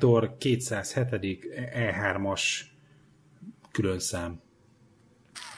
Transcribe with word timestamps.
8... 0.00 0.02
Konnektor 0.02 0.36
207. 0.38 1.48
E3-as 1.74 2.42
külön 3.72 3.98
szám. 3.98 4.40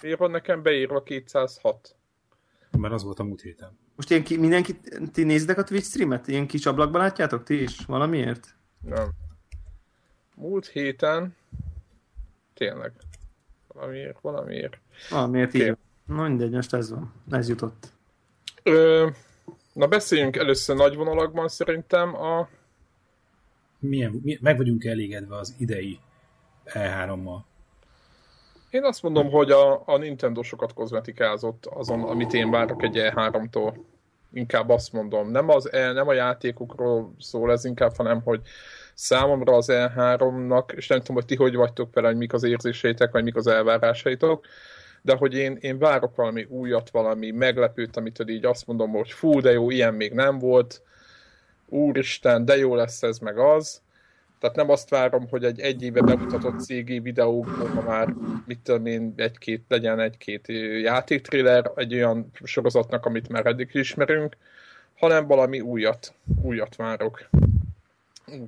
Miért 0.03 0.19
van 0.19 0.31
nekem 0.31 0.63
beírva 0.63 1.03
206? 1.03 1.97
Mert 2.79 2.95
az 2.95 3.03
volt 3.03 3.19
a 3.19 3.25
múlt 3.25 3.41
héten. 3.41 3.79
Most 3.97 4.11
ilyen 4.11 4.25
ki, 4.25 4.37
mindenki, 4.37 4.81
ti 5.13 5.23
nézitek 5.23 5.59
a 5.59 5.65
Twitch 5.65 5.89
streamet? 5.89 6.29
Ilyen 6.29 6.47
kis 6.47 6.67
ablakban 6.67 7.01
látjátok 7.01 7.43
ti 7.43 7.63
is? 7.63 7.85
Valamiért? 7.87 8.55
Nem. 8.81 9.11
Múlt 10.35 10.67
héten 10.67 11.37
tényleg. 12.55 12.93
Valamiért, 13.67 14.21
valamiért. 14.21 14.79
Valamiért 15.11 15.55
így. 15.55 15.77
Na 16.07 16.23
mindegy, 16.23 16.51
most 16.51 16.75
ez 16.75 16.91
van. 16.91 17.13
Ez 17.31 17.49
jutott. 17.49 17.93
Ö, 18.63 19.09
na 19.73 19.87
beszéljünk 19.87 20.37
először 20.37 20.77
nagy 20.77 20.97
vonalakban 20.97 21.49
szerintem 21.49 22.15
a... 22.15 22.49
Milyen, 23.83 24.21
mi, 24.23 24.39
meg 24.41 24.57
vagyunk 24.57 24.85
elégedve 24.85 25.37
az 25.37 25.55
idei 25.59 25.99
E3-mal. 26.67 27.39
Én 28.71 28.85
azt 28.85 29.03
mondom, 29.03 29.31
hogy 29.31 29.51
a, 29.51 29.83
a 29.87 29.97
Nintendo 29.97 30.43
sokat 30.43 30.73
kozmetikázott 30.73 31.67
azon, 31.67 32.03
amit 32.03 32.33
én 32.33 32.51
várok 32.51 32.83
egy 32.83 32.97
E3-tól. 32.97 33.75
Inkább 34.33 34.69
azt 34.69 34.93
mondom. 34.93 35.31
Nem, 35.31 35.49
az, 35.49 35.73
e, 35.73 35.93
nem 35.93 36.09
a 36.09 36.13
játékokról 36.13 37.15
szól 37.19 37.53
ez 37.53 37.65
inkább, 37.65 37.97
hanem 37.97 38.23
hogy 38.23 38.41
számomra 38.95 39.55
az 39.55 39.69
E3-nak, 39.73 40.73
és 40.73 40.87
nem 40.87 40.99
tudom, 40.99 41.17
hogy 41.17 41.25
ti 41.25 41.37
hogy 41.37 41.55
vagytok 41.55 41.95
vele, 41.95 42.07
hogy 42.07 42.17
mik 42.17 42.33
az 42.33 42.43
érzéseitek, 42.43 43.13
vagy 43.13 43.25
mik 43.25 43.37
az 43.37 43.47
elvárásaitok, 43.47 44.47
de 45.03 45.17
hogy 45.17 45.35
én, 45.35 45.57
én 45.61 45.79
várok 45.79 46.17
valami 46.17 46.45
újat, 46.45 46.91
valami 46.91 47.31
meglepőt, 47.31 47.97
amitől 47.97 48.29
így 48.29 48.45
azt 48.45 48.67
mondom, 48.67 48.91
hogy 48.91 49.11
fú, 49.11 49.41
de 49.41 49.53
jó, 49.53 49.71
ilyen 49.71 49.95
még 49.95 50.13
nem 50.13 50.39
volt, 50.39 50.83
úristen, 51.73 52.45
de 52.45 52.57
jó 52.57 52.75
lesz 52.75 53.03
ez 53.03 53.19
meg 53.19 53.39
az, 53.39 53.81
tehát 54.39 54.57
nem 54.57 54.71
azt 54.71 54.89
várom, 54.89 55.29
hogy 55.29 55.45
egy 55.45 55.61
egy 55.61 55.83
éve 55.83 56.01
bemutatott 56.01 56.61
CG 56.61 57.03
videókban 57.03 57.85
már, 57.85 58.15
mit 58.47 58.59
tudom 58.59 58.87
én, 58.87 59.13
egy-két, 59.17 59.65
legyen 59.69 60.01
egy-két 60.01 60.49
játéktrailer 60.83 61.71
egy 61.75 61.95
olyan 61.95 62.31
sorozatnak, 62.45 63.07
amit 63.07 63.29
már 63.29 63.47
eddig 63.47 63.71
ismerünk, 63.73 64.37
hanem 64.99 65.27
valami 65.27 65.61
újat, 65.61 66.15
újat 66.43 66.77
várok. 66.77 67.29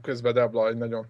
Közben 0.03 0.35
Debla 0.35 0.69
egy 0.69 0.77
nagyon 0.77 1.07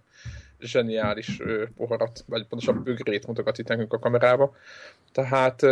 zseniális 0.61 1.43
poharat, 1.77 2.25
vagy 2.27 2.47
pontosan 2.47 2.83
bögrét 2.83 3.27
mutogat 3.27 3.59
itt 3.59 3.69
nekünk 3.69 3.93
a 3.93 3.99
kamerába. 3.99 4.57
Tehát... 5.13 5.63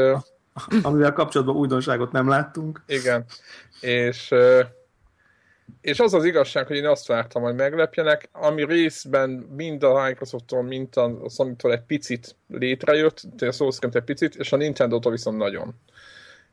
Amivel 0.83 1.13
kapcsolatban 1.13 1.57
újdonságot 1.57 2.13
nem 2.13 2.29
láttunk. 2.29 2.83
Igen. 2.87 3.25
És 3.81 4.35
és 5.80 6.00
az 6.00 6.14
az 6.14 6.24
igazság, 6.24 6.66
hogy 6.66 6.77
én 6.77 6.86
azt 6.86 7.06
vártam, 7.06 7.42
hogy 7.42 7.55
meglepjenek, 7.55 8.28
ami 8.32 8.64
részben 8.64 9.30
mind 9.30 9.82
a 9.82 10.05
Microsofttól, 10.05 10.62
mind 10.62 10.96
a 10.96 11.28
Sony-tól 11.28 11.72
egy 11.72 11.82
picit 11.82 12.36
létrejött, 12.48 13.22
tehát 13.36 13.55
szó 13.55 13.70
szerint 13.70 13.94
egy 13.94 14.02
picit, 14.02 14.34
és 14.34 14.52
a 14.52 14.56
Nintendo-tól 14.56 15.12
viszont 15.12 15.38
nagyon. 15.38 15.74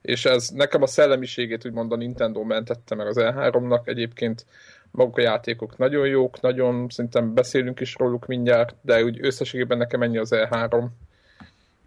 És 0.02 0.26
ez 0.26 0.50
nekem 0.50 0.82
a 0.82 0.88
szellemiségét 0.88 1.66
úgymond 1.66 1.92
a 1.92 1.96
Nintendo 1.96 2.44
mentette 2.44 2.96
meg 2.96 3.08
az 3.08 3.18
E3-nak. 3.20 3.88
Egyébként 3.88 4.46
maguk 4.92 5.18
a 5.18 5.22
játékok 5.22 5.78
nagyon 5.78 6.08
jók, 6.08 6.42
nagyon 6.42 6.90
szerintem 6.90 7.34
beszélünk 7.34 7.80
is 7.80 7.96
róluk 7.98 8.26
mindjárt, 8.26 8.76
de 8.82 9.04
úgy 9.04 9.18
összességében 9.22 9.78
nekem 9.78 10.02
ennyi 10.02 10.18
az 10.18 10.32
E3 10.36 10.86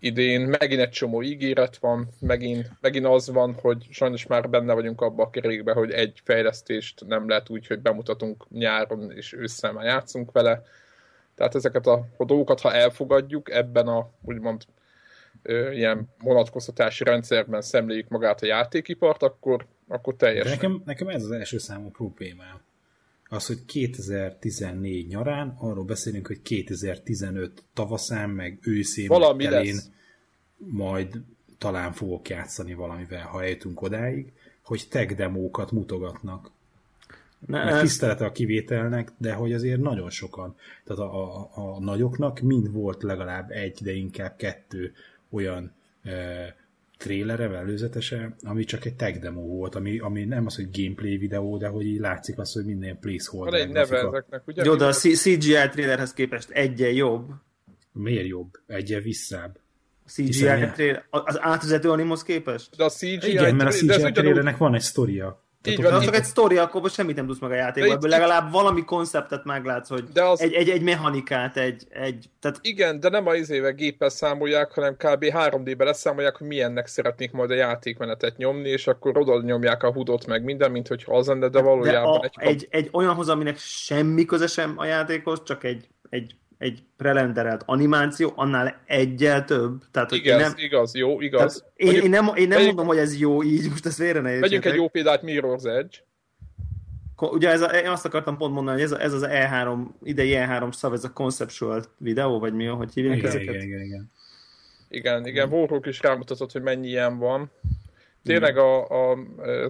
idén. 0.03 0.41
Megint 0.41 0.81
egy 0.81 0.91
csomó 0.91 1.23
ígéret 1.23 1.77
van, 1.77 2.09
megint, 2.21 2.71
megint 2.81 3.07
az 3.07 3.31
van, 3.31 3.55
hogy 3.61 3.87
sajnos 3.91 4.27
már 4.27 4.51
benne 4.51 4.73
vagyunk 4.73 5.01
abba 5.01 5.23
a 5.23 5.31
kerékbe, 5.31 5.73
hogy 5.73 5.91
egy 5.91 6.21
fejlesztést 6.25 7.05
nem 7.07 7.29
lehet 7.29 7.51
úgy, 7.51 7.67
hogy 7.67 7.81
bemutatunk 7.81 8.47
nyáron 8.51 9.11
és 9.11 9.33
ősszel 9.33 9.73
már 9.73 9.85
játszunk 9.85 10.33
vele. 10.33 10.63
Tehát 11.35 11.55
ezeket 11.55 11.87
a, 11.87 12.07
a 12.17 12.25
dolgokat, 12.25 12.61
ha 12.61 12.73
elfogadjuk 12.73 13.51
ebben 13.51 13.87
a 13.87 14.11
úgymond 14.23 14.63
ö, 15.43 15.71
ilyen 15.71 16.09
vonatkoztatási 16.23 17.05
rendszerben 17.05 17.63
szemléljük 17.63 18.09
magát 18.09 18.43
a 18.43 18.47
játékipart, 18.47 19.23
akkor, 19.23 19.67
akkor 19.89 20.17
teljesen. 20.17 20.53
nekem, 20.53 20.83
nekem 20.85 21.09
ez 21.09 21.23
az 21.23 21.31
első 21.31 21.59
számú 21.59 21.91
problémám 21.91 22.61
az, 23.33 23.47
hogy 23.47 23.65
2014 23.65 25.07
nyarán 25.07 25.57
arról 25.59 25.85
beszélünk, 25.85 26.27
hogy 26.27 26.43
2015 26.43 27.65
tavaszán, 27.75 28.31
meg 28.31 28.59
őszén, 28.63 29.09
Valami 29.09 29.45
meg 29.45 29.53
elén 29.53 29.75
lesz. 29.75 29.91
majd 30.57 31.21
talán 31.59 31.93
fogok 31.93 32.29
játszani 32.29 32.75
valamivel, 32.75 33.27
ha 33.27 33.43
eljutunk 33.43 33.83
odáig, 33.83 34.33
hogy 34.63 34.87
tech 34.91 35.15
demókat 35.15 35.71
mutogatnak. 35.71 36.51
Ne, 37.47 37.65
meg 37.65 37.81
tisztelete 37.81 38.25
a 38.25 38.33
kivételnek, 38.33 39.13
de 39.19 39.33
hogy 39.33 39.53
azért 39.53 39.81
nagyon 39.81 40.11
sokan, 40.11 40.57
tehát 40.85 41.03
a, 41.03 41.41
a, 41.41 41.51
a 41.55 41.81
nagyoknak 41.81 42.41
mind 42.41 42.73
volt 42.73 43.03
legalább 43.03 43.51
egy, 43.51 43.79
de 43.83 43.93
inkább 43.93 44.37
kettő 44.37 44.95
olyan 45.31 45.73
e, 46.03 46.57
trélere, 47.03 47.57
előzetese, 47.57 48.35
ami 48.43 48.65
csak 48.65 48.85
egy 48.85 48.95
tech 48.95 49.19
demo 49.21 49.41
volt, 49.41 49.75
ami, 49.75 49.99
ami 49.99 50.25
nem 50.25 50.47
az, 50.47 50.57
hogy 50.57 50.69
gameplay 50.73 51.17
videó, 51.17 51.57
de 51.57 51.69
hogy 51.69 51.87
így 51.87 51.99
látszik 51.99 52.39
az, 52.39 52.53
hogy 52.53 52.65
minden 52.65 52.99
placeholder. 52.99 53.53
Van 53.53 53.69
egy 53.69 53.75
neve 53.75 53.99
ezeknek, 53.99 54.43
ugye? 54.47 54.65
Jó, 54.65 54.75
de 54.75 54.85
a 54.85 54.93
CGI 54.93 55.69
trailerhez 55.71 56.13
képest 56.13 56.51
egyen 56.51 56.93
jobb. 56.93 57.29
Miért 57.93 58.27
jobb? 58.27 58.51
Egyen 58.67 59.03
visszább. 59.03 59.59
A 60.05 60.09
CGI 60.09 60.71
trailer, 60.75 61.07
az 61.11 61.39
átvezető 61.41 61.91
animhoz 61.91 62.23
képest? 62.23 62.77
De 62.77 62.85
a 62.85 62.91
CGI 62.91 63.31
Igen, 63.31 63.55
mert 63.55 63.71
a 63.71 63.73
CGI 63.73 64.13
trailernek 64.13 64.57
van 64.57 64.75
egy 64.75 64.81
sztoria. 64.81 65.42
Így 65.65 65.83
van, 65.83 66.01
csak 66.01 66.15
egy 66.15 66.25
sztori, 66.25 66.57
akkor 66.57 66.91
semmit 66.91 67.17
nem 67.17 67.27
tudsz 67.27 67.41
meg 67.41 67.51
a 67.51 67.55
játékban. 67.55 67.93
Ebből 67.93 68.11
legalább 68.11 68.53
valami 68.53 68.85
konceptet 68.85 69.45
meglátsz, 69.45 69.89
hogy 69.89 70.05
de 70.13 70.23
az... 70.23 70.41
egy, 70.41 70.53
egy, 70.53 70.69
egy 70.69 70.83
mechanikát, 70.83 71.57
egy, 71.57 71.87
egy... 71.91 72.31
Tehát... 72.41 72.59
Igen, 72.61 73.01
de 73.01 73.09
nem 73.09 73.27
az 73.27 73.37
izével 73.37 73.73
géppel 73.73 74.09
számolják, 74.09 74.73
hanem 74.73 74.95
kb. 74.95 75.25
3D-be 75.25 75.85
leszámolják, 75.85 76.37
hogy 76.37 76.47
milyennek 76.47 76.87
szeretnék 76.87 77.33
majd 77.33 77.51
a 77.51 77.55
játékmenetet 77.55 78.37
nyomni, 78.37 78.69
és 78.69 78.87
akkor 78.87 79.19
oda 79.19 79.41
nyomják 79.41 79.83
a 79.83 79.93
hudot 79.93 80.27
meg 80.27 80.45
minden, 80.45 80.71
mint 80.71 80.89
hogyha 80.89 81.17
az 81.17 81.27
lenne, 81.27 81.49
de 81.49 81.61
valójában 81.61 82.21
de 82.21 82.27
a, 82.27 82.41
egy... 82.41 82.49
egy... 82.49 82.67
Egy 82.71 82.89
olyanhoz, 82.93 83.29
aminek 83.29 83.59
semmi 83.59 84.25
köze 84.25 84.47
sem 84.47 84.75
a 84.77 84.85
játékhoz, 84.85 85.43
csak 85.45 85.65
egy, 85.65 85.89
egy 86.11 86.35
egy 86.63 86.83
prelenderelt 86.97 87.63
animáció, 87.67 88.33
annál 88.37 88.83
egyel 88.87 89.45
több. 89.45 89.83
Tehát, 89.91 90.13
igaz, 90.13 90.41
nem, 90.41 90.53
igaz, 90.57 90.95
jó, 90.95 91.21
igaz. 91.21 91.65
én, 91.75 91.93
én 91.93 92.11
nem, 92.11 92.31
én 92.35 92.49
nem 92.49 92.65
mondom, 92.65 92.87
hogy 92.87 92.99
ez 92.99 93.19
jó 93.19 93.43
így, 93.43 93.69
most 93.69 93.87
ezt 93.87 93.97
félre 93.97 94.21
ne 94.21 94.39
Vegyünk 94.39 94.65
egy 94.65 94.75
jó 94.75 94.89
példát, 94.89 95.23
Mirror's 95.23 95.65
Edge. 95.65 95.97
Ugye 97.17 97.51
ez 97.51 97.61
a, 97.61 97.67
én 97.67 97.89
azt 97.89 98.05
akartam 98.05 98.37
pont 98.37 98.55
mondani, 98.55 98.81
hogy 98.81 98.85
ez, 98.85 98.93
a, 98.93 99.01
ez 99.01 99.13
az 99.13 99.27
E3, 99.29 99.87
idei 100.03 100.33
E3 100.35 100.73
szav, 100.73 100.93
ez 100.93 101.05
a 101.05 101.13
conceptual 101.13 101.85
videó, 101.99 102.39
vagy 102.39 102.55
mi, 102.55 102.65
hogy 102.65 102.93
hívják 102.93 103.17
igen, 103.17 103.29
ezeket? 103.29 103.55
Igen, 103.55 103.67
igen, 103.67 103.81
igen. 103.81 104.11
Igen, 104.89 105.27
igen, 105.27 105.53
Warhawk 105.53 105.87
is 105.87 106.01
rámutatott, 106.01 106.53
hogy 106.53 106.63
mennyi 106.63 106.89
ilyen 106.89 107.19
van. 107.19 107.51
Tényleg 108.25 108.57
a, 108.57 108.87
a 109.11 109.19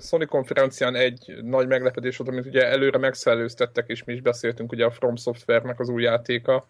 Sony 0.00 0.26
konferencián 0.26 0.94
egy 0.94 1.38
nagy 1.42 1.66
meglepetés 1.66 2.16
volt, 2.16 2.30
amit 2.30 2.46
ugye 2.46 2.66
előre 2.66 2.98
megszellőztettek, 2.98 3.88
és 3.88 4.04
mi 4.04 4.12
is 4.12 4.20
beszéltünk, 4.20 4.72
ugye 4.72 4.84
a 4.84 4.90
From 4.90 5.16
Software-nek 5.16 5.80
az 5.80 5.88
új 5.88 6.02
játéka. 6.02 6.66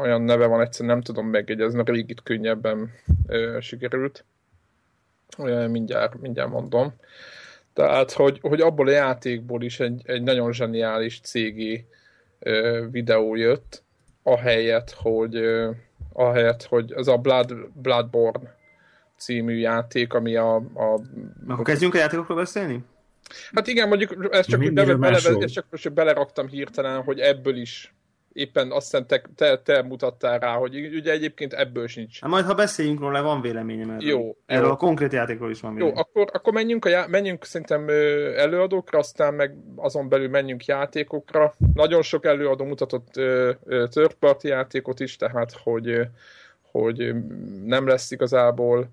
Olyan 0.00 0.22
neve 0.22 0.46
van, 0.46 0.60
egyszerűen 0.60 0.94
nem 0.94 1.02
tudom 1.02 1.26
megjegyezni, 1.26 1.76
mert 1.76 1.88
régit 1.88 2.22
könnyebben 2.22 2.90
sikerült. 3.60 4.24
Mindjárt, 5.68 6.20
mindjárt 6.20 6.50
mondom. 6.50 6.94
Tehát, 7.72 8.12
hogy, 8.12 8.38
hogy 8.42 8.60
abból 8.60 8.88
a 8.88 8.90
játékból 8.90 9.62
is 9.62 9.80
egy, 9.80 10.02
egy 10.04 10.22
nagyon 10.22 10.52
zseniális 10.52 11.20
cégi 11.20 11.86
videó 12.90 13.34
jött, 13.34 13.82
ahelyett, 14.22 14.90
hogy 14.90 15.40
ahelyett, 16.12 16.62
hogy 16.62 16.92
az 16.92 17.08
a 17.08 17.16
Blood, 17.16 17.54
Bloodborne 17.74 18.56
című 19.18 19.56
játék, 19.56 20.12
ami 20.12 20.36
a... 20.36 20.54
a 20.56 21.00
Akkor 21.48 21.64
kezdjünk 21.64 21.94
a 21.94 21.98
játékokról 21.98 22.36
beszélni? 22.36 22.84
Hát 23.52 23.66
igen, 23.66 23.88
mondjuk 23.88 24.28
ezt 24.30 24.48
csak, 24.48 24.72
bele, 24.72 24.94
bele, 24.94 25.16
ezt 25.16 25.52
csak 25.52 25.66
most 25.70 25.92
beleraktam 25.92 26.48
hirtelen, 26.48 27.02
hogy 27.02 27.18
ebből 27.18 27.56
is 27.56 27.92
éppen 28.38 28.70
azt 28.70 28.90
hiszem 28.90 29.06
te, 29.06 29.22
te, 29.36 29.58
te 29.58 29.82
mutattál 29.82 30.38
rá, 30.38 30.54
hogy 30.54 30.94
ugye 30.94 31.12
egyébként 31.12 31.52
ebből 31.52 31.86
sincs. 31.86 32.20
Hát 32.20 32.30
majd 32.30 32.44
ha 32.44 32.54
beszéljünk 32.54 33.00
róla, 33.00 33.22
van 33.22 33.40
véleményem 33.40 33.90
erről. 33.90 34.08
Jó. 34.08 34.36
Erről 34.46 34.66
jó. 34.66 34.72
a 34.72 34.76
konkrét 34.76 35.12
játékról 35.12 35.50
is 35.50 35.60
van 35.60 35.74
véleményem. 35.74 35.96
Jó, 35.96 36.02
akkor, 36.02 36.30
akkor 36.32 36.52
menjünk, 36.52 36.84
a 36.84 36.88
já- 36.88 37.08
menjünk 37.08 37.44
szerintem 37.44 37.88
előadókra, 38.36 38.98
aztán 38.98 39.34
meg 39.34 39.56
azon 39.76 40.08
belül 40.08 40.28
menjünk 40.28 40.64
játékokra. 40.64 41.54
Nagyon 41.74 42.02
sok 42.02 42.24
előadó 42.24 42.64
mutatott 42.64 43.10
third 43.90 44.14
party 44.18 44.46
játékot 44.46 45.00
is, 45.00 45.16
tehát 45.16 45.52
hogy, 45.62 46.00
hogy 46.70 47.14
nem 47.64 47.86
lesz 47.86 48.10
igazából 48.10 48.88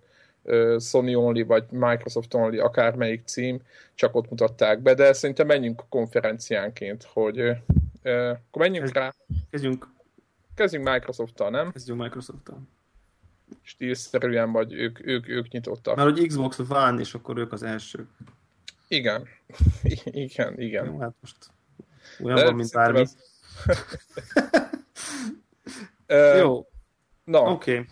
Sony 0.79 1.15
Only, 1.15 1.41
vagy 1.41 1.63
Microsoft 1.69 2.33
Only, 2.33 2.57
akármelyik 2.57 3.25
cím, 3.25 3.61
csak 3.93 4.15
ott 4.15 4.29
mutatták 4.29 4.81
be, 4.81 4.93
de 4.93 5.13
szerintem 5.13 5.47
menjünk 5.47 5.81
a 5.81 5.85
konferenciánként, 5.89 7.03
hogy 7.03 7.39
akkor 7.39 8.61
menjünk 8.61 8.93
rá. 8.93 9.13
Kezdjünk. 9.49 9.87
Kezdjünk 10.55 10.89
Microsoft-tal, 10.89 11.49
nem? 11.49 11.71
Kezdjünk 11.71 12.01
Microsoft-tal. 12.01 12.61
Stílszerűen, 13.61 14.51
vagy 14.51 14.73
ők, 14.73 15.07
ők, 15.07 15.29
ők 15.29 15.47
nyitottak. 15.47 15.95
Mert 15.95 16.09
hogy 16.17 16.27
Xbox 16.27 16.57
van, 16.57 16.99
és 16.99 17.13
akkor 17.13 17.37
ők 17.37 17.51
az 17.51 17.63
elsők. 17.63 18.07
Igen. 18.87 19.27
igen, 20.03 20.59
igen. 20.59 20.85
Jó, 20.85 20.99
hát 20.99 21.15
most 21.21 21.37
olyan 22.23 22.43
van, 22.43 22.55
mint 22.55 22.71
bármi. 22.71 23.05
Jó. 26.37 26.67
Na. 27.23 27.39
Oké. 27.39 27.71
Okay. 27.71 27.85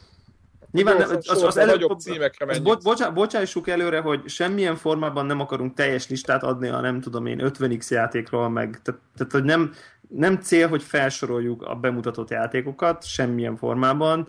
Nyilván 0.73 1.01
az, 1.01 1.29
az, 1.29 1.43
az 1.43 1.57
előbb, 1.57 1.99
címekre 1.99 2.45
az 2.49 2.59
bo, 2.59 2.75
bocsá, 2.75 3.09
bocsássuk 3.09 3.67
előre, 3.67 3.99
hogy 3.99 4.27
semmilyen 4.27 4.75
formában 4.75 5.25
nem 5.25 5.39
akarunk 5.39 5.73
teljes 5.73 6.09
listát 6.09 6.43
adni 6.43 6.67
a 6.67 6.79
nem 6.79 7.01
tudom 7.01 7.25
én 7.25 7.39
50x 7.43 7.87
játékról, 7.87 8.49
meg 8.49 8.79
tehát, 8.81 9.01
tehát 9.17 9.31
hogy 9.31 9.43
nem, 9.43 9.71
nem 10.07 10.37
cél, 10.37 10.67
hogy 10.67 10.83
felsoroljuk 10.83 11.61
a 11.61 11.75
bemutatott 11.75 12.29
játékokat 12.29 13.03
semmilyen 13.05 13.55
formában. 13.55 14.27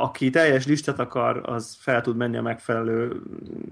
Aki 0.00 0.30
teljes 0.30 0.66
listát 0.66 0.98
akar, 0.98 1.42
az 1.44 1.76
fel 1.80 2.00
tud 2.00 2.16
menni 2.16 2.36
a 2.36 2.42
megfelelő 2.42 3.22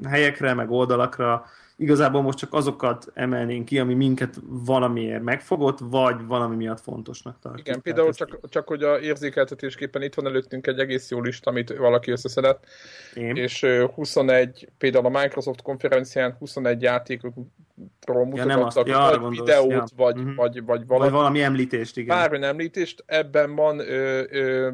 helyekre, 0.09 0.55
meg 0.55 0.71
oldalakra, 0.71 1.45
igazából 1.77 2.23
most 2.23 2.39
csak 2.39 2.53
azokat 2.53 3.11
emelnénk 3.15 3.65
ki, 3.65 3.79
ami 3.79 3.95
minket 3.95 4.35
valamiért 4.47 5.23
megfogott, 5.23 5.79
vagy 5.79 6.27
valami 6.27 6.57
miatt 6.57 6.81
fontosnak 6.81 7.39
tartjuk. 7.41 7.67
Igen, 7.67 7.81
például 7.83 8.13
csak, 8.13 8.49
csak 8.49 8.69
hogy 8.69 8.83
a 8.83 9.01
érzékeltetésképpen 9.01 10.03
itt 10.03 10.15
van 10.15 10.27
előttünk 10.27 10.67
egy 10.67 10.79
egész 10.79 11.11
jó 11.11 11.21
lista, 11.21 11.51
amit 11.51 11.77
valaki 11.77 12.11
összeszedett, 12.11 12.67
Én. 13.15 13.37
és 13.37 13.67
21, 13.95 14.69
például 14.79 15.07
a 15.07 15.21
Microsoft 15.21 15.63
konferencián 15.63 16.37
21 16.39 16.83
játékokról 16.83 18.25
mutattak, 18.25 18.87
ja, 18.87 18.99
vagy 18.99 19.19
gondolsz, 19.19 19.39
videót, 19.39 19.71
ja. 19.71 19.85
vagy, 19.97 20.17
uh-huh. 20.19 20.35
vagy, 20.35 20.65
vagy, 20.65 20.87
valami, 20.87 21.11
vagy 21.11 21.11
valami 21.11 21.43
említést, 21.43 21.97
igen. 21.97 22.17
Bármi 22.17 22.45
említést, 22.45 23.05
ebben 23.07 23.55
van 23.55 23.79
ö, 23.79 24.23
ö, 24.31 24.71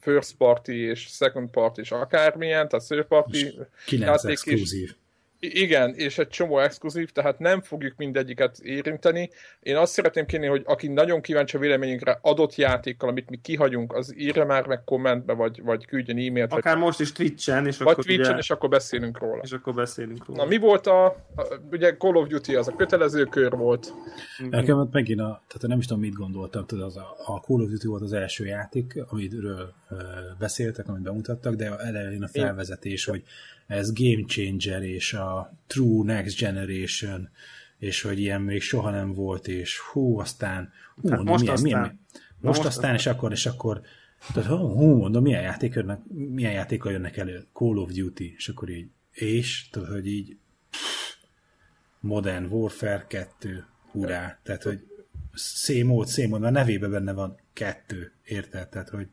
first 0.00 0.36
party 0.36 0.68
és 0.68 1.00
second 1.00 1.50
party 1.50 1.78
és 1.78 1.90
akármilyen, 1.90 2.68
tehát 2.68 2.86
third 2.86 3.04
party 3.04 3.36
játék, 3.86 4.30
exkluzív. 4.30 4.94
Igen, 5.52 5.94
és 5.94 6.18
egy 6.18 6.28
csomó 6.28 6.58
exkluzív, 6.58 7.10
tehát 7.10 7.38
nem 7.38 7.60
fogjuk 7.60 7.96
mindegyiket 7.96 8.58
érinteni. 8.58 9.30
Én 9.60 9.76
azt 9.76 9.92
szeretném 9.92 10.26
kérni, 10.26 10.46
hogy 10.46 10.62
aki 10.64 10.88
nagyon 10.88 11.20
kíváncsi 11.20 11.56
a 11.56 11.60
véleményünkre 11.60 12.18
adott 12.22 12.54
játékkal, 12.54 13.08
amit 13.08 13.30
mi 13.30 13.38
kihagyunk, 13.42 13.92
az 13.92 14.14
írja 14.16 14.44
már 14.44 14.66
meg 14.66 14.84
kommentbe, 14.84 15.32
vagy, 15.32 15.62
vagy 15.62 15.86
küldjön 15.86 16.18
e-mailt. 16.18 16.52
Akár 16.52 16.74
vagy, 16.74 16.84
most 16.84 17.00
is 17.00 17.12
Twitch-en, 17.12 17.66
és 17.66 17.78
vagy 17.78 17.92
akkor 17.92 18.04
Twitch-en, 18.04 18.30
ugye... 18.30 18.38
és 18.38 18.50
akkor 18.50 18.68
beszélünk 18.68 19.18
róla. 19.18 19.40
És 19.42 19.52
akkor 19.52 19.74
beszélünk 19.74 20.26
róla. 20.26 20.42
Na, 20.42 20.48
mi 20.48 20.58
volt 20.58 20.86
a, 20.86 21.04
a 21.06 21.60
ugye 21.70 21.96
Call 21.96 22.14
of 22.14 22.28
Duty, 22.28 22.54
az 22.54 22.68
a 22.68 22.76
kötelező 22.76 23.24
kör 23.24 23.56
volt. 23.56 23.92
Nekem 24.50 24.88
megint 24.92 25.20
a, 25.20 25.42
tehát 25.46 25.66
nem 25.66 25.78
is 25.78 25.86
tudom, 25.86 26.02
mit 26.02 26.14
gondoltam, 26.14 26.66
tudod, 26.66 26.84
az 26.84 26.96
a, 26.96 27.16
a 27.24 27.40
Call 27.40 27.60
of 27.60 27.68
Duty 27.68 27.86
volt 27.86 28.02
az 28.02 28.12
első 28.12 28.44
játék, 28.46 28.94
amiről 29.08 29.72
beszéltek, 30.38 30.88
amit 30.88 31.02
bemutattak, 31.02 31.54
de 31.54 31.76
elején 31.76 32.22
a 32.22 32.28
felvezetés, 32.28 33.06
Én... 33.06 33.14
hogy 33.14 33.24
ez 33.66 33.92
game 33.92 34.24
changer, 34.26 34.82
és 34.82 35.12
a 35.12 35.58
true 35.66 36.04
next 36.04 36.38
generation, 36.38 37.28
és 37.78 38.02
hogy 38.02 38.18
ilyen 38.18 38.40
még 38.42 38.62
soha 38.62 38.90
nem 38.90 39.12
volt, 39.12 39.48
és 39.48 39.78
hú, 39.78 40.18
aztán 40.18 40.72
hú, 40.94 41.08
mondom, 41.08 41.26
most 41.26 41.40
milyen, 41.40 41.54
aztán, 41.54 41.72
milyen, 41.80 42.00
most, 42.40 42.58
most 42.58 42.64
aztán, 42.64 42.94
és 42.94 43.06
akkor, 43.06 43.32
és 43.32 43.46
akkor 43.46 43.80
tehát, 44.32 44.48
hú, 44.48 44.96
mondom, 44.96 45.22
milyen 45.22 45.42
játék 45.42 45.74
jönnek, 45.74 46.00
milyen 46.08 46.52
játéka 46.52 46.90
jönnek 46.90 47.16
elő? 47.16 47.46
Call 47.52 47.76
of 47.76 47.92
Duty, 47.92 48.34
és 48.36 48.48
akkor 48.48 48.68
így, 48.68 48.88
és, 49.12 49.68
tudod, 49.70 49.88
hogy 49.88 50.06
így 50.06 50.36
Modern 52.00 52.44
Warfare 52.44 53.04
2, 53.08 53.66
hurrá, 53.90 54.38
tehát, 54.42 54.62
hogy 54.62 54.86
szémód, 55.34 56.06
szémód, 56.06 56.40
mert 56.40 56.52
nevében 56.52 56.90
benne 56.90 57.12
van 57.12 57.38
kettő, 57.52 58.12
érted? 58.24 58.68
Tehát, 58.68 58.88
hogy 58.88 59.08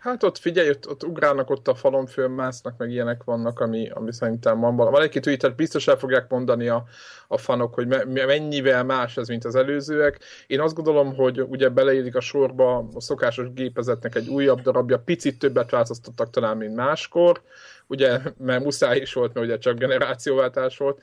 Hát 0.00 0.22
ott 0.22 0.38
figyelj, 0.38 0.68
ott, 0.68 0.88
ott 0.88 1.04
ugrálnak, 1.04 1.50
ott 1.50 1.68
a 1.68 1.74
falon 1.74 2.06
fölmásznak, 2.06 2.78
meg 2.78 2.90
ilyenek 2.90 3.24
vannak, 3.24 3.60
ami, 3.60 3.90
ami 3.90 4.12
szerintem 4.12 4.60
van 4.60 4.76
valami. 4.76 4.96
Van 4.96 5.04
egy-két 5.04 5.22
tweetet, 5.22 5.56
biztos 5.56 5.88
el 5.88 5.96
fogják 5.96 6.28
mondani 6.28 6.68
a, 6.68 6.84
a 7.28 7.38
fanok, 7.38 7.74
hogy 7.74 7.86
me, 7.86 8.04
mennyivel 8.04 8.84
más 8.84 9.16
ez, 9.16 9.28
mint 9.28 9.44
az 9.44 9.54
előzőek. 9.54 10.20
Én 10.46 10.60
azt 10.60 10.74
gondolom, 10.74 11.14
hogy 11.14 11.40
ugye 11.40 11.68
beleérik 11.68 12.16
a 12.16 12.20
sorba 12.20 12.88
a 12.94 13.00
szokásos 13.00 13.52
gépezetnek 13.52 14.14
egy 14.14 14.28
újabb 14.28 14.60
darabja, 14.60 14.98
picit 14.98 15.38
többet 15.38 15.70
változtattak 15.70 16.30
talán, 16.30 16.56
mint 16.56 16.74
máskor, 16.74 17.42
ugye, 17.86 18.18
mert 18.38 18.64
muszáj 18.64 18.98
is 18.98 19.12
volt, 19.12 19.34
mert 19.34 19.46
ugye 19.46 19.58
csak 19.58 19.78
generációváltás 19.78 20.76
volt 20.76 21.02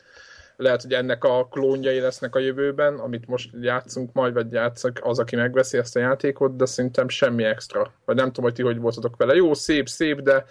lehet, 0.57 0.81
hogy 0.81 0.93
ennek 0.93 1.23
a 1.23 1.47
klónjai 1.47 1.99
lesznek 1.99 2.35
a 2.35 2.39
jövőben, 2.39 2.99
amit 2.99 3.27
most 3.27 3.49
játszunk 3.61 4.13
majd, 4.13 4.33
vagy 4.33 4.51
játszak 4.51 4.99
az, 5.03 5.19
aki 5.19 5.35
megveszi 5.35 5.77
ezt 5.77 5.95
a 5.95 5.99
játékot, 5.99 6.55
de 6.55 6.65
szerintem 6.65 7.09
semmi 7.09 7.43
extra. 7.43 7.93
Vagy 8.05 8.15
nem 8.15 8.25
tudom, 8.25 8.43
hogy 8.43 8.53
ti 8.53 8.61
hogy 8.61 8.79
voltatok 8.79 9.15
vele. 9.15 9.35
Jó, 9.35 9.53
szép, 9.53 9.87
szép, 9.87 10.21
de 10.21 10.45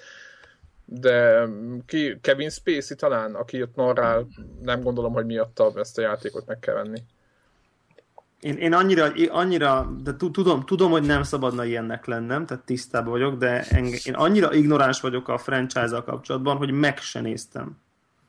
de 0.88 1.47
ki, 1.87 2.19
Kevin 2.20 2.50
Spacey 2.50 2.97
talán, 2.97 3.35
aki 3.35 3.62
ott 3.62 3.75
narrál, 3.75 4.26
nem 4.62 4.81
gondolom, 4.81 5.12
hogy 5.12 5.26
miatta 5.26 5.73
ezt 5.75 5.99
a 5.99 6.00
játékot 6.00 6.47
meg 6.47 6.59
kell 6.59 6.75
venni. 6.75 7.02
Én, 8.41 8.56
én 8.56 8.73
annyira, 8.73 9.12
annyira 9.29 9.97
de 10.02 10.17
tudom, 10.17 10.64
tudom, 10.64 10.91
hogy 10.91 11.02
nem 11.02 11.23
szabadna 11.23 11.64
ilyennek 11.64 12.06
lennem, 12.06 12.47
tehát 12.47 12.64
tisztában 12.64 13.11
vagyok, 13.11 13.38
de 13.38 13.62
enge, 13.62 13.97
én 14.05 14.14
annyira 14.14 14.55
ignoráns 14.55 15.00
vagyok 15.00 15.29
a 15.29 15.38
franchise-al 15.38 16.05
kapcsolatban, 16.05 16.56
hogy 16.56 16.70
meg 16.70 16.99
se 16.99 17.20
néztem. 17.20 17.79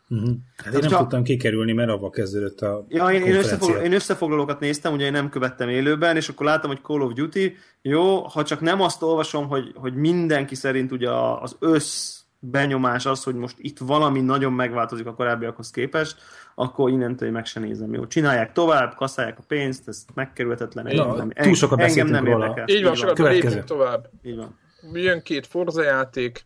Uh-huh. 0.09 0.35
Hát 0.57 0.73
én 0.73 0.79
nem 0.79 0.91
ha... 0.91 0.97
tudtam 0.97 1.23
kikerülni, 1.23 1.73
mert 1.73 1.89
avval 1.89 2.09
kezdődött 2.09 2.61
a 2.61 2.85
Ja, 2.87 3.07
én, 3.07 3.23
én, 3.23 3.35
összefoglal, 3.35 3.83
én 3.83 3.93
összefoglalókat 3.93 4.59
néztem, 4.59 4.93
ugye 4.93 5.05
én 5.05 5.11
nem 5.11 5.29
követtem 5.29 5.69
élőben, 5.69 6.15
és 6.15 6.29
akkor 6.29 6.45
láttam, 6.45 6.69
hogy 6.69 6.81
Call 6.81 7.01
of 7.01 7.13
Duty, 7.13 7.55
jó, 7.81 8.21
ha 8.21 8.43
csak 8.43 8.59
nem 8.59 8.81
azt 8.81 9.01
olvasom, 9.01 9.47
hogy, 9.47 9.71
hogy 9.75 9.93
mindenki 9.93 10.55
szerint 10.55 10.91
ugye 10.91 11.11
az 11.41 11.55
össz 11.59 12.17
benyomás 12.39 13.05
az, 13.05 13.23
hogy 13.23 13.35
most 13.35 13.55
itt 13.59 13.77
valami 13.77 14.21
nagyon 14.21 14.53
megváltozik 14.53 15.05
a 15.05 15.13
korábbiakhoz 15.13 15.71
képest, 15.71 16.15
akkor 16.55 16.89
innentől 16.89 17.31
meg 17.31 17.45
se 17.45 17.59
nézem. 17.59 17.93
Jó, 17.93 18.07
csinálják 18.07 18.51
tovább, 18.51 18.95
kaszálják 18.95 19.39
a 19.39 19.43
pénzt, 19.47 19.87
ez 19.87 20.05
megkerülhetetlen. 20.13 20.95
Na, 20.95 21.15
nem, 21.15 21.29
túl 21.29 21.55
sokat 21.55 21.79
engem 21.79 22.07
nem 22.07 22.25
róla. 22.25 22.47
Érdekel. 22.47 22.75
Így 22.75 22.83
van, 22.83 22.95
sokat 22.95 23.65
tovább. 23.65 24.09
Így 24.23 24.35
van. 24.35 24.59
Jön 24.93 25.21
két 25.21 25.47
Forza 25.47 25.83
játék, 25.83 26.45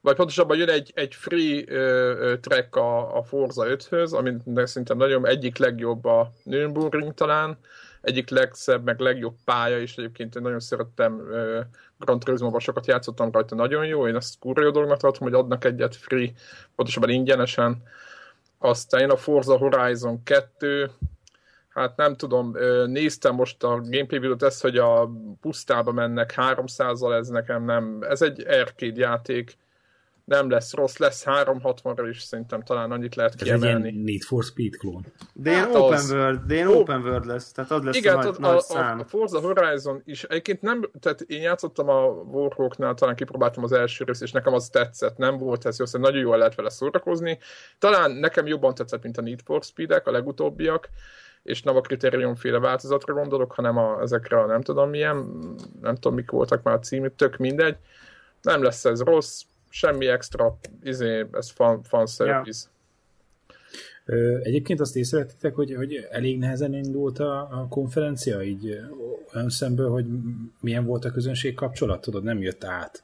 vagy 0.00 0.16
pontosabban 0.16 0.56
jön 0.56 0.68
egy, 0.68 0.92
egy 0.94 1.14
free 1.14 1.62
ö, 1.66 2.34
track 2.40 2.76
a, 2.76 3.16
a 3.16 3.22
Forza 3.22 3.64
5-höz, 3.66 4.16
amit 4.16 4.66
szerintem 4.68 4.96
nagyon 4.96 5.26
egyik 5.26 5.58
legjobb 5.58 6.04
a 6.04 6.32
Nürburgring 6.42 7.14
talán, 7.14 7.58
egyik 8.00 8.30
legszebb, 8.30 8.84
meg 8.84 9.00
legjobb 9.00 9.34
pálya 9.44 9.78
is 9.78 9.96
egyébként 9.96 10.34
én 10.34 10.42
nagyon 10.42 10.60
szerettem 10.60 11.20
ö, 11.30 11.60
Grand 11.98 12.24
turismo 12.24 12.58
sokat 12.58 12.86
játszottam 12.86 13.30
rajta, 13.32 13.54
nagyon 13.54 13.86
jó, 13.86 14.06
én 14.06 14.16
ezt 14.16 14.38
kurva 14.38 14.62
jó 14.62 14.70
dolognak 14.70 14.98
tartom, 14.98 15.28
hogy 15.28 15.38
adnak 15.38 15.64
egyet 15.64 15.96
free, 15.96 16.30
pontosabban 16.76 17.10
ingyenesen. 17.10 17.82
Aztán 18.58 19.00
én 19.00 19.10
a 19.10 19.16
Forza 19.16 19.56
Horizon 19.56 20.22
2, 20.22 20.90
hát 21.68 21.96
nem 21.96 22.16
tudom, 22.16 22.56
néztem 22.86 23.34
most 23.34 23.62
a 23.62 23.68
gameplay 23.68 24.18
videót, 24.18 24.42
ezt, 24.42 24.62
hogy 24.62 24.76
a 24.76 25.10
pusztába 25.40 25.92
mennek 25.92 26.34
300-al, 26.36 27.14
ez 27.18 27.28
nekem 27.28 27.64
nem, 27.64 27.98
ez 28.08 28.22
egy 28.22 28.46
arcade 28.46 29.00
játék, 29.00 29.56
nem 30.30 30.50
lesz 30.50 30.74
rossz, 30.74 30.96
lesz 30.96 31.22
360-ra 31.26 32.06
is 32.10 32.22
szerintem 32.22 32.62
talán 32.62 32.90
annyit 32.90 33.14
lehet 33.14 33.34
Ez 33.34 33.40
kiemelni. 33.40 33.88
Egy 33.88 34.02
Need 34.02 34.22
for 34.22 34.44
Speed 34.44 34.76
klón. 34.76 35.06
De 35.32 35.50
ilyen 35.50 35.64
hát 35.64 35.74
open 35.74 35.92
az... 35.92 36.10
world, 36.10 36.40
de 36.46 36.54
ilyen 36.54 36.68
oh. 36.68 36.76
open 36.76 37.00
world 37.00 37.24
lesz, 37.24 37.52
tehát 37.52 37.70
az 37.70 37.82
lesz 37.82 37.96
Igen, 37.96 38.16
a, 38.16 38.22
nagy, 38.22 38.34
a, 38.36 38.40
nagy 38.40 38.56
a, 38.56 38.60
szám. 38.60 38.98
a 38.98 39.04
Forza 39.04 39.40
Horizon 39.40 40.02
is, 40.04 40.24
egyébként 40.24 40.60
nem, 40.60 40.90
tehát 41.00 41.20
én 41.20 41.42
játszottam 41.42 41.88
a 41.88 42.02
Warhawknál, 42.06 42.94
talán 42.94 43.14
kipróbáltam 43.14 43.64
az 43.64 43.72
első 43.72 44.04
részt, 44.04 44.22
és 44.22 44.32
nekem 44.32 44.54
az 44.54 44.68
tetszett, 44.68 45.16
nem 45.16 45.38
volt 45.38 45.66
ez 45.66 45.78
jó, 45.78 45.84
szóval 45.84 46.10
nagyon 46.10 46.22
jól 46.22 46.38
lehet 46.38 46.54
vele 46.54 46.70
szórakozni. 46.70 47.38
Talán 47.78 48.10
nekem 48.10 48.46
jobban 48.46 48.74
tetszett, 48.74 49.02
mint 49.02 49.18
a 49.18 49.22
Need 49.22 49.40
for 49.44 49.62
Speed-ek, 49.62 50.06
a 50.06 50.10
legutóbbiak, 50.10 50.88
és 51.42 51.62
nem 51.62 51.76
a 51.76 51.80
kritérium 51.80 52.34
féle 52.34 52.58
változatra 52.58 53.14
gondolok, 53.14 53.52
hanem 53.52 53.76
a, 53.76 54.00
ezekre 54.00 54.40
a 54.40 54.46
nem 54.46 54.60
tudom 54.60 54.90
milyen, 54.90 55.16
nem 55.80 55.94
tudom 55.94 56.14
mik 56.14 56.30
voltak 56.30 56.62
már 56.62 56.74
a 56.74 56.78
címük, 56.78 57.14
tök 57.14 57.36
mindegy. 57.36 57.76
Nem 58.42 58.62
lesz 58.62 58.84
ez 58.84 59.02
rossz, 59.02 59.42
semmi 59.70 60.06
extra, 60.06 60.58
izé, 60.82 61.26
ez 61.32 61.50
fan, 61.50 61.82
fan 61.82 62.06
service. 62.06 62.68
Ja. 62.68 62.78
Egyébként 64.42 64.80
azt 64.80 64.96
észrevettétek, 64.96 65.54
hogy, 65.54 65.74
hogy 65.74 66.06
elég 66.10 66.38
nehezen 66.38 66.74
indult 66.74 67.18
a, 67.18 67.40
a 67.40 67.66
konferencia, 67.68 68.42
így 68.42 68.80
olyan 69.34 69.48
szemből, 69.48 69.90
hogy 69.90 70.06
milyen 70.60 70.84
volt 70.84 71.04
a 71.04 71.10
közönség 71.10 71.54
kapcsolat, 71.54 72.00
tudod, 72.00 72.22
nem 72.22 72.42
jött 72.42 72.64
át. 72.64 73.02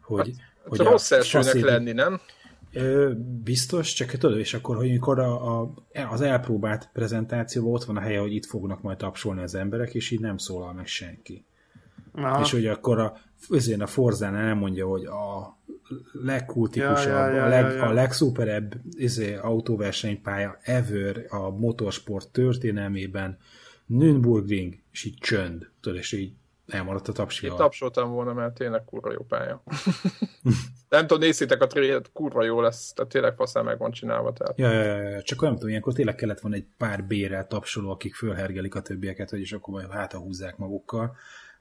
Hogy, 0.00 0.30
hát, 0.38 0.68
hogy 0.68 0.78
rossz 0.78 1.10
elsőnek 1.10 1.46
faszít... 1.46 1.62
lenni, 1.62 1.92
nem? 1.92 2.20
biztos, 3.44 3.92
csak 3.92 4.10
tudod, 4.10 4.38
és 4.38 4.54
akkor, 4.54 4.76
hogy 4.76 4.88
amikor 4.88 5.18
a, 5.18 5.60
a, 5.60 5.72
az 6.10 6.20
elpróbált 6.20 6.88
prezentációban 6.92 7.72
ott 7.72 7.84
van 7.84 7.96
a 7.96 8.00
helye, 8.00 8.18
hogy 8.18 8.34
itt 8.34 8.46
fognak 8.46 8.82
majd 8.82 8.96
tapsolni 8.96 9.42
az 9.42 9.54
emberek, 9.54 9.94
és 9.94 10.10
így 10.10 10.20
nem 10.20 10.36
szólal 10.36 10.72
meg 10.72 10.86
senki. 10.86 11.44
Aha. 12.12 12.40
És 12.40 12.50
hogy 12.50 12.66
akkor 12.66 12.98
a, 12.98 13.16
azért 13.48 13.80
a 13.80 13.86
Forzán 13.86 14.36
elmondja, 14.36 14.86
hogy 14.86 15.04
a 15.04 15.56
legkultikusabb, 16.12 17.12
ja, 17.12 17.28
ja, 17.28 17.34
ja, 17.34 17.44
a, 17.44 17.48
leg, 17.48 17.64
ja, 17.64 17.72
ja. 17.72 17.82
a 17.82 17.92
legszuperebb 17.92 18.74
izé, 18.90 19.34
autóversenypálya 19.34 20.58
ever 20.62 21.26
a 21.28 21.50
motorsport 21.50 22.28
történelmében, 22.28 23.38
Nürburgring, 23.86 24.74
és 24.90 25.04
így 25.04 25.18
csönd, 25.18 25.68
tudod, 25.80 25.98
és 25.98 26.12
így 26.12 26.32
elmaradt 26.66 27.08
a 27.08 27.12
tapsi. 27.12 27.46
Én 27.46 27.56
tapsoltam 27.56 28.10
volna, 28.10 28.32
mert 28.32 28.54
tényleg 28.54 28.84
kurva 28.84 29.12
jó 29.12 29.24
pálya. 29.28 29.62
nem 30.88 31.06
tudom, 31.06 31.18
nézzétek 31.18 31.62
a 31.62 31.66
trélet, 31.66 32.12
kurva 32.12 32.44
jó 32.44 32.60
lesz, 32.60 32.92
tehát 32.92 33.10
tényleg 33.10 33.34
faszán 33.34 33.64
meg 33.64 33.78
van 33.78 33.90
csinálva. 33.90 34.32
Tehát. 34.32 34.58
Ja, 34.58 34.70
ja, 34.70 35.08
ja, 35.10 35.22
csak 35.22 35.40
nem 35.40 35.54
tudom, 35.54 35.68
ilyenkor 35.68 35.92
tényleg 35.92 36.14
kellett 36.14 36.40
volna 36.40 36.56
egy 36.56 36.66
pár 36.78 37.04
bérel 37.04 37.46
tapsoló, 37.46 37.90
akik 37.90 38.14
fölhergelik 38.14 38.74
a 38.74 38.82
többieket, 38.82 39.30
hogy 39.30 39.40
is 39.40 39.52
akkor 39.52 39.74
majd 39.74 39.90
hátra 39.90 40.18
húzzák 40.18 40.56
magukkal 40.56 41.16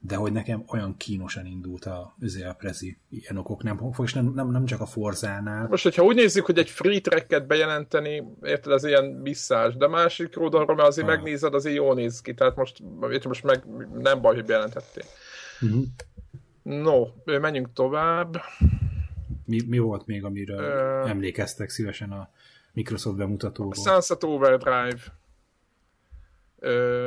de 0.06 0.16
hogy 0.16 0.32
nekem 0.32 0.64
olyan 0.68 0.98
kínosan 0.98 1.46
indult 1.46 1.86
a, 1.86 2.16
a 2.48 2.54
prezi 2.58 2.98
ilyen 3.10 3.46
nem, 3.62 3.80
és 4.04 4.14
nem, 4.14 4.34
nem, 4.34 4.52
nem 4.52 4.66
csak 4.66 4.82
a 4.82 4.86
Forzánál. 4.86 5.68
Most, 5.70 5.84
hogyha 5.84 6.04
úgy 6.04 6.16
nézzük, 6.16 6.46
hogy 6.46 6.58
egy 6.58 6.70
free 6.70 7.00
tracket 7.00 7.48
bejelenteni, 7.48 8.24
érted, 8.42 8.72
ez 8.72 8.84
ilyen 8.84 9.22
visszás, 9.22 9.76
de 9.76 9.88
másik 9.88 10.40
oldalról, 10.40 10.76
mert 10.76 10.88
azért 10.88 11.08
ah. 11.08 11.16
megnézed, 11.16 11.54
azért 11.54 11.76
jól 11.76 11.96
néz 11.96 12.22
ki, 12.22 12.34
tehát 12.34 12.56
most, 12.56 12.84
érted, 13.02 13.26
most 13.26 13.44
meg 13.44 13.64
nem 13.94 14.22
baj, 14.22 14.36
hogy 14.36 14.46
bejelentették. 14.46 15.06
Uh-huh. 15.62 15.84
No, 16.64 17.06
menjünk 17.40 17.74
tovább. 17.74 18.42
Mi, 19.46 19.62
mi 19.68 19.78
volt 19.78 20.06
még, 20.06 20.24
amiről 20.24 21.02
uh, 21.04 21.10
emlékeztek 21.10 21.70
szívesen 21.70 22.12
a 22.12 22.30
Microsoft 22.74 23.18
bemutatóról? 23.18 23.74
Sunset 23.74 24.24
Overdrive 24.24 25.02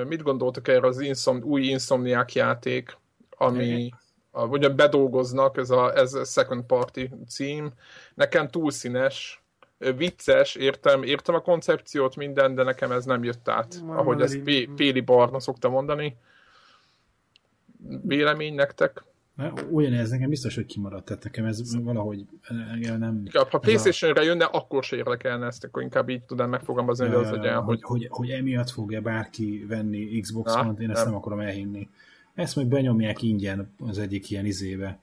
mit 0.06 0.22
gondoltak 0.22 0.68
erre 0.68 0.86
az 0.86 1.00
Insom, 1.00 1.42
új 1.42 1.62
Insomniac 1.62 2.34
játék, 2.34 2.98
ami 3.30 3.90
a, 4.30 4.46
ugyan 4.46 4.76
bedolgoznak, 4.76 5.56
ez 5.56 5.70
a, 5.70 5.96
ez 5.96 6.14
a 6.14 6.24
Second 6.24 6.64
Party 6.64 7.08
cím. 7.28 7.72
Nekem 8.14 8.48
túl 8.48 8.70
színes, 8.70 9.42
vicces, 9.78 10.54
értem, 10.54 11.02
értem 11.02 11.34
a 11.34 11.40
koncepciót, 11.40 12.16
minden, 12.16 12.54
de 12.54 12.62
nekem 12.62 12.92
ez 12.92 13.04
nem 13.04 13.24
jött 13.24 13.48
át, 13.48 13.82
Már 13.86 13.98
ahogy 13.98 14.20
ezt 14.20 14.38
Péli 14.76 15.00
Barna 15.00 15.40
szokta 15.40 15.68
mondani. 15.68 16.16
Vélemény 18.02 18.54
nektek? 18.54 19.04
Ugyanez 19.68 20.10
nekem 20.10 20.28
biztos, 20.28 20.54
hogy 20.54 20.66
kimaradt, 20.66 21.04
tehát 21.04 21.24
nekem 21.24 21.44
ez 21.44 21.82
valahogy 21.82 22.26
nem... 22.98 23.22
Ha 23.50 23.58
Playstation-re 23.58 24.20
a... 24.20 24.24
jönne, 24.24 24.44
akkor 24.44 24.84
se 24.84 24.96
érdekelne 24.96 25.46
ezt, 25.46 25.64
akkor 25.64 25.82
inkább 25.82 26.08
így 26.08 26.22
tudnám 26.22 26.48
megfogalmazni, 26.48 27.06
hogy 27.06 27.14
az 27.14 27.28
hogy, 27.28 27.48
hogy, 27.64 27.82
hogy, 27.82 28.06
hogy 28.10 28.30
emiatt 28.30 28.70
fogja 28.70 29.00
bárki 29.00 29.64
venni 29.68 30.20
Xbox-on, 30.20 30.76
én 30.80 30.90
ezt 30.90 31.02
nem. 31.02 31.12
nem 31.12 31.20
akarom 31.20 31.40
elhinni. 31.40 31.88
Ezt 32.34 32.56
meg 32.56 32.66
benyomják 32.66 33.22
ingyen 33.22 33.74
az 33.88 33.98
egyik 33.98 34.30
ilyen 34.30 34.44
izébe. 34.44 34.98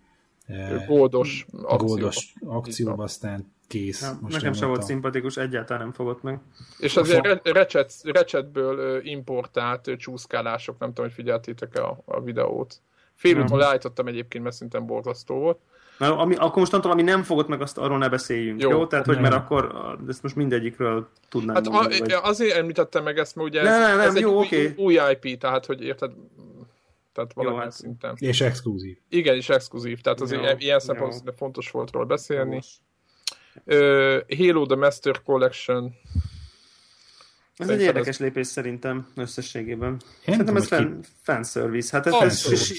Gódos 0.88 1.46
Gódos 1.78 2.34
akcióba, 2.46 3.04
aztán 3.04 3.52
kész. 3.68 4.02
Ja, 4.02 4.18
Most 4.22 4.36
nekem 4.36 4.54
sem 4.54 4.68
volt 4.68 4.84
szimpatikus, 4.84 5.38
egyáltalán 5.38 5.82
nem 5.82 5.92
fogott 5.92 6.24
meg. 6.24 6.40
És 6.80 6.98
azért 6.98 7.28
fa... 7.28 7.52
recset, 7.52 7.94
recsetből 8.04 9.06
importált 9.06 9.90
csúszkálások, 9.98 10.80
nem 10.80 10.90
tudom, 10.90 11.06
hogy 11.06 11.14
figyeltétek 11.14 11.76
a, 11.76 12.02
a 12.06 12.22
videót. 12.22 12.82
Fél 13.14 13.42
úton 13.42 13.58
leállítottam 13.58 14.08
egyébként, 14.08 14.44
mert 14.44 14.56
szerintem 14.56 14.86
borzasztó 14.86 15.36
volt. 15.36 15.58
Na, 15.98 16.18
ami, 16.18 16.36
akkor 16.36 16.58
mostantól, 16.58 16.92
ami 16.92 17.02
nem 17.02 17.24
fogott 17.24 17.48
meg, 17.48 17.62
azt 17.62 17.78
arról 17.78 17.98
ne 17.98 18.10
beszéljünk, 18.10 18.62
jó? 18.62 18.70
jó? 18.70 18.88
Tehát, 18.88 19.06
hogy 19.06 19.20
mert 19.20 19.34
akkor 19.34 19.76
ezt 20.08 20.24
most 20.24 20.36
mindegyikről 20.36 21.08
tudnám 21.30 21.56
hát 21.56 21.70
mondani, 21.70 21.96
a, 21.96 22.00
vagy... 22.00 22.12
Azért 22.24 22.58
említettem 22.58 23.04
meg 23.04 23.18
ezt, 23.18 23.36
mert 23.36 23.48
ugye 23.50 23.60
ez, 23.60 23.66
nem, 23.66 23.98
nem, 23.98 24.00
ez 24.00 24.20
jó, 24.20 24.42
egy 24.42 24.46
okay. 24.46 24.66
új, 24.66 24.98
új 24.98 25.00
IP, 25.12 25.40
tehát, 25.40 25.66
hogy 25.66 25.84
érted, 25.84 26.12
tehát 27.14 27.34
valamilyen 27.34 27.64
hát, 27.64 27.74
szinten. 27.74 28.16
És 28.18 28.42
exkluzív. 28.42 28.98
Igen, 29.10 29.36
és 29.36 29.50
exkluzív, 29.50 30.02
tehát 30.02 30.22
az 30.22 30.32
jó, 30.32 30.42
ilyen 30.58 30.80
szempontból 30.80 31.34
fontos 31.38 31.72
volt 31.72 31.92
róla 31.92 32.06
beszélni. 32.06 32.62
Uh, 33.66 34.20
Halo 34.38 34.66
The 34.66 34.76
Master 34.76 35.22
Collection 35.22 35.96
ez 37.64 37.70
egy 37.70 37.82
érdekes 37.82 38.16
az... 38.16 38.18
lépés 38.18 38.48
szerintem 38.48 39.08
összességében. 39.16 39.92
Én 39.92 40.00
szerintem 40.26 40.56
ez 40.56 40.68
fan, 40.68 41.00
fanservice. 41.22 41.98
Hát 41.98 42.08
ez, 42.08 42.48
ez 42.52 42.72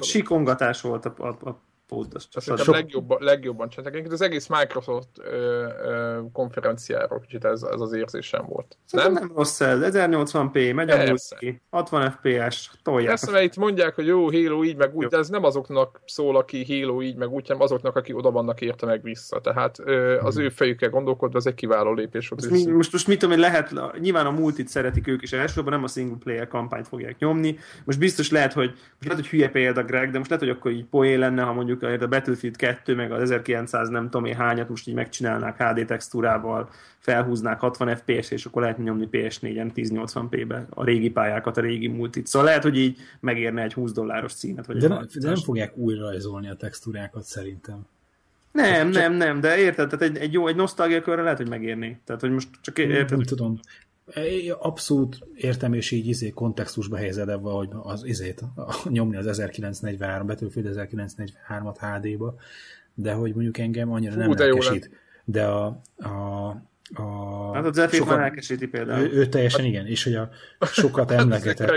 sikongatás 0.00 0.80
volt 0.80 1.04
a, 1.06 1.14
a, 1.18 1.48
a 1.48 1.60
pótos. 1.92 2.24
Szerintem 2.30 2.64
sok... 2.64 2.74
legjobban, 2.74 3.18
legjobban 3.20 3.68
csinálták. 3.68 4.12
Az 4.12 4.20
egész 4.20 4.46
Microsoft 4.46 5.08
ö, 5.18 5.66
ö, 5.84 6.20
konferenciáról 6.32 7.20
kicsit 7.20 7.44
ez, 7.44 7.62
ez 7.62 7.80
az 7.80 7.92
érzésem 7.92 8.44
volt. 8.46 8.76
Szerintem 8.84 9.14
nem? 9.14 9.26
nem 9.26 9.36
rossz 9.36 9.60
ez. 9.60 9.78
1080p, 9.82 10.74
megy 10.74 10.90
a 10.90 10.96
multi, 10.96 11.60
60 11.70 12.10
FPS, 12.10 12.70
tolják. 12.82 13.08
Persze, 13.08 13.30
mert 13.30 13.44
itt 13.44 13.56
mondják, 13.56 13.94
hogy 13.94 14.06
jó, 14.06 14.24
Halo 14.30 14.64
így 14.64 14.76
meg 14.76 14.94
úgy, 14.94 15.06
de 15.06 15.16
ez 15.16 15.28
nem 15.28 15.44
azoknak 15.44 16.00
szól, 16.06 16.36
aki 16.36 16.80
Halo 16.80 17.02
így 17.02 17.16
meg 17.16 17.30
úgy, 17.30 17.46
hanem 17.46 17.62
azoknak, 17.62 17.96
akik 17.96 18.16
oda 18.16 18.30
vannak 18.30 18.60
érte 18.60 18.86
meg 18.86 19.02
vissza. 19.02 19.40
Tehát 19.40 19.78
ö, 19.78 20.20
az 20.20 20.34
hmm. 20.34 20.44
ő 20.44 20.48
fejükkel 20.48 20.90
gondolkodva, 20.90 21.38
ez 21.38 21.46
egy 21.46 21.54
kiváló 21.54 21.92
lépés 21.92 22.28
volt. 22.28 22.50
Most, 22.50 22.64
mi, 22.64 22.72
most, 22.72 22.92
most 22.92 23.06
mit 23.06 23.18
tudom, 23.18 23.34
hogy 23.34 23.44
lehet, 23.44 23.98
nyilván 23.98 24.26
a 24.26 24.30
multit 24.30 24.68
szeretik 24.68 25.06
ők 25.06 25.22
is 25.22 25.32
elsősorban, 25.32 25.72
nem 25.72 25.84
a 25.84 25.88
single 25.88 26.18
player 26.18 26.48
kampányt 26.48 26.88
fogják 26.88 27.18
nyomni. 27.18 27.58
Most 27.84 27.98
biztos 27.98 28.30
lehet, 28.30 28.52
hogy, 28.52 28.74
lehet, 29.00 29.18
hogy 29.18 29.28
hülye 29.28 29.48
példa 29.48 29.84
Greg, 29.84 30.10
de 30.10 30.18
most 30.18 30.30
lehet, 30.30 30.44
hogy 30.44 30.56
akkor 30.56 30.70
így 30.70 30.84
poé 30.84 31.14
lenne, 31.14 31.42
ha 31.42 31.52
mondjuk 31.52 31.81
a 31.82 32.08
Battlefield 32.08 32.56
2, 32.56 32.94
meg 32.94 33.12
az 33.12 33.20
1900 33.20 33.88
nem 33.88 34.04
tudom 34.04 34.24
én 34.24 34.34
hányat 34.34 34.68
most 34.68 34.88
így 34.88 34.94
megcsinálnák 34.94 35.62
HD 35.62 35.86
textúrával, 35.86 36.70
felhúznák 36.98 37.60
60 37.60 37.96
FPS, 37.96 38.30
és 38.30 38.44
akkor 38.44 38.62
lehet 38.62 38.78
nyomni 38.78 39.08
PS4-en 39.12 39.70
1080p-be 39.74 40.68
a 40.68 40.84
régi 40.84 41.10
pályákat, 41.10 41.56
a 41.56 41.60
régi 41.60 41.88
multit. 41.88 42.26
Szóval 42.26 42.48
lehet, 42.48 42.62
hogy 42.62 42.76
így 42.76 42.98
megérne 43.20 43.62
egy 43.62 43.72
20 43.72 43.92
dolláros 43.92 44.32
címet. 44.32 44.66
Vagy 44.66 44.76
de, 44.76 44.88
ne, 44.88 44.94
de 44.96 45.28
nem 45.28 45.36
fogják 45.36 45.76
újra 45.76 46.00
rajzolni 46.00 46.48
a 46.48 46.54
textúrákat 46.54 47.22
szerintem. 47.22 47.86
Nem, 48.52 48.90
csak... 48.90 49.02
nem, 49.02 49.12
nem, 49.12 49.40
de 49.40 49.58
érted, 49.58 49.88
tehát 49.88 50.04
egy, 50.04 50.16
egy 50.16 50.32
jó, 50.32 50.46
egy 50.46 50.56
nosztalgia 50.56 51.02
körre 51.02 51.22
lehet, 51.22 51.38
hogy 51.38 51.48
megérni. 51.48 52.00
Tehát, 52.04 52.20
hogy 52.20 52.30
most 52.30 52.48
csak 52.60 52.78
érted. 52.78 53.18
Úgy 53.18 53.26
tudom. 53.26 53.58
Abszolút 54.58 55.26
értem, 55.34 55.72
és 55.72 55.90
így 55.90 56.06
izé 56.06 56.30
kontextusba 56.30 56.96
helyezed 56.96 57.28
ebbe, 57.28 57.50
hogy 57.50 57.68
az 57.82 58.04
izét 58.04 58.40
a, 58.40 58.76
nyomni 58.88 59.16
az 59.16 59.26
1943, 59.26 60.26
Battlefield 60.26 60.74
1943-at 60.76 61.76
HD-ba, 61.78 62.34
de 62.94 63.12
hogy 63.12 63.34
mondjuk 63.34 63.58
engem 63.58 63.92
annyira 63.92 64.14
nem 64.14 64.32
lelkesít. 64.32 64.90
De 65.24 65.44
a, 65.44 65.80
a, 65.96 66.08
a 66.94 67.54
hát 67.54 67.64
a 67.64 67.72
Zephyr 67.72 67.98
sokat, 67.98 68.16
már 68.16 68.24
elkesíti 68.24 68.66
például. 68.66 69.02
Ő, 69.02 69.12
ő 69.12 69.26
teljesen 69.26 69.60
hát, 69.60 69.68
igen, 69.68 69.86
és 69.86 70.04
hogy 70.04 70.14
a 70.14 70.30
sokat 70.66 71.10
emlegetett 71.10 71.70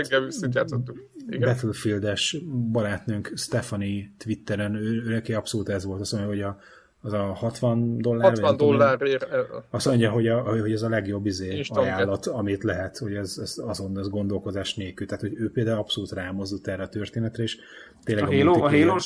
Battlefield-es 1.38 2.36
barátnőnk 2.72 3.32
Stephanie 3.36 4.12
Twitteren, 4.18 4.74
ő, 4.74 5.02
ő 5.04 5.12
neki 5.12 5.34
abszolút 5.34 5.68
ez 5.68 5.84
volt, 5.84 6.00
azt 6.00 6.12
mondja, 6.12 6.30
hogy 6.30 6.40
a, 6.40 6.58
az 7.06 7.12
a 7.12 7.22
60 7.22 7.98
dollár. 7.98 8.30
60 8.30 8.56
dollárért. 8.56 9.26
Azt 9.70 9.86
mondja, 9.86 10.10
hogy, 10.10 10.28
a, 10.28 10.40
hogy 10.40 10.72
ez 10.72 10.82
a 10.82 10.88
legjobb 10.88 11.26
izé 11.26 11.62
ajánlat, 11.68 12.26
amit 12.26 12.62
lehet, 12.62 12.98
hogy 12.98 13.14
ez, 13.14 13.38
ez 13.42 13.56
azon 13.66 13.98
ez 13.98 14.08
gondolkozás 14.08 14.74
nélkül. 14.74 15.06
Tehát, 15.06 15.22
hogy 15.22 15.34
ő 15.36 15.50
például 15.50 15.78
abszolút 15.78 16.12
rámozdult 16.12 16.68
erre 16.68 16.82
a 16.82 16.88
történetre, 16.88 17.42
és 17.42 17.58
tényleg 18.04 18.24
a, 18.24 18.28
a 18.28 18.34
Halo, 18.34 18.64
a 18.64 18.70
halo 18.70 18.98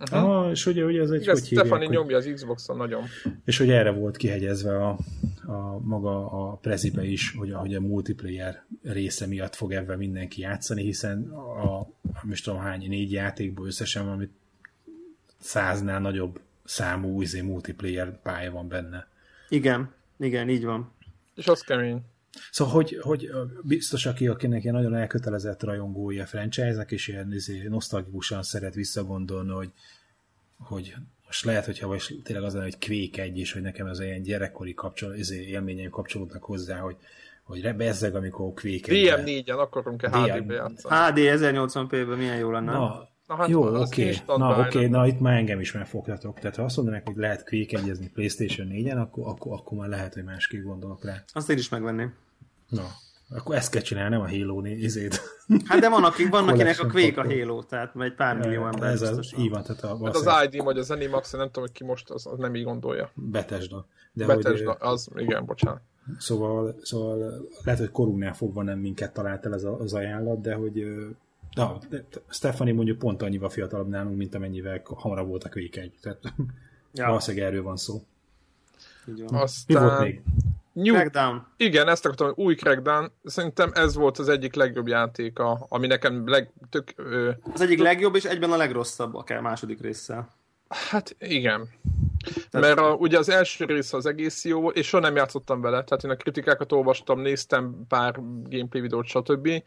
Uh-huh. 0.00 0.30
Ah, 0.30 0.50
és 0.50 0.66
ugye, 0.66 0.84
ugye 0.84 1.00
ez 1.00 1.10
egy, 1.10 1.20
Igen, 1.20 1.34
hogy 1.34 1.44
Stefani 1.44 1.84
hívják, 1.84 1.90
nyomja 1.90 2.16
az 2.16 2.30
Xbox-on 2.34 2.76
nagyon. 2.76 3.02
És 3.44 3.58
hogy 3.58 3.70
erre 3.70 3.90
volt 3.90 4.16
kihegyezve 4.16 4.76
a, 4.76 4.98
a 5.46 5.78
maga 5.82 6.30
a 6.30 6.54
prezibe 6.54 7.04
is, 7.04 7.34
hogy 7.38 7.50
a, 7.50 7.58
hogy 7.58 7.74
a 7.74 7.80
multiplayer 7.80 8.64
része 8.82 9.26
miatt 9.26 9.54
fog 9.54 9.72
ebben 9.72 9.98
mindenki 9.98 10.40
játszani, 10.40 10.82
hiszen 10.82 11.30
a, 11.30 11.86
most 12.22 12.44
tudom 12.44 12.60
hány, 12.60 12.88
négy 12.88 13.12
játékból 13.12 13.66
összesen, 13.66 14.08
amit 14.08 14.32
száznál 15.38 16.00
nagyobb 16.00 16.40
számú 16.64 17.22
izé, 17.22 17.40
multiplayer 17.40 18.20
pálya 18.22 18.50
van 18.50 18.68
benne. 18.68 19.08
Igen, 19.48 19.94
igen, 20.18 20.48
így 20.48 20.64
van. 20.64 20.92
És 21.34 21.46
az 21.46 21.60
kemény. 21.60 22.02
Szóval, 22.50 22.74
hogy, 22.74 22.98
hogy 23.00 23.30
biztos, 23.62 24.06
aki, 24.06 24.28
akinek 24.28 24.62
ilyen 24.62 24.74
nagyon 24.74 24.94
elkötelezett 24.94 25.62
rajongója 25.62 26.22
a 26.22 26.26
franchise-nak, 26.26 26.90
és 26.90 27.08
ilyen 27.08 27.32
izé, 27.32 27.66
nosztalgikusan 27.68 28.42
szeret 28.42 28.74
visszagondolni, 28.74 29.50
hogy, 29.50 29.70
hogy 30.58 30.94
most 31.26 31.44
lehet, 31.44 31.64
hogyha 31.64 31.86
vagy 31.86 32.20
tényleg 32.24 32.44
az 32.44 32.52
lenne, 32.52 32.64
hogy 32.64 32.78
kvék 32.78 33.18
egy, 33.18 33.38
és 33.38 33.52
hogy 33.52 33.62
nekem 33.62 33.86
ez 33.86 34.00
ilyen 34.00 34.22
gyerekkori 34.22 34.74
kapcsol, 34.74 35.14
izé, 35.14 35.46
élményeim 35.46 35.90
kapcsolódnak 35.90 36.44
hozzá, 36.44 36.78
hogy, 36.78 36.96
hogy 37.42 37.74
bezzeg, 37.74 38.14
amikor 38.14 38.52
kvék 38.52 38.88
egy. 38.88 39.12
DM4-en 39.16 39.58
akarunk-e 39.58 40.08
HD-be 40.08 40.54
játszani? 40.54 40.94
HD 40.94 41.40
1080p-ben 41.40 42.18
milyen 42.18 42.36
jó 42.36 42.50
lenne. 42.50 42.72
Na, 42.72 43.08
Na, 43.26 43.36
hát 43.36 43.48
Jó, 43.48 43.80
oké, 43.80 44.20
okay. 44.22 44.36
na, 44.38 44.50
oké, 44.50 44.60
okay. 44.60 44.86
na 44.86 45.06
itt 45.06 45.20
már 45.20 45.36
engem 45.36 45.60
is 45.60 45.72
megfoghatok. 45.72 46.38
Tehát 46.38 46.56
ha 46.56 46.62
azt 46.62 46.76
mondanak, 46.76 47.02
hogy 47.04 47.16
lehet 47.16 47.44
kvékegyezni 47.44 48.08
PlayStation 48.08 48.68
4-en, 48.70 49.00
akkor, 49.00 49.26
akkor, 49.26 49.52
akkor 49.52 49.78
már 49.78 49.88
lehet, 49.88 50.14
hogy 50.14 50.24
másképp 50.24 50.64
gondolok 50.64 51.04
rá. 51.04 51.24
Azt 51.32 51.50
én 51.50 51.58
is 51.58 51.68
megvenném. 51.68 52.14
Na, 52.68 52.86
akkor 53.30 53.54
ezt 53.54 53.70
kell 53.70 53.82
csinálni, 53.82 54.10
nem 54.10 54.20
a 54.20 54.28
Halo 54.28 54.64
izét. 54.64 55.20
Hát 55.64 55.80
de 55.80 55.88
van, 55.88 56.04
akik, 56.04 56.28
van 56.28 56.48
akinek 56.48 56.80
a 56.80 56.86
Quake 56.86 57.20
a 57.20 57.24
Halo, 57.24 57.62
tehát 57.62 57.92
egy 57.98 58.14
pár 58.14 58.36
millió 58.36 58.66
ember 58.66 58.90
ez. 58.90 59.02
Az, 59.02 59.32
így 59.38 59.50
van, 59.50 59.62
tehát 59.62 59.82
a, 59.82 60.04
hát 60.04 60.16
az 60.16 60.28
ID 60.44 60.62
vagy 60.62 60.78
az 60.78 60.90
Animax, 60.90 61.32
nem 61.32 61.46
tudom, 61.46 61.62
hogy 61.62 61.72
ki 61.72 61.84
most, 61.84 62.10
az, 62.10 62.26
az 62.26 62.38
nem 62.38 62.54
így 62.54 62.64
gondolja. 62.64 63.10
Betesda. 63.14 63.86
De 64.12 64.26
Betesda, 64.26 64.70
hogy, 64.70 64.88
az, 64.88 65.08
igen, 65.16 65.44
bocsánat. 65.44 65.80
Szóval, 66.18 66.76
szóval 66.82 67.48
lehet, 67.62 67.80
hogy 67.80 67.90
korunknál 67.90 68.34
fogva 68.34 68.62
nem 68.62 68.78
minket 68.78 69.12
talált 69.12 69.46
el 69.46 69.54
ez 69.54 69.64
az 69.64 69.94
ajánlat, 69.94 70.40
de 70.40 70.54
hogy 70.54 70.84
Na, 71.54 71.78
Stefani 72.28 72.72
mondjuk 72.72 72.98
pont 72.98 73.22
annyival 73.22 73.48
fiatalabb 73.48 73.88
nálunk, 73.88 74.16
mint 74.16 74.34
amennyivel 74.34 74.82
hamarabb 74.84 75.28
volt 75.28 75.44
a 75.44 75.48
Quake 75.48 75.80
egy. 75.80 75.92
Tehát 76.00 76.34
ja. 76.92 77.06
valószínűleg 77.06 77.46
erről 77.46 77.62
van 77.62 77.76
szó. 77.76 78.02
Aztán... 79.28 79.82
Mi 79.82 79.88
volt 79.88 80.00
még? 80.00 80.22
New... 80.72 80.94
Crackdown. 80.94 81.46
Igen, 81.56 81.88
ezt 81.88 82.04
akartam, 82.04 82.32
új 82.34 82.54
Crackdown. 82.54 83.10
Szerintem 83.24 83.70
ez 83.74 83.94
volt 83.94 84.18
az 84.18 84.28
egyik 84.28 84.54
legjobb 84.54 84.86
játéka, 84.86 85.66
ami 85.68 85.86
nekem 85.86 86.28
leg, 86.28 86.52
tök... 86.70 86.92
Ö... 86.96 87.30
Az 87.52 87.60
egyik 87.60 87.78
legjobb, 87.78 88.14
és 88.14 88.24
egyben 88.24 88.52
a 88.52 88.56
legrosszabb 88.56 89.14
a 89.14 89.40
második 89.40 89.80
résszel. 89.80 90.34
Hát 90.68 91.16
igen. 91.18 91.68
Tehát... 92.50 92.66
Mert 92.66 92.78
a, 92.78 92.94
ugye 92.94 93.18
az 93.18 93.28
első 93.28 93.64
rész 93.64 93.92
az 93.92 94.06
egész 94.06 94.44
jó, 94.44 94.68
és 94.68 94.86
soha 94.86 95.02
nem 95.02 95.16
játszottam 95.16 95.60
vele, 95.60 95.84
tehát 95.84 96.04
én 96.04 96.10
a 96.10 96.16
kritikákat 96.16 96.72
olvastam, 96.72 97.20
néztem 97.20 97.84
pár 97.88 98.14
gameplay 98.48 98.82
videót, 98.82 99.06
stb 99.06 99.62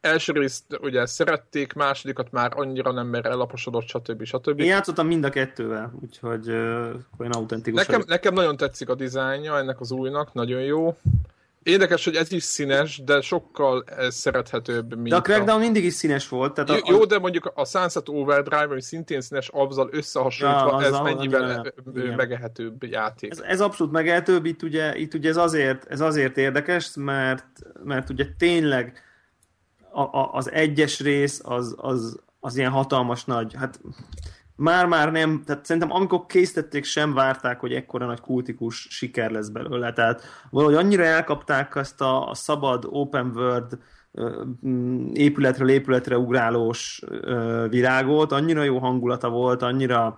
első 0.00 0.32
részt 0.32 0.64
ugye 0.80 1.06
szerették, 1.06 1.72
másodikat 1.72 2.32
már 2.32 2.52
annyira 2.54 2.92
nem, 2.92 3.06
mert 3.06 3.26
ellaposodott, 3.26 3.86
stb. 3.86 4.24
stb. 4.24 4.60
Én 4.60 4.66
játszottam 4.66 5.06
mind 5.06 5.24
a 5.24 5.30
kettővel, 5.30 5.92
úgyhogy 6.02 6.48
uh, 6.48 6.88
olyan 7.18 7.32
autentikus. 7.32 7.86
Nekem, 7.86 8.02
nekem 8.06 8.34
nagyon 8.34 8.56
tetszik 8.56 8.88
a 8.88 8.94
dizájnja 8.94 9.58
ennek 9.58 9.80
az 9.80 9.90
újnak, 9.90 10.32
nagyon 10.32 10.60
jó. 10.60 10.96
Érdekes, 11.62 12.04
hogy 12.04 12.14
ez 12.14 12.32
is 12.32 12.42
színes, 12.42 13.02
de 13.04 13.20
sokkal 13.20 13.84
szerethetőbb, 14.08 14.94
mint 14.94 15.08
De 15.08 15.16
a 15.16 15.20
Crackdown 15.20 15.58
a... 15.58 15.62
mindig 15.62 15.84
is 15.84 15.92
színes 15.92 16.28
volt. 16.28 16.54
Tehát 16.54 16.70
a, 16.70 16.90
jó, 16.90 17.04
de 17.04 17.18
mondjuk 17.18 17.52
a 17.54 17.64
Sunset 17.64 18.08
Overdrive, 18.08 18.64
ami 18.70 18.82
szintén 18.82 19.20
színes, 19.20 19.48
azzal 19.52 19.88
összehasonlítva, 19.92 20.80
ja, 20.80 20.86
ez 20.86 20.98
mennyivel 20.98 21.72
igen. 21.94 22.14
megehetőbb 22.14 22.84
játék. 22.84 23.30
Ez, 23.30 23.40
ez 23.40 23.60
abszolút 23.60 23.92
megehetőbb, 23.92 24.44
itt 24.44 24.62
ugye, 24.62 24.96
itt 24.96 25.14
ugye 25.14 25.28
ez, 25.28 25.36
azért, 25.36 25.86
ez 25.88 26.00
azért 26.00 26.36
érdekes, 26.36 26.90
mert, 26.94 27.46
mert 27.84 28.10
ugye 28.10 28.26
tényleg 28.38 29.02
a, 29.92 30.00
a, 30.00 30.30
az 30.32 30.50
egyes 30.50 31.00
rész 31.00 31.40
az, 31.44 31.74
az, 31.76 32.20
az 32.40 32.56
ilyen 32.56 32.70
hatalmas 32.70 33.24
nagy, 33.24 33.54
hát 33.54 33.80
már-már 34.56 35.12
nem, 35.12 35.42
tehát 35.46 35.64
szerintem 35.64 35.92
amikor 35.92 36.26
készítették, 36.26 36.84
sem 36.84 37.14
várták, 37.14 37.60
hogy 37.60 37.72
ekkora 37.72 38.06
nagy 38.06 38.20
kultikus 38.20 38.86
siker 38.90 39.30
lesz 39.30 39.48
belőle, 39.48 39.92
tehát 39.92 40.22
valahogy 40.50 40.74
annyira 40.74 41.04
elkapták 41.04 41.74
ezt 41.76 42.00
a, 42.00 42.28
a 42.28 42.34
szabad 42.34 42.84
open 42.90 43.32
world 43.34 43.78
épületről 45.12 45.68
épületre 45.68 46.18
ugrálós 46.18 47.02
virágot, 47.68 48.32
annyira 48.32 48.62
jó 48.62 48.78
hangulata 48.78 49.28
volt, 49.28 49.62
annyira, 49.62 50.16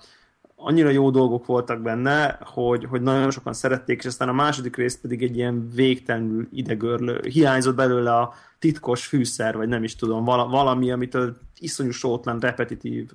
annyira 0.63 0.89
jó 0.89 1.11
dolgok 1.11 1.47
voltak 1.47 1.81
benne, 1.81 2.39
hogy, 2.45 2.85
hogy 2.85 3.03
nagyon 3.03 3.31
sokan 3.31 3.53
szerették, 3.53 3.99
és 3.99 4.07
aztán 4.07 4.29
a 4.29 4.33
második 4.33 4.77
rész 4.77 4.99
pedig 5.01 5.23
egy 5.23 5.37
ilyen 5.37 5.71
végtelenül 5.75 6.49
idegörlő, 6.53 7.21
hiányzott 7.29 7.75
belőle 7.75 8.17
a, 8.17 8.35
titkos 8.61 9.07
fűszer, 9.07 9.57
vagy 9.57 9.69
nem 9.69 9.83
is 9.83 9.97
tudom, 9.97 10.25
valami, 10.25 10.91
amitől 10.91 11.37
iszonyú 11.59 11.91
sótlan, 11.91 12.39
repetitív. 12.39 13.11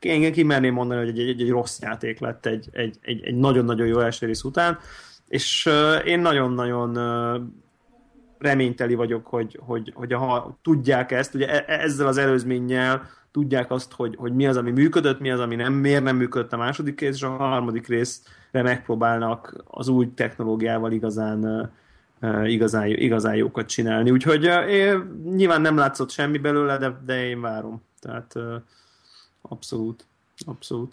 Én 0.00 0.32
kimerném 0.32 0.74
mondani, 0.74 1.00
hogy 1.00 1.18
egy, 1.18 1.28
egy, 1.28 1.40
egy 1.40 1.50
rossz 1.50 1.80
játék 1.80 2.18
lett 2.18 2.46
egy, 2.46 2.68
egy, 2.72 2.98
egy, 3.00 3.24
egy 3.24 3.34
nagyon-nagyon 3.34 3.86
jó 3.86 3.98
első 3.98 4.26
rész 4.26 4.42
után, 4.42 4.78
és 5.28 5.66
uh, 5.66 6.06
én 6.06 6.20
nagyon-nagyon 6.20 6.96
uh, 6.96 7.42
reményteli 8.38 8.94
vagyok, 8.94 9.26
hogy, 9.26 9.60
hogy, 9.62 9.92
hogy 9.94 10.12
ha 10.12 10.58
tudják 10.62 11.10
ezt, 11.10 11.34
ugye 11.34 11.48
e, 11.48 11.64
e, 11.66 11.80
ezzel 11.80 12.06
az 12.06 12.16
előzménnyel 12.16 13.10
tudják 13.32 13.70
azt, 13.70 13.92
hogy, 13.92 14.16
hogy 14.16 14.34
mi 14.34 14.46
az, 14.46 14.56
ami 14.56 14.70
működött, 14.70 15.20
mi 15.20 15.30
az, 15.30 15.40
ami 15.40 15.54
nem, 15.54 15.72
miért 15.72 16.02
nem 16.02 16.16
működött 16.16 16.52
a 16.52 16.56
második 16.56 17.00
rész, 17.00 17.14
és 17.14 17.22
a 17.22 17.30
harmadik 17.30 17.86
részre 17.86 18.62
megpróbálnak 18.62 19.64
az 19.66 19.88
új 19.88 20.14
technológiával 20.14 20.92
igazán 20.92 21.70
igazán, 22.44 22.86
igazán 22.86 23.34
jókat 23.34 23.66
csinálni. 23.66 24.10
Úgyhogy 24.10 24.44
én, 24.68 25.20
nyilván 25.24 25.60
nem 25.60 25.76
látszott 25.76 26.10
semmi 26.10 26.38
belőle, 26.38 26.78
de, 26.78 27.00
de 27.04 27.26
én 27.26 27.40
várom. 27.40 27.82
Tehát 28.00 28.34
abszolút, 29.42 30.06
abszolút. 30.46 30.92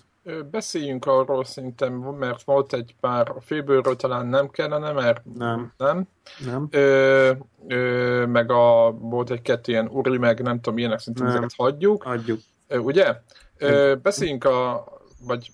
Beszéljünk 0.51 1.05
arról 1.05 1.45
szerintem, 1.45 1.93
mert 1.93 2.43
volt 2.43 2.73
egy 2.73 2.95
pár 2.99 3.29
a 3.29 3.41
félbőről 3.41 3.95
talán 3.95 4.27
nem 4.27 4.49
kellene, 4.49 4.91
mert 4.91 5.21
nem. 5.37 5.73
nem. 5.77 6.07
nem. 6.45 6.67
Ö, 6.71 7.31
ö, 7.67 8.25
meg 8.25 8.51
a, 8.51 8.91
volt 8.91 9.29
egy-kettő 9.29 9.71
ilyen 9.71 9.87
uri, 9.87 10.17
meg 10.17 10.41
nem 10.41 10.61
tudom, 10.61 10.77
ilyenek, 10.77 10.99
szerintem 10.99 11.25
nem. 11.25 11.35
ezeket 11.35 11.53
hagyjuk. 11.57 12.03
Hagyjuk. 12.03 12.39
Ö, 12.67 12.77
ugye? 12.77 13.15
Ö, 13.57 13.95
beszéljünk 14.01 14.43
a, 14.43 14.87
vagy 15.25 15.51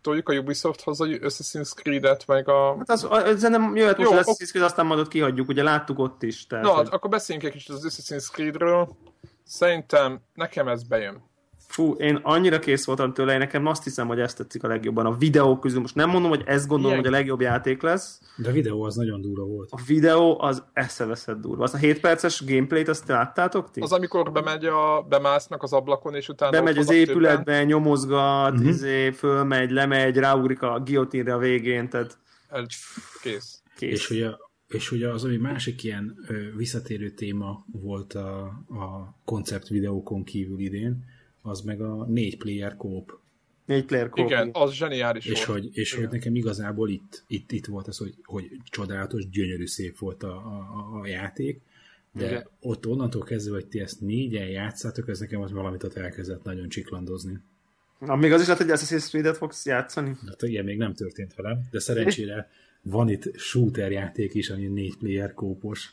toljuk 0.00 0.28
a 0.28 0.34
Ubisofthoz 0.34 1.00
a 1.00 1.04
Assassin's 1.04 1.74
Creed-et, 1.74 2.26
meg 2.26 2.48
a... 2.48 2.76
Hát 2.78 2.90
az, 2.90 3.06
az, 3.10 3.42
nem 3.42 3.76
jöhet 3.76 3.98
most 3.98 4.10
Jó, 4.10 4.16
az 4.16 4.26
Assassin's 4.26 4.50
Creed, 4.50 4.64
aztán 4.64 4.86
majd 4.86 5.08
kihagyjuk, 5.08 5.48
ugye 5.48 5.62
láttuk 5.62 5.98
ott 5.98 6.22
is. 6.22 6.46
Tehát, 6.46 6.64
Na, 6.64 6.70
hogy... 6.70 6.88
akkor 6.90 7.10
beszéljünk 7.10 7.46
egy 7.46 7.52
kicsit 7.52 7.74
az 7.74 7.86
Assassin's 7.88 8.32
Creed-ről. 8.32 8.88
Szerintem 9.44 10.20
nekem 10.34 10.68
ez 10.68 10.82
bejön. 10.82 11.30
Fú, 11.72 11.92
én 11.92 12.18
annyira 12.22 12.58
kész 12.58 12.84
voltam 12.84 13.12
tőle, 13.12 13.32
én 13.32 13.38
nekem 13.38 13.66
azt 13.66 13.84
hiszem, 13.84 14.06
hogy 14.06 14.20
ezt 14.20 14.36
tetszik 14.36 14.62
a 14.62 14.68
legjobban. 14.68 15.06
A 15.06 15.16
videók 15.16 15.60
közül, 15.60 15.80
most 15.80 15.94
nem 15.94 16.10
mondom, 16.10 16.30
hogy 16.30 16.42
ezt 16.46 16.66
gondolom, 16.66 16.92
Ilyen. 16.92 17.04
hogy 17.04 17.14
a 17.14 17.16
legjobb 17.16 17.40
játék 17.40 17.82
lesz. 17.82 18.20
De 18.36 18.48
a 18.48 18.52
videó 18.52 18.82
az 18.82 18.94
nagyon 18.94 19.20
durva 19.20 19.44
volt. 19.44 19.68
A 19.70 19.80
videó 19.86 20.40
az 20.40 20.62
eszeveszett 20.72 21.40
durva. 21.40 21.62
Az 21.62 21.74
a 21.74 21.76
7 21.76 22.00
perces 22.00 22.44
gameplayt 22.46 22.88
azt 22.88 23.08
láttátok 23.08 23.70
ti? 23.70 23.80
Az, 23.80 23.92
amikor 23.92 24.32
bemegy 24.32 24.64
a, 24.64 25.06
bemásznak 25.08 25.62
az 25.62 25.72
ablakon, 25.72 26.14
és 26.14 26.28
utána... 26.28 26.50
Bemegy 26.50 26.78
az 26.78 26.90
épületbe, 26.90 27.36
többen. 27.36 27.64
nyomozgat, 27.64 28.52
uh-huh. 28.52 28.68
izé, 28.68 29.10
fölmegy, 29.10 29.70
lemegy, 29.70 30.16
ráugrik 30.16 30.62
a 30.62 30.80
guillotine 30.84 31.34
a 31.34 31.38
végén, 31.38 31.88
tehát... 31.88 32.18
El, 32.48 32.66
kész. 33.22 33.62
kész. 33.76 33.90
És 33.92 34.10
ugye 34.10 34.28
és 34.68 34.90
ugye 34.90 35.08
az, 35.08 35.24
ami 35.24 35.36
másik 35.36 35.82
ilyen 35.82 36.18
ö, 36.28 36.56
visszatérő 36.56 37.10
téma 37.10 37.64
volt 37.72 38.12
a, 38.14 38.42
a 38.68 39.18
koncept 39.24 39.68
videókon 39.68 40.24
kívül 40.24 40.58
idén, 40.58 41.04
az 41.42 41.60
meg 41.60 41.80
a 41.80 42.04
négy 42.04 42.36
player 42.36 42.76
kóp. 42.76 43.18
Négy 43.66 43.84
player 43.84 44.08
kóp. 44.08 44.26
Igen, 44.26 44.50
az 44.52 44.72
zseniális 44.72 45.26
és 45.26 45.44
volt. 45.44 45.60
Hogy, 45.60 45.76
és 45.76 45.92
Igen. 45.92 46.04
hogy 46.04 46.12
nekem 46.12 46.34
igazából 46.34 46.90
itt, 46.90 47.24
itt, 47.26 47.52
itt 47.52 47.66
volt 47.66 47.86
az, 47.86 47.98
hogy, 47.98 48.14
hogy 48.24 48.50
csodálatos, 48.64 49.28
gyönyörű 49.28 49.66
szép 49.66 49.98
volt 49.98 50.22
a, 50.22 50.34
a, 50.36 51.00
a 51.00 51.06
játék, 51.06 51.60
de 52.12 52.26
Igen. 52.26 52.48
ott 52.60 52.86
onnantól 52.86 53.22
kezdve, 53.22 53.54
hogy 53.54 53.66
ti 53.66 53.80
ezt 53.80 54.00
négyen 54.00 54.48
játszátok, 54.48 55.08
ez 55.08 55.20
nekem 55.20 55.40
az 55.40 55.52
valamit 55.52 55.82
ott 55.82 55.94
elkezdett 55.94 56.42
nagyon 56.42 56.68
csiklandozni. 56.68 57.38
Na, 57.98 58.16
még 58.16 58.32
az 58.32 58.40
is 58.40 58.46
lehet, 58.46 58.62
hogy 58.62 58.72
Assassin's 58.72 59.08
Creed-et 59.08 59.36
fogsz 59.36 59.66
játszani? 59.66 60.16
Hát 60.26 60.42
ilyen 60.42 60.64
még 60.64 60.78
nem 60.78 60.94
történt 60.94 61.34
velem, 61.34 61.60
de 61.70 61.80
szerencsére 61.80 62.50
van 62.82 63.08
itt 63.08 63.36
shooter 63.38 63.90
játék 63.90 64.34
is, 64.34 64.50
ami 64.50 64.66
négy 64.66 64.96
player 64.96 65.34
kópos 65.34 65.92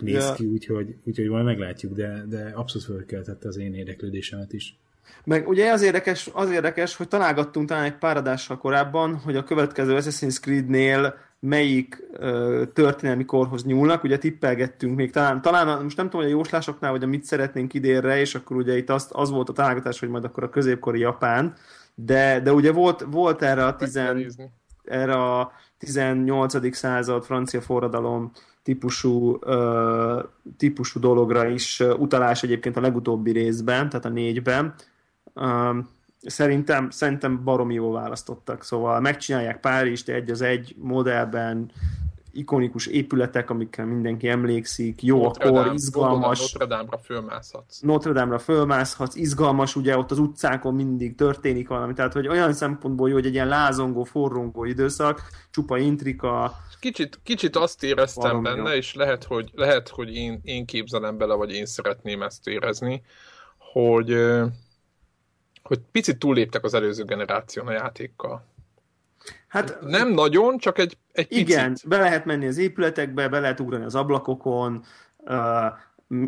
néz 0.00 0.24
ja. 0.24 0.32
ki, 0.32 0.46
úgyhogy, 0.46 0.94
úgyhogy 1.04 1.28
majd 1.28 1.44
meglátjuk, 1.44 1.92
de, 1.92 2.24
de 2.28 2.52
abszolút 2.54 2.86
fölkeltette 2.86 3.48
az 3.48 3.56
én 3.56 3.74
érdeklődésemet 3.74 4.52
is. 4.52 4.78
Meg 5.24 5.48
ugye 5.48 5.72
az 5.72 5.82
érdekes, 5.82 6.30
az 6.32 6.50
érdekes, 6.50 6.96
hogy 6.96 7.08
találgattunk 7.08 7.68
talán 7.68 7.84
egy 7.84 7.96
pár 7.98 8.16
adással 8.16 8.58
korábban, 8.58 9.16
hogy 9.16 9.36
a 9.36 9.44
következő 9.44 9.96
Assassin's 10.00 10.40
Creed-nél 10.40 11.14
melyik 11.40 12.02
ö, 12.12 12.62
történelmi 12.72 13.24
korhoz 13.24 13.64
nyúlnak, 13.64 14.02
ugye 14.02 14.18
tippelgettünk 14.18 14.96
még 14.96 15.10
talán, 15.10 15.42
talán 15.42 15.82
most 15.82 15.96
nem 15.96 16.06
tudom, 16.06 16.20
hogy 16.20 16.32
a 16.32 16.36
jóslásoknál, 16.36 16.90
vagy 16.90 17.02
a 17.02 17.06
mit 17.06 17.24
szeretnénk 17.24 17.74
idérre, 17.74 18.20
és 18.20 18.34
akkor 18.34 18.56
ugye 18.56 18.76
itt 18.76 18.90
az, 18.90 19.08
az 19.12 19.30
volt 19.30 19.48
a 19.48 19.52
találgatás, 19.52 20.00
hogy 20.00 20.08
majd 20.08 20.24
akkor 20.24 20.42
a 20.42 20.48
középkori 20.48 20.98
Japán, 20.98 21.54
de, 21.94 22.40
de 22.40 22.52
ugye 22.52 22.72
volt, 22.72 23.06
volt 23.10 23.42
erre 23.42 23.66
a, 23.66 23.76
tizen, 23.76 24.32
erre 24.84 25.12
a 25.12 25.52
18. 25.78 26.76
század 26.76 27.24
francia 27.24 27.60
forradalom 27.60 28.30
típusú, 28.68 29.38
típusú 30.56 31.00
dologra 31.00 31.48
is 31.48 31.80
utalás 31.98 32.42
egyébként 32.42 32.76
a 32.76 32.80
legutóbbi 32.80 33.30
részben, 33.30 33.88
tehát 33.88 34.04
a 34.04 34.08
négyben. 34.08 34.74
Szerintem, 36.20 36.90
szerintem 36.90 37.44
baromi 37.44 37.74
jól 37.74 37.92
választottak, 37.92 38.64
szóval 38.64 39.00
megcsinálják 39.00 39.60
Párizst 39.60 40.08
egy 40.08 40.30
az 40.30 40.40
egy 40.40 40.74
modellben, 40.78 41.70
ikonikus 42.38 42.86
épületek, 42.86 43.50
amikkel 43.50 43.86
mindenki 43.86 44.28
emlékszik, 44.28 45.02
jó 45.02 45.22
Notre 45.22 45.48
akkor, 45.48 45.72
izgalmas. 45.74 46.38
Notre 46.38 46.66
Dame-ra 46.66 46.98
fölmászhatsz. 46.98 47.80
Notre 47.80 48.12
Dame-ra 48.12 48.38
fölmászhatsz, 48.38 49.14
izgalmas, 49.14 49.76
ugye 49.76 49.98
ott 49.98 50.10
az 50.10 50.18
utcákon 50.18 50.74
mindig 50.74 51.14
történik 51.14 51.68
valami, 51.68 51.92
tehát 51.92 52.12
hogy 52.12 52.28
olyan 52.28 52.52
szempontból 52.52 53.08
jó, 53.08 53.14
hogy 53.14 53.26
egy 53.26 53.32
ilyen 53.32 53.48
lázongó, 53.48 54.04
forrongó 54.04 54.64
időszak, 54.64 55.22
csupa 55.50 55.78
intrika. 55.78 56.54
Kicsit, 56.80 57.20
kicsit 57.22 57.56
azt 57.56 57.82
éreztem 57.82 58.42
benne, 58.42 58.70
jó. 58.70 58.76
és 58.76 58.94
lehet, 58.94 59.24
hogy, 59.24 59.50
lehet, 59.54 59.88
hogy 59.88 60.14
én, 60.14 60.40
én 60.42 60.66
képzelem 60.66 61.16
bele, 61.16 61.34
vagy 61.34 61.52
én 61.52 61.66
szeretném 61.66 62.22
ezt 62.22 62.46
érezni, 62.46 63.02
hogy, 63.72 64.16
hogy 65.62 65.80
picit 65.92 66.18
túlléptek 66.18 66.64
az 66.64 66.74
előző 66.74 67.04
generáción 67.04 67.66
a 67.66 67.72
játékkal. 67.72 68.44
Hát, 69.48 69.78
nem 69.80 70.08
nagyon, 70.08 70.58
csak 70.58 70.78
egy, 70.78 70.96
egy 71.12 71.26
Igen, 71.28 71.72
picit. 71.72 71.88
be 71.88 71.98
lehet 71.98 72.24
menni 72.24 72.46
az 72.46 72.58
épületekbe, 72.58 73.28
be 73.28 73.40
lehet 73.40 73.60
ugrani 73.60 73.84
az 73.84 73.94
ablakokon, 73.94 74.84
uh, 75.18 75.32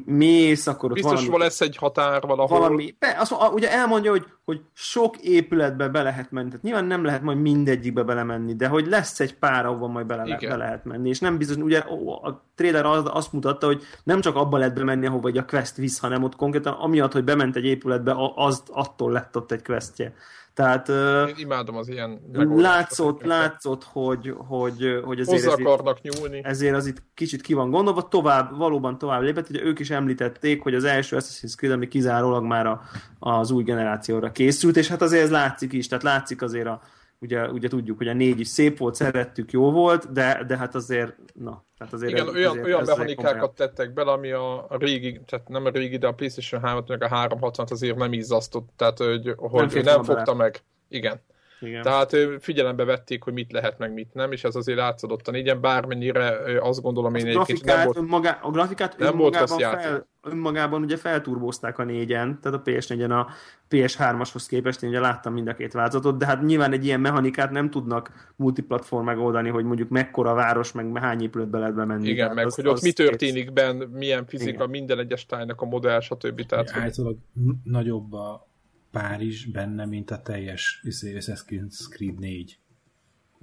mész, 0.05 0.67
akkor 0.67 0.91
ott 0.91 0.95
Biztos 0.95 1.25
valami... 1.25 1.43
lesz 1.43 1.61
egy 1.61 1.77
határ 1.77 2.23
valahol. 2.23 2.59
Valami, 2.59 2.97
be, 2.99 3.17
azt, 3.19 3.35
ugye 3.53 3.73
elmondja, 3.73 4.11
hogy, 4.11 4.27
hogy 4.45 4.61
sok 4.73 5.17
épületbe 5.17 5.89
be 5.89 6.03
lehet 6.03 6.31
menni. 6.31 6.49
Tehát 6.49 6.63
nyilván 6.63 6.85
nem 6.85 7.05
lehet 7.05 7.23
majd 7.23 7.41
mindegyikbe 7.41 8.03
belemenni, 8.03 8.55
de 8.55 8.69
hogy 8.69 8.87
lesz 8.87 9.21
egy 9.21 9.35
pár, 9.35 9.67
ahova 9.67 9.87
majd 9.87 10.07
bele, 10.07 10.25
le, 10.25 10.37
be 10.49 10.57
lehet 10.57 10.85
menni. 10.85 11.09
És 11.09 11.19
nem 11.19 11.39
biztos, 11.39 11.57
ugye 11.57 11.79
a 11.79 12.45
trailer 12.55 12.85
az, 12.85 13.03
azt 13.05 13.33
mutatta, 13.33 13.67
hogy 13.67 13.83
nem 14.05 14.21
csak 14.21 14.37
abba 14.37 14.59
lehet 14.59 14.75
bemenni, 14.75 15.07
ahova 15.07 15.29
egy 15.29 15.39
a 15.39 15.45
quest 15.45 15.77
visz, 15.77 15.99
hanem 15.99 16.23
ott 16.23 16.37
konkrétan 16.37 16.73
amiatt, 16.73 17.13
hogy 17.13 17.25
bement 17.25 17.57
egy 17.57 17.65
épületbe, 17.65 18.15
az 18.35 18.63
attól 18.73 19.13
lett 19.13 19.37
ott 19.37 19.53
egy 19.53 19.63
questje. 19.63 20.15
Tehát 20.55 20.89
Én 21.29 21.35
imádom 21.37 21.77
az 21.77 21.89
ilyen 21.89 22.21
látszott, 22.57 23.23
látszott, 23.23 23.85
hogy, 23.85 24.35
hogy, 24.37 25.01
hogy 25.05 25.21
ezért, 25.21 25.45
Hozzá 25.45 25.63
akarnak 25.63 25.99
ezért, 26.03 26.19
nyúlni. 26.19 26.41
ezért 26.45 26.75
az 26.75 26.87
itt 26.87 27.03
kicsit 27.15 27.41
ki 27.41 27.55
van 27.55 27.71
gondolva, 27.71 28.09
tovább, 28.09 28.57
valóban 28.57 28.99
tovább 28.99 29.23
lépett, 29.23 29.49
ugye 29.51 29.63
ők 29.63 29.79
is 29.79 29.91
említették, 29.91 30.63
hogy 30.63 30.75
az 30.75 30.85
első 30.85 31.17
Assassin's 31.21 31.55
Creed, 31.57 31.75
ami 31.75 31.89
kizárólag 31.89 32.45
már 32.45 32.67
a, 32.67 32.83
az 33.19 33.51
új 33.51 33.63
generációra 33.63 34.33
készült, 34.33 34.77
és 34.77 34.89
hát 34.89 35.03
azért 35.03 35.23
ez 35.23 35.31
látszik 35.31 35.73
is, 35.73 35.89
tehát 35.89 36.05
látszik 36.05 36.43
azért 36.43 36.67
a, 36.67 36.81
ugye, 37.21 37.49
ugye 37.49 37.69
tudjuk, 37.69 37.99
hogy 37.99 38.09
a 38.09 38.13
négy 38.13 38.41
is 38.41 38.49
szép 38.49 38.79
volt, 38.79 38.95
szerettük, 38.95 39.53
jó 39.53 39.71
volt, 39.71 40.13
de, 40.13 40.45
de 40.47 40.57
hát 40.57 40.75
azért, 40.75 41.17
na, 41.35 41.65
tehát 41.79 41.93
azért 41.93 42.13
Igen, 42.13 42.27
ez, 42.27 42.35
olyan, 42.35 42.51
azért 42.51 42.67
olyan 42.67 42.83
mechanikákat 42.87 43.55
tettek 43.55 43.93
bele, 43.93 44.13
ami 44.13 44.31
a, 44.31 44.67
régi, 44.69 45.21
tehát 45.27 45.49
nem 45.49 45.65
a 45.65 45.71
régi, 45.71 45.97
de 45.97 46.07
a 46.07 46.13
PlayStation 46.13 46.61
3-at, 46.65 46.89
meg 46.89 47.03
a 47.03 47.09
360 47.09 47.67
azért 47.71 47.97
nem 47.97 48.13
izzasztott, 48.13 48.69
tehát 48.77 48.99
hogy, 48.99 49.35
hogy 49.37 49.73
nem, 49.73 49.83
nem 49.85 50.03
fogta 50.03 50.25
bele. 50.25 50.37
meg. 50.37 50.61
Igen. 50.89 51.21
Igen. 51.61 51.83
Tehát 51.83 52.17
figyelembe 52.41 52.85
vették, 52.85 53.23
hogy 53.23 53.33
mit 53.33 53.53
lehet, 53.53 53.79
meg 53.79 53.93
mit 53.93 54.15
nem, 54.15 54.33
és 54.33 54.45
ez 54.45 54.55
azért 54.55 54.79
látszódott 54.79 55.29
a 55.29 55.31
négyen, 55.31 55.61
bármennyire 55.61 56.39
azt 56.61 56.83
gondolom 56.83 57.15
én 57.15 57.27
egyébként 57.27 57.65
nem 57.65 57.85
volt, 57.85 57.97
önmagá, 57.97 58.39
A 58.43 58.51
grafikát 58.51 58.99
nem 58.99 59.17
volt 59.17 59.39
rossz 59.39 59.57
fel, 59.57 60.09
önmagában 60.23 60.83
ugye 60.83 60.97
felturbózták 60.97 61.79
a 61.79 61.85
négyen, 61.85 62.39
tehát 62.43 62.59
a 62.59 62.63
PS4-en 62.63 63.11
a 63.11 63.27
PS3-ashoz 63.71 64.47
képest, 64.47 64.83
én 64.83 64.91
ugye 64.91 65.01
láttam 65.01 65.33
mind 65.33 65.49
a 65.49 65.55
két 65.55 65.73
változatot, 65.73 66.19
de 66.19 66.27
hát 66.27 66.43
nyilván 66.43 66.73
egy 66.73 66.85
ilyen 66.85 67.01
mechanikát 67.01 67.51
nem 67.51 67.71
tudnak 67.71 68.33
multiplatform 68.37 69.05
megoldani, 69.05 69.49
hogy 69.49 69.65
mondjuk 69.65 69.89
mekkora 69.89 70.35
város, 70.35 70.73
meg 70.73 70.99
hány 70.99 71.23
épületbe 71.23 71.59
lehet 71.59 71.75
bemenni. 71.75 72.09
Igen, 72.09 72.17
tehát 72.17 72.35
meg 72.35 72.47
az, 72.47 72.55
hogy 72.55 72.67
ott 72.67 72.73
az 72.73 72.83
mi 72.83 72.93
történik 72.93 73.53
benn, 73.53 73.83
milyen 73.83 74.27
fizika, 74.27 74.51
Igen. 74.51 74.71
minden 74.71 74.99
egyes 74.99 75.27
tájnak 75.27 75.61
a 75.61 75.65
modell, 75.65 76.01
stb. 76.01 76.47
Tehát, 76.47 76.71
Általában 76.75 77.25
nagyobb 77.65 78.13
a 78.13 78.50
Párizs 78.91 79.45
benne, 79.45 79.85
mint 79.85 80.11
a 80.11 80.23
teljes 80.23 80.81
izé, 80.83 81.17
Assassin's 81.19 81.89
Creed 81.91 82.19
4. 82.19 82.59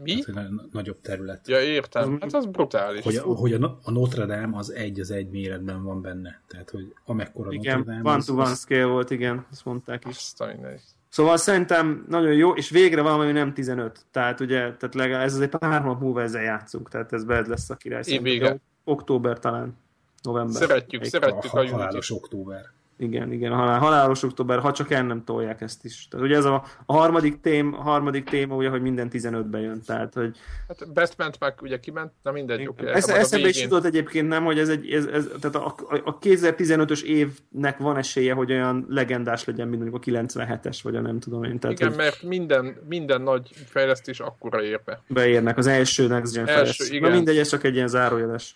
Mi? 0.04 0.20
Tehát, 0.20 0.50
nagyobb 0.72 1.02
terület. 1.02 1.48
Ja, 1.48 1.62
értem. 1.62 2.18
Hát 2.22 2.34
az 2.34 2.46
brutális. 2.46 3.04
Hogy, 3.04 3.16
a, 3.16 3.22
hogy 3.22 3.54
a, 3.54 3.80
a 3.84 3.92
Notre 3.92 4.26
Dame 4.26 4.58
az 4.58 4.72
egy 4.72 5.00
az 5.00 5.12
egy 5.12 5.30
méretben 5.30 5.84
van 5.84 6.02
benne. 6.02 6.42
Tehát, 6.48 6.70
hogy 6.70 6.94
amekkora 7.06 7.52
igen, 7.52 7.78
Notre 7.78 7.94
Dame... 7.94 8.12
one 8.12 8.24
to 8.24 8.34
one 8.34 8.54
scale 8.56 8.86
volt, 8.86 9.12
igen, 9.12 9.46
azt 9.52 9.66
mondták 9.66 10.06
is. 10.06 10.16
Aztán, 10.16 10.80
Szóval 11.10 11.38
szerintem 11.38 12.06
nagyon 12.08 12.34
jó, 12.34 12.54
és 12.54 12.70
végre 12.70 13.02
valami 13.02 13.32
nem 13.32 13.54
15. 13.54 14.06
Tehát 14.12 14.40
ugye, 14.40 14.58
tehát 14.58 14.96
legalább 14.96 15.26
ez 15.26 15.34
azért 15.34 15.58
pár 15.58 15.84
nap 15.84 16.00
múlva 16.00 16.22
ezzel 16.22 16.42
játszunk, 16.42 16.90
tehát 16.90 17.14
ez 17.14 17.24
bed 17.24 17.48
lesz 17.48 17.70
a 17.70 17.76
király. 17.76 18.02
Én 18.06 18.62
Október 18.84 19.40
talán, 19.40 19.78
november. 20.22 20.62
Szeretjük, 20.62 21.04
szeretjük 21.04 21.54
a, 21.54 21.58
a, 21.58 21.64
a 21.64 21.70
halálos 21.70 22.12
október. 22.12 22.66
Igen, 23.00 23.32
igen, 23.32 23.52
a 23.52 23.56
halál, 23.56 23.80
halálos 23.80 24.24
október, 24.24 24.60
ha 24.60 24.72
csak 24.72 24.92
el 24.92 25.04
nem 25.04 25.24
tolják 25.24 25.62
ezt 25.62 25.86
is. 25.86 26.08
Tehát 26.08 26.26
ugye 26.26 26.36
ez 26.36 26.46
a, 26.46 26.64
a 26.86 26.94
harmadik, 26.94 27.42
tém, 27.42 27.74
a 27.74 27.82
harmadik 27.82 28.30
téma, 28.30 28.56
ugye, 28.56 28.70
hogy 28.70 28.82
minden 28.82 29.10
15-be 29.12 29.60
jön, 29.60 29.82
tehát 29.86 30.14
hogy... 30.14 30.38
Hát 30.68 30.94
Best 30.94 31.18
ment 31.18 31.40
meg, 31.40 31.54
ugye 31.62 31.80
kiment, 31.80 32.12
na 32.24 32.32
mindegy, 32.32 32.68
oké. 32.68 32.82
Okay, 32.82 32.96
Ez, 32.96 33.10
eszembe 33.10 33.48
is 33.48 33.62
jutott 33.62 33.86
egyébként 33.86 34.28
nem, 34.28 34.44
hogy 34.44 34.60
ez 34.60 34.70
egy, 34.70 34.92
ez, 34.92 35.06
ez, 35.06 35.28
tehát 35.40 35.56
a, 35.56 35.76
a 36.04 36.20
2015-ös 36.20 37.02
évnek 37.02 37.78
van 37.78 37.98
esélye, 37.98 38.34
hogy 38.34 38.52
olyan 38.52 38.86
legendás 38.90 39.46
legyen, 39.46 39.68
mint 39.68 39.82
mondjuk 39.82 40.18
a 40.18 40.26
97-es, 40.26 40.80
vagy 40.84 40.96
a 40.96 41.02
nem 41.02 41.20
tudom 41.20 41.44
én. 41.44 41.60
Tehát, 41.60 41.80
igen, 41.80 41.90
hogy... 41.90 41.98
mert 41.98 42.24
minden, 42.24 42.76
minden 42.88 43.22
nagy 43.22 43.50
fejlesztés 43.66 44.20
akkora 44.20 44.64
ér 44.64 44.82
be. 44.86 45.02
Beérnek, 45.08 45.58
az 45.58 45.68
első 45.68 46.08
Next 46.08 46.34
Gen 46.34 46.48
első, 46.48 46.54
fejlesztés. 46.56 46.90
Igen. 46.90 47.12
mindegy, 47.12 47.38
ez 47.38 47.50
csak 47.50 47.64
egy 47.64 47.76
ilyen 47.76 47.88
zárójeles. 47.88 48.56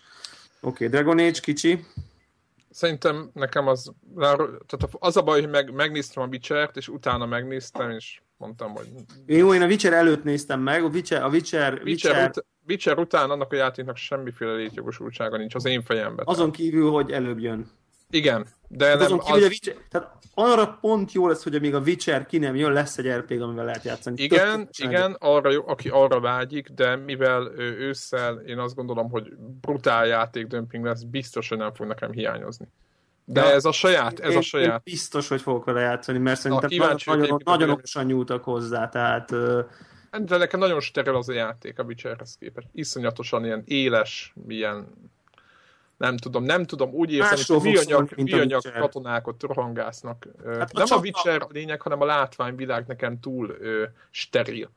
Oké, 0.60 0.86
okay, 0.86 0.88
Dragon 0.88 1.18
Age 1.18 1.40
kicsi. 1.40 1.84
Szerintem 2.72 3.30
nekem 3.34 3.66
az, 3.66 3.92
tehát 4.66 4.88
az 4.98 5.16
a 5.16 5.22
baj, 5.22 5.40
hogy 5.40 5.50
meg, 5.50 5.72
megnéztem 5.72 6.22
a 6.22 6.26
witcher 6.26 6.70
és 6.74 6.88
utána 6.88 7.26
megnéztem, 7.26 7.90
és 7.90 8.20
mondtam, 8.36 8.72
hogy... 8.74 8.88
Jó, 9.26 9.54
én 9.54 9.62
a 9.62 9.66
Witcher 9.66 9.92
előtt 9.92 10.24
néztem 10.24 10.60
meg, 10.60 10.84
a 10.84 10.88
Witcher... 10.88 11.22
A 11.22 11.28
Witcher, 11.28 11.72
Witcher, 11.72 12.12
Witcher, 12.12 12.28
ut- 12.28 12.46
Witcher 12.68 12.98
után 12.98 13.30
annak 13.30 13.52
a 13.52 13.56
játéknak 13.56 13.96
semmiféle 13.96 14.52
létjogosultsága 14.52 15.36
nincs 15.36 15.54
az 15.54 15.64
én 15.64 15.82
fejemben. 15.82 16.24
Azon 16.28 16.50
kívül, 16.50 16.90
hogy 16.90 17.10
előbb 17.10 17.38
jön. 17.38 17.70
Igen, 18.12 18.46
de 18.68 18.86
hát 18.86 18.96
nem 18.96 19.04
azon 19.04 19.18
kívül, 19.18 19.42
az... 19.42 19.48
Witcher, 19.48 19.74
tehát 19.90 20.12
arra 20.34 20.78
pont 20.80 21.12
jó 21.12 21.28
lesz, 21.28 21.42
hogy 21.42 21.54
amíg 21.54 21.74
a 21.74 21.78
Witcher 21.78 22.26
ki 22.26 22.38
nem 22.38 22.56
jön, 22.56 22.72
lesz 22.72 22.98
egy 22.98 23.08
RPG, 23.08 23.40
amivel 23.40 23.64
lehet 23.64 23.84
játszani. 23.84 24.22
Igen, 24.22 24.58
Tök 24.58 24.88
igen, 24.88 25.16
arra 25.18 25.50
jó, 25.50 25.68
aki 25.68 25.88
arra 25.88 26.20
vágyik, 26.20 26.68
de 26.68 26.96
mivel 26.96 27.52
ősszel 27.58 28.34
én 28.36 28.58
azt 28.58 28.74
gondolom, 28.74 29.10
hogy 29.10 29.32
brutál 29.60 30.06
játék 30.06 30.46
dömping 30.46 30.84
lesz, 30.84 31.02
biztos, 31.02 31.48
hogy 31.48 31.58
nem 31.58 31.74
fog 31.74 31.86
nekem 31.86 32.10
hiányozni. 32.10 32.68
De, 33.24 33.40
de 33.40 33.52
ez 33.52 33.64
a 33.64 33.72
saját, 33.72 34.20
ez 34.20 34.30
én, 34.30 34.36
a 34.36 34.42
saját. 34.42 34.72
Én 34.84 34.92
biztos, 34.92 35.28
hogy 35.28 35.40
fogok 35.40 35.64
vele 35.64 35.80
játszani, 35.80 36.18
mert 36.18 36.40
szerintem 36.40 36.70
nagyon, 36.70 36.96
nagyon, 37.04 37.40
nagyon 37.44 37.70
okosan 37.70 38.04
nyúltak 38.04 38.44
hozzá, 38.44 38.88
tehát... 38.88 39.30
De 40.24 40.36
nekem 40.36 40.60
nagyon 40.60 40.80
steril 40.80 41.14
az 41.14 41.28
a 41.28 41.32
játék 41.32 41.78
a 41.78 41.82
Witcherhez 41.82 42.36
képest. 42.40 42.68
Iszonyatosan 42.72 43.44
ilyen 43.44 43.62
éles, 43.66 44.34
ilyen 44.48 44.86
nem 46.02 46.16
tudom, 46.16 46.44
nem 46.44 46.64
tudom, 46.64 46.90
úgy 46.92 47.12
érzem, 47.12 47.58
hogy 47.58 47.70
műanyag, 47.70 48.10
műanyag 48.16 48.62
katonákat 48.78 49.42
rohangásznak. 49.42 50.26
Hát 50.46 50.72
nem 50.72 50.86
a, 50.90 50.94
a 50.94 50.98
Witcher 50.98 51.42
a 51.42 51.48
lényeg, 51.50 51.80
hanem 51.80 52.00
a 52.00 52.04
látványvilág 52.04 52.84
nekem 52.86 53.20
túl 53.20 53.56
ö, 53.60 53.84
steril. 54.10 54.70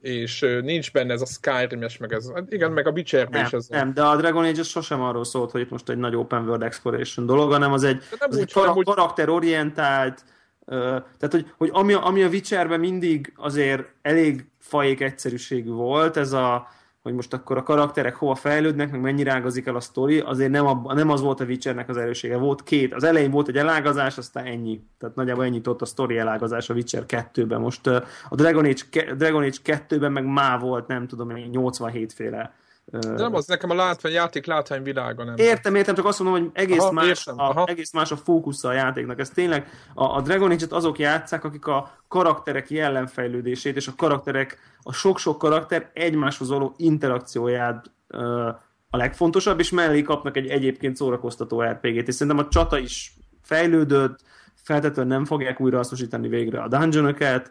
És 0.00 0.40
nincs 0.62 0.92
benne 0.92 1.12
ez 1.12 1.20
a 1.20 1.26
Skyrim-es, 1.26 1.96
meg 1.98 2.12
ez, 2.12 2.32
hát 2.34 2.52
igen, 2.52 2.72
meg 2.72 2.86
a 2.86 2.90
witcher 2.90 3.28
nem, 3.28 3.44
is 3.44 3.52
ez. 3.52 3.68
Nem, 3.68 3.94
de 3.94 4.02
a 4.02 4.16
Dragon 4.16 4.44
Age 4.44 4.62
sosem 4.62 5.00
arról 5.00 5.24
szólt, 5.24 5.50
hogy 5.50 5.60
itt 5.60 5.70
most 5.70 5.88
egy 5.88 5.98
nagy 5.98 6.14
open 6.14 6.44
world 6.44 6.62
exploration 6.62 7.26
dolog, 7.26 7.50
hanem 7.50 7.72
az 7.72 7.84
egy, 7.84 8.02
nem 8.18 8.28
az 8.30 8.36
úgy, 8.36 8.42
egy 8.42 8.52
kar- 8.52 8.76
úgy... 8.76 8.84
karakterorientált, 8.84 10.24
ö, 10.64 10.76
tehát 11.18 11.30
hogy, 11.30 11.52
hogy 11.56 11.70
ami, 11.72 11.92
ami 11.92 12.22
a 12.22 12.28
Witcherben 12.28 12.80
mindig 12.80 13.32
azért 13.36 13.84
elég 14.02 14.46
fajék 14.58 15.00
egyszerűségű 15.00 15.70
volt, 15.70 16.16
ez 16.16 16.32
a 16.32 16.68
hogy 17.04 17.14
most 17.14 17.32
akkor 17.32 17.56
a 17.56 17.62
karakterek 17.62 18.16
hova 18.16 18.34
fejlődnek, 18.34 18.90
meg 18.90 19.00
mennyire 19.00 19.32
ágazik 19.32 19.66
el 19.66 19.76
a 19.76 19.80
sztori, 19.80 20.20
azért 20.20 20.50
nem, 20.50 20.66
a, 20.66 20.94
nem 20.94 21.10
az 21.10 21.20
volt 21.20 21.40
a 21.40 21.44
Witchernek 21.44 21.88
az 21.88 21.96
erősége. 21.96 22.36
Volt 22.36 22.62
két, 22.62 22.94
az 22.94 23.04
elején 23.04 23.30
volt 23.30 23.48
egy 23.48 23.56
elágazás, 23.56 24.18
aztán 24.18 24.44
ennyi. 24.44 24.80
Tehát 24.98 25.14
nagyjából 25.14 25.44
ennyit 25.44 25.66
ott 25.66 25.82
a 25.82 25.84
sztori 25.84 26.18
elágazás 26.18 26.70
a 26.70 26.74
Witcher 26.74 27.04
2-ben. 27.08 27.60
Most 27.60 27.86
a 27.86 28.04
Dragon 28.30 28.64
Age, 28.64 29.14
Dragon 29.14 29.42
Age 29.42 29.56
2-ben 29.88 30.12
meg 30.12 30.24
má 30.24 30.58
volt, 30.58 30.86
nem 30.86 31.06
tudom, 31.06 31.32
87 31.32 32.12
féle 32.12 32.54
de 32.84 33.08
nem 33.08 33.34
az 33.34 33.46
nekem 33.46 33.70
a 33.70 33.74
látvány, 33.74 34.12
játék 34.12 34.46
látványvilága 34.46 35.24
nem. 35.24 35.34
Értem, 35.36 35.74
értem, 35.74 35.94
csak 35.94 36.04
azt 36.04 36.20
mondom, 36.20 36.40
hogy 36.40 36.50
egész, 36.52 36.78
aha, 36.78 36.92
más, 36.92 37.06
értem, 37.06 37.38
a, 37.38 37.64
egész 37.66 37.92
más 37.92 38.10
a 38.10 38.16
fókusza 38.16 38.68
a 38.68 38.72
játéknak. 38.72 39.18
Ez 39.18 39.30
tényleg 39.30 39.68
a, 39.94 40.04
a 40.04 40.20
Dragon 40.20 40.50
Age-et 40.50 40.72
azok 40.72 40.98
játszák, 40.98 41.44
akik 41.44 41.66
a 41.66 41.98
karakterek 42.08 42.70
jellemfejlődését 42.70 43.76
és 43.76 43.88
a 43.88 43.92
karakterek, 43.96 44.58
a 44.82 44.92
sok-sok 44.92 45.38
karakter 45.38 45.90
egymáshoz 45.92 46.48
való 46.48 46.74
interakcióját 46.76 47.90
uh, 48.08 48.46
a 48.90 48.96
legfontosabb, 48.96 49.58
és 49.58 49.70
mellé 49.70 50.02
kapnak 50.02 50.36
egy 50.36 50.48
egyébként 50.48 50.96
szórakoztató 50.96 51.62
RPG-t, 51.62 52.08
és 52.08 52.14
szerintem 52.14 52.44
a 52.44 52.48
csata 52.48 52.78
is 52.78 53.16
fejlődött, 53.42 54.18
feltétlenül 54.54 55.12
nem 55.12 55.24
fogják 55.24 55.60
újra 55.60 55.76
hasznosítani 55.76 56.28
végre 56.28 56.60
a 56.60 56.68
dungeonokat, 56.68 57.50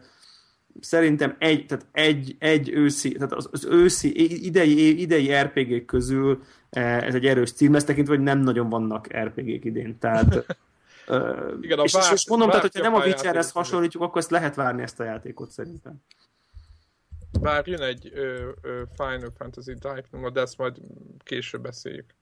szerintem 0.79 1.35
egy, 1.39 1.65
tehát 1.65 1.85
egy, 1.91 2.35
egy 2.39 2.69
őszi, 2.69 3.11
tehát 3.11 3.33
az, 3.33 3.49
az 3.51 3.65
őszi, 3.65 4.45
idei, 4.45 5.01
idei 5.01 5.33
RPG-k 5.33 5.85
közül 5.85 6.43
eh, 6.69 7.01
ez 7.01 7.15
egy 7.15 7.25
erős 7.25 7.51
cím, 7.51 7.75
ezt 7.75 7.85
tekintve, 7.85 8.15
hogy 8.15 8.23
nem 8.23 8.39
nagyon 8.39 8.69
vannak 8.69 9.17
RPG-k 9.17 9.65
idén, 9.65 9.99
tehát 9.99 10.45
Igen, 11.61 11.79
és, 11.79 11.93
bár, 11.93 12.13
és 12.13 12.27
mondom, 12.27 12.47
tehát, 12.47 12.61
hogyha 12.61 12.81
nem 12.81 12.93
a 12.93 13.05
Witcherhez 13.05 13.51
hasonlítjuk, 13.51 14.03
akkor 14.03 14.21
ezt 14.21 14.31
lehet 14.31 14.55
várni 14.55 14.81
ezt 14.81 14.99
a 14.99 15.03
játékot 15.03 15.51
szerintem. 15.51 15.95
Bár 17.41 17.67
jön 17.67 17.81
egy 17.81 18.11
ö, 18.13 18.49
ö, 18.61 18.81
Final 18.95 19.31
Fantasy 19.37 19.73
Type, 19.73 20.29
de 20.33 20.41
ezt 20.41 20.57
majd 20.57 20.77
később 21.23 21.61
beszéljük. 21.61 22.15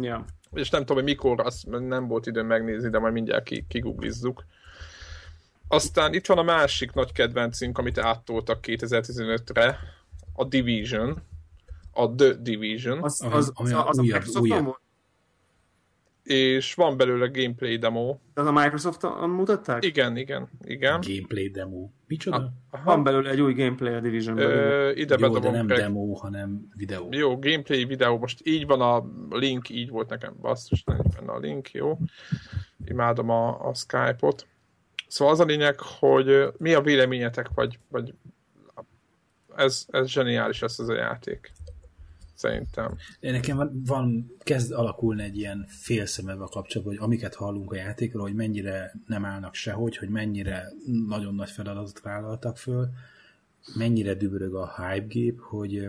Ja. 0.00 0.24
És 0.52 0.70
nem 0.70 0.80
tudom, 0.80 0.96
hogy 0.96 1.04
mikor, 1.04 1.40
azt 1.40 1.66
nem 1.66 2.06
volt 2.06 2.26
időm 2.26 2.46
megnézni, 2.46 2.90
de 2.90 2.98
majd 2.98 3.12
mindjárt 3.12 3.48
kiguglizzuk. 3.68 4.44
Aztán 5.68 6.14
itt 6.14 6.26
van 6.26 6.38
a 6.38 6.42
másik 6.42 6.92
nagy 6.92 7.12
kedvencünk, 7.12 7.78
amit 7.78 7.98
áttoltak 7.98 8.58
2015-re, 8.66 9.78
a 10.32 10.44
Division, 10.44 11.22
a 11.92 12.14
The 12.14 12.32
Division. 12.32 13.02
Az, 13.02 13.22
az, 13.22 13.52
az, 13.54 13.72
az, 13.72 13.98
az, 13.98 14.36
a 14.36 14.40
újabb. 14.40 14.76
És 16.22 16.74
van 16.74 16.96
belőle 16.96 17.26
gameplay 17.26 17.76
demo. 17.76 18.16
Az 18.34 18.46
a 18.46 18.52
Microsoft 18.52 19.02
mutatták? 19.26 19.84
Igen, 19.84 20.16
igen, 20.16 20.48
igen. 20.62 21.00
Gameplay 21.00 21.48
demo. 21.48 21.88
Micsoda? 22.06 22.52
A, 22.70 22.82
van 22.84 23.02
belőle 23.02 23.30
egy 23.30 23.40
új 23.40 23.52
gameplay 23.54 23.94
a 23.94 24.00
division 24.00 24.38
Ö, 24.38 24.90
ide 24.90 25.16
Jó, 25.18 25.38
de 25.38 25.50
nem 25.50 25.66
meg. 25.66 25.76
demo, 25.76 26.12
hanem 26.12 26.68
videó. 26.76 27.08
Jó, 27.10 27.38
gameplay 27.38 27.84
videó. 27.84 28.18
Most 28.18 28.40
így 28.46 28.66
van 28.66 28.80
a 28.80 29.04
link, 29.36 29.68
így 29.68 29.90
volt 29.90 30.08
nekem 30.08 30.34
basszus, 30.40 30.84
nem 30.84 31.00
benne 31.16 31.32
a 31.32 31.38
link, 31.38 31.70
jó. 31.70 31.98
Imádom 32.84 33.30
a, 33.30 33.68
a 33.68 33.74
Skype-ot. 33.74 34.46
Szóval 35.08 35.34
az 35.34 35.40
a 35.40 35.44
lényeg, 35.44 35.80
hogy 35.80 36.52
mi 36.58 36.74
a 36.74 36.80
véleményetek, 36.80 37.48
vagy, 37.54 37.78
vagy 37.88 38.14
ez, 39.56 39.86
ez 39.90 40.08
zseniális 40.08 40.58
lesz 40.58 40.78
ez 40.78 40.88
a 40.88 40.94
játék. 40.94 41.52
Szerintem. 42.34 42.96
Nekem 43.20 43.56
van, 43.56 43.82
van, 43.86 44.36
kezd 44.38 44.72
alakulni 44.72 45.22
egy 45.22 45.36
ilyen 45.36 45.66
félszemeve 45.68 46.42
a 46.42 46.48
kapcsolatban, 46.48 46.96
hogy 46.96 47.04
amiket 47.04 47.34
hallunk 47.34 47.72
a 47.72 47.76
játékról, 47.76 48.22
hogy 48.22 48.34
mennyire 48.34 48.94
nem 49.06 49.24
állnak 49.24 49.54
sehogy, 49.54 49.96
hogy 49.96 50.08
mennyire 50.08 50.72
nagyon 51.06 51.34
nagy 51.34 51.50
feladatot 51.50 52.00
vállaltak 52.00 52.58
föl, 52.58 52.88
mennyire 53.74 54.14
dübörög 54.14 54.54
a 54.54 54.74
hype 54.76 55.06
gép, 55.06 55.40
hogy, 55.40 55.88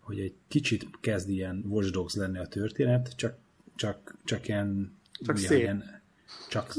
hogy 0.00 0.20
egy 0.20 0.34
kicsit 0.48 0.88
kezd 1.00 1.28
ilyen 1.28 1.64
Watch 1.68 1.90
Dogs 1.90 2.14
lenni 2.14 2.38
a 2.38 2.46
történet, 2.46 3.12
csak, 3.16 3.36
csak, 3.76 4.16
csak 4.24 4.48
ilyen, 4.48 4.98
csak 5.12 5.36
szép. 5.36 5.58
Ilyen, 5.58 6.02
csak 6.48 6.74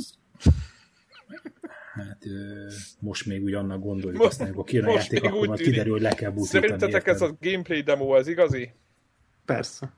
hát 1.94 2.26
ö, 2.26 2.68
most 3.00 3.26
még 3.26 3.44
úgy 3.44 3.54
annak 3.54 3.82
gondoljuk, 3.82 4.18
most, 4.18 4.32
aztán 4.32 4.48
amikor 4.48 4.64
kijön 4.64 4.86
a 4.86 4.92
játék, 4.92 5.24
akkor 5.24 5.48
már 5.48 5.58
kiderül, 5.58 5.92
hogy 5.92 6.02
le 6.02 6.14
kell 6.14 6.32
butítani. 6.32 6.64
Szerintetek 6.64 7.08
érted? 7.08 7.14
ez 7.14 7.22
a 7.22 7.38
gameplay 7.42 7.82
demo, 7.82 8.16
ez 8.16 8.28
igazi? 8.28 8.74
Persze. 9.46 9.94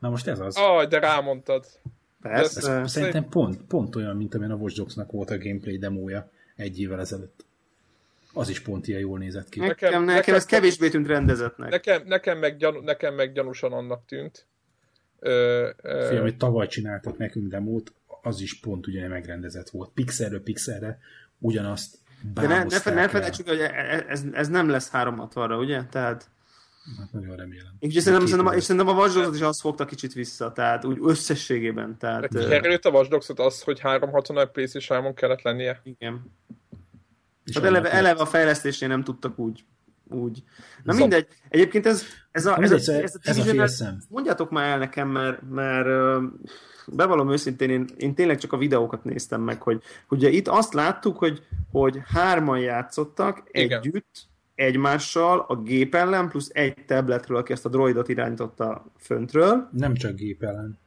Na 0.00 0.08
most 0.10 0.26
ez 0.26 0.38
az. 0.38 0.56
Ah, 0.56 0.88
de 0.88 0.98
rámondtad. 0.98 1.66
Persze. 2.20 2.72
Ez, 2.72 2.90
szerintem 2.90 3.28
pont, 3.28 3.62
pont 3.62 3.96
olyan, 3.96 4.16
mint 4.16 4.34
amilyen 4.34 4.52
a 4.52 4.56
Watch 4.56 4.76
Dogs-nak 4.76 5.12
volt 5.12 5.30
a 5.30 5.38
gameplay 5.38 5.78
demója 5.78 6.30
egy 6.56 6.80
évvel 6.80 7.00
ezelőtt. 7.00 7.46
Az 8.32 8.48
is 8.48 8.60
pont 8.60 8.88
ilyen 8.88 9.00
jól 9.00 9.18
nézett 9.18 9.48
ki. 9.48 9.60
Nekem, 9.60 9.90
nekem, 9.90 10.04
nekem 10.04 10.34
ez 10.34 10.44
kevésbé 10.44 10.88
tűnt 10.88 11.06
rendezetnek. 11.06 11.70
Nekem, 11.70 12.02
nekem, 12.06 12.38
meg, 12.38 12.56
gyan, 12.56 12.82
nekem 12.84 13.14
meg 13.14 13.32
gyanúsan 13.32 13.72
annak 13.72 14.06
tűnt. 14.06 14.46
Ö, 15.18 15.68
ö... 15.82 16.06
Fiam, 16.08 16.22
hogy 16.22 16.36
tavaly 16.36 16.66
csináltak 16.66 17.18
nekünk 17.18 17.48
demót, 17.48 17.92
az 18.22 18.40
is 18.40 18.60
pont 18.60 18.86
ugye 18.86 19.08
megrendezett 19.08 19.70
volt. 19.70 19.90
Pixelről 19.94 20.42
pixelre 20.42 20.98
ugyanazt 21.38 21.98
De 22.34 22.46
ne, 22.46 22.64
ne, 22.64 22.92
ne 22.92 23.08
felejtsük, 23.08 23.48
hogy 23.48 23.58
e- 23.58 23.72
e- 23.74 24.04
ez, 24.08 24.22
ez 24.32 24.48
nem 24.48 24.68
lesz 24.68 24.90
360-ra, 24.92 25.58
ugye? 25.58 25.84
Tehát... 25.84 26.30
Hát 26.98 27.12
nagyon 27.12 27.36
remélem. 27.36 27.72
És 27.78 27.94
szerintem, 27.94 28.26
szerintem, 28.26 28.56
és 28.56 28.62
szerintem 28.62 28.96
a 28.96 28.98
Watch 28.98 29.34
is 29.34 29.40
azt 29.40 29.60
fogta 29.60 29.84
kicsit 29.84 30.12
vissza, 30.12 30.52
tehát 30.52 30.84
úgy 30.84 30.98
összességében. 31.02 31.96
Tehát, 31.98 32.28
Került 32.28 32.84
a 32.84 32.90
Watch 32.90 33.40
az, 33.40 33.62
hogy 33.62 33.80
360 33.80 34.50
PlayStation 34.52 35.14
kellett 35.14 35.42
lennie? 35.42 35.80
Igen. 35.84 36.32
Tehát 37.52 37.68
eleve, 37.68 37.90
eleve 37.90 38.20
a 38.20 38.26
fejlesztésnél 38.26 38.88
nem 38.88 39.04
tudtak 39.04 39.38
úgy 39.38 39.64
úgy. 40.10 40.42
Na 40.84 40.92
Zab... 40.92 41.00
mindegy. 41.00 41.26
Egyébként 41.48 41.86
ez, 41.86 42.02
ez 42.30 42.46
a, 42.46 42.62
ez, 42.62 42.72
ez, 42.72 42.88
a, 42.88 42.92
ez, 42.92 43.14
a, 43.14 43.18
ez 43.22 43.38
a 43.38 43.42
félszem. 43.42 44.02
Mondjátok 44.08 44.50
már 44.50 44.70
el 44.70 44.78
nekem, 44.78 45.08
mert, 45.08 45.42
mert 45.50 45.88
bevallom 46.86 47.32
őszintén, 47.32 47.70
én, 47.70 47.88
én 47.96 48.14
tényleg 48.14 48.38
csak 48.38 48.52
a 48.52 48.56
videókat 48.56 49.04
néztem 49.04 49.40
meg, 49.40 49.62
hogy 49.62 49.82
ugye 50.08 50.28
itt 50.28 50.48
azt 50.48 50.74
láttuk, 50.74 51.18
hogy, 51.18 51.42
hogy 51.70 52.00
hárman 52.04 52.58
játszottak 52.58 53.42
Igen. 53.50 53.78
együtt, 53.78 54.28
egymással 54.54 55.44
a 55.48 55.56
gép 55.56 55.94
ellen, 55.94 56.28
plusz 56.28 56.50
egy 56.52 56.84
tabletről, 56.86 57.36
aki 57.36 57.52
ezt 57.52 57.64
a 57.64 57.68
droidot 57.68 58.08
irányította 58.08 58.92
föntről. 58.98 59.68
Nem 59.72 59.94
csak 59.94 60.14
gép 60.14 60.42
ellen. 60.42 60.78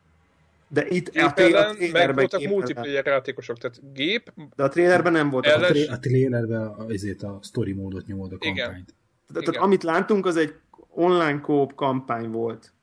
De 0.68 0.88
itt 0.88 1.12
gép 1.12 1.24
a, 1.24 1.34
ellen, 1.36 1.76
a 1.80 1.92
meg 1.92 2.16
voltak 2.16 2.44
multiplayer 2.44 3.06
játékosok, 3.06 3.58
tehát 3.58 3.94
gép... 3.94 4.34
De 4.56 4.64
a 4.64 4.70
trailerben 4.70 5.12
nem 5.12 5.30
volt. 5.30 5.46
Ellen... 5.46 5.72
A, 5.72 5.74
tra- 5.74 5.90
a 5.90 6.00
trailerben 6.00 6.68
azért 6.68 7.24
a 7.24 7.40
story 7.44 7.74
módot 7.74 8.06
nyomod 8.06 8.32
a 8.32 8.38
kampányt. 8.38 8.58
Igen. 8.58 8.86
Tehát, 9.32 9.50
tehát 9.50 9.62
amit 9.62 9.84
láttunk, 9.84 10.26
az 10.26 10.38
egy 10.38 10.54
online 10.90 11.40
kóp 11.40 11.76
kampány 11.76 12.30
volt. 12.30 12.74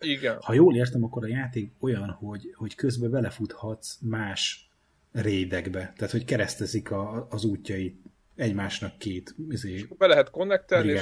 Igen. 0.00 0.38
Ha 0.40 0.52
jól 0.52 0.76
értem, 0.76 1.04
akkor 1.04 1.24
a 1.24 1.28
játék 1.28 1.72
olyan, 1.80 2.10
hogy, 2.10 2.52
hogy 2.54 2.74
közben 2.74 3.10
belefuthatsz 3.10 3.98
más 4.00 4.70
rédekbe. 5.12 5.92
Tehát, 5.96 6.12
hogy 6.12 6.24
keresztezik 6.24 6.90
a, 6.90 7.26
az 7.30 7.44
útjait 7.44 8.02
egymásnak 8.34 8.98
két 8.98 9.34
izé, 9.48 9.88
be 9.98 10.06
lehet 10.06 10.30
konnektelni. 10.30 10.92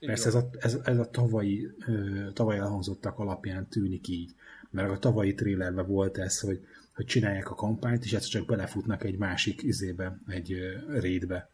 Persze 0.00 0.28
ez 0.28 0.34
a, 0.34 0.50
ez, 0.58 0.78
ez 0.84 0.98
a 0.98 1.10
tavalyi, 1.10 1.68
tavaly 2.32 2.58
elhangzottak 2.58 3.18
alapján 3.18 3.68
tűnik 3.68 4.08
így. 4.08 4.34
Mert 4.70 4.90
a 4.90 4.98
tavalyi 4.98 5.34
trailerben 5.34 5.86
volt 5.86 6.18
ez, 6.18 6.40
hogy, 6.40 6.60
hogy 6.94 7.04
csinálják 7.04 7.50
a 7.50 7.54
kampányt, 7.54 8.04
és 8.04 8.12
ezt 8.12 8.30
csak 8.30 8.46
belefutnak 8.46 9.04
egy 9.04 9.18
másik 9.18 9.62
izébe, 9.62 10.18
egy 10.26 10.56
rédbe. 10.88 11.50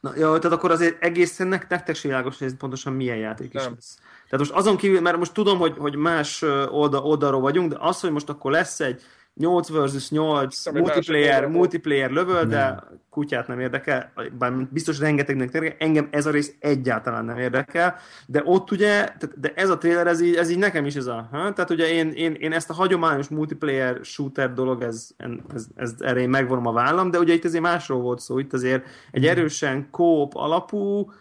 Na, 0.00 0.12
jó, 0.16 0.38
tehát 0.38 0.56
akkor 0.56 0.70
azért 0.70 1.02
egészen 1.02 1.46
nektek 1.46 1.94
se 1.94 2.08
világos, 2.08 2.38
hogy 2.38 2.46
ez 2.46 2.56
pontosan 2.56 2.92
milyen 2.92 3.16
játék 3.16 3.54
is 3.54 3.64
lesz. 3.64 3.98
Tehát 4.30 4.38
most 4.38 4.50
azon 4.50 4.76
kívül, 4.76 5.00
mert 5.00 5.16
most 5.16 5.32
tudom, 5.32 5.58
hogy, 5.58 5.74
hogy 5.78 5.96
más 5.96 6.42
oldal, 6.70 7.04
oldalról 7.04 7.40
vagyunk, 7.40 7.70
de 7.70 7.76
az, 7.78 8.00
hogy 8.00 8.10
most 8.10 8.28
akkor 8.28 8.50
lesz 8.50 8.80
egy 8.80 9.02
8 9.38 9.68
versus 9.68 10.10
8 10.10 10.70
multiplayer, 10.72 11.46
multiplayer 11.46 12.10
lövöl, 12.10 12.44
de 12.44 12.82
kutyát 13.10 13.46
nem 13.48 13.60
érdekel, 13.60 14.12
bár 14.38 14.52
biztos 14.52 14.98
rengetegnek 14.98 15.54
érdekel, 15.54 15.76
engem 15.78 16.08
ez 16.10 16.26
a 16.26 16.30
rész 16.30 16.54
egyáltalán 16.58 17.24
nem 17.24 17.38
érdekel, 17.38 17.96
de 18.26 18.42
ott 18.44 18.70
ugye, 18.70 19.08
de 19.40 19.52
ez 19.54 19.70
a 19.70 19.78
trailer, 19.78 20.06
ez 20.06 20.20
így, 20.20 20.34
ez 20.34 20.50
így 20.50 20.58
nekem 20.58 20.86
is 20.86 20.94
ez 20.94 21.06
a, 21.06 21.28
ha? 21.30 21.52
tehát 21.52 21.70
ugye 21.70 21.88
én, 21.88 22.10
én, 22.10 22.32
én, 22.32 22.52
ezt 22.52 22.70
a 22.70 22.74
hagyományos 22.74 23.28
multiplayer 23.28 23.98
shooter 24.02 24.52
dolog, 24.52 24.82
ez, 24.82 25.10
ez, 25.54 25.66
ez 25.74 25.94
erre 25.98 26.20
én 26.20 26.28
megvonom 26.28 26.66
a 26.66 26.72
vállam, 26.72 27.10
de 27.10 27.18
ugye 27.18 27.34
itt 27.34 27.44
azért 27.44 27.62
másról 27.62 28.00
volt 28.00 28.20
szó, 28.20 28.38
itt 28.38 28.52
azért 28.52 28.84
egy 29.10 29.20
hmm. 29.20 29.30
erősen 29.30 29.88
kóp 29.90 30.34
alapú, 30.34 31.12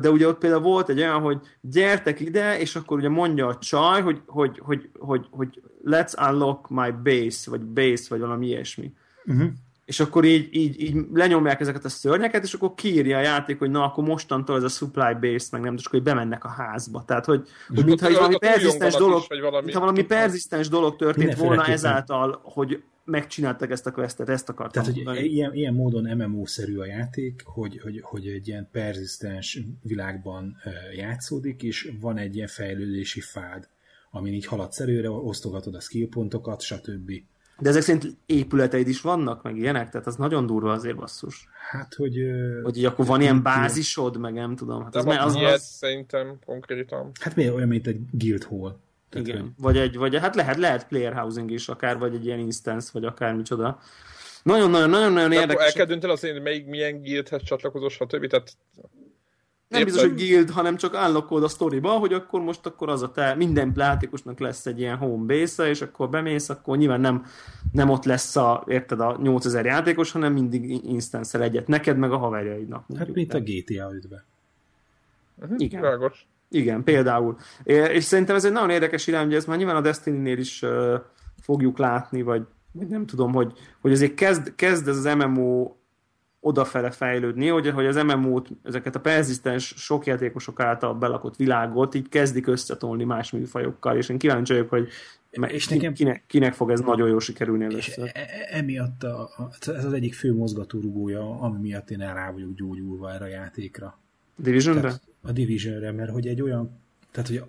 de 0.00 0.10
ugye 0.10 0.26
ott 0.26 0.38
például 0.38 0.62
volt 0.62 0.88
egy 0.88 1.00
olyan, 1.00 1.20
hogy 1.20 1.38
gyertek 1.60 2.20
ide, 2.20 2.58
és 2.58 2.76
akkor 2.76 2.98
ugye 2.98 3.08
mondja 3.08 3.46
a 3.46 3.58
csaj, 3.58 4.02
hogy, 4.02 4.20
hogy, 4.26 4.60
hogy, 4.64 4.90
hogy, 4.98 5.26
hogy 5.30 5.60
let's 5.84 6.30
unlock 6.30 6.68
my 6.68 6.90
base, 6.90 7.50
vagy 7.50 7.60
base, 7.60 8.04
vagy 8.08 8.20
valami 8.20 8.46
ilyesmi. 8.46 8.92
Uh-huh. 9.26 9.48
És 9.84 10.00
akkor 10.00 10.24
így, 10.24 10.48
így, 10.50 10.80
így 10.80 10.96
lenyomják 11.12 11.60
ezeket 11.60 11.84
a 11.84 11.88
szörnyeket, 11.88 12.44
és 12.44 12.54
akkor 12.54 12.74
kiírja 12.74 13.18
a 13.18 13.20
játék, 13.20 13.58
hogy 13.58 13.70
na, 13.70 13.84
akkor 13.84 14.04
mostantól 14.04 14.56
ez 14.56 14.62
a 14.62 14.68
supply 14.68 15.14
base, 15.20 15.46
meg 15.50 15.60
nem, 15.60 15.74
akkor 15.74 15.90
hogy 15.90 16.02
bemennek 16.02 16.44
a 16.44 16.48
házba. 16.48 17.04
Tehát, 17.04 17.24
hogy, 17.24 17.48
hogy 17.74 17.84
mintha 17.84 18.10
valami 18.10 18.38
perzisztens 18.38 18.94
dolog, 18.94 19.22
is, 19.28 19.40
valami, 19.40 19.64
mintha 19.64 19.80
valami 19.80 20.02
perzisztens 20.02 20.68
dolog 20.68 20.96
történt 20.96 21.34
volna 21.34 21.66
ezáltal, 21.66 22.40
hogy 22.42 22.82
megcsináltak 23.04 23.70
ezt 23.70 23.86
a 23.86 23.90
questet, 23.90 24.28
ezt 24.28 24.48
akartam 24.48 24.82
Tehát, 24.82 25.16
hogy 25.16 25.24
ilyen, 25.24 25.54
ilyen 25.54 25.74
módon 25.74 26.16
MMO-szerű 26.16 26.78
a 26.78 26.86
játék, 26.86 27.42
hogy, 27.44 27.80
hogy, 27.82 28.00
hogy 28.02 28.26
egy 28.26 28.48
ilyen 28.48 28.68
perzisztens 28.72 29.60
világban 29.82 30.56
játszódik, 30.96 31.62
és 31.62 31.92
van 32.00 32.16
egy 32.18 32.36
ilyen 32.36 32.48
fejlődési 32.48 33.20
fád, 33.20 33.68
amin 34.10 34.32
így 34.32 34.46
haladsz 34.46 34.80
előre, 34.80 35.10
osztogatod 35.10 35.74
a 35.74 35.80
skill 35.80 36.08
pontokat, 36.08 36.60
stb. 36.60 37.12
De 37.58 37.68
ezek 37.68 37.82
szerint 37.82 38.16
épületeid 38.26 38.88
is 38.88 39.00
vannak, 39.00 39.42
meg 39.42 39.56
ilyenek? 39.56 39.90
Tehát 39.90 40.06
az 40.06 40.16
nagyon 40.16 40.46
durva 40.46 40.72
azért 40.72 40.96
basszus. 40.96 41.48
Hát, 41.70 41.94
hogy... 41.94 42.16
Hogy 42.62 42.76
így 42.76 42.84
akkor 42.84 43.06
van 43.06 43.20
ilyen 43.20 43.42
bázisod, 43.42 44.16
meg 44.16 44.32
nem 44.32 44.56
tudom. 44.56 44.82
Hát 44.82 44.96
az, 44.96 45.06
az, 45.06 45.34
az, 45.34 45.34
az... 45.34 45.62
szerintem 45.62 46.38
konkrétan. 46.44 47.10
Hát 47.20 47.36
mi 47.36 47.50
olyan, 47.50 47.68
mint 47.68 47.86
egy 47.86 48.00
guild 48.10 48.44
hall. 48.44 48.78
Tehát 49.10 49.26
Igen, 49.26 49.40
hogy... 49.40 49.50
vagy, 49.56 49.76
egy, 49.76 49.96
vagy 49.96 50.18
hát 50.18 50.34
lehet, 50.34 50.56
lehet 50.56 50.88
player 50.88 51.12
housing 51.12 51.50
is 51.50 51.68
akár, 51.68 51.98
vagy 51.98 52.14
egy 52.14 52.24
ilyen 52.24 52.38
instance, 52.38 52.90
vagy 52.92 53.04
akár 53.04 53.34
micsoda. 53.34 53.80
Nagyon-nagyon-nagyon-nagyon 54.42 55.32
érdekes. 55.32 55.66
El 55.66 55.72
kell 55.72 55.86
dönteni 55.86 56.12
azért, 56.12 56.32
hogy 56.32 56.42
melyik 56.42 56.66
milyen 56.66 57.02
guildhez 57.02 57.42
csatlakozós, 57.42 57.92
stb. 57.92 58.26
Tehát 58.26 58.52
nem 59.70 59.84
biztos, 59.84 60.02
hogy 60.02 60.14
guild, 60.14 60.50
hanem 60.50 60.76
csak 60.76 60.94
állokod 60.94 61.42
a 61.42 61.48
sztoriba, 61.48 61.90
hogy 61.90 62.12
akkor 62.12 62.40
most 62.40 62.66
akkor 62.66 62.88
az 62.88 63.02
a 63.02 63.10
te, 63.10 63.34
minden 63.34 63.72
játékosnak 63.76 64.38
lesz 64.38 64.66
egy 64.66 64.80
ilyen 64.80 64.96
home 64.96 65.34
base 65.34 65.68
és 65.68 65.80
akkor 65.80 66.08
bemész, 66.08 66.48
akkor 66.48 66.76
nyilván 66.76 67.00
nem, 67.00 67.24
nem 67.72 67.88
ott 67.90 68.04
lesz 68.04 68.36
a, 68.36 68.64
érted, 68.68 69.00
a 69.00 69.18
8000 69.22 69.64
játékos, 69.64 70.12
hanem 70.12 70.32
mindig 70.32 70.84
instance 70.84 71.40
egyet, 71.40 71.66
neked 71.66 71.96
meg 71.96 72.12
a 72.12 72.16
haverjaidnak. 72.16 72.84
Hát 72.98 73.14
mint 73.14 73.34
a 73.34 73.40
GTA 73.40 73.90
5-ben. 73.90 74.24
Uh-huh, 75.42 75.60
Igen. 75.60 75.82
Rágos. 75.82 76.26
Igen, 76.48 76.84
például. 76.84 77.36
És 77.64 78.04
szerintem 78.04 78.36
ez 78.36 78.44
egy 78.44 78.52
nagyon 78.52 78.70
érdekes 78.70 79.06
irány, 79.06 79.24
hogy 79.24 79.34
ezt 79.34 79.46
már 79.46 79.56
nyilván 79.56 79.76
a 79.76 79.80
Destiny-nél 79.80 80.38
is 80.38 80.62
uh, 80.62 80.94
fogjuk 81.40 81.78
látni, 81.78 82.22
vagy, 82.22 82.42
vagy 82.72 82.86
nem 82.86 83.06
tudom, 83.06 83.32
hogy, 83.32 83.52
hogy 83.80 83.92
azért 83.92 84.14
kezd, 84.14 84.52
kezd 84.54 84.88
ez 84.88 84.96
az 84.96 85.14
MMO 85.14 85.72
odafele 86.40 86.90
fejlődni, 86.90 87.48
hogy, 87.48 87.70
hogy 87.70 87.86
az 87.86 87.96
MMO-t, 87.96 88.48
ezeket 88.62 88.94
a 88.94 89.00
perzisztens 89.00 89.74
sok 89.76 90.06
játékosok 90.06 90.60
által 90.60 90.94
belakott 90.94 91.36
világot 91.36 91.94
így 91.94 92.08
kezdik 92.08 92.46
összetolni 92.46 93.04
más 93.04 93.30
műfajokkal, 93.30 93.96
és 93.96 94.08
én 94.08 94.18
kíváncsi 94.18 94.52
vagyok, 94.52 94.68
hogy 94.68 94.88
és 95.46 95.68
nekem, 95.68 95.92
kinek, 95.92 96.24
kinek 96.26 96.52
fog 96.54 96.70
ez 96.70 96.80
nagyon 96.80 97.08
jól 97.08 97.20
sikerülni 97.20 97.64
először. 97.64 98.10
E, 98.14 98.20
e, 98.20 98.56
emiatt 98.56 99.02
a, 99.02 99.20
a, 99.20 99.50
ez 99.60 99.84
az 99.84 99.92
egyik 99.92 100.14
fő 100.14 100.34
mozgatórugója, 100.34 101.40
ami 101.40 101.58
miatt 101.58 101.90
én 101.90 101.98
rá 101.98 102.30
vagyok 102.32 102.54
gyógyulva 102.54 103.12
erre 103.12 103.24
a 103.24 103.28
játékra. 103.28 103.98
Divisionre? 104.36 105.00
a 105.22 105.32
Divisionre, 105.32 105.92
mert 105.92 106.10
hogy 106.10 106.26
egy 106.26 106.42
olyan, 106.42 106.80
tehát 107.10 107.28
hogy 107.28 107.42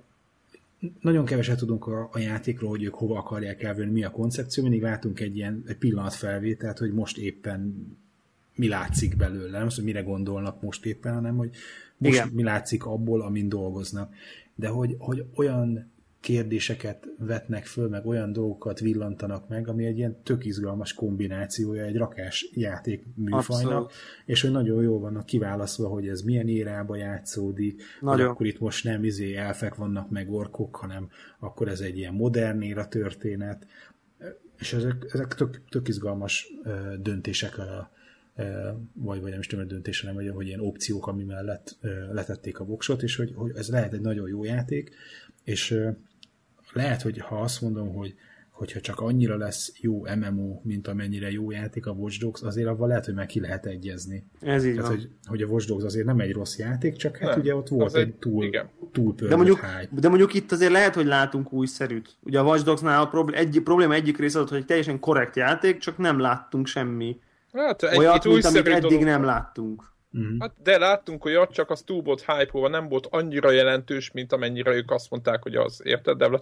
nagyon 1.01 1.25
keveset 1.25 1.58
tudunk 1.58 1.88
a, 1.88 2.10
a 2.12 2.19
játékról, 2.19 2.69
hogy 2.69 2.84
ők 2.84 2.93
hova 2.93 3.17
akarják 3.17 3.63
elvenni, 3.63 3.91
mi 3.91 4.04
a 4.04 4.12
koncepció, 4.12 4.63
mindig 4.63 4.82
látunk 4.82 5.19
egy 5.19 5.36
ilyen 5.36 5.63
egy 5.67 5.77
pillanatfelvételt, 5.77 6.77
hogy 6.77 6.93
most 6.93 7.17
éppen 7.17 7.88
mi 8.56 8.68
látszik 8.68 9.18
belőle, 9.18 9.58
nem 9.58 9.68
az, 9.68 9.76
hogy 9.76 9.84
mire 9.84 10.02
gondolnak 10.02 10.62
most 10.62 10.86
éppen, 10.86 11.14
hanem 11.14 11.38
hogy 11.38 11.50
most 11.98 12.16
Igen. 12.16 12.30
mi 12.34 12.44
látszik 12.44 12.86
abból, 12.86 13.22
amin 13.22 13.50
dolgoznak. 13.50 14.14
De 14.56 14.68
hogy, 14.68 14.96
hogy 15.00 15.26
olyan 15.36 15.92
kérdéseket 16.22 17.08
vetnek 17.18 17.66
föl, 17.66 17.90
meg 17.90 18.06
olyan 18.06 18.34
dolgokat 18.34 18.80
villantanak 18.80 19.48
meg, 19.48 19.68
ami 19.68 19.86
egy 19.86 19.98
ilyen 19.98 20.22
tök 20.24 20.46
izgalmas 20.46 20.94
kombinációja 20.94 21.84
egy 21.84 21.98
rakás 21.98 22.50
játék 22.54 23.06
műfajnak, 23.16 23.72
Abszolút. 23.72 23.92
és 24.26 24.42
hogy 24.42 24.52
nagyon 24.52 24.84
jól 24.84 25.00
vannak 25.00 25.26
kiválasztva, 25.26 25.88
hogy 25.88 26.08
ez 26.08 26.22
milyen 26.22 26.48
érába 26.48 26.96
játszódik, 26.96 27.82
nagyon. 28.02 28.30
akkor 28.30 28.46
itt 28.46 28.60
most 28.60 28.84
nem 28.84 29.04
izé 29.04 29.36
elfek 29.36 29.76
vannak 29.76 30.10
meg 30.10 30.32
orkok, 30.32 30.76
hanem 30.76 31.10
akkor 31.40 31.68
ez 31.68 31.80
egy 31.80 31.98
ilyen 31.98 32.14
modern 32.14 32.62
éra 32.62 32.88
történet, 32.88 33.68
és 34.60 34.74
ezek, 34.74 35.10
ezek 35.14 35.36
tök, 35.36 35.62
tök 35.70 35.88
izgalmas 35.88 36.48
döntések 37.00 37.58
a, 37.58 37.92
vagy, 38.94 39.22
vagy 39.22 39.32
nem 39.32 39.39
is 39.39 39.48
tudom, 39.48 39.67
döntés, 39.67 40.02
hanem 40.02 40.15
hogy, 40.15 40.30
hogy 40.30 40.48
ilyen 40.48 40.60
opciók, 40.60 41.08
ami 41.08 41.24
mellett 41.24 41.78
letették 42.12 42.60
a 42.60 42.65
voksot, 42.65 43.04
és 43.04 43.15
hogy, 43.15 43.32
hogy 43.36 43.52
ez 43.56 43.70
lehet 43.70 43.94
egy 43.94 44.02
nagyon 44.02 44.28
jó 44.28 44.44
játék, 44.44 44.96
és 45.44 45.80
lehet, 46.74 47.02
hogy 47.02 47.20
ha 47.20 47.41
azt 47.41 47.62
mondom, 47.62 47.94
hogy 47.94 48.15
hogyha 48.62 48.80
csak 48.80 49.00
annyira 49.00 49.38
lesz 49.38 49.74
jó 49.80 50.04
MMO, 50.15 50.60
mint 50.63 50.88
amennyire 50.88 51.32
jó 51.32 51.52
játék 51.52 51.86
a 51.86 51.91
Watch 51.91 52.20
Dogs, 52.20 52.41
azért 52.41 52.67
avval 52.67 52.88
lehet, 52.88 53.06
hogy 53.06 53.13
meg 53.13 53.26
ki 53.26 53.39
lehet 53.39 53.65
egyezni. 53.65 54.24
Ez 54.41 54.65
így 54.65 54.76
Tehát, 54.76 54.89
van. 54.89 54.98
Hogy, 54.98 55.10
hogy 55.26 55.41
a 55.41 55.46
Watch 55.46 55.67
Dogs 55.67 55.84
azért 55.84 56.06
nem 56.06 56.20
egy 56.20 56.32
rossz 56.32 56.58
játék, 56.58 56.96
csak 56.96 57.17
hát 57.17 57.30
nem, 57.30 57.39
ugye 57.39 57.56
ott 57.56 57.67
volt 57.67 57.96
egy 57.96 58.13
túl, 58.13 58.44
igen. 58.44 58.70
túl 58.91 59.13
de 59.15 59.36
mondjuk, 59.36 59.60
hype. 59.60 60.02
de 60.02 60.08
mondjuk 60.08 60.34
itt 60.34 60.52
azért 60.52 60.72
lehet, 60.72 60.96
hogy 60.96 61.06
látunk 61.06 61.54
újszerűt. 61.54 62.17
Ugye 62.24 62.39
a 62.39 62.44
Watch 62.44 62.65
Dogsnál 62.65 63.02
a 63.02 63.08
problém, 63.08 63.39
egy, 63.39 63.62
probléma 63.63 63.94
egyik 63.94 64.17
része 64.17 64.39
az, 64.39 64.50
hogy 64.50 64.58
egy 64.58 64.65
teljesen 64.65 65.00
korrekt 65.00 65.36
játék, 65.36 65.78
csak 65.78 65.98
nem 65.98 66.20
láttunk 66.20 66.67
semmi 66.67 67.20
hát, 67.54 67.84
egy, 67.84 67.98
olyat, 67.98 68.26
mint 68.26 68.46
amit 68.46 68.68
eddig 68.68 68.82
dolog. 68.82 69.04
nem 69.04 69.24
láttunk. 69.24 69.90
Mm. 70.18 70.40
Hát 70.40 70.54
de 70.64 70.78
láttunk 70.78 71.26
olyat, 71.26 71.52
csak 71.52 71.70
az 71.70 71.82
túl 71.82 72.02
volt 72.02 72.26
hype 72.26 72.70
nem 72.70 72.88
volt 72.88 73.08
annyira 73.10 73.52
jelentős, 73.52 74.12
mint 74.12 74.34
amennyire 74.34 74.74
ők 74.74 74.92
azt 74.92 75.10
mondták, 75.10 75.44
hogy 75.44 75.56
az 75.56 75.82
érted, 75.84 76.18
de 76.18 76.28
nem, 76.28 76.40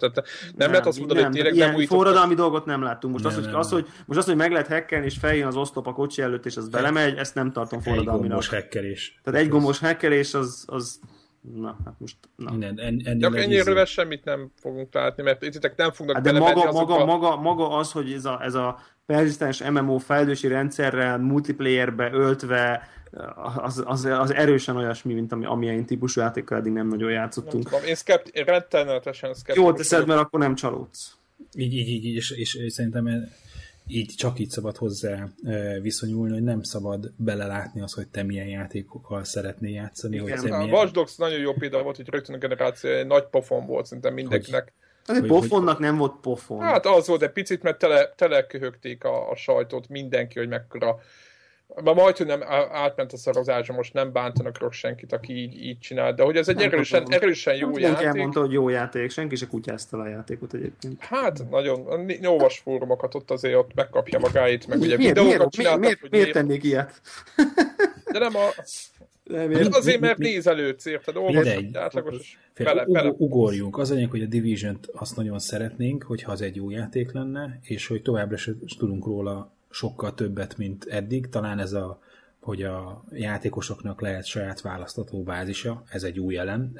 nem 0.56 0.70
lehet 0.70 0.86
azt 0.86 0.98
mondani, 0.98 1.22
hogy 1.22 1.30
tényleg 1.30 1.54
nem 1.54 1.86
forradalmi 1.86 2.34
dolgot 2.34 2.64
nem 2.64 2.82
láttunk. 2.82 3.12
Most, 3.12 3.24
nem, 3.24 3.32
az, 3.32 3.38
hogy, 3.38 3.50
nem, 3.50 3.60
az, 3.60 3.70
hogy, 3.70 3.86
most 4.06 4.18
az, 4.18 4.26
hogy 4.26 4.36
meg 4.36 4.52
lehet 4.52 4.66
hackelni, 4.66 5.06
és 5.06 5.16
feljön 5.18 5.46
az 5.46 5.56
oszlop 5.56 5.86
a 5.86 5.92
kocsi 5.92 6.22
előtt, 6.22 6.46
és 6.46 6.56
az 6.56 6.68
belemegy, 6.68 7.16
ezt 7.16 7.34
nem 7.34 7.52
tartom 7.52 7.80
forradalminak. 7.80 8.22
Egy 8.22 8.28
gombos 8.28 8.48
hackelés. 8.48 9.20
Tehát 9.24 9.40
egy 9.40 9.48
gombos 9.48 9.78
hackelés 9.78 10.34
az, 10.34 10.64
az 10.66 11.00
Na, 11.40 11.76
hát 11.84 11.94
most... 11.98 12.16
Na. 12.36 12.52
Innen, 12.52 12.78
en, 12.78 13.00
ennél 13.04 13.36
ennyire 13.36 13.84
semmit 13.84 14.24
nem 14.24 14.50
fogunk 14.56 14.94
látni, 14.94 15.22
mert 15.22 15.42
itt 15.42 15.76
nem 15.76 15.92
fognak 15.92 16.14
hát 16.14 16.24
de 16.24 16.38
maga, 16.38 16.72
maga, 16.72 17.04
maga, 17.04 17.36
maga 17.36 17.68
az, 17.68 17.92
hogy 17.92 18.12
ez 18.12 18.24
a, 18.24 18.40
ez 18.42 18.54
a 18.54 18.78
perzisztens 19.10 19.62
MMO 19.62 19.98
fejlődési 19.98 20.48
rendszerrel 20.48 21.18
multiplayerbe 21.18 22.10
öltve 22.12 22.88
az, 23.56 23.82
az, 23.86 24.04
az 24.04 24.34
erősen 24.34 24.76
olyasmi, 24.76 25.14
mint 25.14 25.32
ami, 25.32 25.44
amilyen 25.44 25.86
típusú 25.86 26.20
játékkal 26.20 26.58
eddig 26.58 26.72
nem 26.72 26.88
nagyon 26.88 27.10
játszottunk. 27.10 27.62
Nem 27.62 27.72
tudom, 27.72 27.88
én, 27.88 27.94
szkept, 27.94 28.30
rettenetesen 28.34 29.34
szkeptikus. 29.34 29.70
Jó 29.70 29.76
teszed, 29.76 30.06
mert 30.06 30.20
akkor 30.20 30.40
nem 30.40 30.54
csalódsz. 30.54 31.16
Így, 31.54 31.72
így, 31.72 31.88
így, 31.88 32.04
és, 32.04 32.30
és, 32.30 32.54
és 32.54 32.72
szerintem 32.72 33.28
így 33.86 34.14
csak 34.16 34.38
így 34.38 34.50
szabad 34.50 34.76
hozzá 34.76 35.28
viszonyulni, 35.82 36.32
hogy 36.32 36.42
nem 36.42 36.62
szabad 36.62 37.12
belelátni 37.16 37.80
az, 37.80 37.92
hogy 37.92 38.08
te 38.08 38.22
milyen 38.22 38.48
játékokkal 38.48 39.24
szeretnél 39.24 39.72
játszani. 39.72 40.16
Igen, 40.16 40.38
hogy 40.38 40.50
a 40.50 40.56
milyen... 40.56 40.74
Watch 40.74 40.92
Dogs 40.92 41.16
nagyon 41.16 41.38
jó 41.38 41.52
példa 41.52 41.82
volt, 41.82 41.96
hogy 41.96 42.08
rögtön 42.08 42.34
a 42.34 42.38
generáció 42.38 42.90
egy 42.90 43.06
nagy 43.06 43.24
pofon 43.24 43.66
volt 43.66 43.86
szerintem 43.86 44.14
mindenkinek. 44.14 44.62
Hogy 44.62 44.72
Azért 45.06 45.26
pofonnak 45.26 45.76
hogy... 45.76 45.84
nem 45.84 45.96
volt 45.96 46.14
pofon. 46.20 46.60
Hát 46.60 46.86
az 46.86 47.06
volt, 47.06 47.20
de 47.20 47.28
picit, 47.28 47.62
mert 47.62 47.78
tele, 47.78 48.12
teleköhögték 48.16 49.04
a, 49.04 49.30
a 49.30 49.36
sajtót 49.36 49.88
mindenki, 49.88 50.38
hogy 50.38 50.48
mekkora 50.48 51.00
már 51.84 51.94
majd, 51.94 52.16
hogy 52.16 52.26
nem 52.26 52.42
átment 52.72 53.12
a 53.12 53.16
szarozásra, 53.16 53.74
most 53.74 53.94
nem 53.94 54.12
bántanak 54.12 54.58
rossz 54.58 54.76
senkit, 54.76 55.12
aki 55.12 55.32
így, 55.36 55.64
így 55.64 55.78
csinál, 55.78 56.14
de 56.14 56.22
hogy 56.22 56.36
ez 56.36 56.48
egy 56.48 56.56
nem 56.56 56.64
erősen, 56.64 57.04
tudom. 57.04 57.20
erősen 57.20 57.54
jó 57.56 57.68
nem 57.68 57.80
játék. 57.80 58.20
mondta, 58.20 58.40
hogy 58.40 58.52
jó 58.52 58.68
játék, 58.68 59.10
senki 59.10 59.36
se 59.36 59.46
kutyázta 59.46 59.98
a 59.98 60.08
játékot 60.08 60.54
egyébként. 60.54 61.00
Hát, 61.00 61.50
nagyon, 61.50 62.04
nyolvas 62.20 62.58
fórumokat 62.58 63.14
ott 63.14 63.30
azért 63.30 63.54
ott 63.54 63.74
megkapja 63.74 64.18
magáit, 64.18 64.66
meg 64.66 64.78
ugye 64.78 64.96
miért, 64.96 65.14
videókat 65.14 65.36
miért, 65.36 65.52
csináltak. 65.52 65.80
Miért, 65.80 66.00
miért, 66.00 66.12
miért 66.12 66.32
tennék 66.32 66.64
ilyet? 66.64 67.00
De 68.12 68.18
nem 68.18 68.36
a... 68.36 68.48
Nem, 69.30 69.52
hát 69.52 69.74
azért, 69.74 70.00
mert 70.00 70.18
nézelődsz, 70.18 70.86
érted? 70.86 71.16
Olvasod, 71.16 71.76
átlagos, 71.76 72.38
bele, 72.56 72.84
bele. 72.84 73.14
Ugorjunk. 73.16 73.78
Az 73.78 73.90
anyag, 73.90 74.10
hogy 74.10 74.22
a 74.22 74.26
Division-t 74.26 74.86
azt 74.92 75.16
nagyon 75.16 75.38
szeretnénk, 75.38 76.02
hogyha 76.02 76.32
az 76.32 76.42
egy 76.42 76.56
jó 76.56 76.70
játék 76.70 77.12
lenne, 77.12 77.58
és 77.62 77.86
hogy 77.86 78.02
továbbra 78.02 78.36
is 78.64 78.76
tudunk 78.76 79.06
róla 79.06 79.52
sokkal 79.70 80.14
többet, 80.14 80.56
mint 80.56 80.84
eddig. 80.84 81.28
Talán 81.28 81.58
ez 81.58 81.72
a, 81.72 82.02
hogy 82.40 82.62
a 82.62 83.04
játékosoknak 83.12 84.00
lehet 84.00 84.24
saját 84.26 84.60
választató 84.60 85.22
bázisa, 85.22 85.82
ez 85.88 86.02
egy 86.02 86.20
új 86.20 86.36
elem. 86.36 86.72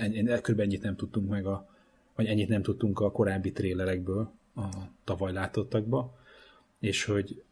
Kb. 0.43 0.61
ennyit 0.61 0.83
nem 0.83 0.97
tudtunk 0.97 1.29
meg 1.29 1.47
a, 1.47 1.69
vagy 2.17 2.27
ennyit 2.27 2.49
nem 2.49 2.63
tudtunk 2.63 3.01
a 3.01 3.13
korábbi 3.13 3.53
trélerekből, 3.53 4.31
a 4.55 4.69
tavaly 5.05 5.33
látottakba, 5.33 6.19
és 6.81 7.05
hogy 7.05 7.43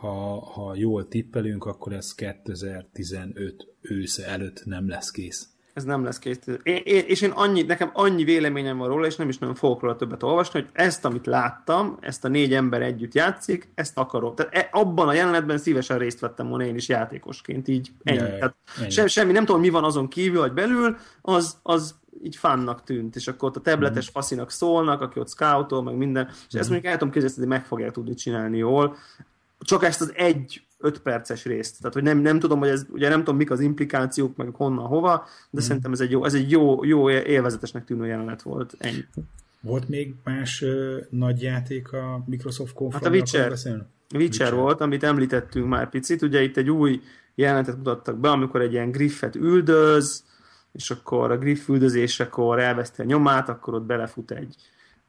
ha, 0.00 0.40
ha 0.40 0.74
jól 0.74 1.08
tippelünk, 1.08 1.64
akkor 1.64 1.92
ez 1.92 2.14
2015 2.14 3.66
ősze 3.80 4.26
előtt 4.26 4.64
nem 4.64 4.88
lesz 4.88 5.10
kész 5.10 5.56
ez 5.76 5.84
nem 5.84 6.04
lesz 6.04 6.18
kész. 6.18 6.38
Én, 6.62 6.80
én, 6.84 7.04
és 7.06 7.20
én 7.20 7.30
annyi, 7.30 7.62
nekem 7.62 7.90
annyi 7.92 8.24
véleményem 8.24 8.78
van 8.78 8.88
róla, 8.88 9.06
és 9.06 9.16
nem 9.16 9.28
is 9.28 9.38
nagyon 9.38 9.54
fogok 9.54 9.80
róla 9.80 9.96
többet 9.96 10.22
olvasni, 10.22 10.60
hogy 10.60 10.68
ezt, 10.72 11.04
amit 11.04 11.26
láttam, 11.26 11.98
ezt 12.00 12.24
a 12.24 12.28
négy 12.28 12.54
ember 12.54 12.82
együtt 12.82 13.14
játszik, 13.14 13.68
ezt 13.74 13.98
akarom. 13.98 14.34
Tehát 14.34 14.54
e, 14.54 14.68
abban 14.72 15.08
a 15.08 15.12
jelenetben 15.12 15.58
szívesen 15.58 15.98
részt 15.98 16.20
vettem 16.20 16.48
volna 16.48 16.64
én 16.64 16.74
is 16.74 16.88
játékosként, 16.88 17.68
így 17.68 17.90
ennyi. 18.02 18.18
Jaj, 18.18 18.38
Tehát 18.38 18.54
ennyi. 18.80 18.90
Se, 18.90 19.06
semmi, 19.06 19.32
nem 19.32 19.44
tudom, 19.44 19.60
mi 19.60 19.68
van 19.68 19.84
azon 19.84 20.08
kívül, 20.08 20.40
vagy 20.40 20.52
belül, 20.52 20.96
az, 21.22 21.58
az 21.62 21.94
így 22.22 22.36
fannak 22.36 22.84
tűnt, 22.84 23.16
és 23.16 23.28
akkor 23.28 23.48
ott 23.48 23.56
a 23.56 23.60
tabletes 23.60 24.08
mm. 24.10 24.12
faszinak 24.12 24.50
szólnak, 24.50 25.00
aki 25.00 25.18
ott 25.18 25.28
scoutol, 25.28 25.82
meg 25.82 25.96
minden, 25.96 26.26
és 26.26 26.56
mm. 26.56 26.58
ezt 26.58 26.68
mondjuk 26.68 26.92
el 26.92 26.98
tudom 26.98 27.12
képzelni, 27.12 27.36
hogy 27.38 27.48
meg 27.48 27.64
fogják 27.64 27.90
tudni 27.90 28.14
csinálni 28.14 28.58
jól. 28.58 28.96
Csak 29.66 29.84
ezt 29.84 30.00
az 30.00 30.12
egy 30.16 30.66
5 30.78 30.98
perces 30.98 31.44
részt. 31.44 31.78
Tehát, 31.78 31.94
hogy 31.94 32.02
nem, 32.02 32.18
nem 32.18 32.38
tudom, 32.38 32.58
hogy 32.58 32.68
ez, 32.68 32.86
ugye 32.88 33.08
nem 33.08 33.18
tudom, 33.18 33.36
mik 33.36 33.50
az 33.50 33.60
implikációk, 33.60 34.36
meg 34.36 34.48
honnan, 34.52 34.86
hova, 34.86 35.26
de 35.50 35.60
mm. 35.60 35.64
szerintem 35.64 35.92
ez 35.92 36.00
egy 36.00 36.10
jó, 36.10 36.24
ez 36.24 36.34
egy 36.34 36.50
jó, 36.50 36.84
jó 36.84 37.10
élvezetesnek 37.10 37.84
tűnő 37.84 38.06
jelenet 38.06 38.42
volt. 38.42 38.74
Ennyi. 38.78 39.04
Volt 39.60 39.88
még 39.88 40.14
más 40.24 40.62
uh, 40.62 40.96
nagy 41.10 41.42
játék 41.42 41.92
a 41.92 42.22
Microsoft 42.26 42.74
conf 42.74 42.92
Hát 42.94 43.04
a 43.04 43.10
Witcher, 43.10 43.50
Witcher, 43.50 43.86
Witcher 44.14 44.54
volt, 44.54 44.80
amit 44.80 45.02
említettünk 45.02 45.66
már 45.66 45.88
picit. 45.88 46.22
Ugye 46.22 46.42
itt 46.42 46.56
egy 46.56 46.70
új 46.70 47.00
jelenetet 47.34 47.76
mutattak 47.76 48.18
be, 48.18 48.30
amikor 48.30 48.60
egy 48.60 48.72
ilyen 48.72 48.90
griffet 48.90 49.34
üldöz, 49.34 50.24
és 50.72 50.90
akkor 50.90 51.30
a 51.30 51.38
griff 51.38 51.68
üldözésekor 51.68 52.58
elveszti 52.58 53.00
a 53.00 53.04
nyomát, 53.04 53.48
akkor 53.48 53.74
ott 53.74 53.84
belefut 53.84 54.30
egy, 54.30 54.56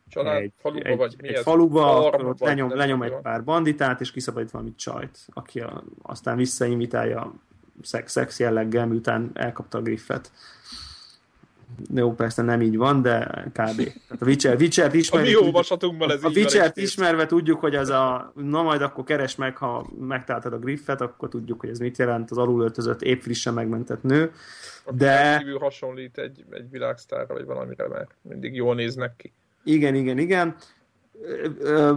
Család, 0.10 0.41
egy, 0.41 0.52
faluba, 0.56 0.89
egy, 0.89 0.98
vagy 0.98 1.15
mi 1.22 1.28
egy 1.28 1.34
ez? 1.34 1.41
faluba, 1.41 2.06
akkor 2.06 2.26
ott 2.26 2.39
lenyom, 2.39 2.76
lenyom 2.76 3.02
egy 3.02 3.15
pár 3.22 3.43
banditát, 3.43 4.02
és 4.02 4.12
kiszabadít 4.12 4.52
valami 4.52 4.76
csajt, 4.76 5.17
aki 5.34 5.60
a, 5.60 5.84
aztán 6.02 6.38
visszainvitálja 6.38 7.34
szex, 7.82 8.12
szex 8.12 8.39
jelleggel, 8.39 8.88
miután 8.88 9.32
elkapta 9.34 9.78
a 9.78 9.82
griffet. 9.82 10.32
Jó, 11.93 12.13
persze 12.13 12.41
nem 12.41 12.62
így 12.62 12.78
van, 12.78 13.02
de 13.02 13.46
kb. 13.48 13.54
Tehát 13.54 14.22
a 14.22 14.26
Witcher, 14.26 14.56
Witcher-t 14.60 14.93
ismerve, 14.93 15.38
a, 15.38 16.12
ez 16.12 16.24
a 16.24 16.30
Witcher-t 16.30 16.78
ismerve 16.78 17.26
tudjuk, 17.26 17.60
hogy 17.60 17.76
az 17.76 17.89
a, 17.89 18.32
na 18.36 18.62
majd 18.62 18.82
akkor 18.82 19.04
keres 19.04 19.36
meg, 19.36 19.58
ha 19.58 19.88
megtaláltad 20.00 20.54
a 20.54 20.60
griffet, 20.60 21.02
akkor 21.02 21.30
tudjuk, 21.30 21.60
hogy 21.60 21.70
ez 21.70 21.80
mit 21.80 21.98
jelent 21.98 22.32
az 22.32 22.38
alulöltözött, 22.38 23.02
épp 23.02 23.22
frissen 23.22 23.54
megmentett 23.54 24.04
nő. 24.04 24.32
De... 24.91 25.38
Kívül 25.38 25.60
hasonlít 25.60 26.17
egy, 26.17 26.46
egy 26.50 26.70
világsztárra, 26.70 27.34
vagy 27.34 27.46
valamire, 27.46 27.88
mert 27.88 28.15
mindig 28.22 28.56
jól 28.56 28.76
néznek 28.76 29.15
ki. 29.15 29.34
Igen, 29.68 29.96
igen, 29.96 30.18
igen. 30.18 30.56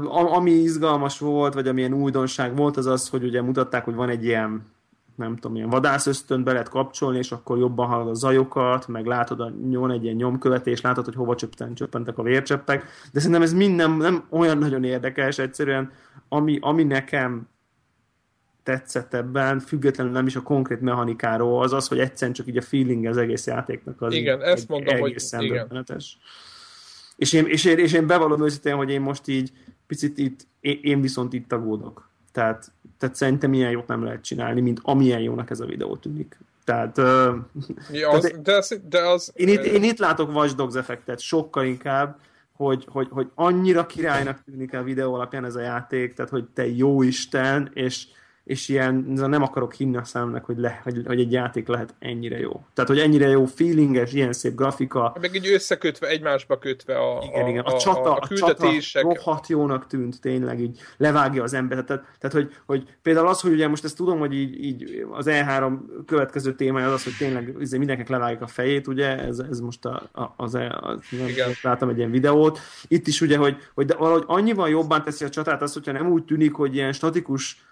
Ami 0.09 0.51
izgalmas 0.51 1.19
volt, 1.19 1.55
vagy 1.55 1.69
amilyen 1.69 1.93
újdonság 1.93 2.57
volt, 2.57 2.77
az 2.77 2.87
az, 2.87 3.09
hogy 3.09 3.25
ugye 3.25 3.43
mutatták, 3.43 3.85
hogy 3.85 3.95
van 3.95 4.09
egy 4.09 4.25
ilyen 4.25 4.63
nem 5.17 5.37
tudom, 5.37 5.57
ilyen 5.57 5.69
vadászösztön 5.69 6.45
be 6.45 6.53
lehet 6.53 6.69
kapcsolni, 6.69 7.19
és 7.19 7.33
akkor 7.33 7.59
jobban 7.59 7.87
hallod 7.87 8.09
a 8.09 8.15
zajokat, 8.15 8.89
meg 8.89 9.07
látod 9.07 9.41
a 9.41 9.53
nyom 9.69 9.91
egy 9.91 10.05
ilyen 10.05 10.17
nyomkövetés, 10.17 10.81
látod, 10.81 11.05
hogy 11.05 11.15
hova 11.15 11.35
csöppen, 11.35 11.75
csöppentek 11.75 12.19
a 12.19 12.23
vércseppek, 12.23 12.85
de 13.13 13.19
szerintem 13.19 13.43
ez 13.43 13.53
mind 13.53 13.77
nem, 13.77 13.97
nem 13.97 14.25
olyan 14.31 14.59
nagyon 14.59 14.85
érdekes, 14.85 15.39
egyszerűen 15.39 15.93
ami, 16.29 16.59
ami 16.61 16.85
nekem 16.85 17.49
tetszett 18.63 19.15
ebben, 19.15 19.59
függetlenül 19.59 20.13
nem 20.13 20.27
is 20.27 20.37
a 20.37 20.43
konkrét 20.43 20.81
mechanikáról, 20.81 21.63
az 21.63 21.73
az, 21.73 21.89
hogy 21.89 21.99
egyszerűen 21.99 22.33
csak 22.33 22.47
így 22.47 22.57
a 22.57 22.63
feeling 22.63 23.07
az 23.07 23.17
egész 23.17 23.47
játéknak 23.47 24.03
az 24.03 24.15
igen, 24.15 24.43
ezt 24.43 24.69
mondom, 24.69 24.99
hogy 24.99 25.17
igen. 25.39 25.87
És 27.21 27.33
én, 27.33 27.47
és 27.47 27.65
én, 27.65 27.79
és 27.79 27.93
én 27.93 28.07
bevallom 28.07 28.45
őszintén, 28.45 28.77
hogy 28.77 28.91
én 28.91 29.01
most 29.01 29.29
így 29.29 29.53
picit 29.87 30.19
itt, 30.19 30.47
én 30.61 31.01
viszont 31.01 31.33
itt 31.33 31.53
aggódok. 31.53 32.09
Tehát, 32.33 32.73
tehát 32.99 33.15
szerintem 33.15 33.53
ilyen 33.53 33.71
jót 33.71 33.87
nem 33.87 34.05
lehet 34.05 34.23
csinálni, 34.23 34.61
mint 34.61 34.81
amilyen 34.83 35.21
jónak 35.21 35.51
ez 35.51 35.61
a 35.61 35.67
videó 35.67 35.97
tűnik. 35.97 36.39
Tehát, 36.65 36.97
ja, 37.93 38.09
az, 38.11 38.23
tehát 38.23 38.43
de, 38.43 38.57
az, 38.57 38.81
de 38.89 39.09
az, 39.09 39.33
én, 39.35 39.49
itt, 39.49 39.63
én 39.63 39.83
itt 39.83 39.99
látok 39.99 40.35
Watch 40.35 40.55
Dogs 40.55 40.75
effektet, 40.75 41.21
sokkal 41.21 41.65
inkább, 41.65 42.19
hogy, 42.53 42.85
hogy, 42.89 43.09
hogy 43.11 43.31
annyira 43.35 43.87
királynak 43.87 44.45
tűnik 44.45 44.75
a 44.75 44.83
videó 44.83 45.15
alapján 45.15 45.45
ez 45.45 45.55
a 45.55 45.61
játék, 45.61 46.15
tehát 46.15 46.31
hogy 46.31 46.45
te 46.55 46.67
jó 46.69 47.03
Isten, 47.03 47.71
és, 47.75 48.07
és 48.45 48.69
ilyen, 48.69 48.95
nem 49.17 49.43
akarok 49.43 49.75
hinni 49.75 49.97
a 49.97 50.05
számnak, 50.05 50.45
hogy, 50.45 50.59
le, 50.59 50.81
hogy, 50.83 51.03
hogy 51.07 51.21
egy 51.21 51.33
játék 51.33 51.69
lehet 51.69 51.95
ennyire 51.99 52.39
jó. 52.39 52.63
Tehát, 52.75 52.91
hogy 52.91 52.99
ennyire 52.99 53.29
jó 53.29 53.45
feelinges, 53.45 54.13
ilyen 54.13 54.33
szép 54.33 54.55
grafika. 54.55 55.17
Meg 55.21 55.35
így 55.35 55.49
összekötve, 55.49 56.07
egymásba 56.07 56.59
kötve 56.59 56.99
a, 56.99 57.23
igen, 57.23 57.49
igen. 57.49 57.65
a, 57.65 57.75
a 57.75 57.79
csata, 57.79 58.15
a, 58.15 58.19
a, 58.21 58.27
küldetések. 58.27 59.05
A 59.05 59.09
csata 59.09 59.23
rohadt 59.25 59.49
jónak 59.49 59.87
tűnt 59.87 60.21
tényleg, 60.21 60.61
így 60.61 60.79
levágja 60.97 61.43
az 61.43 61.55
embert. 61.55 61.87
Tehát, 61.87 62.05
tehát 62.19 62.37
hogy, 62.37 62.55
hogy 62.67 62.97
például 63.03 63.29
az, 63.29 63.41
hogy 63.41 63.53
ugye 63.53 63.69
most 63.69 63.85
ezt 63.85 63.97
tudom, 63.97 64.19
hogy 64.19 64.35
így, 64.35 64.65
így 64.65 65.07
az 65.11 65.27
E3 65.29 65.79
következő 66.07 66.55
témája 66.55 66.87
az 66.87 66.93
az, 66.93 67.05
hogy 67.05 67.17
tényleg 67.19 67.55
izé 67.59 67.79
mindenkinek 67.79 68.11
levágják 68.11 68.43
a 68.43 68.47
fejét, 68.47 68.87
ugye, 68.87 69.19
ez, 69.19 69.39
ez 69.39 69.61
most 69.61 69.85
a, 69.85 70.03
a, 70.13 70.33
az, 70.37 70.55
e, 70.55 70.79
az, 70.83 70.99
az 71.47 71.59
láttam 71.63 71.89
egy 71.89 71.99
ilyen 71.99 72.11
videót. 72.11 72.59
Itt 72.89 73.07
is 73.07 73.21
ugye, 73.21 73.37
hogy, 73.37 73.57
hogy 73.75 73.87
de 73.87 73.95
valahogy 73.95 74.25
annyival 74.27 74.69
jobban 74.69 75.03
teszi 75.03 75.25
a 75.25 75.29
csatát 75.29 75.63
az, 75.63 75.73
hogyha 75.73 75.93
nem 75.93 76.11
úgy 76.11 76.25
tűnik, 76.25 76.55
hogy 76.55 76.75
ilyen 76.75 76.93
statikus 76.93 77.69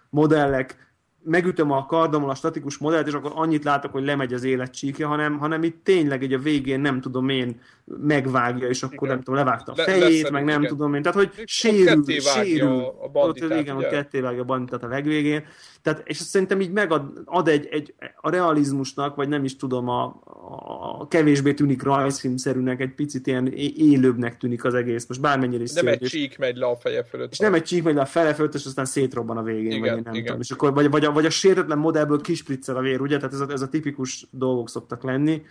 product 0.59 0.77
megütöm 1.23 1.71
a 1.71 1.87
kardommal 1.87 2.31
a 2.31 2.35
statikus 2.35 2.79
modellt, 2.79 3.07
és 3.07 3.13
akkor 3.13 3.33
annyit 3.35 3.65
látok, 3.65 3.93
hogy 3.93 4.05
lemegy 4.05 4.33
az 4.33 4.45
életcsíkja, 4.45 5.09
hanem, 5.09 5.39
hanem 5.39 5.63
itt 5.63 5.85
tényleg 5.85 6.23
egy 6.23 6.33
a 6.33 6.39
végén 6.39 6.81
nem 6.81 7.01
tudom 7.01 7.29
én 7.29 7.61
megvágja, 8.03 8.69
és 8.69 8.83
akkor 8.83 8.95
igen. 8.95 9.09
nem 9.09 9.19
tudom, 9.23 9.35
levágta 9.35 9.73
a 9.73 9.75
fejét, 9.75 10.23
Le, 10.23 10.31
meg 10.31 10.45
nem 10.45 10.59
igen. 10.59 10.71
tudom 10.71 10.95
én. 10.95 11.03
Tehát, 11.03 11.19
hogy 11.19 11.33
sérül, 11.45 12.05
sérül. 12.07 12.69
A, 12.69 13.05
a 13.05 13.09
banditát, 13.09 13.51
ott, 13.51 13.59
igen, 13.59 13.75
hogy 13.75 13.87
ketté 13.87 14.21
vágja 14.21 14.41
a 14.41 14.45
banditát 14.45 14.83
a 14.83 14.89
legvégén. 14.89 15.45
Tehát, 15.83 16.09
és 16.09 16.17
szerintem 16.17 16.61
így 16.61 16.71
megad 16.71 17.13
ad 17.25 17.49
egy, 17.49 17.69
egy, 17.71 17.95
a 18.21 18.31
realizmusnak, 18.31 19.15
vagy 19.15 19.29
nem 19.29 19.45
is 19.45 19.57
tudom, 19.57 19.89
a, 19.89 20.21
a 21.01 21.09
kevésbé 21.09 21.55
tűnik 21.55 21.83
rajzfilmszerűnek, 21.83 22.81
egy 22.81 22.95
picit 22.95 23.27
ilyen 23.27 23.47
élőbbnek 23.77 24.37
tűnik 24.37 24.65
az 24.65 24.75
egész. 24.75 25.07
Most 25.07 25.21
bármennyire 25.21 25.63
is 25.63 25.73
Nem 25.73 25.85
szép, 25.85 26.03
egy 26.03 26.09
csík 26.09 26.39
megy 26.39 26.57
le 26.57 26.67
a 26.67 26.77
feje 26.77 27.05
fölött. 27.05 27.33
És 27.33 27.39
nem 27.39 27.55
egy 27.55 27.63
csík 27.63 27.83
megy 27.83 27.95
le 27.95 28.01
a 28.01 28.07
feje 28.07 28.35
fölött, 28.35 28.55
és 28.55 28.65
aztán 28.65 28.85
szétrobban 28.85 29.37
a 29.37 29.43
végén, 29.43 29.67
igen, 29.67 29.81
vagy 29.81 29.97
én 29.97 30.03
nem 30.05 30.15
igen. 30.15 30.25
tudom. 30.25 30.41
És 30.41 30.51
akkor, 30.51 30.75
vagy, 30.75 30.91
vagy, 30.91 31.05
a, 31.09 31.13
vagy 31.13 31.27
a 31.27 31.31
sértetlen 31.31 31.79
modellből 31.79 32.21
kispriccel 32.21 32.77
a 32.77 32.81
vér, 32.81 33.01
ugye? 33.01 33.17
Tehát 33.17 33.33
ez 33.33 33.41
a, 33.41 33.51
ez 33.51 33.63
a 33.63 33.69
tipikus 33.69 34.27
dolgok 34.31 34.69
szoktak 34.69 35.03
lenni. 35.03 35.43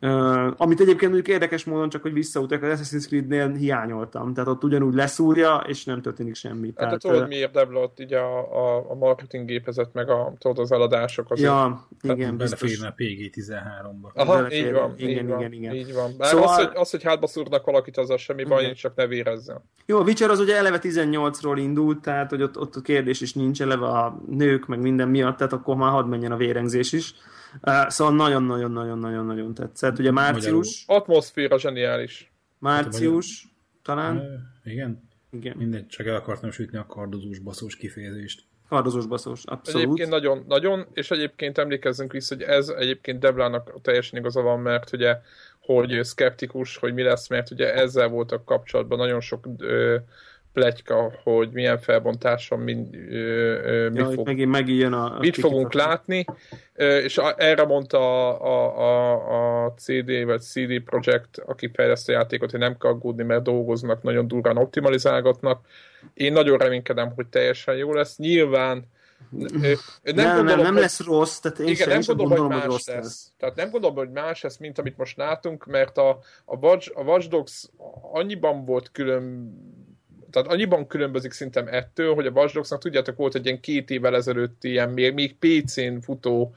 Uh, 0.00 0.52
amit 0.56 0.80
egyébként 0.80 1.12
mondjuk 1.12 1.28
érdekes 1.28 1.64
módon 1.64 1.88
csak, 1.88 2.02
hogy 2.02 2.12
visszautak, 2.12 2.62
az 2.62 2.80
Assassin's 2.80 3.06
Creed-nél 3.06 3.52
hiányoltam. 3.52 4.34
Tehát 4.34 4.50
ott 4.50 4.64
ugyanúgy 4.64 4.94
leszúrja, 4.94 5.64
és 5.66 5.84
nem 5.84 6.02
történik 6.02 6.34
semmi. 6.34 6.66
Hát 6.66 6.76
Tehát, 6.76 7.00
tudod, 7.00 7.28
miért 7.28 7.52
Debla 7.52 7.80
ott 7.80 8.00
így 8.00 8.12
a, 8.12 8.38
a, 8.38 8.90
a 8.90 8.94
marketing 8.94 9.46
gépezet, 9.46 9.92
meg 9.92 10.08
a, 10.08 10.32
tudod, 10.38 10.58
az 10.58 10.72
eladások 10.72 11.30
azért. 11.30 11.48
Ja, 11.50 11.88
igen, 12.02 12.36
biztos. 12.36 12.80
a 12.80 12.94
PG-13-ba. 12.96 14.12
Aha, 14.14 14.52
így 14.52 14.72
van, 14.72 14.94
igen, 14.96 15.24
így 15.24 15.28
van, 15.28 15.38
igen, 15.38 15.52
igen. 15.52 15.74
Így 15.74 15.94
van. 15.94 16.10
Bár 16.18 16.28
szóval... 16.28 16.48
az, 16.48 16.56
hogy, 16.56 16.70
az, 16.74 16.90
hogy 16.90 17.02
hátba 17.02 17.26
szúrnak 17.26 17.64
valakit, 17.64 17.96
az 17.96 18.20
semmi 18.20 18.44
baj, 18.44 18.62
igen. 18.62 18.74
csak 18.74 18.94
ne 18.94 19.06
vérezzen. 19.06 19.62
Jó, 19.86 19.98
a 19.98 20.02
Witcher 20.02 20.30
az 20.30 20.40
ugye 20.40 20.56
eleve 20.56 20.78
18-ról 20.82 21.56
indult, 21.56 22.02
tehát 22.02 22.30
hogy 22.30 22.42
ott, 22.42 22.58
ott 22.58 22.76
a 22.76 22.80
kérdés 22.80 23.20
is 23.20 23.32
nincs 23.32 23.62
eleve 23.62 23.86
a 23.86 24.20
nők, 24.28 24.66
meg 24.66 24.80
minden 24.80 25.08
miatt, 25.08 25.36
tehát 25.36 25.52
akkor 25.52 25.76
már 25.76 25.90
hadd 25.90 26.06
menjen 26.06 26.32
a 26.32 26.36
vérengzés 26.36 26.92
is. 26.92 27.14
Uh, 27.62 27.88
szóval 27.88 28.14
nagyon-nagyon-nagyon-nagyon-nagyon 28.14 29.54
tetszett. 29.54 29.98
Ugye 29.98 30.10
március... 30.10 30.84
Atmoszféra 30.86 31.58
zseniális. 31.58 32.32
Március, 32.58 33.48
talán? 33.82 34.16
Uh, 34.16 34.72
igen. 34.72 35.08
Igen. 35.30 35.56
Mindegy, 35.56 35.86
csak 35.86 36.06
el 36.06 36.14
akartam 36.14 36.50
sütni 36.50 36.78
a 36.78 36.86
kardozós 36.86 37.38
baszós 37.38 37.76
kifejezést. 37.76 38.44
Kardozós 38.68 39.06
baszós, 39.06 39.44
abszolút. 39.44 39.82
Egyébként 39.82 40.10
nagyon, 40.10 40.44
nagyon, 40.48 40.86
és 40.92 41.10
egyébként 41.10 41.58
emlékezzünk 41.58 42.12
vissza, 42.12 42.34
hogy 42.34 42.44
ez 42.44 42.68
egyébként 42.68 43.18
Deblának 43.18 43.80
teljesen 43.82 44.18
igaza 44.18 44.40
van, 44.40 44.60
mert 44.60 44.92
ugye, 44.92 45.20
hogy 45.60 46.04
szkeptikus, 46.04 46.76
hogy 46.76 46.94
mi 46.94 47.02
lesz, 47.02 47.28
mert 47.28 47.50
ugye 47.50 47.74
ezzel 47.74 48.08
voltak 48.08 48.44
kapcsolatban 48.44 48.98
nagyon 48.98 49.20
sok 49.20 49.48
ö, 49.58 49.96
pletyka, 50.54 51.12
hogy 51.22 51.48
milyen 51.52 51.78
felbontáson 51.78 52.58
mind, 52.58 52.94
ö, 52.94 53.16
ö, 53.64 53.88
mi 53.88 53.98
ja, 53.98 54.10
fog, 54.10 54.26
megint, 54.26 54.50
megint 54.50 54.80
jön 54.80 54.92
a, 54.92 55.16
a 55.16 55.18
mit 55.18 55.36
fogunk 55.36 55.74
a... 55.74 55.76
látni, 55.76 56.24
ö, 56.74 56.98
és 56.98 57.18
a, 57.18 57.34
erre 57.38 57.64
mondta 57.64 57.98
a, 57.98 58.42
a, 58.42 58.78
a, 58.78 59.64
a 59.64 59.72
CD 59.72 60.24
vagy 60.24 60.40
CD 60.40 60.80
Projekt, 60.80 61.38
aki 61.46 61.70
fejlesztő 61.74 62.12
játékot, 62.12 62.50
hogy 62.50 62.60
nem 62.60 62.76
kell 62.78 62.90
aggódni, 62.90 63.22
mert 63.22 63.42
dolgoznak, 63.42 64.02
nagyon 64.02 64.28
durván 64.28 64.56
optimalizálgatnak. 64.56 65.66
Én 66.14 66.32
nagyon 66.32 66.58
reménykedem, 66.58 67.12
hogy 67.14 67.26
teljesen 67.26 67.76
jó 67.76 67.92
lesz. 67.92 68.16
Nyilván 68.16 68.92
nem, 69.30 70.14
nem, 70.14 70.36
gondolom, 70.36 70.46
nem, 70.46 70.60
nem 70.60 70.76
lesz 70.76 71.00
rossz, 71.00 71.38
tehát 71.38 71.58
én 71.58 71.66
igen, 71.66 71.76
sem, 71.76 71.88
nem 71.88 72.00
gondolom, 72.06 72.28
gondolom, 72.28 72.52
hogy, 72.52 72.60
más 72.60 72.84
hogy 72.84 72.94
lesz. 72.94 73.04
lesz. 73.04 73.32
Tehát 73.38 73.56
nem 73.56 73.70
gondolom, 73.70 73.96
hogy 73.96 74.10
más 74.10 74.42
lesz, 74.42 74.56
mint 74.56 74.78
amit 74.78 74.96
most 74.96 75.16
látunk, 75.16 75.66
mert 75.66 75.98
a, 75.98 76.18
a, 76.44 76.56
Watch, 76.56 76.90
a 76.94 77.02
Watch 77.02 77.28
Dogs 77.28 77.70
annyiban 78.12 78.64
volt 78.64 78.90
külön 78.90 79.54
tehát 80.34 80.52
annyiban 80.52 80.86
különbözik 80.86 81.32
szintem 81.32 81.66
ettől, 81.66 82.14
hogy 82.14 82.26
a 82.26 82.30
Watch 82.30 82.54
Dogs-nak 82.54 82.80
tudjátok, 82.80 83.16
volt 83.16 83.34
egy 83.34 83.44
ilyen 83.44 83.60
két 83.60 83.90
évvel 83.90 84.14
ezelőtt 84.14 84.64
ilyen 84.64 84.90
még, 84.90 85.12
még 85.12 85.36
PC-n 85.38 86.00
futó 86.00 86.54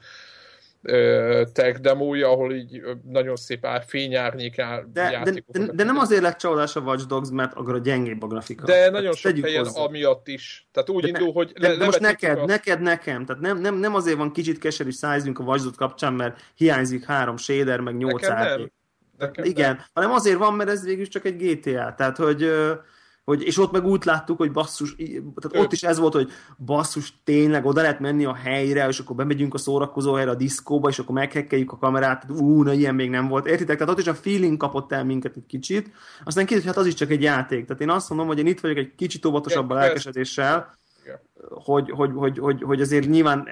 tech 1.52 1.78
demója, 1.80 2.28
ahol 2.28 2.52
így 2.52 2.82
nagyon 3.10 3.36
szép 3.36 3.64
ár, 3.64 3.84
fényárnyék 3.86 4.58
ár, 4.58 4.84
de, 4.92 5.20
de, 5.24 5.42
de, 5.46 5.72
de, 5.72 5.84
nem 5.84 5.98
azért 5.98 6.22
lett 6.22 6.38
csalódás 6.38 6.76
a 6.76 6.80
Watch 6.80 7.06
Dogs, 7.06 7.30
mert 7.30 7.54
akkor 7.54 7.74
a 7.74 7.78
gyengébb 7.78 8.22
a 8.22 8.26
grafika. 8.26 8.64
De 8.64 8.90
nagyon 8.90 9.14
tehát 9.14 9.16
sok 9.16 9.44
helyen 9.44 9.64
hozzá. 9.64 9.80
amiatt 9.80 10.28
is. 10.28 10.68
Tehát 10.72 10.90
úgy 10.90 11.02
de, 11.02 11.08
indul, 11.08 11.32
hogy 11.32 11.52
de, 11.52 11.68
le, 11.68 11.76
de 11.76 11.84
most 11.84 12.00
neked, 12.00 12.38
a... 12.38 12.44
neked, 12.44 12.80
nekem. 12.80 13.24
Tehát 13.24 13.42
nem, 13.42 13.58
nem, 13.58 13.74
nem 13.74 13.94
azért 13.94 14.16
van 14.16 14.32
kicsit 14.32 14.58
keserű 14.58 14.90
szájzunk 14.90 15.38
a 15.38 15.42
Watch 15.42 15.62
Dogs 15.62 15.76
kapcsán, 15.76 16.12
mert 16.12 16.40
hiányzik 16.54 17.04
három 17.04 17.36
shader, 17.36 17.80
meg 17.80 17.96
nyolc 17.96 18.28
árnyék. 18.28 18.72
Igen, 19.42 19.74
nem. 19.74 19.84
hanem 19.92 20.12
azért 20.12 20.38
van, 20.38 20.54
mert 20.54 20.70
ez 20.70 20.84
végül 20.84 21.06
csak 21.06 21.24
egy 21.24 21.36
GTA. 21.36 21.94
Tehát, 21.96 22.16
hogy 22.16 22.50
hogy, 23.28 23.42
és 23.42 23.58
ott 23.58 23.72
meg 23.72 23.86
úgy 23.86 24.04
láttuk, 24.04 24.36
hogy 24.36 24.52
basszus, 24.52 24.96
tehát 25.36 25.64
ott 25.64 25.72
is 25.72 25.82
ez 25.82 25.98
volt, 25.98 26.12
hogy 26.12 26.30
basszus, 26.58 27.12
tényleg 27.24 27.66
oda 27.66 27.80
lehet 27.80 28.00
menni 28.00 28.24
a 28.24 28.34
helyre, 28.34 28.88
és 28.88 28.98
akkor 28.98 29.16
bemegyünk 29.16 29.54
a 29.54 29.58
szórakozó 29.58 30.12
helyre, 30.14 30.30
a 30.30 30.34
diszkóba, 30.34 30.88
és 30.88 30.98
akkor 30.98 31.14
meghekkeljük 31.14 31.72
a 31.72 31.76
kamerát, 31.76 32.26
ú, 32.30 32.62
na 32.62 32.72
ilyen 32.72 32.94
még 32.94 33.10
nem 33.10 33.28
volt. 33.28 33.46
Értitek? 33.46 33.78
Tehát 33.78 33.92
ott 33.92 34.00
is 34.00 34.06
a 34.06 34.14
feeling 34.14 34.56
kapott 34.56 34.92
el 34.92 35.04
minket 35.04 35.36
egy 35.36 35.46
kicsit. 35.46 35.90
Aztán 36.24 36.46
kicsit, 36.46 36.64
hát 36.64 36.76
az 36.76 36.86
is 36.86 36.94
csak 36.94 37.10
egy 37.10 37.22
játék. 37.22 37.66
Tehát 37.66 37.82
én 37.82 37.90
azt 37.90 38.08
mondom, 38.08 38.26
hogy 38.26 38.38
én 38.38 38.46
itt 38.46 38.60
vagyok 38.60 38.76
egy 38.76 38.94
kicsit 38.96 39.24
óvatosabb 39.24 39.70
a 39.70 39.74
hogy, 41.48 41.90
hogy, 41.90 42.10
hogy, 42.14 42.38
hogy, 42.38 42.62
hogy 42.62 42.80
azért 42.80 43.08
nyilván 43.08 43.48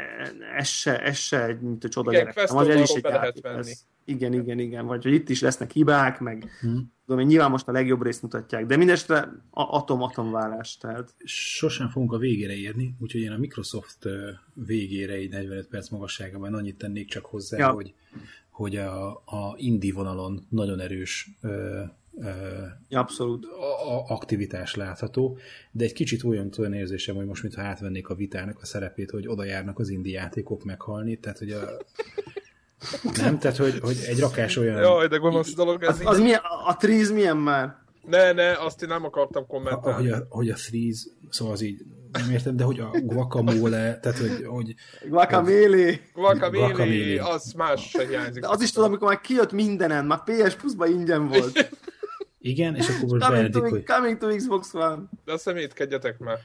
ez 0.56 0.68
se, 0.68 1.02
ez 1.02 1.16
se 1.16 1.44
egy, 1.44 1.60
mint 1.60 1.84
a 1.84 1.88
csoda 1.88 2.12
igen, 2.12 2.24
gyerek. 2.24 2.50
Az 2.50 2.68
is 2.68 2.90
egy 2.90 3.04
játék. 3.04 3.44
Ez, 3.44 3.86
igen, 4.04 4.32
igen, 4.32 4.58
igen. 4.58 4.86
Vagy 4.86 5.02
hogy 5.02 5.12
itt 5.12 5.28
is 5.28 5.40
lesznek 5.40 5.70
hibák, 5.70 6.20
meg 6.20 6.50
hmm. 6.60 6.92
tudom 7.06 7.20
én, 7.20 7.26
nyilván 7.26 7.50
most 7.50 7.68
a 7.68 7.72
legjobb 7.72 8.02
részt 8.02 8.22
mutatják, 8.22 8.66
de 8.66 8.76
mindestre 8.76 9.32
atom-atom 9.50 10.30
válás. 10.30 10.76
Tehát. 10.76 11.14
Sosem 11.24 11.88
fogunk 11.88 12.12
a 12.12 12.18
végére 12.18 12.52
érni, 12.52 12.96
úgyhogy 13.00 13.20
én 13.20 13.32
a 13.32 13.38
Microsoft 13.38 14.08
végére 14.54 15.12
egy 15.12 15.30
45 15.30 15.68
perc 15.68 15.88
magasságában 15.88 16.54
annyit 16.54 16.78
tennék 16.78 17.08
csak 17.08 17.24
hozzá, 17.24 17.58
ja. 17.58 17.70
hogy, 17.70 17.94
hogy 18.50 18.76
a, 18.76 19.10
a 19.10 19.54
indie 19.56 19.92
vonalon 19.92 20.46
nagyon 20.50 20.80
erős 20.80 21.30
Abszolút. 22.90 23.44
A, 23.44 24.04
aktivitás 24.14 24.74
látható, 24.74 25.38
de 25.70 25.84
egy 25.84 25.92
kicsit 25.92 26.24
olyan, 26.24 26.50
olyan 26.58 26.72
érzésem, 26.72 27.16
hogy 27.16 27.26
most 27.26 27.42
mintha 27.42 27.62
átvennék 27.62 28.08
a 28.08 28.14
vitának 28.14 28.60
a 28.60 28.66
szerepét, 28.66 29.10
hogy 29.10 29.28
oda 29.28 29.44
járnak 29.44 29.78
az 29.78 29.88
indi 29.88 30.10
játékok 30.10 30.64
meghalni, 30.64 31.18
tehát 31.18 31.38
hogy 31.38 31.50
a 31.50 31.68
nem, 33.16 33.38
tehát 33.38 33.56
hogy, 33.56 33.78
hogy 33.78 33.96
egy 34.06 34.18
rakás 34.18 34.56
olyan... 34.56 34.80
Jaj, 34.80 35.06
de 35.06 35.16
gonosz 35.16 35.54
dolog 35.54 35.82
ez. 35.82 36.00
Az, 36.00 36.06
az 36.06 36.18
milyen, 36.18 36.40
a 36.66 36.76
Trees 36.76 37.08
milyen 37.08 37.36
már? 37.36 37.76
Ne, 38.06 38.32
ne, 38.32 38.52
azt 38.52 38.82
én 38.82 38.88
nem 38.88 39.04
akartam 39.04 39.46
kommentálni. 39.46 40.08
Hogy, 40.08 40.20
a, 40.20 40.26
hogy 40.28 40.48
a 40.48 40.54
Threes, 40.54 41.06
szóval 41.30 41.52
az 41.54 41.60
így 41.60 41.84
nem 42.12 42.30
értem, 42.30 42.56
de 42.56 42.64
hogy 42.64 42.80
a 42.80 42.90
guacamole, 43.02 43.98
tehát 43.98 44.18
hogy... 44.18 44.44
hogy 44.46 44.74
guacamole. 45.08 46.00
Guacamole, 46.14 46.68
guacamole, 46.68 47.28
az 47.28 47.52
más 47.52 47.88
se 47.88 48.06
hiányzik. 48.06 48.42
De 48.42 48.48
az 48.48 48.62
is 48.62 48.72
tudom, 48.72 48.88
amikor 48.88 49.08
már 49.08 49.20
kijött 49.20 49.52
mindenen, 49.52 50.04
már 50.04 50.22
PS 50.24 50.54
Plus-ban 50.54 50.90
ingyen 50.90 51.28
volt. 51.28 51.68
Igen, 52.46 52.74
és 52.74 52.88
akkor 52.88 53.08
most 53.08 53.24
coming, 53.24 53.50
to, 53.50 53.60
hogy... 53.60 53.84
coming 53.84 54.18
to 54.18 54.36
Xbox 54.36 54.74
One. 54.74 55.02
De 55.24 55.32
a 55.32 55.38
szemétkedjetek 55.38 56.18
már. 56.18 56.38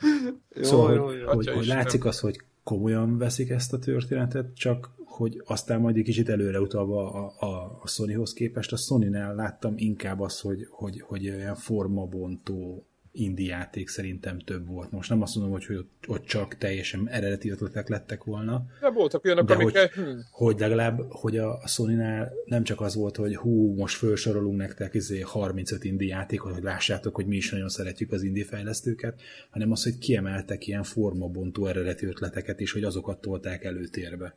jó, 0.56 0.64
szóval, 0.64 0.94
jó, 0.96 1.12
jó, 1.12 1.28
hogy, 1.28 1.48
hogy 1.48 1.66
látszik 1.66 2.06
az, 2.06 2.20
hogy 2.20 2.42
komolyan 2.64 3.18
veszik 3.18 3.50
ezt 3.50 3.74
a 3.74 3.80
történetet, 3.80 4.56
csak 4.56 4.90
hogy 5.06 5.42
aztán 5.46 5.80
majd 5.80 5.98
egy 5.98 6.04
kicsit 6.04 6.30
előre 6.30 6.62
utalva 6.62 7.12
a, 7.12 7.34
a, 7.40 7.80
a 7.82 7.88
Sonyhoz 7.88 8.34
képest, 8.34 8.72
a 8.72 8.78
Sony-nál 8.78 9.36
láttam 9.36 9.74
inkább 9.78 10.20
az, 10.20 10.40
hogy, 10.40 10.68
hogy, 10.70 11.02
hogy 11.02 11.30
olyan 11.30 11.56
formabontó 11.56 12.86
indi 13.12 13.46
játék 13.46 13.88
szerintem 13.88 14.40
több 14.40 14.68
volt. 14.68 14.92
Most 14.92 15.10
nem 15.10 15.22
azt 15.22 15.36
mondom, 15.36 15.54
hogy, 15.54 15.66
hogy 15.66 15.86
ott 16.08 16.26
csak 16.26 16.58
teljesen 16.58 17.10
eredeti 17.10 17.50
ötletek 17.50 17.90
lettek 17.90 18.24
volna. 18.24 18.66
De 18.82 18.90
voltak 18.90 19.26
olyanok, 19.26 19.48
de 19.48 19.54
amik... 19.54 19.78
Hogy, 19.78 19.90
hm. 19.90 20.20
hogy 20.32 20.60
legalább, 20.60 21.02
hogy 21.10 21.38
a 21.38 21.62
Sony-nál 21.68 22.32
nem 22.46 22.64
csak 22.64 22.82
az 22.82 22.96
volt, 22.96 23.16
hogy 23.16 23.36
hú, 23.36 23.74
most 23.76 23.98
felsorolunk 23.98 24.58
nektek 24.58 24.94
izé 24.94 25.20
35 25.20 25.84
indi 25.84 26.08
játékot, 26.08 26.54
hogy 26.54 26.64
lássátok, 26.64 27.16
hogy 27.16 27.26
mi 27.26 27.36
is 27.36 27.52
nagyon 27.52 27.70
szeretjük 27.70 28.12
az 28.12 28.24
indi 28.24 28.44
fejlesztőket, 28.44 29.22
hanem 29.50 29.72
az, 29.72 29.84
hogy 29.84 29.98
kiemeltek 29.98 30.68
ilyen 30.68 30.84
formabontó 30.84 31.66
eredeti 31.66 32.06
ötleteket 32.06 32.60
is, 32.60 32.72
hogy 32.72 32.84
azokat 32.84 33.22
tolták 33.22 33.64
előtérbe. 33.64 34.36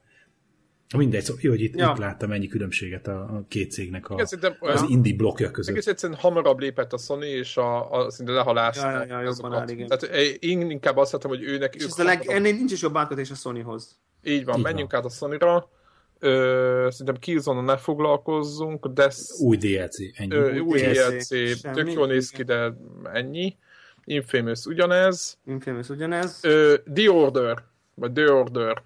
Mindegy, 0.97 1.23
szóval 1.23 1.43
jó, 1.45 1.51
hogy 1.51 1.61
itt, 1.61 1.77
ja. 1.77 1.91
itt 1.93 1.99
láttam 1.99 2.33
ennyi 2.33 2.47
különbséget 2.47 3.07
a, 3.07 3.21
a 3.21 3.45
két 3.49 3.71
cégnek 3.71 4.11
a, 4.11 4.15
Igen, 4.15 4.57
az 4.61 4.81
olyan, 4.81 4.87
indie 4.89 5.17
blokkja 5.17 5.51
között. 5.51 5.71
Egész 5.73 5.87
egyszerűen 5.87 6.19
hamarabb 6.19 6.59
lépett 6.59 6.93
a 6.93 6.99
Sony, 6.99 7.23
és 7.23 7.57
a, 7.57 7.91
a 7.93 8.11
szinte 8.11 8.33
lehalászt. 8.33 8.83
Ja, 8.83 9.05
ja, 9.05 9.21
ja, 9.21 9.33
áll, 9.43 9.69
igen. 9.69 9.89
Tehát 9.89 10.17
én 10.39 10.71
inkább 10.71 10.97
azt 10.97 11.11
mondtam, 11.11 11.33
hogy 11.33 11.43
őnek... 11.43 11.75
És 11.75 11.83
ők 11.83 11.89
ez 11.89 11.99
a 11.99 12.05
leg, 12.05 12.27
ennél 12.27 12.55
nincs 12.55 12.73
is 12.73 12.83
jobb 12.83 12.97
átkötés 12.97 13.31
a 13.31 13.35
Sonyhoz. 13.35 13.99
Így 14.23 14.45
van, 14.45 14.57
Így 14.57 14.63
menjünk 14.63 14.91
van. 14.91 15.01
át 15.01 15.07
a 15.07 15.11
Sony-ra. 15.11 15.71
Ö, 16.19 16.87
szerintem 16.91 17.17
killzone 17.17 17.61
ne 17.61 17.77
foglalkozzunk, 17.77 18.87
de... 18.87 19.13
Új 19.39 19.57
DLC, 19.57 19.97
ennyi. 20.15 20.35
Ö, 20.35 20.59
új 20.59 20.81
DLC, 20.81 21.29
DLC 21.29 21.61
tök 21.61 21.93
jól 21.93 22.07
néz 22.07 22.31
ki, 22.31 22.43
de 22.43 22.77
ennyi. 23.13 23.57
Infamous 24.05 24.65
ugyanez. 24.65 25.39
Infamous 25.47 25.89
ugyanez. 25.89 26.39
Ö, 26.43 26.75
The 26.95 27.11
Order, 27.11 27.63
vagy 27.95 28.13
The 28.13 28.33
Order. 28.33 28.83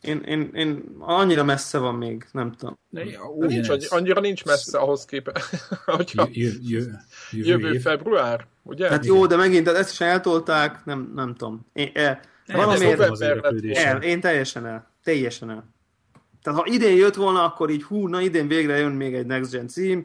Én, 0.00 0.22
én, 0.26 0.50
én 0.54 0.84
annyira 0.98 1.44
messze 1.44 1.78
van 1.78 1.94
még, 1.94 2.26
nem 2.32 2.52
tudom. 2.52 2.78
Ne, 2.88 3.02
nincs, 3.38 3.68
annyira 3.88 4.20
nincs 4.20 4.44
messze 4.44 4.78
ahhoz 4.78 5.04
képest. 5.04 5.48
jövő 7.30 7.78
február, 7.78 8.46
ugye? 8.62 8.88
Hát 8.88 9.06
jó, 9.06 9.26
de 9.26 9.36
megint 9.36 9.68
ezt 9.68 9.90
is 9.90 10.00
eltolták, 10.00 10.84
nem, 10.84 11.12
nem 11.14 11.34
tudom. 11.34 11.66
Én, 11.72 11.90
e, 11.94 12.20
valamiért, 12.46 13.20
el, 13.76 14.02
én 14.02 14.20
teljesen 14.20 14.66
el. 14.66 14.90
Teljesen 15.04 15.50
el. 15.50 15.76
Tehát 16.42 16.58
ha 16.58 16.66
idén 16.68 16.96
jött 16.96 17.14
volna, 17.14 17.44
akkor 17.44 17.70
így 17.70 17.82
hú, 17.82 18.06
na 18.06 18.20
idén 18.20 18.48
végre 18.48 18.76
jön 18.76 18.92
még 18.92 19.14
egy 19.14 19.26
Next 19.26 19.50
Gen 19.50 19.68
cím, 19.68 20.04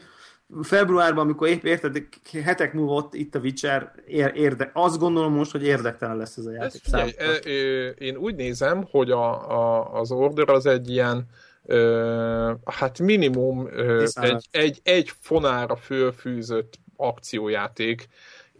februárban, 0.62 1.24
amikor 1.24 1.48
épp 1.48 1.64
érted, 1.64 2.08
hetek 2.44 2.74
múlva 2.74 2.94
ott 2.94 3.14
itt 3.14 3.36
a 3.36 3.40
Witcher, 3.40 3.94
érde, 4.34 4.72
azt 4.74 5.00
gondolom 5.00 5.34
most, 5.34 5.52
hogy 5.52 5.64
érdektelen 5.64 6.18
lesz 6.18 6.38
ez 6.38 6.46
a 6.46 6.52
játék. 6.52 6.82
Ez, 6.92 7.40
figyelj, 7.40 7.94
én 7.98 8.18
úgy 8.18 8.36
nézem, 8.36 8.88
hogy 8.92 9.12
a, 9.12 9.52
a, 9.52 9.94
az 10.00 10.12
Order 10.12 10.50
az 10.50 10.66
egy 10.66 10.90
ilyen 10.90 11.26
ö, 11.66 12.52
hát 12.66 13.00
minimum 13.00 13.68
ö, 13.72 14.06
egy, 14.14 14.48
egy, 14.52 14.80
egy 14.84 15.12
fonára 15.20 15.76
fölfűzött 15.76 16.80
akciójáték. 16.96 18.08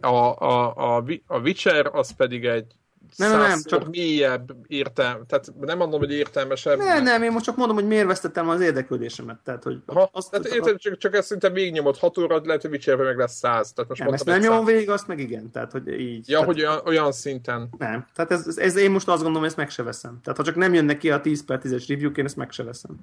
A, 0.00 0.06
a, 0.06 0.76
a, 0.76 1.04
a 1.26 1.38
Witcher 1.38 1.86
az 1.92 2.10
pedig 2.10 2.44
egy 2.44 2.74
nem, 3.16 3.30
nem, 3.30 3.40
nem, 3.40 3.62
csak 3.64 3.88
mélyebb 3.90 4.56
értelme, 4.66 5.24
tehát 5.26 5.52
nem 5.60 5.78
mondom, 5.78 6.00
hogy 6.00 6.12
értelmesebb. 6.12 6.78
Nem, 6.78 7.02
nem, 7.02 7.22
én 7.22 7.32
most 7.32 7.44
csak 7.44 7.56
mondom, 7.56 7.76
hogy 7.76 7.86
miért 7.86 8.06
vesztettem 8.06 8.48
az 8.48 8.60
érdeklődésemet. 8.60 9.38
Tehát, 9.44 9.62
hogy 9.62 9.78
ha, 9.86 10.10
azt, 10.12 10.30
tehát 10.30 10.46
érted, 10.46 10.78
csak, 10.78 10.96
csak 10.96 11.14
ezt 11.14 11.26
szinte 11.26 11.50
végignyomod 11.50 11.98
6 11.98 12.18
óra, 12.18 12.40
lehet, 12.44 12.62
hogy 12.62 12.70
Witcherben 12.70 13.06
meg 13.06 13.16
lesz 13.16 13.34
100. 13.34 13.72
Tehát 13.72 13.90
most 13.90 14.02
nem, 14.02 14.12
ezt 14.12 14.24
nem 14.24 14.40
nyomom 14.40 14.64
végig, 14.64 14.90
azt 14.90 15.06
meg 15.06 15.18
igen. 15.18 15.50
Tehát, 15.50 15.72
hogy 15.72 15.88
így. 16.00 16.28
Ja, 16.28 16.38
tehát, 16.38 16.54
hogy 16.54 16.60
olyan, 16.60 16.80
olyan, 16.84 17.12
szinten. 17.12 17.68
Nem. 17.78 18.06
Tehát 18.14 18.30
ez, 18.30 18.46
ez, 18.46 18.56
ez, 18.56 18.76
én 18.76 18.90
most 18.90 19.08
azt 19.08 19.22
gondolom, 19.22 19.40
hogy 19.40 19.48
ezt 19.48 19.56
meg 19.56 19.70
se 19.70 19.82
veszem. 19.82 20.20
Tehát 20.22 20.38
ha 20.38 20.44
csak 20.44 20.54
nem 20.54 20.74
jönnek 20.74 20.98
ki 20.98 21.10
a 21.10 21.20
10 21.20 21.44
per 21.44 21.60
10-es 21.62 21.84
review 21.88 22.10
én 22.14 22.24
ezt 22.24 22.36
meg 22.36 22.50
se 22.50 22.62
veszem. 22.62 23.00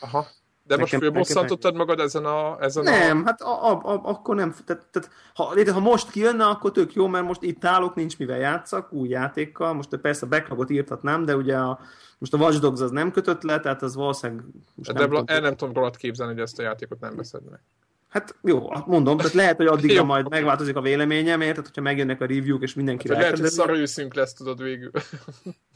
Aha. 0.00 0.26
De 0.74 0.80
most 0.80 0.96
fölbosszantottad 0.96 1.76
magad 1.76 2.00
ezen 2.00 2.24
a... 2.24 2.56
Ezen 2.60 2.82
nem, 2.82 3.20
a... 3.20 3.22
hát 3.24 3.40
a, 3.40 3.70
a, 3.70 3.80
a, 3.84 4.00
akkor 4.04 4.34
nem. 4.34 4.54
Tehát, 4.64 4.86
tehát, 4.90 5.10
ha, 5.34 5.72
ha 5.72 5.80
most 5.80 6.10
kijönne, 6.10 6.44
akkor 6.44 6.70
tök 6.70 6.94
jó, 6.94 7.06
mert 7.06 7.26
most 7.26 7.42
itt 7.42 7.64
állok, 7.64 7.94
nincs 7.94 8.18
mivel 8.18 8.38
játszak, 8.38 8.92
új 8.92 9.08
játékkal. 9.08 9.72
Most 9.72 9.96
persze 9.96 10.26
a 10.26 10.28
backlogot 10.28 10.70
írtatnám, 10.70 11.24
de 11.24 11.36
ugye 11.36 11.56
a, 11.56 11.78
most 12.18 12.34
a 12.34 12.36
Watch 12.36 12.60
Dogs 12.60 12.80
az 12.80 12.90
nem 12.90 13.10
kötött 13.10 13.42
le, 13.42 13.60
tehát 13.60 13.82
az 13.82 13.94
valószínűleg... 13.94 14.44
Most 14.74 14.92
de 14.92 14.98
nem, 14.98 15.08
tudom, 15.08 15.24
el 15.26 15.40
nem 15.40 15.56
tudom 15.56 15.74
rólad 15.74 15.96
képzelni, 15.96 16.32
hogy 16.32 16.42
ezt 16.42 16.58
a 16.58 16.62
játékot 16.62 17.00
nem 17.00 17.16
veszed 17.16 17.42
meg. 17.50 17.60
Hát 18.08 18.34
jó, 18.42 18.70
mondom, 18.86 19.16
tehát 19.16 19.32
lehet, 19.32 19.56
hogy 19.56 19.66
addigra 19.66 20.04
majd 20.12 20.28
megváltozik 20.28 20.76
a 20.76 20.80
véleményem, 20.80 21.40
érted, 21.40 21.66
hogyha 21.66 21.82
megjönnek 21.82 22.20
a 22.20 22.26
review-k, 22.26 22.62
és 22.62 22.74
mindenki 22.74 23.08
hát, 23.08 23.18
Lehet, 23.18 23.38
hogy 23.38 23.48
szar 23.48 23.88
lesz, 24.14 24.32
tudod 24.32 24.62
végül. 24.62 24.90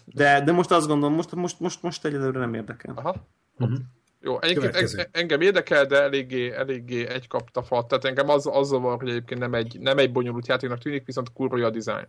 De, 0.04 0.42
de 0.44 0.52
most 0.52 0.70
azt 0.70 0.86
gondolom, 0.86 1.14
most, 1.14 1.34
most, 1.34 1.60
most, 1.60 1.82
most 1.82 2.04
egyelőre 2.04 2.38
nem 2.38 2.54
érdekel. 2.54 2.94
Aha. 2.96 3.14
Uh-huh. 3.58 3.78
Jó, 4.26 4.40
egyébként 4.40 5.08
engem 5.12 5.40
érdekel, 5.40 5.86
de 5.86 6.02
eléggé, 6.02 6.52
eléggé 6.52 7.06
egy 7.06 7.28
kapta 7.28 7.62
fat, 7.62 7.88
tehát 7.88 8.04
engem 8.04 8.28
az, 8.28 8.46
az 8.52 8.68
zavar, 8.68 8.98
hogy 8.98 9.08
egyébként 9.08 9.40
nem 9.40 9.54
egy, 9.54 9.80
nem 9.80 9.98
egy 9.98 10.12
bonyolult 10.12 10.46
játéknak 10.46 10.78
tűnik, 10.78 11.06
viszont 11.06 11.32
kurva 11.32 11.66
a 11.66 11.70
design. 11.70 12.08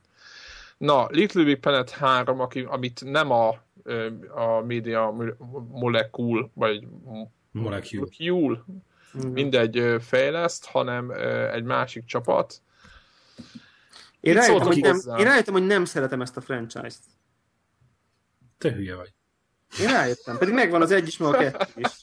Na, 0.77 1.07
Little 1.09 1.43
Big 1.43 1.59
Planet 1.59 1.89
3, 1.89 2.39
aki, 2.39 2.65
amit 2.69 3.03
nem 3.03 3.31
a, 3.31 3.47
a 4.35 4.61
média 4.65 5.13
molekul, 5.71 6.51
vagy 6.53 6.87
molekül, 7.51 8.09
mindegy 9.33 9.95
fejleszt, 9.99 10.65
hanem 10.65 11.11
egy 11.51 11.63
másik 11.63 12.05
csapat. 12.05 12.61
Én 14.19 14.33
rájöttem, 14.33 14.67
hogy 14.67 14.81
nem, 14.81 14.99
én 15.17 15.25
rájöttem, 15.25 15.53
hogy 15.53 15.65
nem 15.65 15.85
szeretem 15.85 16.21
ezt 16.21 16.37
a 16.37 16.41
franchise-t. 16.41 17.03
Te 18.57 18.71
hülye 18.71 18.95
vagy. 18.95 19.13
Én 19.81 19.87
rájöttem, 19.87 20.37
pedig 20.37 20.53
megvan 20.53 20.81
az 20.81 20.91
egy 20.91 21.07
is, 21.07 21.17
meg 21.17 21.33
a 21.33 21.37
kettő 21.37 21.71
is. 21.75 22.01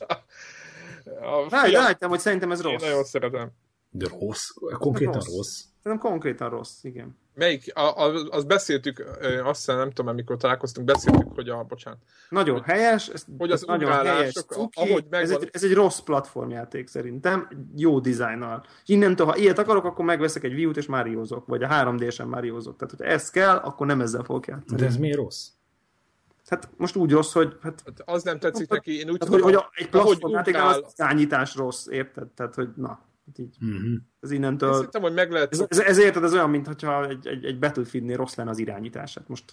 Rájöttem, 1.48 2.08
hogy 2.08 2.20
szerintem 2.20 2.52
ez 2.52 2.62
rossz. 2.62 2.82
Én 2.82 2.88
nagyon 2.88 3.04
szeretem. 3.04 3.50
De 3.90 4.06
rossz? 4.20 4.48
Konkrétan 4.78 5.12
rossz? 5.12 5.34
rossz. 5.34 5.62
Szerintem 5.82 6.10
konkrétan 6.10 6.50
rossz, 6.50 6.84
igen. 6.84 7.18
Melyik? 7.34 7.76
A, 7.76 8.04
a, 8.04 8.28
azt 8.30 8.46
beszéltük, 8.46 9.04
azt 9.44 9.58
hiszem, 9.58 9.76
nem 9.76 9.88
tudom, 9.88 10.10
amikor 10.10 10.36
találkoztunk, 10.36 10.86
beszéltük, 10.86 11.34
hogy 11.34 11.48
a, 11.48 11.62
bocsánat. 11.62 11.98
Nagyon 12.28 12.54
hogy, 12.54 12.64
helyes, 12.64 13.08
ez 13.08 13.24
hogy 13.38 13.50
az 13.50 13.62
nagyon 13.62 13.92
helyes, 13.92 14.32
cuki, 14.32 14.80
ahogy 14.80 15.04
megvan... 15.10 15.20
ez, 15.20 15.30
egy, 15.30 15.48
ez 15.52 15.64
egy 15.64 15.74
rossz 15.74 15.98
platformjáték 15.98 16.88
szerintem, 16.88 17.48
jó 17.76 18.00
dizájnnal. 18.00 18.66
Innentől, 18.84 19.26
ha 19.26 19.36
ilyet 19.36 19.58
akarok, 19.58 19.84
akkor 19.84 20.04
megveszek 20.04 20.44
egy 20.44 20.52
Wii-t, 20.52 20.76
és 20.76 20.86
Mariózok, 20.86 21.46
vagy 21.46 21.62
a 21.62 21.68
3D-sen 21.68 22.26
Mariózok. 22.26 22.76
Tehát, 22.76 22.94
hogy 22.96 23.06
ez 23.06 23.30
kell, 23.30 23.56
akkor 23.56 23.86
nem 23.86 24.00
ezzel 24.00 24.22
fogok 24.22 24.46
játszani. 24.46 24.80
De 24.80 24.86
ez 24.86 24.96
miért 24.96 25.16
rossz? 25.16 25.48
Hát 26.46 26.70
most 26.76 26.96
úgy 26.96 27.10
rossz, 27.10 27.32
hogy... 27.32 27.56
Hát, 27.60 27.82
hát 27.84 28.02
az 28.04 28.22
nem 28.22 28.38
tetszik 28.38 28.68
hát, 28.68 28.78
neki, 28.78 28.98
én 28.98 29.10
úgy 29.10 29.16
hát, 29.20 29.28
tudom, 29.28 29.42
hogy, 29.42 29.54
hogy 29.54 29.64
egy 29.74 29.88
platformjáték 29.88 30.56
az 30.56 30.94
irányítás 30.96 31.54
rossz, 31.54 31.86
érted? 31.86 32.28
Tehát, 32.28 32.54
hogy 32.54 32.68
na, 32.76 32.88
hát 33.26 33.38
így. 33.38 33.56
Uh-huh. 33.60 34.00
Ez 34.20 34.30
innentől... 34.30 34.68
Én 34.68 34.74
szerintem, 34.74 35.02
hogy 35.02 35.14
meg 35.14 35.30
lehet... 35.30 35.52
Ez, 35.52 35.64
ez, 35.68 35.78
ez 35.78 35.98
érted, 35.98 36.22
ez 36.24 36.32
olyan, 36.32 36.50
mintha 36.50 37.08
egy, 37.08 37.26
egy, 37.26 37.44
egy 37.44 37.58
Battlefield-nél 37.58 38.16
rossz 38.16 38.34
lenne 38.34 38.50
az 38.50 38.58
irányítását. 38.58 39.28
Most 39.28 39.44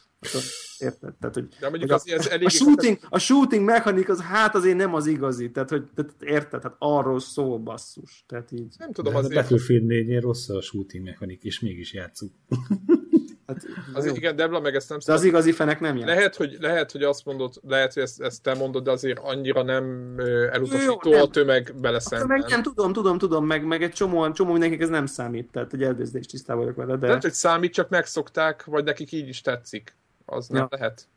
érted? 0.78 1.14
Tehát, 1.16 1.36
hogy, 1.36 1.48
De 1.60 1.70
mondjuk 1.70 1.92
az, 1.92 2.10
ez 2.10 2.28
elég... 2.28 2.46
A 2.46 2.50
shooting, 2.50 2.98
a 3.10 3.20
shooting 3.20 3.66
mechanik 3.66 4.10
az 4.10 4.22
hát 4.22 4.56
azért 4.56 4.78
nem 4.78 4.94
az 4.94 5.08
igazi. 5.08 5.52
Tehát, 5.52 5.70
hogy 5.70 5.84
tehát, 5.96 6.16
érted? 6.20 6.64
Hát 6.64 6.76
arról 6.80 7.20
szól 7.20 7.60
basszus. 7.60 8.24
Tehát 8.28 8.52
így. 8.52 8.76
Nem 8.78 8.92
tudom, 8.92 9.14
De 9.14 9.20
azért... 9.20 9.38
A 9.38 9.42
Battlefield 9.42 9.86
4 9.86 10.20
rossz 10.20 10.50
a 10.50 10.62
shooting 10.62 11.04
mechanik, 11.04 11.44
és 11.44 11.60
mégis 11.60 11.94
játszunk. 11.94 12.32
Hát, 13.54 13.95
az, 13.95 14.06
igen, 14.06 14.36
Debla 14.36 14.60
meg 14.60 14.76
ezt 14.76 14.89
nem 14.89 14.97
De 15.06 15.14
az 15.14 15.24
igazi 15.24 15.52
fenek 15.52 15.80
nem 15.80 15.97
jár. 15.97 16.08
Lehet, 16.08 16.36
hogy, 16.36 16.58
lehet, 16.60 16.91
hogy 16.91 17.04
azt 17.04 17.26
mondod, 17.26 17.54
lehet, 17.68 17.93
hogy 17.93 18.04
ezt, 18.04 18.22
ezt 18.22 18.41
te 18.43 18.54
mondod, 18.54 18.84
de 18.84 18.91
azért 18.91 19.20
annyira 19.20 19.64
nem 19.64 20.16
elutasító 20.52 21.14
a 21.14 21.28
tömeg 21.28 21.74
bele 21.82 21.99
szemben. 21.99 22.39
Meg 22.39 22.49
nem, 22.49 22.62
tudom, 22.62 22.93
tudom, 22.93 23.18
tudom, 23.18 23.45
meg, 23.45 23.66
meg 23.66 23.84
egy 23.84 23.91
csomó, 23.91 24.32
csomó 24.32 24.52
mindenkinek 24.52 24.84
ez 24.84 24.89
nem 24.89 25.06
számít, 25.06 25.52
tehát 25.52 25.74
egy 25.74 25.84
elvézdés 25.84 26.26
tisztában 26.26 26.62
vagyok 26.62 26.78
vele. 26.78 26.95
De... 26.95 27.08
Lehet, 27.08 27.22
hogy 27.22 27.34
számít, 27.34 27.74
csak 27.74 27.89
megszokták, 27.89 28.64
vagy 28.64 28.84
nekik 28.84 29.12
így 29.12 29.28
is 29.28 29.41
tetszik. 29.41 29.95
Az 30.26 30.47
ja. 30.49 30.58
nem 30.58 30.68
lehet. 30.70 31.08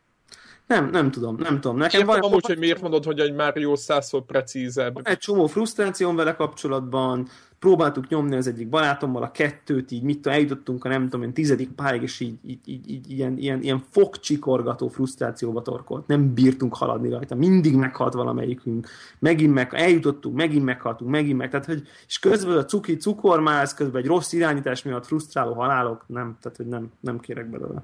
Nem, 0.66 0.90
nem 0.90 1.10
tudom, 1.10 1.36
nem 1.38 1.60
tudom. 1.60 1.76
Nekem 1.76 2.00
Értem 2.00 2.20
van 2.20 2.30
amúgy, 2.30 2.46
hogy 2.46 2.58
miért 2.58 2.80
mondod, 2.80 3.04
hogy 3.04 3.18
egy 3.18 3.34
Mario 3.34 3.76
százszor 3.76 4.22
precízebb. 4.22 5.00
Egy 5.02 5.18
csomó 5.18 5.46
frusztrációm 5.46 6.16
vele 6.16 6.34
kapcsolatban, 6.34 7.28
próbáltuk 7.58 8.08
nyomni 8.08 8.36
az 8.36 8.46
egyik 8.46 8.68
barátommal 8.68 9.22
a 9.22 9.30
kettőt, 9.30 9.90
így 9.90 10.02
mit 10.02 10.16
tudom, 10.16 10.32
eljutottunk 10.32 10.84
a 10.84 10.88
nem 10.88 11.02
tudom 11.02 11.22
én 11.22 11.32
tizedik 11.32 11.70
pályáig, 11.70 12.02
és 12.02 12.20
így, 12.20 12.34
így, 12.46 12.58
így, 12.64 12.90
így 12.90 13.10
ilyen, 13.10 13.38
ilyen, 13.38 13.62
ilyen 13.62 13.82
fogcsikorgató 13.90 14.88
frusztrációba 14.88 15.62
torkolt. 15.62 16.06
Nem 16.06 16.34
bírtunk 16.34 16.74
haladni 16.74 17.08
rajta. 17.08 17.34
Mindig 17.34 17.76
meghalt 17.76 18.14
valamelyikünk. 18.14 18.88
Megint 19.18 19.54
meg, 19.54 19.74
eljutottunk, 19.74 20.36
megint 20.36 20.64
meghaltunk, 20.64 21.10
megint 21.10 21.38
meg. 21.38 21.50
Tehát, 21.50 21.66
hogy, 21.66 21.82
és 22.06 22.18
közben 22.18 22.56
a 22.56 22.64
cuki 22.64 22.96
cukormáz, 22.96 23.74
közben 23.74 24.02
egy 24.02 24.08
rossz 24.08 24.32
irányítás 24.32 24.82
miatt 24.82 25.06
frusztráló 25.06 25.52
halálok, 25.52 26.04
nem, 26.06 26.36
tehát, 26.40 26.56
hogy 26.56 26.66
nem, 26.66 26.92
nem 27.00 27.20
kérek 27.20 27.50
belőle. 27.50 27.82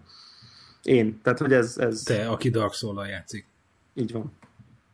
Én. 0.83 1.21
Tehát, 1.23 1.39
hogy 1.39 1.53
ez... 1.53 1.79
ez... 1.79 2.03
Te, 2.03 2.29
aki 2.29 2.51
Dark 2.51 2.73
Soul-al 2.73 3.07
játszik. 3.07 3.47
Így 3.95 4.13
van. 4.13 4.33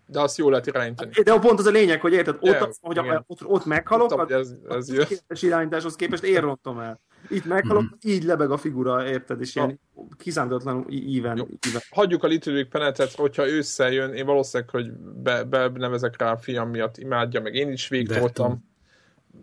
De 0.06 0.20
azt 0.20 0.38
jól 0.38 0.50
lehet 0.50 0.66
irányítani. 0.66 1.10
De 1.24 1.32
a 1.32 1.38
pont 1.38 1.58
az 1.58 1.66
a 1.66 1.70
lényeg, 1.70 2.00
hogy 2.00 2.12
érted, 2.12 2.34
ott, 2.34 2.42
yeah, 2.42 2.70
hogy 2.80 2.98
a, 2.98 3.24
ott, 3.26 3.46
ott 3.46 3.64
meghalok, 3.64 4.12
ott, 4.12 4.30
ez, 4.30 4.54
ez 4.68 4.88
a 4.88 5.04
képes 5.04 5.42
irányításhoz 5.42 5.96
képest 5.96 6.22
én 6.22 6.40
rontom 6.40 6.78
el. 6.78 7.00
Itt 7.28 7.44
meghalok, 7.44 7.82
mm-hmm. 7.82 8.14
így 8.14 8.24
lebeg 8.24 8.50
a 8.50 8.56
figura, 8.56 9.08
érted, 9.08 9.40
és 9.40 9.54
ilyen 9.54 9.80
kiszámítatlanul 10.18 10.84
íven, 10.90 11.36
íven. 11.68 11.82
Hagyjuk 11.90 12.22
a 12.22 12.26
Little 12.26 12.52
Big 12.52 12.68
Planetet, 12.68 13.12
hogyha 13.12 13.48
ősszel 13.48 13.92
jön, 13.92 14.12
én 14.12 14.26
valószínűleg, 14.26 14.70
hogy 14.72 14.92
be, 15.22 15.44
be 15.44 15.68
nevezek 15.68 16.18
rá 16.18 16.32
a 16.32 16.38
fiam 16.38 16.70
miatt, 16.70 16.96
imádja, 16.96 17.40
meg 17.40 17.54
én 17.54 17.72
is 17.72 17.88
végtoltam 17.88 18.64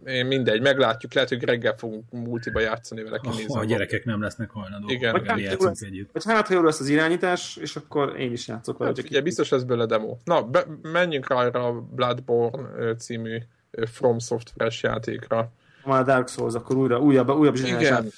én 0.06 0.26
mindegy, 0.26 0.62
meglátjuk, 0.62 1.14
lehet, 1.14 1.30
hogy 1.30 1.44
reggel 1.44 1.76
fogunk 1.78 2.12
multiba 2.12 2.60
játszani 2.60 3.04
vele, 3.04 3.20
kinézem. 3.20 3.60
A 3.60 3.66
gyerekek 3.66 4.06
nem 4.06 4.22
lesznek 4.22 4.50
hajlandók. 4.50 4.92
Igen. 4.92 5.12
Vagy 5.12 5.28
hát, 5.28 5.40
játszunk 5.40 5.78
együtt. 5.80 6.10
Vagy 6.12 6.24
hát, 6.26 6.48
ha 6.48 6.54
jó 6.54 6.62
lesz 6.62 6.80
az 6.80 6.90
irányítás, 6.90 7.58
és 7.62 7.76
akkor 7.76 8.20
én 8.20 8.32
is 8.32 8.48
játszok 8.48 8.78
vele. 8.78 8.94
Hát, 8.96 9.06
ugye, 9.06 9.22
biztos 9.22 9.50
lesz 9.50 9.64
belőle 9.64 9.86
demo. 9.86 10.18
Na, 10.24 10.44
be, 10.44 10.66
menjünk 10.82 11.30
rá 11.30 11.46
a 11.48 11.72
Bloodborne 11.72 12.96
című 12.96 13.38
From 13.86 14.20
Software-es 14.20 14.84
játékra. 14.84 15.52
Már 15.86 16.00
a 16.00 16.04
Dark 16.04 16.28
Souls, 16.28 16.54
akkor 16.54 16.76
újra, 16.76 17.00
újabb, 17.00 17.30
újabb 17.30 17.56
Igen, 17.56 18.12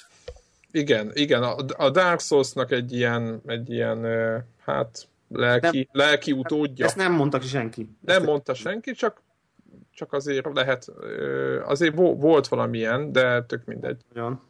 igen, 0.70 1.10
igen. 1.14 1.42
A, 1.42 1.56
a 1.76 1.90
Dark 1.90 2.20
Souls-nak 2.20 2.70
egy 2.70 2.92
ilyen, 2.92 3.40
egy 3.46 3.70
ilyen, 3.70 4.06
hát 4.64 5.08
lelki, 5.28 5.88
nem, 5.92 6.06
lelki 6.06 6.32
utódja. 6.32 6.84
Ezt 6.84 6.96
nem 6.96 7.12
mondta 7.12 7.40
senki. 7.40 7.88
Nem 8.00 8.16
ezt 8.16 8.26
mondta 8.26 8.54
senki, 8.54 8.92
csak, 8.92 9.22
csak 9.96 10.12
azért 10.12 10.54
lehet, 10.54 10.86
azért 11.64 11.94
volt 11.94 12.48
valamilyen, 12.48 13.12
de 13.12 13.42
tök 13.42 13.64
mindegy. 13.64 14.00
Olyan. 14.16 14.42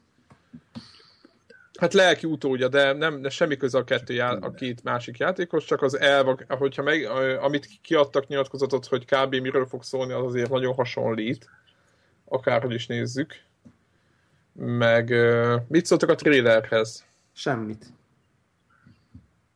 Hát 1.78 1.92
lelki 1.92 2.26
utódja, 2.26 2.68
de 2.68 2.92
nem 2.92 3.20
de 3.22 3.28
semmi 3.28 3.56
köze 3.56 3.78
a, 3.78 3.84
kettő 3.84 4.14
já, 4.14 4.30
a 4.30 4.50
két 4.50 4.82
másik 4.82 5.18
játékos, 5.18 5.64
csak 5.64 5.82
az 5.82 5.98
elv, 5.98 6.38
hogyha 6.48 6.82
meg, 6.82 7.04
amit 7.40 7.68
kiadtak 7.82 8.26
nyilatkozatot, 8.26 8.86
hogy 8.86 9.04
kb. 9.04 9.34
miről 9.34 9.66
fog 9.66 9.82
szólni, 9.82 10.12
az 10.12 10.24
azért 10.24 10.50
nagyon 10.50 10.74
hasonlít. 10.74 11.48
Akárhogy 12.24 12.74
is 12.74 12.86
nézzük. 12.86 13.34
Meg 14.52 15.14
mit 15.68 15.86
szóltak 15.86 16.08
a 16.08 16.14
trailerhez? 16.14 17.04
Semmit. 17.32 17.86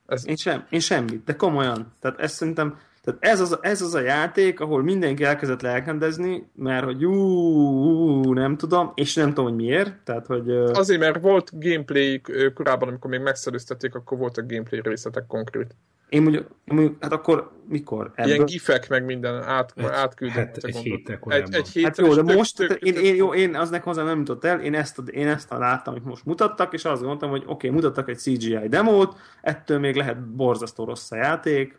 Ez... 0.07 0.26
Én, 0.26 0.36
sem, 0.36 0.66
én 0.70 0.80
semmit, 0.80 1.24
de 1.24 1.36
komolyan. 1.36 1.93
Tehát 2.01 2.18
ezt 2.20 2.34
szerintem, 2.34 2.80
tehát 3.03 3.24
ez 3.24 3.40
az, 3.40 3.59
ez 3.61 3.82
az 3.82 3.94
a 3.94 4.01
játék, 4.01 4.61
ahol 4.61 4.82
mindenki 4.82 5.24
elkezdett 5.24 5.61
lelkendezni, 5.61 6.51
mert 6.55 6.84
hogy 6.84 7.05
ú, 7.05 8.32
nem 8.32 8.57
tudom, 8.57 8.92
és 8.94 9.14
nem 9.14 9.28
tudom, 9.28 9.44
hogy 9.44 9.55
miért. 9.55 9.94
Tehát, 10.05 10.26
hogy, 10.26 10.51
Azért, 10.51 11.01
mert 11.01 11.20
volt 11.20 11.51
gameplay 11.53 12.20
korábban, 12.55 12.88
amikor 12.88 13.11
még 13.11 13.20
megszerűztették, 13.20 13.94
akkor 13.94 14.18
volt 14.18 14.36
a 14.36 14.46
gameplay 14.46 14.80
részletek 14.82 15.26
konkrét. 15.26 15.74
Én 16.09 16.22
mondjuk, 16.22 16.46
mondjuk, 16.64 16.96
hát 17.01 17.12
akkor 17.12 17.51
mikor? 17.68 18.12
Ebből? 18.14 18.32
Ilyen 18.32 18.44
gifek 18.44 18.88
meg 18.88 19.05
minden 19.05 19.42
át, 19.42 19.72
egy, 19.76 19.84
átküldött. 19.84 20.36
Hát 20.36 20.64
egy 20.64 20.76
héttel 20.76 21.18
Egy, 21.26 21.55
egy 21.55 21.68
héttel 21.68 21.90
hát 21.90 21.98
jó, 21.98 22.14
de 22.14 22.22
tök, 22.22 22.36
most, 22.36 22.57
tök, 22.57 22.68
tök, 22.68 22.82
én, 22.82 22.94
én, 22.94 23.14
jó, 23.14 23.34
én 23.34 23.55
aznek 23.55 23.82
hozzá 23.82 24.03
nem 24.03 24.18
jutott 24.18 24.44
el, 24.44 24.61
én 24.61 24.74
ezt, 24.74 24.98
én 24.98 25.28
ezt 25.28 25.51
a 25.51 25.59
láttam, 25.59 25.94
amit 25.94 26.07
most 26.07 26.24
mutattak, 26.24 26.72
és 26.72 26.84
azt 26.84 27.01
gondoltam, 27.01 27.30
hogy 27.30 27.42
oké, 27.42 27.53
okay, 27.53 27.70
mutattak 27.70 28.09
egy 28.09 28.18
CGI 28.18 28.68
demót, 28.68 29.16
ettől 29.40 29.78
még 29.78 29.96
lehet 29.96 30.26
borzasztó 30.26 30.84
rossz 30.84 31.11
a 31.11 31.16
játék, 31.16 31.78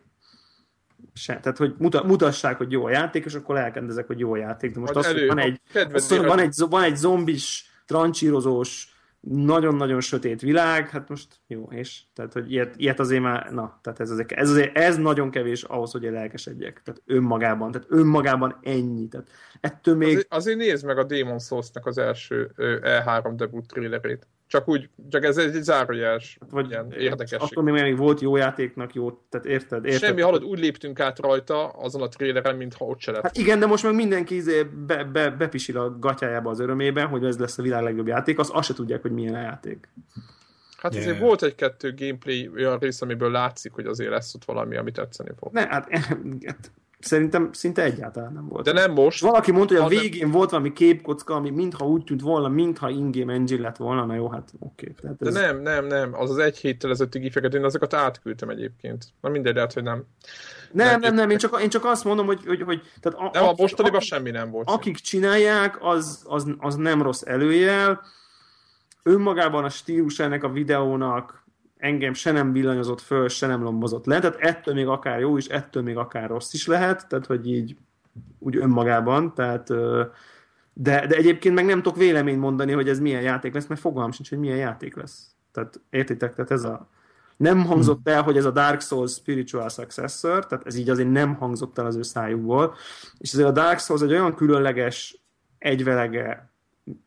se, 1.14 1.40
tehát, 1.40 1.58
hogy 1.58 1.74
mutassák, 1.80 2.58
hogy 2.58 2.72
jó 2.72 2.86
a 2.86 2.90
játék, 2.90 3.26
és 3.26 3.34
akkor 3.34 3.58
elkendezek, 3.58 4.08
hogy 4.08 4.20
jó 4.20 4.34
a 4.34 4.38
játék. 4.38 4.74
De 4.74 4.80
most 4.80 4.96
az, 4.96 5.12
hogy 5.12 5.28
van 5.28 5.38
egy, 5.38 5.62
az, 5.94 6.10
van, 6.10 6.40
egy, 6.40 6.54
van 6.70 6.84
egy 6.84 6.96
zombis, 6.96 7.66
trancsírozós, 7.86 8.92
nagyon-nagyon 9.22 10.02
sötét 10.02 10.42
világ, 10.42 10.90
hát 10.90 11.10
most 11.10 11.28
jó, 11.48 11.68
és 11.72 12.02
tehát, 12.14 12.34
hogy 12.34 12.52
ilyet, 12.52 12.74
ilyet 12.78 13.00
azért 13.00 13.22
már, 13.22 13.52
na, 13.52 13.80
tehát 13.82 14.00
ez, 14.00 14.10
azért, 14.10 14.32
ez, 14.32 14.50
azért, 14.50 14.78
ez 14.78 14.98
nagyon 14.98 15.32
kevés 15.32 15.64
ahhoz, 15.64 15.92
hogy 15.92 16.02
lelkesedjek, 16.02 16.82
tehát 16.84 17.02
önmagában, 17.06 17.72
tehát 17.72 17.88
önmagában 17.90 18.60
ennyi, 18.62 19.08
tehát 19.08 19.28
ettől 19.60 19.96
még... 19.96 20.10
Azért, 20.10 20.34
azért 20.34 20.58
nézd 20.58 20.86
meg 20.86 20.98
a 20.98 21.04
Demon 21.04 21.40
Souls-nak 21.40 21.86
az 21.86 21.98
első 21.98 22.52
E3 22.82 23.32
debut 23.36 23.68
trailerét. 23.68 24.28
Csak 24.52 24.68
úgy, 24.68 24.90
csak 25.10 25.24
ez 25.24 25.38
egy 25.38 25.52
zárójeles, 25.52 26.38
vagy 26.50 26.70
ilyen 26.70 26.92
érdekes. 26.92 27.40
Attól 27.40 27.64
még, 27.64 27.74
még 27.74 27.98
volt 27.98 28.22
jó 28.22 28.36
játéknak 28.36 28.94
jó, 28.94 29.12
tehát 29.30 29.46
érted? 29.46 29.86
érted? 29.86 30.02
Semmi, 30.02 30.22
hallod, 30.22 30.44
úgy 30.44 30.60
léptünk 30.60 31.00
át 31.00 31.20
rajta 31.20 31.68
azon 31.68 32.02
a 32.02 32.08
traileren, 32.08 32.56
mintha 32.56 32.86
ott 32.86 33.00
se 33.00 33.12
lett. 33.12 33.22
Hát 33.22 33.38
igen, 33.38 33.60
de 33.60 33.66
most 33.66 33.84
meg 33.84 33.96
mindenki 33.96 34.36
izé 34.36 34.64
be, 34.64 35.04
be, 35.04 35.30
bepisil 35.30 35.78
a 35.78 36.00
gatyájába 36.00 36.50
az 36.50 36.60
örömében, 36.60 37.08
hogy 37.08 37.26
ez 37.26 37.38
lesz 37.38 37.58
a 37.58 37.62
világ 37.62 37.84
legjobb 37.84 38.08
játék, 38.08 38.40
az 38.40 38.50
azt 38.54 38.68
se 38.68 38.74
tudják, 38.74 39.02
hogy 39.02 39.12
milyen 39.12 39.36
a 39.36 39.42
játék. 39.42 39.90
Hát 40.78 40.94
yeah. 40.94 41.06
azért 41.06 41.22
volt 41.22 41.44
egy-kettő 41.44 41.94
gameplay 41.98 42.50
olyan 42.56 42.78
rész, 42.80 43.02
amiből 43.02 43.32
látszik, 43.32 43.72
hogy 43.72 43.86
azért 43.86 44.10
lesz 44.10 44.36
ott 44.36 44.46
valami, 44.46 44.76
amit 44.76 44.94
tetszeni 44.94 45.32
fog. 45.40 45.54
Ne, 45.54 45.68
hát, 45.68 45.88
hát 46.46 46.72
Szerintem 47.02 47.50
szinte 47.54 47.84
egyáltalán 47.84 48.34
nem 48.34 48.48
volt. 48.48 48.66
De 48.66 48.72
nem 48.72 48.92
most. 48.92 49.22
Valaki 49.22 49.52
mondta, 49.52 49.84
hogy 49.84 49.98
a 49.98 50.00
végén 50.02 50.22
nem... 50.22 50.32
volt 50.32 50.50
valami 50.50 50.74
képkocka, 50.74 51.36
ami 51.36 51.50
mintha 51.50 51.88
úgy 51.88 52.04
tűnt 52.04 52.22
volna, 52.22 52.48
mintha 52.48 52.90
in-game 52.90 53.34
engine 53.34 53.62
lett 53.62 53.78
volna, 53.78 54.06
na 54.06 54.14
jó, 54.14 54.30
hát 54.30 54.52
oké. 54.60 54.94
Okay. 55.00 55.12
Ez... 55.20 55.34
De 55.34 55.42
nem, 55.42 55.62
nem, 55.62 55.86
nem. 55.86 56.14
Az 56.14 56.30
az 56.30 56.38
egy 56.38 56.58
héttel 56.58 56.90
ezelőtti 56.90 57.20
gifeket, 57.20 57.54
én 57.54 57.64
azokat 57.64 57.94
átküldtem 57.94 58.50
egyébként. 58.50 59.06
Na 59.22 59.30
mindegy, 59.30 59.56
lehet, 59.56 59.74
hogy 59.74 59.84
nem. 59.84 60.04
Nem, 60.72 60.88
nem, 60.88 61.00
nem, 61.00 61.14
nem. 61.14 61.30
Én, 61.30 61.38
csak, 61.38 61.62
én 61.62 61.70
csak 61.70 61.86
azt 61.86 62.04
mondom, 62.04 62.26
hogy... 62.26 62.46
hogy, 62.46 62.62
hogy 62.62 62.82
tehát 63.00 63.20
a, 63.20 63.30
nem, 63.34 63.48
a 63.48 63.54
mostaniban 63.58 64.00
semmi 64.00 64.32
nem 64.32 64.52
volt. 64.52 64.70
Akik 64.70 64.96
csinálják, 64.98 65.78
az, 65.82 66.24
az, 66.28 66.54
az 66.58 66.76
nem 66.76 67.02
rossz 67.02 67.22
előjel. 67.26 68.02
Önmagában 69.04 69.64
a 69.64 69.70
stílus 69.70 70.20
ennek 70.20 70.44
a 70.44 70.50
videónak 70.50 71.44
engem 71.82 72.14
se 72.14 72.32
nem 72.32 72.52
villanyozott 72.52 73.02
föl, 73.02 73.28
se 73.28 73.48
nem 73.48 73.64
lombozott 73.64 74.06
le, 74.06 74.20
tehát 74.20 74.40
ettől 74.40 74.74
még 74.74 74.88
akár 74.88 75.20
jó 75.20 75.38
is, 75.38 75.48
ettől 75.48 75.84
még 75.84 75.98
akár 75.98 76.30
rossz 76.30 76.54
is 76.54 76.68
lehet, 76.68 77.08
tehát 77.08 77.26
hogy 77.26 77.48
így 77.48 77.76
úgy 78.40 78.56
önmagában, 78.56 79.34
tehát 79.34 79.68
de, 80.74 81.08
de 81.08 81.16
egyébként 81.16 81.56
meg 81.56 81.66
nem 81.66 81.82
tudok 81.82 81.98
véleményt 81.98 82.40
mondani, 82.40 82.72
hogy 82.72 82.90
ez 82.90 83.00
milyen 83.00 83.22
játék 83.22 83.54
lesz, 83.54 83.68
mert 83.68 83.82
fogalmam 83.82 84.12
sincs, 84.12 84.30
hogy 84.30 84.40
milyen 84.40 84.58
játék 84.58 84.96
lesz. 84.96 85.36
Tehát 85.52 85.80
értitek, 85.90 86.36
tehát 86.36 86.52
ez 86.52 86.64
a 86.64 86.90
nem 87.38 87.66
hangzott 87.66 88.08
el, 88.08 88.22
hogy 88.22 88.38
ez 88.38 88.46
a 88.46 88.52
Dark 88.52 88.82
Souls 88.82 89.14
spiritual 89.14 89.70
successor, 89.70 90.46
tehát 90.46 90.66
ez 90.66 90.76
így 90.76 90.90
azért 90.90 91.12
nem 91.12 91.36
hangzott 91.36 91.78
el 91.78 91.86
az 91.86 91.96
ő 91.96 92.02
szájukból, 92.02 92.76
és 93.18 93.34
azért 93.34 93.48
a 93.48 93.52
Dark 93.52 93.80
Souls 93.80 94.02
egy 94.02 94.12
olyan 94.12 94.36
különleges 94.36 95.22
egyvelege 95.58 96.52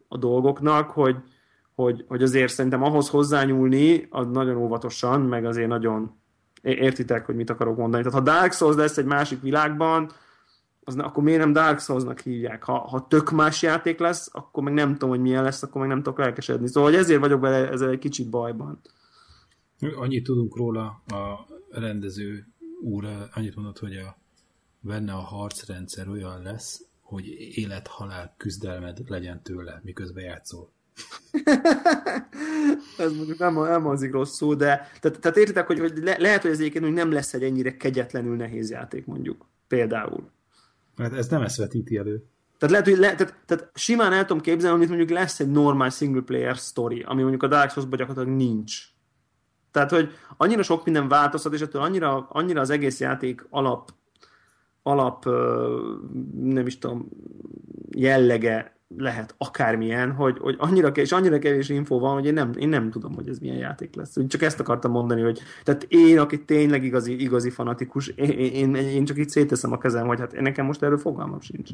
a 0.09 0.17
dolgoknak, 0.17 0.91
hogy, 0.91 1.17
hogy, 1.75 2.05
hogy 2.09 2.23
azért 2.23 2.53
szerintem 2.53 2.83
ahhoz 2.83 3.09
hozzányúlni, 3.09 4.07
az 4.11 4.27
nagyon 4.27 4.57
óvatosan, 4.57 5.21
meg 5.21 5.45
azért 5.45 5.69
nagyon 5.69 6.21
értitek, 6.63 7.27
hogy 7.27 7.35
mit 7.35 7.51
akarok 7.51 7.77
mondani. 7.77 8.03
Tehát 8.03 8.19
ha 8.19 8.25
Dark 8.25 8.53
Souls 8.53 8.77
lesz 8.77 8.99
egy 8.99 9.05
másik 9.05 9.41
világban, 9.41 10.11
az, 10.85 10.97
akkor 10.99 11.23
miért 11.23 11.39
nem 11.41 11.53
Dark 11.53 11.81
Souls-nak 11.81 12.21
hívják? 12.21 12.63
Ha, 12.63 12.79
ha 12.79 13.07
tök 13.07 13.31
más 13.31 13.63
játék 13.63 13.99
lesz, 13.99 14.29
akkor 14.33 14.63
meg 14.63 14.73
nem 14.73 14.93
tudom, 14.93 15.09
hogy 15.09 15.21
milyen 15.21 15.43
lesz, 15.43 15.63
akkor 15.63 15.81
meg 15.81 15.91
nem 15.91 16.03
tudok 16.03 16.19
lelkesedni. 16.19 16.69
Szóval 16.69 16.91
hogy 16.91 16.99
ezért 16.99 17.21
vagyok 17.21 17.41
vele 17.41 17.71
ezzel 17.71 17.91
egy 17.91 17.99
kicsit 17.99 18.31
bajban. 18.31 18.81
Annyit 19.95 20.25
tudunk 20.25 20.57
róla, 20.57 21.03
a 21.07 21.47
rendező 21.71 22.47
úr 22.83 23.07
annyit 23.35 23.57
mondott, 23.57 23.79
hogy 23.79 23.97
a, 23.97 24.19
benne 24.81 25.13
a 25.13 25.21
harcrendszer 25.21 26.09
olyan 26.09 26.43
lesz, 26.43 26.87
hogy 27.01 27.27
élet-halál 27.57 28.35
küzdelmed 28.37 28.99
legyen 29.07 29.43
tőle, 29.43 29.81
miközben 29.85 30.25
játszol. 30.25 30.73
Ez 32.99 33.17
mondjuk 33.17 33.39
nem, 33.39 33.55
nem 33.55 33.83
hangzik 33.83 34.13
rosszul, 34.13 34.55
de 34.55 34.91
tehát, 35.01 35.21
tehát 35.21 35.37
értitek, 35.37 35.67
hogy, 35.67 35.79
hogy 35.79 35.99
le, 36.03 36.17
lehet, 36.19 36.43
hogy 36.43 36.51
ez 36.51 36.59
egyébként 36.59 36.85
hogy 36.85 36.95
nem 36.95 37.13
lesz 37.13 37.35
egy 37.35 37.43
ennyire 37.43 37.77
kegyetlenül 37.77 38.37
nehéz 38.37 38.71
játék, 38.71 39.07
mondjuk. 39.07 39.47
Például. 39.69 40.31
Hát 40.97 41.13
ez 41.13 41.29
nem 41.29 41.43
ezt 41.43 41.57
vetíti 41.57 41.97
elő. 41.97 42.25
Tehát 42.59 42.75
lehet, 42.75 42.89
hogy 42.89 42.99
le, 42.99 43.15
tehát, 43.15 43.35
tehát 43.47 43.71
simán 43.75 44.13
el 44.13 44.25
tudom 44.25 44.43
képzelni, 44.43 44.79
hogy 44.79 44.89
mondjuk 44.89 45.11
lesz 45.11 45.41
egy 45.41 45.51
normál 45.51 45.91
single 45.91 46.23
player 46.23 46.57
story, 46.57 47.03
ami 47.03 47.21
mondjuk 47.21 47.43
a 47.43 47.49
Dark 47.49 47.71
Souls-ban 47.71 47.99
gyakorlatilag 47.99 48.39
nincs. 48.39 48.83
Tehát, 49.71 49.91
hogy 49.91 50.13
annyira 50.37 50.63
sok 50.63 50.85
minden 50.85 51.09
változtat, 51.09 51.55
és 51.55 51.61
ettől 51.61 51.83
annyira, 51.83 52.27
annyira 52.31 52.61
az 52.61 52.71
egész 52.71 53.01
játék 53.01 53.47
alap 53.51 53.93
alap, 54.87 55.25
nem 56.35 56.67
is 56.67 56.79
tudom, 56.79 57.09
jellege 57.97 58.73
lehet 58.97 59.35
akármilyen, 59.39 60.13
hogy, 60.13 60.39
hogy 60.39 60.57
annyira, 60.59 60.89
és 60.89 61.13
annyira 61.13 61.39
kevés 61.39 61.69
info 61.69 61.99
van, 61.99 62.15
hogy 62.15 62.27
én 62.27 62.33
nem, 62.33 62.53
én 62.59 62.69
nem 62.69 62.91
tudom, 62.91 63.15
hogy 63.15 63.29
ez 63.29 63.39
milyen 63.39 63.57
játék 63.57 63.95
lesz. 63.95 64.17
Csak 64.29 64.43
ezt 64.43 64.61
akartam 64.61 64.91
mondani, 64.91 65.23
hogy 65.23 65.41
tehát 65.63 65.87
én, 65.89 66.19
aki 66.19 66.45
tényleg 66.45 66.85
igazi, 66.85 67.21
igazi 67.21 67.51
fanatikus, 67.51 68.09
én, 68.09 68.31
én, 68.31 68.75
én 68.75 69.05
csak 69.05 69.19
itt 69.19 69.29
széteszem 69.29 69.73
a 69.73 69.79
kezem, 69.79 70.07
hogy 70.07 70.21
hát 70.21 70.41
nekem 70.41 70.67
most 70.67 70.83
erről 70.83 70.99
fogalmam 70.99 71.41
sincs 71.41 71.71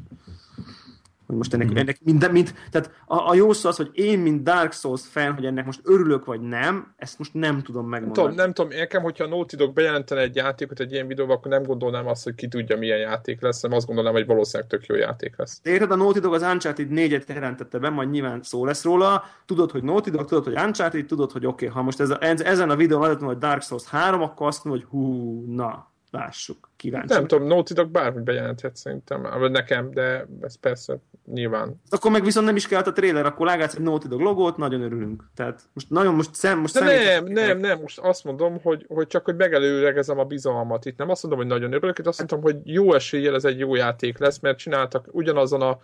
hogy 1.31 1.39
most 1.39 1.55
ennek, 1.55 1.73
mm. 1.73 1.77
ennek 1.77 1.99
minden, 2.05 2.31
mint, 2.31 2.55
tehát 2.71 2.91
a, 3.07 3.29
a 3.29 3.35
jó 3.35 3.53
szó 3.53 3.69
az, 3.69 3.77
hogy 3.77 3.91
én, 3.93 4.19
mint 4.19 4.43
Dark 4.43 4.73
Souls 4.73 5.07
fan, 5.07 5.33
hogy 5.35 5.45
ennek 5.45 5.65
most 5.65 5.81
örülök 5.85 6.25
vagy 6.25 6.41
nem, 6.41 6.95
ezt 6.97 7.19
most 7.19 7.35
nem 7.35 7.63
tudom 7.63 7.89
megmondani. 7.89 8.27
Nem 8.27 8.35
tudom, 8.35 8.45
nem 8.47 8.53
tudom 8.53 8.79
nekem, 8.79 9.03
hogyha 9.03 9.25
a 9.25 9.29
Naughty 9.29 9.57
Dog 9.57 9.73
bejelentene 9.73 10.21
egy 10.21 10.37
játékot 10.37 10.81
egy 10.81 10.93
ilyen 10.93 11.07
videóban, 11.07 11.37
akkor 11.37 11.51
nem 11.51 11.63
gondolnám 11.63 12.07
azt, 12.07 12.25
hogy 12.25 12.35
ki 12.35 12.49
tudja, 12.49 12.77
milyen 12.77 12.99
játék 12.99 13.41
lesz, 13.41 13.61
hanem 13.61 13.77
azt 13.77 13.87
gondolnám, 13.87 14.13
hogy 14.13 14.27
valószínűleg 14.27 14.71
tök 14.71 14.87
jó 14.87 14.95
játék 14.95 15.37
lesz. 15.37 15.61
De 15.63 15.71
érted, 15.71 15.91
a 15.91 15.97
Naughty 15.97 16.19
Dog 16.19 16.35
az 16.35 16.43
Uncharted 16.43 16.89
4-et 16.91 17.27
jelentette 17.27 17.79
be, 17.79 17.89
majd 17.89 18.11
nyilván 18.11 18.43
szó 18.43 18.65
lesz 18.65 18.85
róla, 18.85 19.25
tudod, 19.47 19.71
hogy 19.71 19.83
Naughty 19.83 20.11
Dog, 20.11 20.25
tudod, 20.25 20.45
hogy 20.45 20.55
Uncharted, 20.65 21.07
tudod, 21.07 21.33
hogy 21.33 21.47
oké, 21.47 21.67
okay, 21.67 21.77
ha 21.77 21.83
most 21.83 22.01
ez 22.01 22.11
a, 22.11 22.19
ezen 22.21 22.71
a 22.71 22.77
videón 22.77 23.03
adott, 23.03 23.21
hogy 23.21 23.39
Dark 23.39 23.63
Souls 23.63 23.87
3, 23.87 24.23
akkor 24.23 24.47
azt 24.47 24.65
mondod, 24.65 24.83
hogy 24.83 24.91
hú, 24.91 25.45
na, 25.55 25.91
lássuk, 26.11 26.71
kíváncsi. 26.77 27.15
Nem 27.15 27.27
tudom, 27.27 27.47
Naughty 27.47 27.73
Dog 27.73 27.91
bármit 27.91 28.25
bejelenthet 28.25 28.77
szerintem, 28.77 29.51
nekem, 29.51 29.91
de 29.91 30.27
ez 30.41 30.59
persze 30.59 30.99
nyilván. 31.33 31.81
Akkor 31.91 32.11
meg 32.11 32.25
viszont 32.25 32.47
nem 32.47 32.57
is 32.57 32.69
kellett 32.69 32.87
a 32.87 32.93
trailer, 32.93 33.27
akkor 33.27 33.47
lágálsz 33.47 33.75
egy 33.75 33.81
Naughty 33.81 34.09
Dog 34.09 34.21
logót, 34.21 34.57
nagyon 34.57 34.83
örülünk. 34.83 35.25
Tehát 35.35 35.61
most 35.73 35.91
nagyon 35.91 36.15
most 36.15 36.35
szem, 36.35 36.59
most 36.59 36.79
de 36.79 36.85
nem, 36.85 37.25
nem, 37.25 37.59
nem, 37.59 37.81
most 37.81 37.99
azt 37.99 38.25
mondom, 38.25 38.61
hogy, 38.63 38.85
hogy 38.89 39.07
csak 39.07 39.25
hogy 39.25 39.37
megelőlegezem 39.37 40.19
a 40.19 40.25
bizalmat 40.25 40.85
itt. 40.85 40.99
Nem 40.99 41.11
azt 41.11 41.23
mondom, 41.23 41.41
hogy 41.41 41.51
nagyon 41.51 41.73
örülök, 41.73 41.99
itt 41.99 42.07
azt 42.07 42.19
mondom, 42.19 42.41
hogy 42.43 42.57
jó 42.65 42.95
eséllyel 42.95 43.35
ez 43.35 43.45
egy 43.45 43.59
jó 43.59 43.75
játék 43.75 44.19
lesz, 44.19 44.39
mert 44.39 44.59
csináltak 44.59 45.07
ugyanazon 45.11 45.63
a 45.63 45.79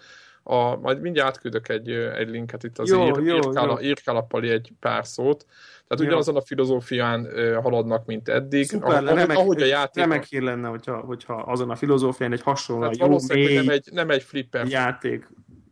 a, 0.49 0.77
majd 0.77 1.01
mindjárt 1.01 1.29
átküldök 1.29 1.69
egy, 1.69 1.91
egy 1.91 2.29
linket 2.29 2.65
itt 2.65 2.79
az 2.79 2.91
jó, 2.91 3.07
ír, 3.07 3.25
jó, 3.25 3.81
írkálappal 3.81 4.43
egy 4.43 4.73
pár 4.81 5.07
szót. 5.07 5.47
Tehát 5.89 6.03
Jó. 6.03 6.07
ugyanazon 6.07 6.37
a 6.37 6.41
filozófián 6.41 7.29
haladnak, 7.63 8.07
mint 8.07 8.29
eddig. 8.29 8.65
Szuper, 8.65 9.05
ahogy, 9.05 9.17
remek, 9.17 9.37
ahogy 9.37 9.63
a 9.63 9.65
játék... 9.65 10.03
Remek 10.03 10.25
hír 10.25 10.43
lenne, 10.43 10.69
hogyha, 10.69 10.97
hogyha 10.97 11.35
azon 11.35 11.71
a 11.71 11.77
filozófián 11.77 12.33
egy 12.33 12.43
hasonló, 12.43 12.83
hát 12.83 12.97
jó, 12.97 13.17
mély 13.29 13.55
nem 13.55 13.69
egy, 13.69 13.89
nem 13.93 14.11
egy 14.11 14.23
flipper. 14.23 14.67
játék 14.67 15.29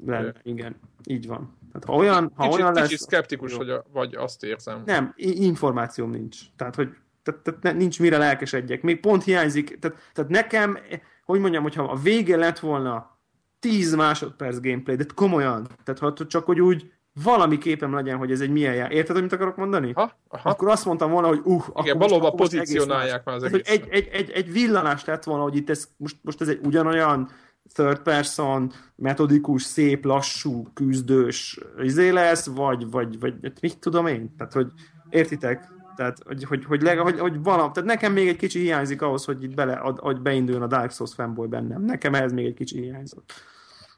lenne. 0.07 0.33
Igen, 0.43 0.77
így 1.05 1.27
van. 1.27 1.59
Tehát, 1.73 1.85
ha 1.85 1.95
olyan, 1.95 2.33
ha 2.35 2.45
kicsit, 2.45 2.61
olyan 2.61 2.75
lesz... 2.75 2.89
Kicsit 2.89 3.01
szkeptikus, 3.01 3.55
hogy 3.55 3.71
a, 3.71 3.85
vagy 3.93 4.15
azt 4.15 4.45
érzem. 4.45 4.83
Nem, 4.87 5.13
információm 5.17 6.11
nincs. 6.11 6.39
Tehát, 6.57 6.75
hogy 6.75 6.89
tehát, 7.23 7.61
tehát 7.61 7.77
nincs 7.77 8.01
mire 8.01 8.19
lelkesedjek. 8.19 8.83
Még 8.83 9.01
pont 9.01 9.25
hiányzik, 9.25 9.79
tehát, 9.79 9.97
tehát 10.13 10.31
nekem, 10.31 10.79
hogy 11.25 11.41
mondjam, 11.41 11.63
hogyha 11.63 11.83
a 11.83 11.97
vége 11.97 12.37
lett 12.37 12.59
volna 12.59 13.19
10 13.59 13.95
másodperc 13.95 14.61
gameplay, 14.61 14.97
de 14.97 15.05
komolyan, 15.15 15.67
tehát 15.85 16.01
ha 16.01 16.27
csak 16.27 16.45
hogy 16.45 16.61
úgy 16.61 16.93
valami 17.23 17.59
képem 17.59 17.95
legyen, 17.95 18.17
hogy 18.17 18.31
ez 18.31 18.41
egy 18.41 18.51
milyen 18.51 18.75
jár. 18.75 18.93
Érted, 18.93 19.13
hogy 19.13 19.23
mit 19.23 19.33
akarok 19.33 19.57
mondani? 19.57 19.93
Ha, 19.93 20.17
aha. 20.29 20.51
Akkor 20.51 20.69
azt 20.69 20.85
mondtam 20.85 21.11
volna, 21.11 21.29
hogy 21.29 21.41
uh, 21.45 21.65
Igen, 21.75 21.97
akkor 21.97 22.09
valóban 22.09 22.37
pozícionálják 22.37 23.25
már 23.25 23.35
az 23.35 23.43
egész. 23.43 23.69
Hogy 23.69 23.75
egy, 23.75 23.89
egy, 23.91 24.09
egy, 24.13 24.31
egy 24.31 24.53
villanást 24.53 25.07
lett 25.07 25.25
volna, 25.25 25.43
hogy 25.43 25.57
itt 25.57 25.71
ez, 25.71 25.89
most, 25.97 26.17
most 26.23 26.41
ez 26.41 26.49
egy 26.49 26.61
ugyanolyan 26.65 27.31
third 27.73 27.99
person, 27.99 28.73
metodikus, 28.97 29.63
szép, 29.63 30.05
lassú, 30.05 30.67
küzdős 30.75 31.61
izé 31.83 32.09
lesz, 32.09 32.47
vagy, 32.47 32.91
vagy, 32.91 33.19
vagy 33.19 33.35
mit 33.61 33.79
tudom 33.79 34.07
én? 34.07 34.37
Tehát, 34.37 34.53
hogy 34.53 34.73
értitek? 35.11 35.73
Tehát, 35.97 36.19
hogy, 36.25 36.45
hogy, 36.45 36.65
hogy, 36.65 36.83
leg, 36.83 36.99
hogy, 36.99 37.19
hogy 37.19 37.43
valami, 37.43 37.73
tehát 37.73 37.89
nekem 37.89 38.13
még 38.13 38.29
egy 38.29 38.37
kicsi 38.37 38.59
hiányzik 38.59 39.03
ahhoz, 39.03 39.25
hogy 39.25 39.43
itt 39.43 39.55
bele, 39.55 39.77
hogy 39.77 40.21
beinduljon 40.21 40.63
a 40.63 40.67
Dark 40.67 40.91
Souls 40.91 41.15
fanboy 41.15 41.47
bennem. 41.47 41.83
Nekem 41.83 42.15
ez 42.15 42.33
még 42.33 42.47
egy 42.47 42.55
kicsi 42.55 42.81
hiányzott. 42.81 43.33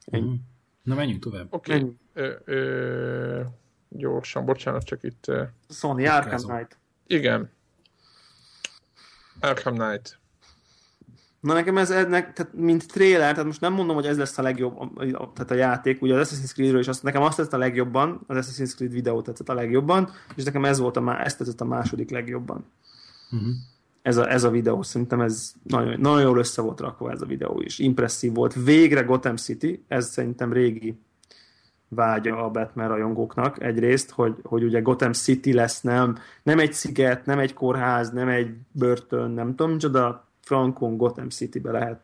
Ennyi. 0.05 0.29
Mm. 0.29 0.35
Na 0.83 0.95
menjünk 0.95 1.23
tovább. 1.23 1.47
Oké. 1.49 1.95
Okay. 2.13 2.43
gyorsan, 3.89 4.45
bocsánat, 4.45 4.83
csak 4.83 5.03
itt... 5.03 5.31
Sony 5.69 6.07
Arkham 6.07 6.41
Knight. 6.41 6.77
Igen. 7.07 7.49
Arkham 9.39 9.75
Knight. 9.75 10.19
Na 11.47 11.53
nekem 11.53 11.77
ez, 11.77 11.91
ennek, 11.91 12.33
tehát 12.33 12.53
mint 12.53 12.87
trailer, 12.87 13.31
tehát 13.31 13.45
most 13.45 13.61
nem 13.61 13.73
mondom, 13.73 13.95
hogy 13.95 14.05
ez 14.05 14.17
lesz 14.17 14.37
a 14.37 14.41
legjobb, 14.41 14.79
a, 14.79 14.91
a, 14.95 15.31
tehát 15.33 15.51
a 15.51 15.53
játék, 15.53 16.01
ugye 16.01 16.15
az 16.15 16.29
Assassin's 16.29 16.53
Creed-ről 16.53 16.79
is 16.79 16.87
azt, 16.87 17.03
nekem 17.03 17.21
azt 17.21 17.37
tetszett 17.37 17.53
a 17.53 17.57
legjobban, 17.57 18.21
az 18.27 18.37
Assassin's 18.37 18.75
Creed 18.75 18.91
videó 18.91 19.21
tetszett 19.21 19.49
a 19.49 19.53
legjobban, 19.53 20.09
és 20.35 20.43
nekem 20.43 20.65
ez 20.65 20.79
volt 20.79 20.97
a, 20.97 21.23
ezt 21.23 21.37
tetszett 21.37 21.61
a 21.61 21.65
második 21.65 22.09
legjobban. 22.09 22.65
Uh-huh. 23.31 23.49
Ez, 24.01 24.17
a, 24.17 24.31
ez 24.31 24.43
a 24.43 24.49
videó, 24.49 24.81
szerintem 24.81 25.21
ez 25.21 25.53
nagyon, 25.63 25.99
nagyon 25.99 26.21
jól 26.21 26.37
össze 26.37 26.61
volt 26.61 26.79
rakva 26.79 27.11
ez 27.11 27.21
a 27.21 27.25
videó 27.25 27.61
is. 27.61 27.79
Impresszív 27.79 28.33
volt. 28.33 28.53
Végre 28.63 29.01
Gotham 29.01 29.35
City, 29.35 29.85
ez 29.87 30.09
szerintem 30.09 30.53
régi 30.53 30.99
vágya 31.87 32.43
a 32.43 32.49
Batman 32.49 32.87
rajongóknak 32.87 33.63
egyrészt, 33.63 34.11
hogy, 34.11 34.35
hogy 34.43 34.63
ugye 34.63 34.81
Gotham 34.81 35.13
City 35.13 35.53
lesz, 35.53 35.81
nem, 35.81 36.17
nem 36.43 36.59
egy 36.59 36.73
sziget, 36.73 37.25
nem 37.25 37.39
egy 37.39 37.53
kórház, 37.53 38.09
nem 38.09 38.27
egy 38.27 38.49
börtön, 38.71 39.31
nem 39.31 39.55
tudom, 39.55 39.71
micsoda, 39.71 40.26
Frankon 40.47 40.97
Gotham 40.97 41.29
City-be 41.29 41.71
lehet 41.71 41.99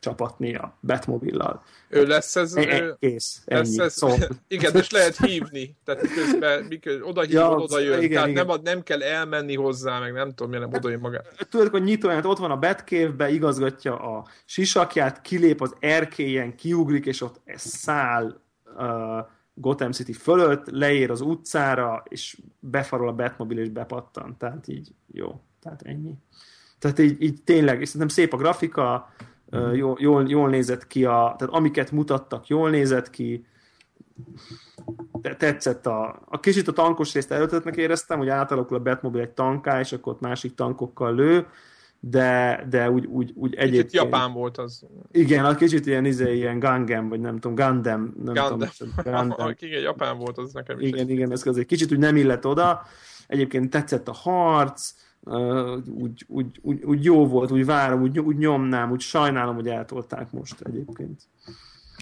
csapatni 0.00 0.54
a 0.54 0.76
Batmobillal. 0.80 1.62
Ő 1.88 2.06
lesz 2.06 2.36
ez... 2.36 2.54
E, 2.54 2.60
e, 2.60 2.96
kész, 2.98 3.42
ennyi. 3.44 3.76
Lesz 3.76 3.86
ez, 3.86 3.92
szóval. 3.92 4.18
Igen, 4.48 4.76
és 4.76 4.90
lehet 4.90 5.16
hívni. 5.16 5.76
Tehát 5.84 6.02
miközben, 6.02 6.64
miközben 6.64 7.08
oda 7.08 7.20
hív, 7.20 7.32
ja, 7.32 7.56
oda 7.56 7.78
jön. 7.78 8.02
Igen, 8.02 8.10
tehát 8.10 8.28
igen. 8.28 8.46
Nem, 8.46 8.60
nem 8.62 8.82
kell 8.82 9.02
elmenni 9.02 9.56
hozzá, 9.56 9.98
meg 9.98 10.12
nem 10.12 10.28
tudom, 10.28 10.52
milyen 10.52 10.74
oda 10.74 10.88
jön 10.88 11.00
magát. 11.00 11.46
Tudod, 11.50 11.68
hogy 11.68 11.82
nyitóját 11.82 12.24
ott 12.24 12.38
van 12.38 12.50
a 12.50 12.58
Batcave-be, 12.58 13.30
igazgatja 13.30 13.98
a 13.98 14.26
sisakját, 14.44 15.20
kilép 15.20 15.60
az 15.60 15.76
erkélyen, 15.78 16.54
kiugrik, 16.56 17.06
és 17.06 17.20
ott 17.20 17.40
száll 17.54 18.40
uh, 18.76 19.26
Gotham 19.54 19.92
City 19.92 20.12
fölött, 20.12 20.70
leér 20.70 21.10
az 21.10 21.20
utcára, 21.20 22.02
és 22.08 22.38
befarol 22.58 23.08
a 23.08 23.12
Batmobil, 23.12 23.58
és 23.58 23.68
bepattan. 23.68 24.36
Tehát 24.38 24.68
így 24.68 24.94
jó. 25.12 25.40
Tehát 25.62 25.82
ennyi. 25.82 26.14
Tehát 26.80 26.98
így, 26.98 27.22
így 27.22 27.42
tényleg, 27.42 27.80
és 27.80 27.88
szerintem 27.88 28.16
szép 28.16 28.32
a 28.32 28.36
grafika, 28.36 29.12
mm. 29.56 29.72
jól, 29.72 29.96
jól, 30.00 30.28
jól 30.28 30.48
nézett 30.48 30.86
ki, 30.86 31.04
a, 31.04 31.34
tehát 31.38 31.54
amiket 31.54 31.90
mutattak, 31.90 32.46
jól 32.46 32.70
nézett 32.70 33.10
ki, 33.10 33.46
tetszett 35.38 35.86
a, 35.86 36.22
a 36.24 36.40
kicsit 36.40 36.68
a 36.68 36.72
tankos 36.72 37.14
részt 37.14 37.32
előttetnek 37.32 37.76
éreztem, 37.76 38.18
hogy 38.18 38.28
átalakul 38.28 38.76
a 38.76 38.80
Batmobile 38.80 39.22
egy 39.22 39.30
tanká, 39.30 39.80
és 39.80 39.92
akkor 39.92 40.12
ott 40.12 40.20
másik 40.20 40.54
tankokkal 40.54 41.14
lő, 41.14 41.46
de, 42.00 42.64
de 42.70 42.90
úgy, 42.90 43.06
úgy, 43.06 43.32
úgy 43.34 43.54
egyébként... 43.54 43.84
Kicsit 43.84 44.02
japán 44.02 44.32
volt 44.32 44.58
az. 44.58 44.86
Igen, 45.12 45.44
a 45.44 45.54
kicsit 45.54 45.86
ilyen, 45.86 46.04
izé, 46.04 46.34
ilyen 46.34 46.58
Gangam, 46.58 47.08
vagy 47.08 47.20
nem 47.20 47.38
tudom, 47.38 47.54
Gundam. 47.54 48.14
Nem 48.24 48.34
Gundam. 48.34 48.68
Tudom, 48.78 48.94
Gundam. 49.04 49.54
igen, 49.58 49.80
japán 49.80 50.18
volt 50.18 50.38
az 50.38 50.52
nekem 50.52 50.80
is. 50.80 50.88
Igen, 50.88 51.08
igen, 51.08 51.32
ez 51.32 51.46
egy 51.46 51.66
kicsit 51.66 51.92
úgy 51.92 51.98
nem 51.98 52.16
illet 52.16 52.44
oda. 52.44 52.82
Egyébként 53.26 53.70
tetszett 53.70 54.08
a 54.08 54.12
harc, 54.12 54.94
úgy, 55.86 56.24
úgy, 56.28 56.58
úgy, 56.62 56.82
úgy, 56.84 57.04
jó 57.04 57.26
volt, 57.26 57.50
úgy 57.50 57.64
várom, 57.64 58.02
úgy, 58.02 58.18
úgy 58.18 58.36
nyomnám, 58.36 58.90
úgy 58.90 59.00
sajnálom, 59.00 59.54
hogy 59.54 59.68
eltolták 59.68 60.32
most 60.32 60.60
egyébként. 60.60 61.20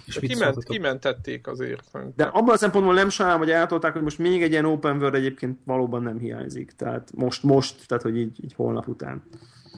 És 0.06 0.18
kiment, 0.18 0.64
kimentették 0.64 1.46
azért. 1.46 1.98
De 2.16 2.24
abban 2.24 2.54
a 2.54 2.56
szempontból 2.56 2.94
nem 2.94 3.08
sajnálom, 3.08 3.40
hogy 3.40 3.50
eltolták, 3.50 3.92
hogy 3.92 4.02
most 4.02 4.18
még 4.18 4.42
egy 4.42 4.50
ilyen 4.50 4.64
open 4.64 4.96
world 4.96 5.14
egyébként 5.14 5.58
valóban 5.64 6.02
nem 6.02 6.18
hiányzik. 6.18 6.72
Tehát 6.72 7.10
most, 7.14 7.42
most, 7.42 7.86
tehát 7.86 8.02
hogy 8.02 8.16
így, 8.16 8.44
így 8.44 8.54
holnap 8.54 8.88
után. 8.88 9.22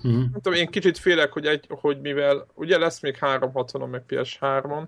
Mm-hmm. 0.08 0.18
Nem 0.18 0.32
tudom, 0.32 0.58
én 0.58 0.70
kicsit 0.70 0.98
félek, 0.98 1.32
hogy, 1.32 1.46
egy, 1.46 1.66
hogy 1.68 2.00
mivel 2.00 2.46
ugye 2.54 2.78
lesz 2.78 3.00
még 3.00 3.16
360 3.16 3.88
meg 3.88 4.02
PS3-on, 4.08 4.84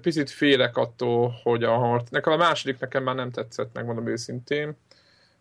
picit 0.00 0.30
félek 0.30 0.76
attól, 0.76 1.34
hogy 1.42 1.64
a 1.64 1.76
harc... 1.76 2.10
Nekem 2.10 2.32
a 2.32 2.36
második 2.36 2.78
nekem 2.78 3.02
már 3.02 3.14
nem 3.14 3.30
tetszett, 3.30 3.74
megmondom 3.74 4.06
őszintén 4.06 4.76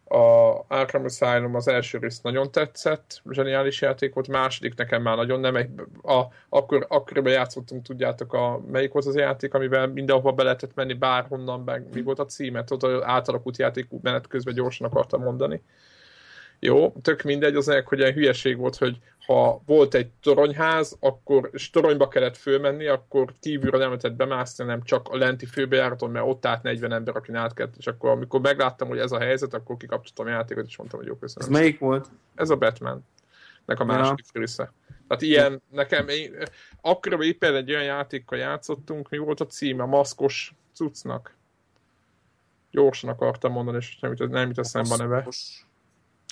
a 0.09 0.63
Arkham 0.67 1.03
Asylum 1.03 1.55
az 1.55 1.67
első 1.67 1.97
rész 1.97 2.21
nagyon 2.21 2.51
tetszett, 2.51 3.21
zseniális 3.29 3.81
játék 3.81 4.13
volt, 4.13 4.27
második 4.27 4.75
nekem 4.75 5.01
már 5.01 5.15
nagyon 5.15 5.39
nem, 5.39 5.55
egy, 5.55 5.69
a, 6.03 6.21
akkor, 6.49 6.85
akkoriban 6.89 7.31
játszottunk, 7.31 7.85
tudjátok, 7.85 8.33
a, 8.33 8.61
melyik 8.71 8.91
volt 8.91 9.05
az 9.05 9.15
játék, 9.15 9.53
amivel 9.53 9.87
mindenhova 9.87 10.31
be 10.31 10.43
lehetett 10.43 10.75
menni 10.75 10.93
bárhonnan, 10.93 11.61
meg 11.61 11.85
mi 11.93 12.01
volt 12.01 12.19
a 12.19 12.25
címet, 12.25 12.71
ott 12.71 13.03
átalakult 13.03 13.57
játék 13.57 13.87
menet 14.01 14.27
közben 14.27 14.53
gyorsan 14.53 14.87
akartam 14.87 15.23
mondani. 15.23 15.61
Jó, 16.59 16.93
tök 17.01 17.21
mindegy, 17.21 17.55
az 17.55 17.69
ennek, 17.69 17.87
hogy 17.87 18.01
egy 18.01 18.13
hülyeség 18.13 18.57
volt, 18.57 18.75
hogy 18.75 18.97
ha 19.27 19.61
volt 19.65 19.93
egy 19.93 20.09
toronyház, 20.21 20.97
akkor 20.99 21.49
és 21.53 21.69
toronyba 21.69 22.07
kellett 22.07 22.37
fölmenni, 22.37 22.87
akkor 22.87 23.33
kívülről 23.39 23.79
nem 23.79 23.89
lehetett 23.89 24.13
bemászni, 24.13 24.65
nem 24.65 24.83
csak 24.83 25.07
a 25.07 25.17
lenti 25.17 25.45
főbejáraton, 25.45 26.11
mert 26.11 26.25
ott 26.27 26.45
állt 26.45 26.63
40 26.63 26.91
ember, 26.91 27.15
akin 27.15 27.35
át 27.35 27.53
kellett, 27.53 27.75
és 27.77 27.87
akkor 27.87 28.09
amikor 28.09 28.41
megláttam, 28.41 28.87
hogy 28.87 28.97
ez 28.97 29.11
a 29.11 29.19
helyzet, 29.19 29.53
akkor 29.53 29.77
kikapcsoltam 29.77 30.25
a 30.25 30.29
játékot, 30.29 30.65
és 30.65 30.77
mondtam, 30.77 30.99
hogy 30.99 31.07
jó, 31.07 31.15
köszönöm. 31.15 31.49
Ez 31.49 31.59
melyik 31.59 31.79
volt? 31.79 32.07
Ez 32.35 32.49
a 32.49 32.55
Batman. 32.55 33.05
Nek 33.65 33.79
a 33.79 33.85
második 33.85 34.25
ja. 34.33 34.39
része. 34.39 34.73
Tehát 35.07 35.23
ilyen, 35.23 35.61
nekem, 35.71 36.07
én, 36.07 36.35
akkoriban 36.81 37.25
éppen 37.25 37.55
egy 37.55 37.71
olyan 37.71 37.83
játékkal 37.83 38.37
játszottunk, 38.37 39.09
mi 39.09 39.17
volt 39.17 39.39
a 39.39 39.45
címe, 39.45 39.83
a 39.83 39.85
maszkos 39.85 40.53
cuccnak. 40.73 41.35
Gyorsan 42.71 43.09
akartam 43.09 43.51
mondani, 43.51 43.77
és 43.77 43.99
nem 43.99 44.13
jut, 44.17 44.29
nem 44.29 44.47
jut 44.47 44.59
eszembe 44.59 44.93
a 44.93 44.97
neve. 44.97 45.27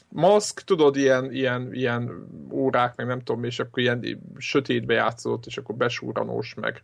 Maszk, 0.10 0.62
tudod, 0.62 0.96
ilyen, 0.96 1.32
ilyen, 1.32 1.74
ilyen 1.74 2.28
órák, 2.52 2.96
meg 2.96 3.08
nem 3.08 3.20
tudom, 3.20 3.44
és 3.44 3.60
akkor 3.60 3.80
ilyen 3.80 4.22
sötétbe 4.38 4.94
játszott, 4.94 5.46
és 5.46 5.58
akkor 5.58 5.76
besúranós, 5.76 6.54
meg 6.54 6.84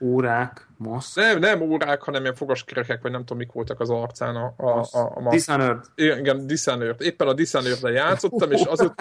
órák, 0.00 0.66
maszk. 0.76 1.16
Nem, 1.16 1.38
nem 1.38 1.60
órák, 1.60 2.02
hanem 2.02 2.22
ilyen 2.22 2.34
fogaskerekek, 2.34 3.02
vagy 3.02 3.10
nem 3.10 3.20
tudom, 3.20 3.38
mik 3.38 3.52
voltak 3.52 3.80
az 3.80 3.90
arcán 3.90 4.36
a, 4.36 4.54
a, 4.56 4.78
a, 4.78 5.12
a 5.14 5.20
maszk. 5.20 5.36
Dishonored. 5.36 5.84
Igen, 5.94 6.18
igen 6.18 6.46
Dishonored. 6.46 7.00
Éppen 7.00 7.28
a 7.28 7.32
dishonored 7.32 7.94
játszottam, 7.94 8.52
és 8.52 8.62
az 8.64 8.78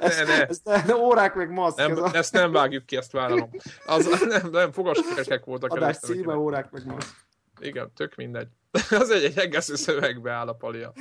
ne, 0.00 0.24
ne. 0.24 0.46
Ez, 0.46 0.60
ne, 0.86 0.96
órák 0.96 1.34
meg 1.34 1.50
maszk. 1.50 1.76
Nem, 1.76 2.02
a... 2.02 2.14
Ezt 2.14 2.32
nem 2.32 2.52
vágjuk 2.52 2.86
ki, 2.86 2.96
ezt 2.96 3.12
vállalom. 3.12 3.50
Az, 3.86 4.26
nem, 4.28 4.50
nem, 4.50 4.72
fogaskerekek 4.72 5.44
voltak. 5.44 5.72
Adás 5.72 5.98
címe, 5.98 6.36
órák 6.36 6.70
meg 6.70 6.86
maszk. 6.86 7.25
Igen, 7.60 7.90
tök 7.94 8.14
mindegy. 8.14 8.48
az 9.00 9.10
egy, 9.10 9.24
egy 9.24 9.38
egész 9.38 9.76
szövegbe 9.76 10.30
áll 10.30 10.48
a 10.48 10.52
palia. 10.52 10.92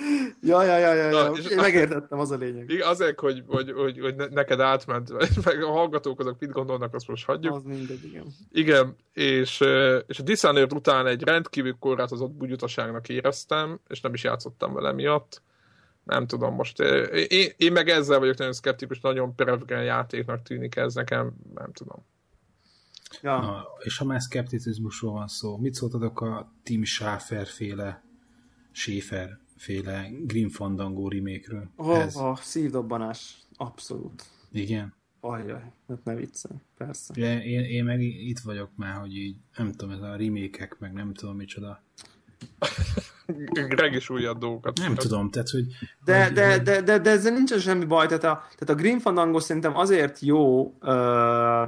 Ja, 0.42 0.64
ja, 0.64 0.78
ja, 0.78 0.94
ja, 0.94 1.10
ja. 1.10 1.32
és 1.32 1.46
én 1.46 1.58
megértettem, 1.58 2.20
az 2.20 2.32
a 2.32 2.36
lényeg. 2.36 2.70
Igen, 2.70 2.88
azért, 2.88 3.20
hogy, 3.20 3.44
hogy, 3.48 3.72
hogy, 3.72 4.00
hogy 4.00 4.16
neked 4.16 4.60
átment, 4.60 5.12
meg 5.46 5.64
a 5.64 5.72
hallgatók 5.72 6.20
azok 6.20 6.40
mit 6.40 6.52
gondolnak, 6.52 6.94
azt 6.94 7.08
most 7.08 7.26
hagyjuk. 7.26 7.56
Az 7.56 7.64
mindegy, 7.64 8.04
igen. 8.04 8.26
Igen, 8.52 8.96
és, 9.14 9.60
és 10.08 10.20
a 10.20 10.24
Dishonored 10.24 10.74
után 10.74 11.08
egy 11.08 11.24
rendkívül 11.24 11.76
korlátozott 11.80 12.32
bugyutaságnak 12.32 13.10
éreztem, 13.10 13.80
és 13.88 14.02
nem 14.02 14.14
is 14.14 14.24
játszottam 14.24 14.74
vele 14.74 14.92
miatt. 14.92 15.42
Nem 16.04 16.28
tudom, 16.28 16.54
most 16.54 16.80
én, 17.28 17.50
én 17.58 17.72
meg 17.72 17.90
ezzel 17.90 18.20
vagyok 18.20 18.38
nagyon 18.38 18.54
szkeptikus, 18.54 19.00
nagyon 19.00 19.36
perevgen 19.36 19.84
játéknak 19.84 20.42
tűnik 20.44 20.76
ez 20.76 20.94
nekem, 20.94 21.34
nem 21.56 21.72
tudom. 21.74 22.06
Ja. 23.22 23.40
Na, 23.40 23.66
és 23.84 23.98
ha 23.98 24.06
már 24.06 24.22
szkepticizmusról 24.22 25.12
van 25.12 25.28
szó, 25.28 25.58
mit 25.58 25.74
szóltatok 25.74 26.22
a 26.22 26.52
Tim 26.64 26.84
Schafer 26.84 27.48
féle, 27.48 28.04
Schafer 28.72 29.40
féle 29.58 30.10
Grim 30.26 30.50
Fandango 30.50 31.08
remake-ről? 31.08 31.70
Oh, 31.76 31.98
Ez... 31.98 32.16
oh, 32.16 32.38
szívdobbanás, 32.38 33.38
abszolút. 33.58 34.24
Igen. 34.52 34.94
Ajjaj, 35.20 35.72
hát 35.88 36.04
ne 36.04 36.16
viccel, 36.16 36.62
persze. 36.78 37.14
Én, 37.44 37.64
én 37.64 37.84
meg 37.84 38.02
itt 38.02 38.40
vagyok 38.40 38.70
már, 38.76 38.96
hogy 38.96 39.18
így, 39.18 39.36
nem 39.58 39.72
tudom, 39.72 39.94
ez 39.96 40.02
a 40.02 40.16
remake 40.16 40.76
meg 40.80 40.94
nem 40.94 41.14
tudom 41.14 41.36
micsoda. 41.36 41.84
Greg 43.68 43.94
is 43.94 44.10
újabb 44.10 44.38
dolgokat. 44.38 44.78
Nem 44.78 44.96
tudom, 44.96 45.30
tehát, 45.30 45.50
hogy... 45.50 45.66
De, 46.04 46.24
hogy, 46.24 46.34
de, 46.34 46.60
de, 46.60 46.82
de, 46.82 47.00
de 47.00 47.10
ezzel 47.10 47.34
nincsen 47.34 47.60
semmi 47.60 47.86
baj, 47.86 48.08
tehát 48.08 48.24
a, 48.24 48.44
tehát 48.56 48.70
a 48.70 48.76
Grim 48.76 49.00
Fandango 49.00 49.40
szerintem 49.40 49.78
azért 49.78 50.20
jó, 50.20 50.66
uh, 50.66 51.68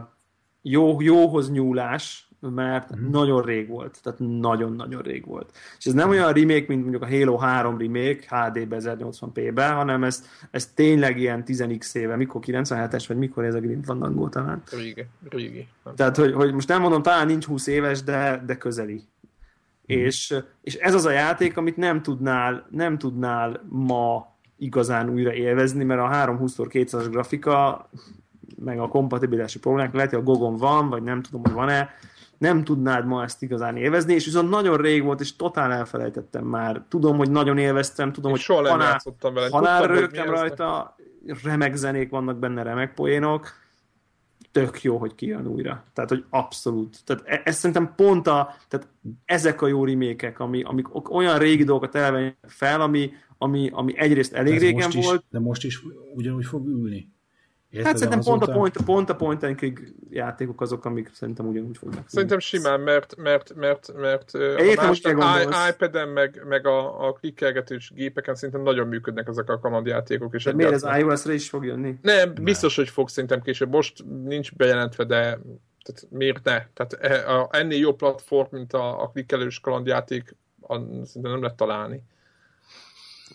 jó, 0.70 1.02
jóhoz 1.02 1.52
nyúlás, 1.52 2.28
mert 2.40 2.92
uh-huh. 2.92 3.10
nagyon 3.10 3.42
rég 3.42 3.68
volt, 3.68 4.00
tehát 4.04 4.20
nagyon-nagyon 4.20 5.02
rég 5.02 5.26
volt. 5.26 5.58
És 5.78 5.86
ez 5.86 5.94
nem 5.94 6.10
olyan 6.10 6.34
remake, 6.34 6.66
mint 6.68 6.82
mondjuk 6.82 7.02
a 7.02 7.08
Halo 7.08 7.38
3 7.38 7.78
remake 7.78 8.20
HD-be 8.30 8.78
1080p-be, 8.80 9.68
hanem 9.68 10.04
ez, 10.04 10.24
ez 10.52 10.72
tényleg 10.74 11.20
ilyen 11.20 11.44
10x 11.48 11.96
éve, 11.96 12.16
mikor 12.16 12.42
97-es, 12.46 13.04
vagy 13.08 13.18
mikor 13.18 13.44
ez 13.44 13.56
a 13.56 13.60
Grim 13.60 13.82
Fandango 13.82 14.30
talán. 14.30 14.64
Régi, 14.72 15.06
régi. 15.30 15.68
Tehát, 15.96 16.16
hogy, 16.16 16.34
hogy 16.34 16.54
most 16.54 16.68
nem 16.68 16.82
mondom, 16.82 17.02
talán 17.02 17.26
nincs 17.28 17.46
20 17.46 17.68
éves, 17.68 18.04
de, 18.04 18.44
de 18.46 18.58
közeli. 18.58 18.94
Uh-huh. 18.94 20.06
És, 20.06 20.36
és 20.62 20.76
ez 20.76 20.94
az 20.94 21.06
a 21.06 21.12
játék, 21.12 21.58
amit 21.58 21.78
nem 21.78 22.02
tudnál, 22.02 22.68
nem 22.72 22.98
tudnál 22.98 23.66
ma 23.70 24.36
igazán 24.58 25.10
újra 25.10 25.34
élvezni, 25.34 25.84
mert 25.84 26.02
a 26.02 26.10
320x200-as 26.10 27.08
grafika 27.10 27.90
meg 28.56 28.80
a 28.80 28.88
kompatibilitási 28.88 29.60
problémák, 29.60 29.94
lehet, 29.94 30.10
hogy 30.10 30.20
a 30.20 30.24
Gogon 30.24 30.56
van, 30.56 30.90
vagy 30.90 31.04
nem 31.04 31.22
tudom, 31.22 31.42
hogy 31.42 31.54
van-e, 31.54 31.90
nem 32.38 32.64
tudnád 32.64 33.06
ma 33.06 33.24
ezt 33.24 33.44
igazán 33.44 33.78
élvezni, 33.78 34.14
és 34.14 34.26
viszont 34.26 34.50
nagyon 34.50 34.78
rég 34.78 35.04
volt, 35.04 35.20
és 35.20 35.36
totál 35.36 35.72
elfelejtettem 35.72 36.46
már. 36.46 36.86
Tudom, 36.90 37.18
hogy 37.18 37.32
nagyon 37.32 37.58
élveztem, 37.58 38.12
tudom, 38.12 38.32
hogy 38.32 38.40
soha 38.40 38.70
halál, 38.70 39.00
vele. 39.22 39.50
halál 39.50 39.88
rögtem 39.88 40.30
rajta, 40.30 40.96
remek 41.44 41.76
zenék 41.76 42.10
vannak 42.10 42.38
benne, 42.38 42.64
remek 42.64 42.94
poénok, 42.94 43.54
tök 44.52 44.82
jó, 44.82 44.98
hogy 44.98 45.16
kijön 45.16 45.48
újra. 45.48 45.84
Tehát, 45.94 46.10
hogy 46.10 46.26
abszolút. 46.30 46.98
Tehát 47.06 47.24
e- 47.26 47.42
ez 47.44 47.56
szerintem 47.56 47.94
pont 47.96 48.28
a, 48.28 48.56
tehát 48.68 48.88
ezek 49.26 49.62
a 49.62 49.68
jó 49.68 49.86
remékek, 49.86 50.40
ami, 50.40 50.62
amik 50.64 51.12
olyan 51.14 51.38
régi 51.38 51.64
dolgokat 51.64 51.96
elvennek 51.96 52.38
fel, 52.48 52.82
ami, 52.82 53.12
ami, 53.38 53.70
ami 53.74 53.98
egyrészt 53.98 54.34
elég 54.34 54.60
régen 54.60 54.90
most 54.94 55.06
volt. 55.06 55.22
Is, 55.22 55.28
de 55.30 55.40
most 55.40 55.64
is 55.64 55.82
ugyanúgy 56.16 56.46
fog 56.46 56.68
ülni. 56.68 57.16
Érted, 57.70 57.88
hát 57.88 57.98
szerintem 57.98 58.22
pont 58.22 58.44
a, 58.44 58.52
point, 58.52 58.78
pont 58.86 59.10
a 59.10 59.16
point 59.16 59.44
and 59.44 59.56
click 59.56 59.94
játékok 60.10 60.62
azok, 60.62 60.86
amik 60.86 61.10
szerintem 61.14 61.48
ugyanúgy 61.48 61.78
fognak. 61.78 62.10
Szerintem 62.10 62.40
simán, 62.40 62.80
mert, 62.80 63.16
mert, 63.16 63.54
mert, 63.56 63.94
mert 63.96 64.34
Értem, 64.34 65.20
a 65.20 65.68
iPad-en 65.70 66.10
meg, 66.10 66.44
meg 66.48 66.68
a, 66.68 67.08
a 67.08 67.12
klikkelgetős 67.12 67.92
gépeken 67.96 68.36
szerintem 68.36 68.64
nagyon 68.64 68.88
működnek 68.88 69.28
ezek 69.28 69.50
a 69.50 69.60
kalandjátékok. 69.60 70.34
És 70.34 70.44
de 70.44 70.54
miért 70.54 70.72
ez 70.72 71.00
iOS-re 71.00 71.34
is 71.34 71.50
fog 71.50 71.66
jönni? 71.66 71.96
Nem, 72.02 72.34
biztos, 72.42 72.76
hogy 72.76 72.90
fog 72.90 73.10
szerintem 73.10 73.42
később. 73.42 73.70
Most 73.70 74.04
nincs 74.24 74.56
bejelentve, 74.56 75.04
de 75.04 75.40
tehát 75.84 76.08
miért 76.10 76.44
ne? 76.44 76.66
Tehát 76.74 76.94
e, 76.94 77.36
a, 77.38 77.50
ennél 77.52 77.80
jobb 77.80 77.98
platform, 77.98 78.48
mint 78.52 78.74
a, 78.74 79.02
a 79.02 79.10
klikkelős 79.10 79.60
kalandjáték, 79.60 80.36
a, 80.62 80.76
szerintem 80.76 81.32
nem 81.32 81.42
lehet 81.42 81.58
találni. 81.58 82.04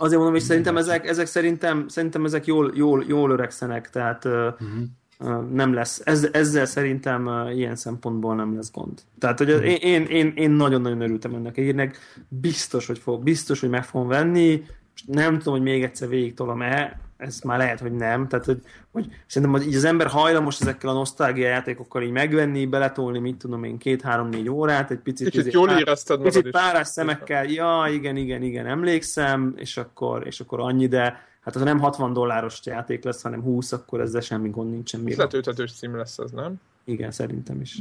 Azért 0.03 0.17
mondom, 0.17 0.37
hogy 0.37 0.47
szerintem 0.47 0.77
ezek, 0.77 1.09
ezek 1.09 1.27
szerintem, 1.27 1.89
szerintem 1.89 2.25
ezek 2.25 2.47
jól, 2.47 2.73
jól, 2.75 3.05
jól 3.09 3.31
öregszenek, 3.31 3.91
tehát 3.91 4.25
uh-huh. 4.25 5.51
nem 5.53 5.75
lesz, 5.75 6.01
ez, 6.05 6.29
ezzel 6.33 6.65
szerintem 6.65 7.49
ilyen 7.55 7.77
szempontból 7.77 8.35
nem 8.35 8.55
lesz 8.55 8.71
gond. 8.73 9.01
Tehát, 9.19 9.39
hogy 9.39 9.51
uh-huh. 9.51 9.85
én, 9.85 10.03
én, 10.03 10.33
én 10.37 10.51
nagyon-nagyon 10.51 11.01
örültem 11.01 11.35
ennek 11.35 11.59
írnek, 11.59 11.99
biztos, 12.29 12.87
hogy 12.87 12.99
fog, 12.99 13.23
biztos, 13.23 13.61
hogy 13.61 13.69
meg 13.69 13.85
fogom 13.85 14.09
venni, 14.09 14.65
nem 15.07 15.39
tudom, 15.39 15.55
hogy 15.55 15.63
még 15.63 15.83
egyszer 15.83 16.09
végig 16.09 16.35
tolom-e, 16.35 17.01
ez 17.23 17.41
már 17.41 17.59
lehet, 17.59 17.81
hogy 17.81 17.93
nem. 17.93 18.29
Tehát, 18.29 18.45
hogy, 18.45 18.61
hogy 18.91 19.07
szerintem 19.27 19.61
hogy 19.61 19.69
így 19.69 19.77
az 19.77 19.85
ember 19.85 20.07
hajlamos 20.07 20.61
ezekkel 20.61 20.91
a 20.91 20.93
nosztalgia 20.93 21.49
játékokkal 21.49 22.03
így 22.03 22.11
megvenni, 22.11 22.67
beletolni, 22.67 23.19
mit 23.19 23.37
tudom 23.37 23.65
én, 23.65 23.79
két-három-négy 23.79 24.49
órát, 24.49 24.91
egy 24.91 24.99
picit, 24.99 25.27
Kicsit 25.27 25.41
izé 25.41 25.51
jól 25.53 25.67
pár, 25.67 25.79
érezted 25.79 26.21
Picit 26.21 26.51
párás 26.51 26.89
szemekkel, 26.89 27.45
ja, 27.45 27.85
igen, 27.91 28.17
igen, 28.17 28.43
igen, 28.43 28.67
emlékszem, 28.67 29.55
és 29.57 29.77
akkor, 29.77 30.27
és 30.27 30.41
akkor 30.41 30.61
annyi, 30.61 30.87
de 30.87 31.27
hát 31.41 31.57
az 31.57 31.63
nem 31.63 31.79
60 31.79 32.13
dolláros 32.13 32.61
játék 32.65 33.05
lesz, 33.05 33.23
hanem 33.23 33.43
20, 33.43 33.73
akkor 33.73 34.01
ezzel 34.01 34.21
semmi 34.21 34.49
gond 34.49 34.71
nincsen. 34.71 35.03
Ez 35.07 35.17
letölthetős 35.17 35.73
cím 35.73 35.97
lesz 35.97 36.19
ez, 36.19 36.31
nem? 36.31 36.61
Igen, 36.85 37.11
szerintem 37.11 37.61
is. 37.61 37.79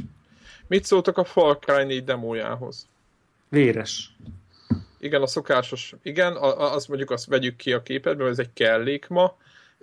Mit 0.66 0.84
szóltak 0.84 1.18
a 1.18 1.24
Far 1.24 1.58
Cry 1.58 1.84
4 1.84 2.04
demójához? 2.04 2.86
Véres. 3.48 4.16
Igen, 5.02 5.22
a 5.22 5.26
szokásos. 5.26 5.94
Igen, 6.02 6.36
azt 6.56 6.88
mondjuk 6.88 7.10
azt 7.10 7.26
vegyük 7.26 7.56
ki 7.56 7.72
a 7.72 7.82
képedből, 7.82 8.28
ez 8.28 8.38
egy 8.38 8.52
kellék 8.52 9.08
ma. 9.08 9.36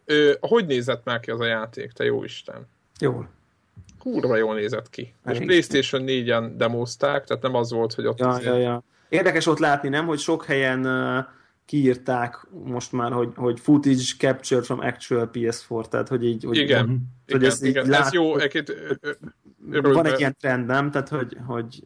Ö, 0.06 0.32
hogy 0.40 0.66
nézett 0.66 1.04
már 1.04 1.20
ki 1.20 1.32
az 1.32 1.40
a 1.40 1.46
játék, 1.46 1.92
te 1.92 2.04
jó 2.04 2.24
Isten? 2.24 2.68
Jól. 3.00 3.30
Kurva 4.00 4.36
jól 4.36 4.56
nézett 4.56 4.90
ki. 4.90 5.14
És 5.26 5.38
PlayStation 5.38 6.04
4-en 6.06 6.52
demozták, 6.56 7.26
tehát 7.26 7.44
nem 7.44 7.56
az 7.56 7.72
volt, 7.72 7.94
hogy 7.94 8.06
ott... 8.06 8.20
Ja, 8.20 8.40
ja, 8.42 8.58
ja. 8.58 8.84
Érdekes 9.10 9.48
ott 9.48 9.60
látni, 9.60 9.90
nem, 9.90 10.06
hogy 10.06 10.20
sok 10.20 10.46
helyen 10.46 10.86
uh, 10.86 11.26
kiírták 11.70 12.48
most 12.64 12.92
már, 12.92 13.12
hogy, 13.12 13.32
hogy 13.36 13.60
footage 13.60 14.02
captured 14.18 14.66
from 14.66 14.80
actual 14.80 15.30
PS4, 15.34 15.88
tehát 15.88 16.08
hogy 16.08 16.26
így... 16.26 16.44
Hogy, 16.44 16.58
igen, 16.58 16.88
hogy 16.88 17.36
igen, 17.36 17.50
ez, 17.50 17.62
igen. 17.62 17.90
Lát, 17.90 18.06
ez 18.06 18.14
jó. 18.14 18.38
Egy, 18.38 18.74
van 19.82 20.06
egy 20.06 20.20
ilyen 20.20 20.36
trend, 20.40 20.66
nem? 20.66 20.92
Tehát, 20.92 21.10
hogy, 21.10 21.38
hogy 21.46 21.84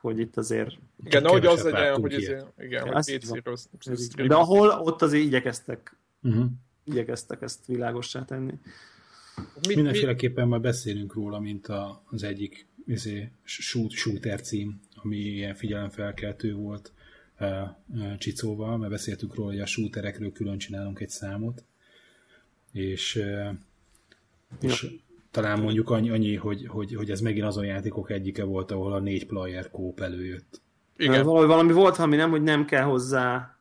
hogy 0.00 0.18
itt 0.18 0.36
azért... 0.36 0.70
Igen, 1.04 1.24
ahogy 1.24 1.46
az 1.46 1.62
legyen, 1.62 2.00
hogy, 2.00 2.12
ez, 2.12 2.22
igen, 2.58 2.86
ja, 2.86 2.92
hogy 2.92 3.18
pc 3.18 4.26
De 4.26 4.34
ahol 4.34 4.68
ott 4.68 5.02
azért 5.02 5.24
igyekeztek, 5.24 5.96
uh-huh. 6.22 6.44
igyekeztek 6.84 7.42
ezt 7.42 7.66
világossá 7.66 8.24
tenni. 8.24 8.54
Mit, 9.68 9.76
Mindenféleképpen 9.76 10.48
majd 10.48 10.62
beszélünk 10.62 11.14
róla, 11.14 11.38
mint 11.38 11.66
a, 11.66 12.02
az 12.10 12.22
egyik 12.22 12.66
izé, 12.86 13.30
shoot, 13.42 13.90
shooter 13.90 14.40
cím, 14.40 14.80
ami 14.94 15.16
ilyen 15.16 15.54
figyelemfelkeltő 15.54 16.54
volt 16.54 16.92
Csicóval, 18.18 18.76
mert 18.76 18.90
beszéltük 18.90 19.34
róla, 19.34 19.50
hogy 19.50 19.60
a 19.60 19.66
shooterekről 19.66 20.32
külön 20.32 20.58
csinálunk 20.58 21.00
egy 21.00 21.08
számot, 21.08 21.64
és, 22.72 23.24
és 24.60 24.82
ja 24.82 24.88
talán 25.30 25.60
mondjuk 25.60 25.90
annyi, 25.90 26.10
annyi 26.10 26.34
hogy, 26.36 26.66
hogy, 26.66 26.94
hogy 26.94 27.10
ez 27.10 27.20
megint 27.20 27.46
azon 27.46 27.64
játékok 27.64 28.10
egyike 28.10 28.44
volt, 28.44 28.70
ahol 28.70 28.92
a 28.92 28.98
négy 28.98 29.26
player 29.26 29.70
kóp 29.70 30.00
előjött. 30.00 30.60
Igen. 30.96 31.24
Valami, 31.24 31.46
valami 31.46 31.72
volt, 31.72 31.96
ami 31.96 32.16
nem, 32.16 32.30
hogy 32.30 32.42
nem 32.42 32.64
kell 32.64 32.82
hozzá 32.82 33.54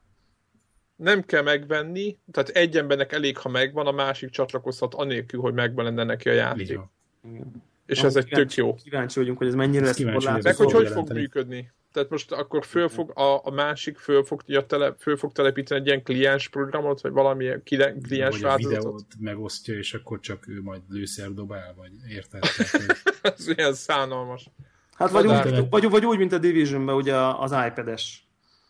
nem 0.95 1.25
kell 1.25 1.41
megvenni, 1.41 2.17
tehát 2.31 2.49
egy 2.49 2.77
embernek 2.77 3.11
elég, 3.11 3.37
ha 3.37 3.49
megvan, 3.49 3.87
a 3.87 3.91
másik 3.91 4.29
csatlakozhat 4.29 4.93
anélkül, 4.93 5.41
hogy 5.41 5.53
megvan 5.53 5.85
lenne 5.85 6.03
neki 6.03 6.29
a 6.29 6.33
játék. 6.33 6.79
Igen. 7.23 7.63
És 7.89 8.03
ez 8.03 8.15
egy 8.15 8.27
tök 8.27 8.53
jó. 8.53 8.75
Kíváncsi 8.75 9.19
vagyunk, 9.19 9.37
hogy 9.37 9.47
ez 9.47 9.53
mennyire 9.53 9.85
lesz 9.85 10.03
korlátozó. 10.03 10.39
Meg 10.41 10.55
hogy 10.55 10.71
hogy 10.71 10.87
fog 10.87 11.11
működni. 11.11 11.71
Tehát 11.91 12.09
most 12.09 12.31
akkor 12.31 12.65
föl 12.65 12.89
fog, 12.89 13.11
a, 13.17 13.45
a 13.45 13.51
másik 13.51 13.97
föl 13.97 14.23
fog, 14.23 14.41
ja, 14.45 14.65
tele, 14.65 14.95
föl 14.97 15.17
fog 15.17 15.31
telepíteni 15.31 15.79
egy 15.79 15.87
ilyen 15.87 16.03
kliens 16.03 16.49
programot, 16.49 17.01
vagy 17.01 17.11
valami 17.11 17.49
kliens 17.63 18.05
vagy 18.09 18.41
változatot. 18.41 18.81
videót 18.83 19.05
megosztja, 19.19 19.77
és 19.77 19.93
akkor 19.93 20.19
csak 20.19 20.47
ő 20.47 20.61
majd 20.61 20.81
lőszer 20.89 21.33
dobál, 21.33 21.73
vagy 21.77 21.91
érted? 22.09 22.43
Ez 23.21 23.47
ilyen 23.47 23.73
szánalmas. 23.73 24.49
Hát 24.93 25.09
vagy 25.09 25.27
úgy, 25.27 25.69
vagy, 25.69 25.89
vagy 25.89 26.05
úgy, 26.05 26.17
mint 26.17 26.33
a 26.33 26.37
Division-ben, 26.37 26.95
ugye 26.95 27.15
az 27.15 27.51
iPad-es. 27.67 28.27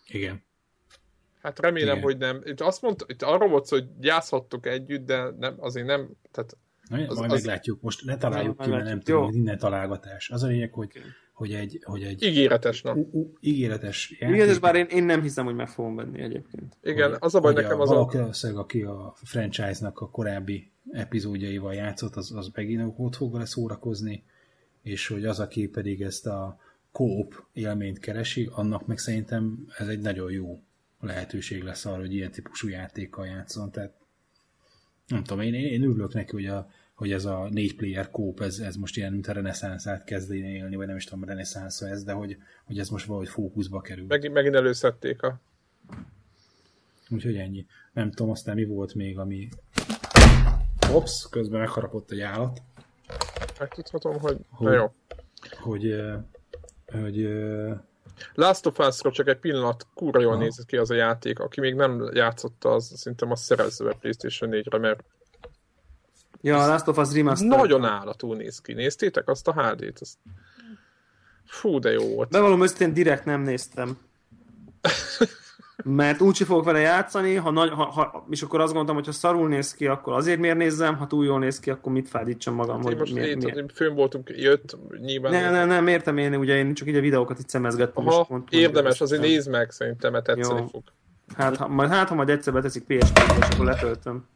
Igen. 0.07 0.43
Hát 1.41 1.59
remélem, 1.59 1.97
Igen. 1.97 2.03
hogy 2.03 2.17
nem. 2.17 2.41
Itt 2.43 2.61
azt 2.61 2.81
mondta, 2.81 3.05
itt 3.07 3.21
arról 3.21 3.49
volt 3.49 3.69
hogy 3.69 3.85
játszhattok 4.01 4.65
együtt, 4.65 5.05
de 5.05 5.29
nem, 5.39 5.55
azért 5.59 5.85
nem, 5.85 6.09
tehát 6.31 6.57
Na, 6.89 7.07
az, 7.07 7.17
majd 7.17 7.31
az... 7.31 7.43
meglátjuk, 7.43 7.81
most 7.81 8.05
ne 8.05 8.17
találjuk 8.17 8.57
ki, 8.57 8.69
mert 8.69 8.83
nem 8.83 8.99
tudom, 8.99 9.23
hogy 9.23 9.33
minden 9.33 9.57
találgatás. 9.57 10.29
Az 10.29 10.43
a 10.43 10.47
lényeg, 10.47 10.73
hogy, 10.73 10.89
okay. 10.89 11.01
hogy 11.33 11.53
egy, 11.53 11.79
hogy 11.83 12.03
egy 12.03 12.23
ígéretes, 12.23 12.81
nem? 12.81 13.05
ígéretes 13.39 14.11
játék. 14.19 14.35
Ígéretes, 14.35 14.59
bár 14.59 14.75
én, 14.75 14.85
én 14.85 15.03
nem 15.03 15.21
hiszem, 15.21 15.45
hogy 15.45 15.55
meg 15.55 15.67
fogom 15.67 15.95
venni 15.95 16.21
egyébként. 16.21 16.77
Igen, 16.83 17.15
az 17.19 17.35
a 17.35 17.39
baj 17.39 17.53
nekem 17.53 17.79
az 17.79 17.89
a... 17.89 17.93
Valaki, 17.93 18.47
aki 18.55 18.81
a 18.81 19.13
franchise-nak 19.15 19.99
a 19.99 20.09
korábbi 20.09 20.71
epizódjaival 20.91 21.73
játszott, 21.73 22.15
az, 22.15 22.31
az 22.31 22.49
megint 22.53 22.93
ott 22.97 23.15
fog 23.15 23.31
vele 23.31 23.45
szórakozni, 23.45 24.23
és 24.81 25.07
hogy 25.07 25.25
az, 25.25 25.39
aki 25.39 25.67
pedig 25.67 26.01
ezt 26.01 26.25
a 26.27 26.59
kóp 26.91 27.43
élményt 27.53 27.99
keresi, 27.99 28.49
annak 28.51 28.87
meg 28.87 28.97
szerintem 28.97 29.67
ez 29.77 29.87
egy 29.87 29.99
nagyon 29.99 30.31
jó 30.31 30.59
lehetőség 30.99 31.63
lesz 31.63 31.85
arra, 31.85 31.99
hogy 31.99 32.13
ilyen 32.13 32.31
típusú 32.31 32.67
játékkal 32.67 33.25
játszon. 33.25 33.71
Tehát 33.71 33.93
nem 35.07 35.23
tudom, 35.23 35.41
én, 35.43 35.53
én 35.53 35.83
örülök 35.83 36.13
neki, 36.13 36.31
hogy, 36.31 36.45
a, 36.45 36.69
hogy 36.99 37.11
ez 37.11 37.25
a 37.25 37.47
négy 37.49 37.75
player 37.75 38.09
kóp, 38.09 38.41
ez, 38.41 38.59
ez 38.59 38.75
most 38.75 38.97
ilyen, 38.97 39.11
mint 39.11 39.27
a 39.27 39.31
reneszánszát 39.31 40.03
kezd 40.03 40.31
élni, 40.31 40.75
vagy 40.75 40.87
nem 40.87 40.95
is 40.95 41.03
tudom, 41.03 41.23
reneszánszó 41.23 41.85
ez, 41.85 42.03
de 42.03 42.11
hogy, 42.11 42.37
hogy 42.65 42.79
ez 42.79 42.89
most 42.89 43.05
valahogy 43.05 43.29
fókuszba 43.29 43.81
kerül. 43.81 44.05
Meg, 44.07 44.31
megint 44.31 44.55
előszedték 44.55 45.21
a... 45.21 45.39
Úgyhogy 47.09 47.37
ennyi. 47.37 47.65
Nem 47.93 48.11
tudom, 48.11 48.31
aztán 48.31 48.55
mi 48.55 48.65
volt 48.65 48.93
még, 48.93 49.19
ami... 49.19 49.49
Ops, 50.91 51.27
közben 51.29 51.59
megharapott 51.59 52.11
egy 52.11 52.21
állat. 52.21 52.61
Megtudhatom, 53.59 54.19
hogy... 54.19 54.37
hogy, 54.49 54.73
jó. 54.73 54.93
Hogy, 55.59 55.95
hogy, 56.91 57.01
hogy 57.01 57.27
Last 58.33 58.65
of 58.65 58.79
us 58.79 59.01
csak 59.11 59.27
egy 59.27 59.39
pillanat, 59.39 59.87
kurva 59.93 60.19
jól 60.19 60.37
nézett 60.37 60.65
ki 60.65 60.77
az 60.77 60.91
a 60.91 60.95
játék. 60.95 61.39
Aki 61.39 61.59
még 61.59 61.75
nem 61.75 62.09
játszotta, 62.13 62.69
az 62.69 62.91
szerintem 62.95 63.31
azt 63.31 63.43
szerezze 63.43 63.83
be 63.83 63.93
PlayStation 63.93 64.49
4-re, 64.53 64.77
mert 64.77 65.03
Ja, 66.41 66.63
a 66.63 66.67
Last 66.67 66.87
of 66.87 66.97
Us 66.97 67.13
Remastered. 67.13 67.57
Nagyon 67.57 67.85
állatul 67.85 68.35
néz 68.35 68.59
ki. 68.59 68.73
Néztétek 68.73 69.27
azt 69.27 69.47
a 69.47 69.53
HD-t? 69.53 69.99
Azt... 69.99 70.17
Fú, 71.45 71.79
de 71.79 71.91
jó 71.91 72.15
volt. 72.15 72.29
Bevallom 72.29 72.61
őszintén 72.61 72.93
direkt 72.93 73.25
nem 73.25 73.41
néztem. 73.41 73.97
mert 75.83 76.21
úgyse 76.21 76.45
fogok 76.45 76.63
vele 76.63 76.79
játszani, 76.79 77.35
ha 77.35 77.51
nagy, 77.51 77.69
ha, 77.69 77.85
ha, 77.85 78.25
és 78.29 78.41
akkor 78.41 78.59
azt 78.59 78.67
gondoltam, 78.67 78.95
hogy 78.95 79.05
ha 79.05 79.11
szarul 79.11 79.47
néz 79.47 79.73
ki, 79.73 79.87
akkor 79.87 80.13
azért 80.13 80.39
miért 80.39 80.57
nézzem, 80.57 80.97
ha 80.97 81.07
túl 81.07 81.25
jól 81.25 81.39
néz 81.39 81.59
ki, 81.59 81.69
akkor 81.69 81.91
mit 81.91 82.09
fádítsam 82.09 82.53
magam. 82.53 82.75
Hát 82.75 82.85
hogy 82.85 82.97
most 82.97 83.13
miért, 83.13 83.41
miért? 83.41 83.57
én, 83.57 83.67
fönn 83.73 83.95
voltunk, 83.95 84.29
jött, 84.35 84.77
nyilván... 85.01 85.31
Ne, 85.31 85.49
ne, 85.49 85.65
nem, 85.65 85.87
értem 85.87 86.17
én, 86.17 86.35
ugye 86.35 86.55
én 86.55 86.73
csak 86.73 86.87
így 86.87 86.95
a 86.95 87.01
videókat 87.01 87.39
itt 87.39 87.49
szemezgettem. 87.49 88.07
Aha, 88.07 88.25
mondtam, 88.29 88.59
érdemes, 88.59 89.01
azért 89.01 89.21
nézd 89.21 89.49
meg, 89.49 89.71
szerintem, 89.71 90.11
mert 90.11 90.25
tetszeni 90.25 90.65
fog. 90.71 90.83
Hát 91.35 91.55
ha, 91.55 91.67
majd, 91.67 91.89
hát, 91.89 92.09
ha 92.09 92.15
majd 92.15 92.29
egyszer 92.29 92.53
beteszik 92.53 92.83
ps 92.83 93.09
és 93.39 93.53
akkor 93.53 93.65
letöltöm. 93.65 94.27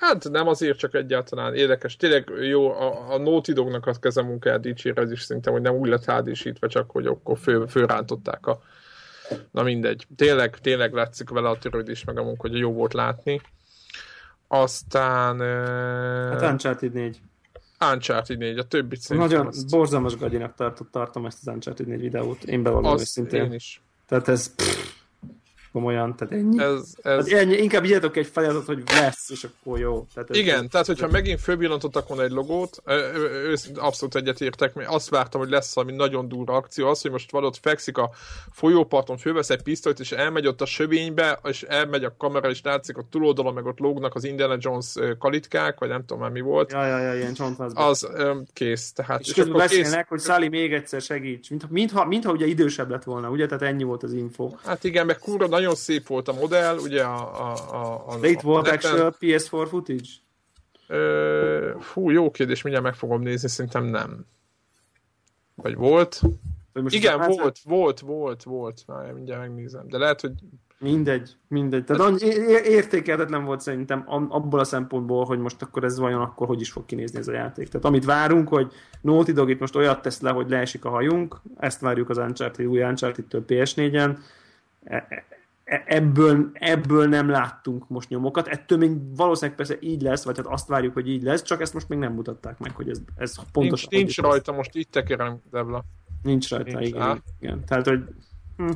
Hát 0.00 0.30
nem 0.30 0.48
azért, 0.48 0.78
csak 0.78 0.94
egyáltalán 0.94 1.54
érdekes. 1.54 1.96
Tényleg 1.96 2.32
jó, 2.40 2.70
a, 2.70 3.12
a 3.12 3.18
Naughty 3.18 3.52
Dognak 3.52 3.86
a 3.86 3.92
kezemunkáját 3.92 4.60
dicsér, 4.60 4.98
ez 4.98 5.10
is 5.10 5.22
szerintem, 5.22 5.52
hogy 5.52 5.62
nem 5.62 5.74
úgy 5.74 5.88
lett 5.88 6.04
hádisítve, 6.04 6.68
csak 6.68 6.90
hogy 6.90 7.06
akkor 7.06 7.38
fő, 7.38 7.66
főrántották 7.66 8.46
a... 8.46 8.60
Na 9.50 9.62
mindegy. 9.62 10.06
Tényleg, 10.16 10.58
tényleg 10.58 10.92
látszik 10.92 11.28
vele 11.28 11.48
a 11.48 11.58
törődés, 11.58 12.04
meg 12.04 12.18
a 12.18 12.22
munka, 12.22 12.48
hogy 12.48 12.58
jó 12.58 12.72
volt 12.72 12.92
látni. 12.92 13.40
Aztán... 14.48 15.40
Hát 16.30 16.52
Uncharted 16.52 16.92
4. 16.92 17.20
Uncharted 17.92 18.38
4, 18.38 18.58
a 18.58 18.64
többit 18.64 19.00
szerintem 19.00 19.30
Nagyon 19.30 19.46
azt... 19.46 19.70
borzalmas 19.70 20.16
gagyinak 20.16 20.54
tartott, 20.54 20.90
tartom 20.90 21.26
ezt 21.26 21.38
az 21.40 21.54
Uncharted 21.54 21.86
4 21.86 22.00
videót. 22.00 22.44
Én 22.44 22.62
bevallom 22.62 22.98
őszintén. 22.98 23.44
Én 23.44 23.52
is. 23.52 23.82
Tehát 24.06 24.28
ez... 24.28 24.54
Pff, 24.54 24.89
komolyan, 25.72 26.16
tehát 26.16 26.32
ennyi. 26.32 26.62
Ez, 26.62 26.94
ez... 27.02 27.30
Hát 27.30 27.40
ennyi 27.40 27.56
inkább 27.56 27.84
írjatok 27.84 28.16
egy 28.16 28.26
feliratot, 28.26 28.64
hogy 28.64 28.82
lesz, 28.86 29.30
és 29.30 29.44
akkor 29.44 29.78
jó. 29.78 30.06
Tehát 30.14 30.36
Igen, 30.36 30.64
ez, 30.64 30.70
tehát 30.70 30.86
hogyha 30.86 31.06
ez... 31.06 31.12
megint 31.12 31.40
fölvillantottak 31.40 32.08
volna 32.08 32.22
egy 32.22 32.30
logót, 32.30 32.82
abszolút 33.74 34.14
egyetértek, 34.14 34.74
mert 34.74 34.88
azt 34.88 35.08
vártam, 35.08 35.40
hogy 35.40 35.50
lesz 35.50 35.74
valami 35.74 35.96
nagyon 35.96 36.28
durva 36.28 36.54
akció, 36.54 36.88
az, 36.88 37.02
hogy 37.02 37.10
most 37.10 37.30
valott 37.30 37.56
fekszik 37.62 37.98
a 37.98 38.10
folyóparton, 38.52 39.16
fölvesz 39.16 39.50
egy 39.50 39.62
pisztolyt, 39.62 40.00
és 40.00 40.12
elmegy 40.12 40.46
ott 40.46 40.60
a 40.60 40.66
sövénybe, 40.66 41.38
és 41.44 41.62
elmegy 41.62 42.04
a 42.04 42.14
kamera, 42.18 42.50
és 42.50 42.60
látszik 42.62 42.96
a 42.96 43.04
túloldalon, 43.10 43.54
meg 43.54 43.66
ott 43.66 43.78
lógnak 43.78 44.14
az 44.14 44.24
Indiana 44.24 44.56
Jones 44.58 44.94
kalitkák, 45.18 45.78
vagy 45.78 45.88
nem 45.88 46.00
tudom 46.00 46.18
már 46.22 46.30
mi 46.30 46.40
volt. 46.40 46.72
Ja, 46.72 46.86
ja, 46.86 46.98
ja, 46.98 47.14
ilyen 47.14 47.34
Az 47.74 48.08
öm, 48.14 48.44
kész. 48.52 48.92
Tehát, 48.92 49.20
és, 49.20 49.28
és 49.28 49.34
közben 49.34 49.56
beszélnek, 49.56 49.92
kész... 49.92 50.08
hogy 50.08 50.18
Száli 50.18 50.48
még 50.48 50.72
egyszer 50.72 51.00
segíts, 51.00 51.50
mintha, 51.50 51.68
mintha, 51.70 52.04
mintha 52.04 52.32
ugye 52.32 52.46
idősebb 52.46 52.90
lett 52.90 53.04
volna, 53.04 53.30
ugye? 53.30 53.46
Tehát 53.46 53.62
ennyi 53.62 53.82
volt 53.82 54.02
az 54.02 54.12
info. 54.12 54.50
Hát 54.64 54.84
igen, 54.84 55.06
meg 55.06 55.18
kurva 55.18 55.46
nagyon 55.60 55.74
szép 55.74 56.06
volt 56.06 56.28
a 56.28 56.32
modell, 56.32 56.76
ugye 56.76 57.02
a... 57.02 57.50
a, 57.50 57.54
a, 57.74 58.04
a 58.06 58.18
De 58.18 58.28
itt 58.28 58.40
volt 58.40 58.68
a 58.68 58.72
actual 58.72 59.16
PS4 59.20 59.66
footage? 59.68 60.08
Ö, 60.86 61.76
fú, 61.80 62.10
jó 62.10 62.30
kérdés, 62.30 62.62
mindjárt 62.62 62.86
meg 62.86 62.94
fogom 62.94 63.22
nézni, 63.22 63.48
szerintem 63.48 63.84
nem. 63.84 64.26
Vagy 65.54 65.74
volt? 65.74 66.20
Most 66.72 66.94
Igen, 66.94 67.18
volt, 67.18 67.34
volt, 67.38 67.60
volt, 67.64 68.00
volt, 68.00 68.42
volt, 68.42 68.82
már 68.86 69.12
mindjárt 69.12 69.40
megnézem. 69.40 69.88
De 69.88 69.98
lehet, 69.98 70.20
hogy 70.20 70.32
Mindegy, 70.82 71.36
mindegy. 71.48 71.84
Tehát 71.84 72.02
annyi, 72.02 72.34
értékelhetetlen 72.64 73.44
volt 73.44 73.60
szerintem 73.60 74.04
abból 74.06 74.60
a 74.60 74.64
szempontból, 74.64 75.24
hogy 75.24 75.38
most 75.38 75.62
akkor 75.62 75.84
ez 75.84 75.98
vajon 75.98 76.20
akkor 76.20 76.46
hogy 76.46 76.60
is 76.60 76.70
fog 76.70 76.86
kinézni 76.86 77.18
ez 77.18 77.28
a 77.28 77.32
játék. 77.32 77.68
Tehát 77.68 77.86
amit 77.86 78.04
várunk, 78.04 78.48
hogy 78.48 78.72
Naughty 79.00 79.32
Dog 79.32 79.50
itt 79.50 79.60
most 79.60 79.76
olyat 79.76 80.02
tesz 80.02 80.20
le, 80.20 80.30
hogy 80.30 80.48
leesik 80.48 80.84
a 80.84 80.88
hajunk, 80.88 81.40
ezt 81.58 81.80
várjuk 81.80 82.10
az 82.10 82.18
Uncharted, 82.18 82.66
új 82.66 82.82
Uncharted-től 82.82 83.44
PS4-en. 83.48 84.16
E, 85.70 85.82
ebből, 85.86 86.50
ebből 86.52 87.08
nem 87.08 87.28
láttunk 87.28 87.88
most 87.88 88.08
nyomokat, 88.08 88.48
ettől 88.48 88.78
még 88.78 89.16
valószínűleg 89.16 89.56
persze 89.56 89.76
így 89.80 90.02
lesz, 90.02 90.24
vagy 90.24 90.36
hát 90.36 90.46
azt 90.46 90.68
várjuk, 90.68 90.92
hogy 90.92 91.08
így 91.08 91.22
lesz, 91.22 91.42
csak 91.42 91.60
ezt 91.60 91.74
most 91.74 91.88
még 91.88 91.98
nem 91.98 92.12
mutatták 92.12 92.58
meg, 92.58 92.74
hogy 92.74 92.88
ez, 92.88 93.00
ez 93.16 93.34
pontosan... 93.52 93.88
Nincs, 93.90 94.04
nincs 94.04 94.20
rajta, 94.20 94.52
most 94.52 94.74
itt 94.74 94.90
tekerem, 94.90 95.42
Debla. 95.50 95.84
Nincs 96.22 96.50
rajta, 96.50 96.78
nincs, 96.78 96.88
igen, 96.88 97.02
á. 97.02 97.16
igen. 97.40 97.64
Tehát, 97.64 97.86
hogy... 97.86 98.02
Hm. 98.56 98.70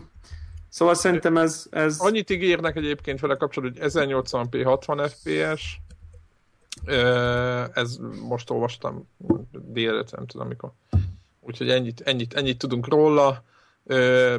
Szóval 0.68 0.95
szerintem 0.95 1.36
ez, 1.36 1.66
ez... 1.70 1.99
Annyit 1.99 2.30
ígérnek 2.30 2.76
egyébként 2.76 3.20
vele 3.20 3.36
kapcsolatban, 3.36 3.82
hogy 3.82 3.92
1080p 3.92 4.62
60 4.64 5.09
fps, 5.09 5.80
ez 7.74 7.99
most 8.28 8.51
olvastam 8.51 9.09
délelőtt, 9.51 10.16
nem 10.16 10.26
tudom 10.26 10.49
mikor. 10.49 10.72
Úgyhogy 11.40 11.70
ennyit, 11.70 12.01
ennyit, 12.01 12.34
ennyit 12.34 12.59
tudunk 12.59 12.88
róla 12.88 13.45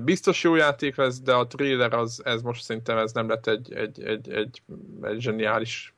biztos 0.04 0.43
jó 0.43 0.56
játék 0.56 0.96
lesz, 0.96 1.22
de 1.22 1.34
a 1.34 1.48
trailer 1.48 1.93
az, 1.93 2.22
ez 2.26 2.41
most 2.41 2.64
szerintem 2.64 2.98
ez 2.98 3.12
nem 3.12 3.30
lett 3.30 3.48
egy, 3.48 3.74
egy, 3.74 4.04
egy, 4.04 4.30
egy, 4.30 4.62
egy 5.02 5.22
zseniális. 5.22 5.93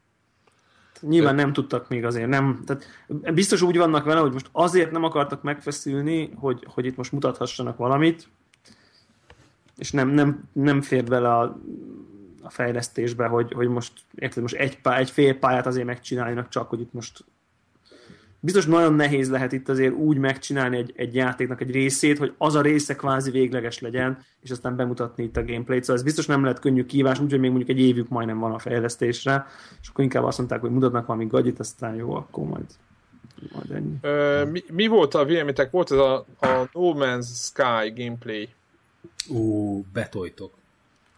Nyilván 1.02 1.36
nem 1.36 1.54
tudtak 1.54 1.90
még 1.90 2.06
azért, 2.06 2.28
nem, 2.28 2.62
tehát 2.66 2.86
biztos 3.34 3.62
úgy 3.62 3.78
vannak 3.78 4.06
vele, 4.06 4.20
hogy 4.20 4.32
most 4.32 4.50
azért 4.52 4.92
nem 4.92 5.04
akartak 5.04 5.42
megfeszülni, 5.42 6.32
hogy, 6.36 6.66
hogy 6.68 6.86
itt 6.86 6.96
most 6.96 7.12
mutathassanak 7.12 7.78
valamit, 7.78 8.28
és 9.78 9.92
nem, 9.92 10.10
nem, 10.10 10.50
nem 10.54 10.82
fér 10.82 11.04
bele 11.04 11.36
a, 11.36 11.60
a 12.42 12.50
fejlesztésbe, 12.50 13.28
hogy, 13.28 13.54
hogy 13.54 13.68
most, 13.68 13.92
érted, 14.16 14.42
most 14.42 14.56
egy, 14.56 14.82
pá, 14.82 14.98
egy 14.98 15.10
fél 15.10 15.40
pályát 15.40 15.66
azért 15.66 15.86
megcsináljanak 15.86 16.50
csak, 16.50 16.70
hogy 16.70 16.80
itt 16.80 16.94
most 16.94 17.26
biztos 18.40 18.66
nagyon 18.66 18.94
nehéz 18.94 19.30
lehet 19.30 19.52
itt 19.52 19.70
azért 19.70 19.94
úgy 19.94 20.18
megcsinálni 20.18 20.78
egy, 20.78 20.94
egy 20.96 21.16
játéknak 21.16 21.62
egy 21.62 21.72
részét, 21.72 22.18
hogy 22.18 22.34
az 22.38 22.56
a 22.56 22.62
része 22.62 22.96
kvázi 22.96 23.32
végleges 23.32 23.80
legyen, 23.80 24.18
és 24.42 24.52
aztán 24.52 24.76
bemutatni 24.76 25.24
itt 25.24 25.38
a 25.38 25.46
gameplayt. 25.46 25.82
Szóval 25.82 25.96
ez 25.96 26.04
biztos 26.04 26.26
nem 26.26 26.42
lehet 26.42 26.60
könnyű 26.60 26.86
kívás, 26.86 27.20
úgyhogy 27.20 27.40
még 27.40 27.50
mondjuk 27.52 27.78
egy 27.78 27.84
évük 27.84 28.10
majdnem 28.10 28.40
van 28.40 28.54
a 28.54 28.60
fejlesztésre, 28.60 29.46
és 29.82 29.88
akkor 29.90 30.04
inkább 30.04 30.24
azt 30.24 30.38
mondták, 30.38 30.62
hogy 30.62 30.72
mutatnak 30.72 31.06
valami 31.06 31.26
gagyit, 31.26 31.60
aztán 31.60 31.96
jó, 31.96 32.14
akkor 32.14 32.44
majd 32.44 32.66
majd 33.54 33.72
ennyi. 33.72 33.96
Ö, 34.02 34.46
mi, 34.46 34.64
mi 34.68 34.88
volt 34.88 35.14
a 35.14 35.26
véleményetek? 35.26 35.72
Volt 35.72 35.92
ez 35.92 35.98
a, 35.98 36.16
a 36.40 36.70
No 36.74 36.94
Man's 36.96 37.26
Sky 37.26 38.04
gameplay? 38.04 38.50
Ó, 39.30 39.82
betoltok. 39.94 40.57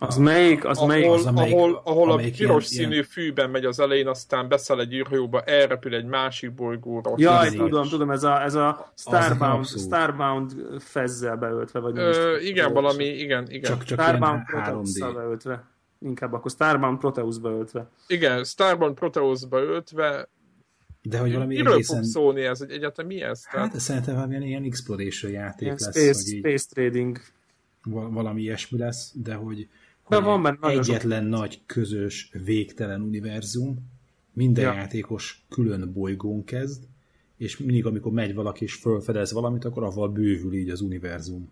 Az 0.02 0.18
melyik? 0.18 0.66
Az 0.66 0.78
ahol, 0.78 0.89
melyik? 0.89 1.10
Az 1.10 1.26
amelyik, 1.26 1.56
ahol, 1.56 1.82
ahol 1.84 2.12
amelyik 2.12 2.34
a 2.34 2.38
piros 2.38 2.72
ilyen, 2.72 2.84
színű 2.84 2.93
ilyen... 2.93 3.06
fűben 3.06 3.50
megy 3.50 3.66
az 3.66 3.80
elején, 3.80 4.08
aztán 4.08 4.47
beszáll 4.47 4.80
egy 4.80 4.93
űrhajóba, 4.93 5.41
elrepül 5.41 5.95
egy 5.95 6.06
másik 6.06 6.52
bolygóra. 6.52 7.14
Jaj, 7.18 7.50
tudom, 7.50 7.88
tudom, 7.88 8.12
ez 8.12 8.24
a, 8.24 8.43
ez 8.43 8.56
a 8.56 8.91
Starbound, 8.95 9.66
Starbound 9.66 10.52
fezzel 10.80 11.36
beöltve, 11.36 11.80
vagy 11.80 11.97
Ö, 11.97 12.38
is, 12.38 12.50
igen, 12.50 12.74
valami, 12.74 13.06
igen, 13.06 13.45
igen. 13.50 13.72
Csak, 13.72 13.84
csak 13.84 14.02
Starbound 14.02 14.43
proteus 14.45 15.00
beöltve. 15.00 15.64
Inkább 16.02 16.34
akkor 16.34 16.52
Starbound 16.52 16.97
Proteus 16.97 17.39
beöltve. 17.39 17.89
Igen, 18.08 18.43
Starbound 18.43 18.95
Proteus 18.95 19.45
beöltve, 19.45 20.30
de 21.02 21.18
hogy 21.18 21.34
valami 21.34 21.56
Miről 21.56 21.74
egészen... 21.74 21.95
fog 21.95 22.06
szólni 22.06 22.41
ez, 22.41 22.60
hogy 22.60 22.72
egyáltalán 22.72 23.12
mi 23.12 23.22
ez? 23.22 23.45
Hát 23.45 23.54
Tehát... 23.54 23.80
szerintem 23.80 24.16
valamilyen 24.16 24.43
ilyen 24.43 24.64
exploration 24.64 25.32
játék 25.32 25.62
ilyen 25.62 25.76
lesz. 25.80 25.97
Space, 25.97 26.24
hogy 26.24 26.34
így... 26.34 26.39
space 26.39 26.66
trading 26.70 27.18
valami 27.84 28.41
ilyesmi 28.41 28.78
lesz, 28.78 29.12
de 29.16 29.34
hogy, 29.34 29.68
hogy 30.16 30.26
van 30.26 30.41
benne 30.41 30.68
egyetlen 30.68 31.22
sok... 31.22 31.30
nagy, 31.30 31.62
közös, 31.66 32.32
végtelen 32.43 33.01
univerzum, 33.01 33.89
minden 34.34 34.64
ja. 34.64 34.74
játékos 34.74 35.45
külön 35.49 35.91
bolygón 35.93 36.43
kezd, 36.43 36.84
és 37.38 37.57
mindig, 37.57 37.86
amikor 37.86 38.12
megy 38.12 38.34
valaki 38.34 38.64
és 38.64 38.74
felfedez 38.74 39.32
valamit, 39.32 39.66
akkor 39.66 39.84
avval 39.84 40.10
bővül 40.10 40.53
így 40.53 40.70
az 40.70 40.82
univerzum. 40.82 41.51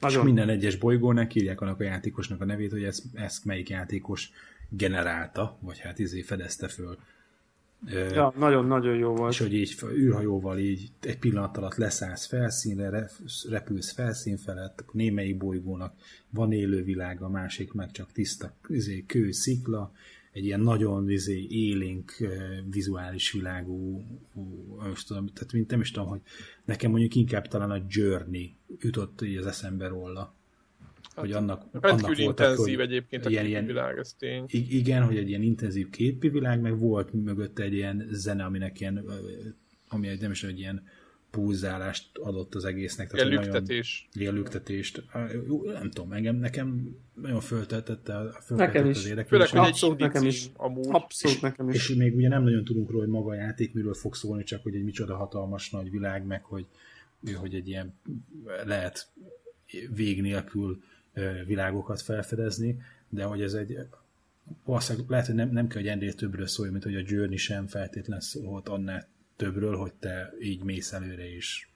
Nagyon. 0.00 0.18
És 0.18 0.24
minden 0.24 0.48
egyes 0.48 0.76
bolygónak 0.76 1.34
írják 1.34 1.60
annak 1.60 1.80
a 1.80 1.84
játékosnak 1.84 2.40
a 2.40 2.44
nevét, 2.44 2.70
hogy 2.70 2.84
ezt, 2.84 3.04
ezt 3.12 3.44
melyik 3.44 3.68
játékos 3.68 4.30
generálta, 4.68 5.58
vagy 5.60 5.78
hát 5.78 5.98
izé 5.98 6.22
fedezte 6.22 6.68
föl. 6.68 6.98
Ja, 7.90 8.32
nagyon-nagyon 8.38 8.96
jó 8.96 9.14
volt. 9.14 9.32
És 9.32 9.38
hogy 9.38 9.54
így 9.54 9.76
űrhajóval 9.92 10.58
így 10.58 10.90
egy 11.00 11.18
pillanat 11.18 11.56
alatt 11.56 11.74
leszállsz 11.74 12.26
felszínre, 12.26 13.10
repülsz 13.48 13.92
felszín 13.92 14.36
felett, 14.36 14.84
némelyik 14.92 15.36
bolygónak 15.36 15.94
van 16.30 16.52
élő 16.52 16.82
világ, 16.82 17.22
a 17.22 17.28
másik 17.28 17.72
meg 17.72 17.90
csak 17.90 18.12
tiszta 18.12 18.54
izé, 18.68 19.04
kő, 19.06 19.30
szikla, 19.30 19.92
egy 20.32 20.44
ilyen 20.44 20.60
nagyon 20.60 21.10
izé, 21.10 21.46
élénk 21.48 22.16
vizuális 22.70 23.32
világú, 23.32 24.04
most 24.88 25.06
tudom, 25.06 25.26
tehát 25.26 25.52
mint 25.52 25.70
nem 25.70 25.80
is 25.80 25.90
tudom, 25.90 26.08
hogy 26.08 26.20
nekem 26.64 26.90
mondjuk 26.90 27.14
inkább 27.14 27.48
talán 27.48 27.70
a 27.70 27.84
Journey 27.88 28.54
jutott 28.78 29.22
így 29.22 29.36
az 29.36 29.46
eszembe 29.46 29.88
róla 29.88 30.35
hogy 31.16 31.32
annak, 31.32 31.64
annak 31.72 32.18
intenzív 32.18 32.78
hogy 32.78 32.86
egyébként 32.86 33.26
a 33.26 33.30
ilyen, 33.30 33.46
ilyen, 33.46 33.66
világ, 33.66 33.98
ez 33.98 34.14
tény. 34.18 34.44
Igen, 34.48 35.02
hogy 35.02 35.16
egy 35.16 35.28
ilyen 35.28 35.42
intenzív 35.42 35.90
képi 35.90 36.28
világ, 36.28 36.60
meg 36.60 36.78
volt 36.78 37.12
mögötte 37.12 37.62
egy 37.62 37.72
ilyen 37.72 38.06
zene, 38.10 38.44
aminek 38.44 38.80
ilyen, 38.80 39.04
ami 39.88 40.08
egy, 40.08 40.20
nem 40.20 40.30
is 40.30 40.44
egy 40.44 40.58
ilyen 40.58 40.82
pulzálást 41.30 42.18
adott 42.18 42.54
az 42.54 42.64
egésznek. 42.64 43.10
Tehát 43.10 43.26
ilyen 43.26 43.42
lüktetés. 43.42 44.08
Ilyen 44.12 44.34
lüktetést. 44.34 45.02
Nem 45.64 45.90
tudom, 45.90 46.12
engem, 46.12 46.36
nekem 46.36 46.96
nagyon 47.14 47.40
föltetette, 47.40 48.22
nekem 48.48 48.86
is. 48.86 48.96
az 48.96 49.06
érdeklődést. 49.06 49.50
Főleg, 49.50 49.64
hogy 49.64 49.72
Abszolút 49.72 49.98
nekem 49.98 50.24
is. 50.24 50.46
Amúgy. 50.56 50.86
Abszolút 50.88 51.40
nekem 51.40 51.68
is. 51.68 51.74
És 51.74 51.94
még 51.94 52.16
ugye 52.16 52.28
nem 52.28 52.42
nagyon 52.42 52.64
tudunk 52.64 52.90
róla, 52.90 53.02
hogy 53.02 53.12
maga 53.12 53.30
a 53.30 53.34
játék 53.34 53.74
miről 53.74 53.94
fog 53.94 54.14
szólni, 54.14 54.44
csak 54.44 54.62
hogy 54.62 54.74
egy 54.74 54.84
micsoda 54.84 55.16
hatalmas 55.16 55.70
nagy 55.70 55.90
világ, 55.90 56.26
meg 56.26 56.44
hogy, 56.44 56.66
hogy 57.34 57.54
egy 57.54 57.68
ilyen 57.68 57.94
lehet 58.64 59.08
vég 59.94 60.20
nélkül 60.20 60.82
világokat 61.46 62.00
felfedezni, 62.00 62.80
de 63.08 63.24
hogy 63.24 63.42
ez 63.42 63.52
egy 63.54 63.78
valószínűleg 64.64 65.08
lehet, 65.10 65.26
hogy 65.26 65.34
nem, 65.34 65.50
nem 65.50 65.66
kell, 65.66 65.80
hogy 65.80 65.90
ennél 65.90 66.12
többről 66.12 66.46
szóljon, 66.46 66.72
mint 66.72 66.84
hogy 66.84 66.96
a 66.96 67.14
Journey 67.14 67.36
sem 67.36 67.66
feltétlen 67.66 68.20
szólt 68.20 68.68
annál 68.68 69.06
többről, 69.36 69.76
hogy 69.76 69.92
te 69.92 70.32
így 70.40 70.62
mész 70.62 70.92
előre 70.92 71.34
és 71.34 71.68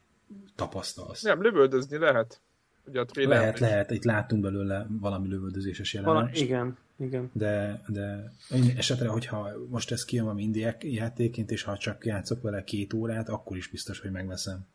tapasztalsz. 0.55 1.23
Nem, 1.23 1.43
lövöldözni 1.43 1.99
lehet. 1.99 2.41
Ugye 2.85 3.01
a 3.01 3.07
lehet, 3.15 3.59
lehet, 3.59 3.91
itt 3.91 4.05
láttunk 4.05 4.43
belőle 4.43 4.87
valami 4.89 5.29
lövöldözéses 5.29 5.95
jelenet. 5.95 6.37
igen, 6.37 6.77
igen. 6.97 7.31
De, 7.33 7.83
de 7.89 8.33
esetre, 8.77 9.09
hogyha 9.09 9.51
most 9.69 9.91
ez 9.91 10.05
kijön 10.05 10.25
valami 10.25 10.43
indie 10.43 10.77
játéként, 10.81 11.51
és 11.51 11.63
ha 11.63 11.77
csak 11.77 12.07
játszok 12.07 12.43
vele 12.43 12.65
két 12.65 12.93
órát, 12.93 13.29
akkor 13.29 13.57
is 13.57 13.69
biztos, 13.69 14.01
hogy 14.01 14.11
megveszem. 14.11 14.67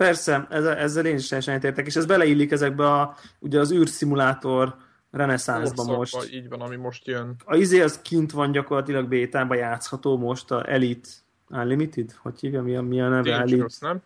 Persze, 0.00 0.46
ezzel, 0.50 0.76
ezzel 0.76 1.06
én 1.06 1.16
is 1.16 1.28
teljesen 1.28 1.60
értek, 1.62 1.86
és 1.86 1.96
ez 1.96 2.06
beleillik 2.06 2.50
ezekbe 2.50 2.92
a, 2.92 3.16
ugye 3.38 3.60
az 3.60 3.72
űrszimulátor 3.72 4.76
reneszánszba 5.10 5.84
most. 5.84 6.32
Így 6.32 6.48
van, 6.48 6.60
ami 6.60 6.76
most 6.76 7.06
jön. 7.06 7.34
A 7.44 7.56
izé 7.56 7.80
az 7.80 8.00
kint 8.02 8.32
van 8.32 8.52
gyakorlatilag 8.52 9.08
bétában 9.08 9.56
játszható 9.56 10.18
most, 10.18 10.50
a 10.50 10.70
Elite 10.70 11.08
Unlimited, 11.48 12.14
hogy 12.22 12.40
hívja, 12.40 12.62
mi 12.62 12.76
a, 12.76 12.82
mi 12.82 13.00
a 13.00 13.08
neve? 13.08 13.30
Dangerous, 13.30 13.76
Elite, 13.80 13.86
nem? 13.86 14.02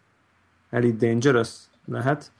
Elite 0.70 1.07
Dangerous, 1.07 1.51
lehet. 1.86 2.32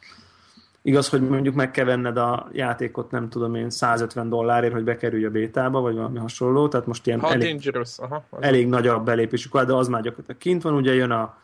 Igaz, 0.83 1.09
hogy 1.09 1.29
mondjuk 1.29 1.55
meg 1.55 1.71
kell 1.71 1.85
venned 1.85 2.17
a 2.17 2.49
játékot, 2.53 3.11
nem 3.11 3.29
tudom 3.29 3.55
én, 3.55 3.71
150 3.71 4.29
dollárért, 4.29 4.73
hogy 4.73 4.85
bekerülj 4.85 5.25
a 5.25 5.31
bétába, 5.31 5.81
vagy 5.81 5.95
valami 5.95 6.19
hasonló, 6.19 6.69
tehát 6.69 6.87
most 6.87 7.07
ilyen 7.07 7.21
ha, 7.21 7.33
elég, 7.33 7.49
dangerous. 7.49 7.99
Aha, 7.99 8.25
elég 8.41 8.69
nagy 8.69 8.87
a 8.87 9.01
belépésük, 9.01 9.61
de 9.61 9.73
az 9.73 9.89
már 9.89 10.03
gyakorlatilag 10.03 10.41
kint 10.41 10.63
van, 10.63 10.75
ugye 10.75 10.95
jön 10.95 11.11
a 11.11 11.43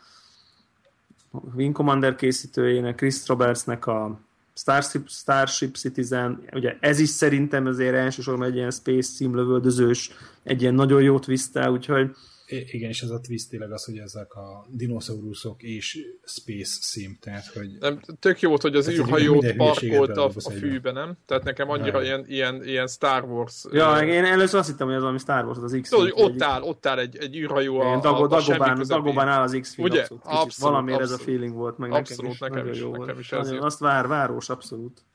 Wing 1.55 1.75
Commander 1.75 2.15
készítőjének, 2.15 2.95
Chris 2.95 3.27
Robertsnek 3.27 3.87
a 3.87 4.19
Starship, 4.53 5.09
Starship 5.09 5.75
Citizen, 5.75 6.43
ugye 6.53 6.77
ez 6.79 6.99
is 6.99 7.09
szerintem 7.09 7.65
azért 7.65 7.95
elsősorban 7.95 8.47
egy 8.47 8.55
ilyen 8.55 8.71
space 8.71 9.11
sim 9.11 9.35
lövöldözős, 9.35 10.11
egy 10.43 10.61
ilyen 10.61 10.73
nagyon 10.73 11.01
jó 11.01 11.19
twist 11.19 11.67
úgyhogy 11.67 12.15
igen, 12.51 12.89
és 12.89 13.01
ez 13.01 13.09
a 13.09 13.19
twist 13.19 13.49
tényleg 13.49 13.71
az, 13.71 13.83
hogy 13.83 13.97
ezek 13.97 14.33
a 14.33 14.65
dinoszauruszok 14.69 15.63
és 15.63 15.99
space 16.23 16.77
sim, 16.81 17.17
tehát 17.21 17.45
hogy... 17.45 17.77
Nem, 17.79 17.99
tök 18.19 18.39
jó 18.39 18.49
volt, 18.49 18.61
hogy 18.61 18.75
az 18.75 18.89
űrhajót 18.89 19.55
parkolt 19.55 20.17
a, 20.17 20.31
a 20.35 20.49
fűbe, 20.49 20.91
nem? 20.91 21.17
Tehát 21.25 21.43
nekem 21.43 21.69
annyira 21.69 22.03
ilyen, 22.03 22.25
ilyen, 22.27 22.63
ilyen 22.63 22.87
Star 22.87 23.23
Wars... 23.23 23.65
Ja, 23.71 23.91
uh, 23.91 24.07
én 24.07 24.23
először 24.23 24.59
azt 24.59 24.69
hittem, 24.69 24.87
hogy 24.87 24.95
az 24.95 25.01
valami 25.01 25.19
Star 25.19 25.45
Wars, 25.45 25.57
az 25.61 25.77
x 25.81 25.89
Tudod, 25.89 26.09
hogy 26.11 26.23
ott 26.23 26.41
áll, 26.41 26.61
ott 26.61 26.85
áll 26.85 26.99
egy, 26.99 27.17
egy 27.17 27.35
űrhajó 27.35 27.79
a, 27.79 27.99
Dago, 27.99 28.23
a, 28.23 28.27
Dagobán, 28.27 28.83
Dagobán 28.87 29.27
áll 29.27 29.41
az 29.41 29.57
x 29.61 29.77
Ugye? 29.77 29.99
Abszolút, 29.99 30.23
abszolút 30.25 30.55
Valamiért 30.57 30.99
abszolút, 30.99 31.21
ez 31.21 31.27
a 31.27 31.31
feeling 31.31 31.53
volt, 31.53 31.77
meg 31.77 31.91
abszolút, 31.91 32.39
nekem 32.39 32.57
is, 32.57 32.61
nekem 32.63 32.73
is, 32.73 32.79
jó 32.79 33.05
nekem 33.05 33.19
is 33.19 33.31
ez 33.31 33.51
Azt 33.59 33.79
vár, 33.79 34.07
város, 34.07 34.49
abszolút. 34.49 35.05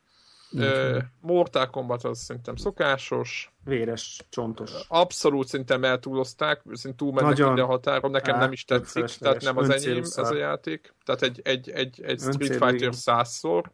Uh, 0.53 1.03
Mortal 1.21 1.71
Kombat 1.71 2.05
az 2.05 2.19
szerintem 2.19 2.57
szokásos. 2.57 3.53
Véres, 3.65 4.21
csontos. 4.29 4.73
Abszolút 4.89 5.49
szerintem 5.49 5.85
eltúlozták, 5.85 6.61
szerintem 6.65 6.97
túlmennek 6.97 7.31
Nagyon. 7.31 7.47
minden 7.47 7.67
határon, 7.67 8.11
nekem 8.11 8.35
Á, 8.35 8.39
nem 8.39 8.53
is 8.53 8.65
tetszik, 8.65 9.05
tehát 9.05 9.43
nem 9.43 9.57
az 9.57 9.71
enyém 9.71 10.03
ez 10.03 10.19
a 10.19 10.35
játék. 10.35 10.95
Tehát 11.05 11.23
egy, 11.23 11.41
egy, 11.45 11.71
egy, 11.71 12.01
egy 12.03 12.19
Street 12.19 12.65
Fighter 12.65 12.95
százszor. 12.95 13.71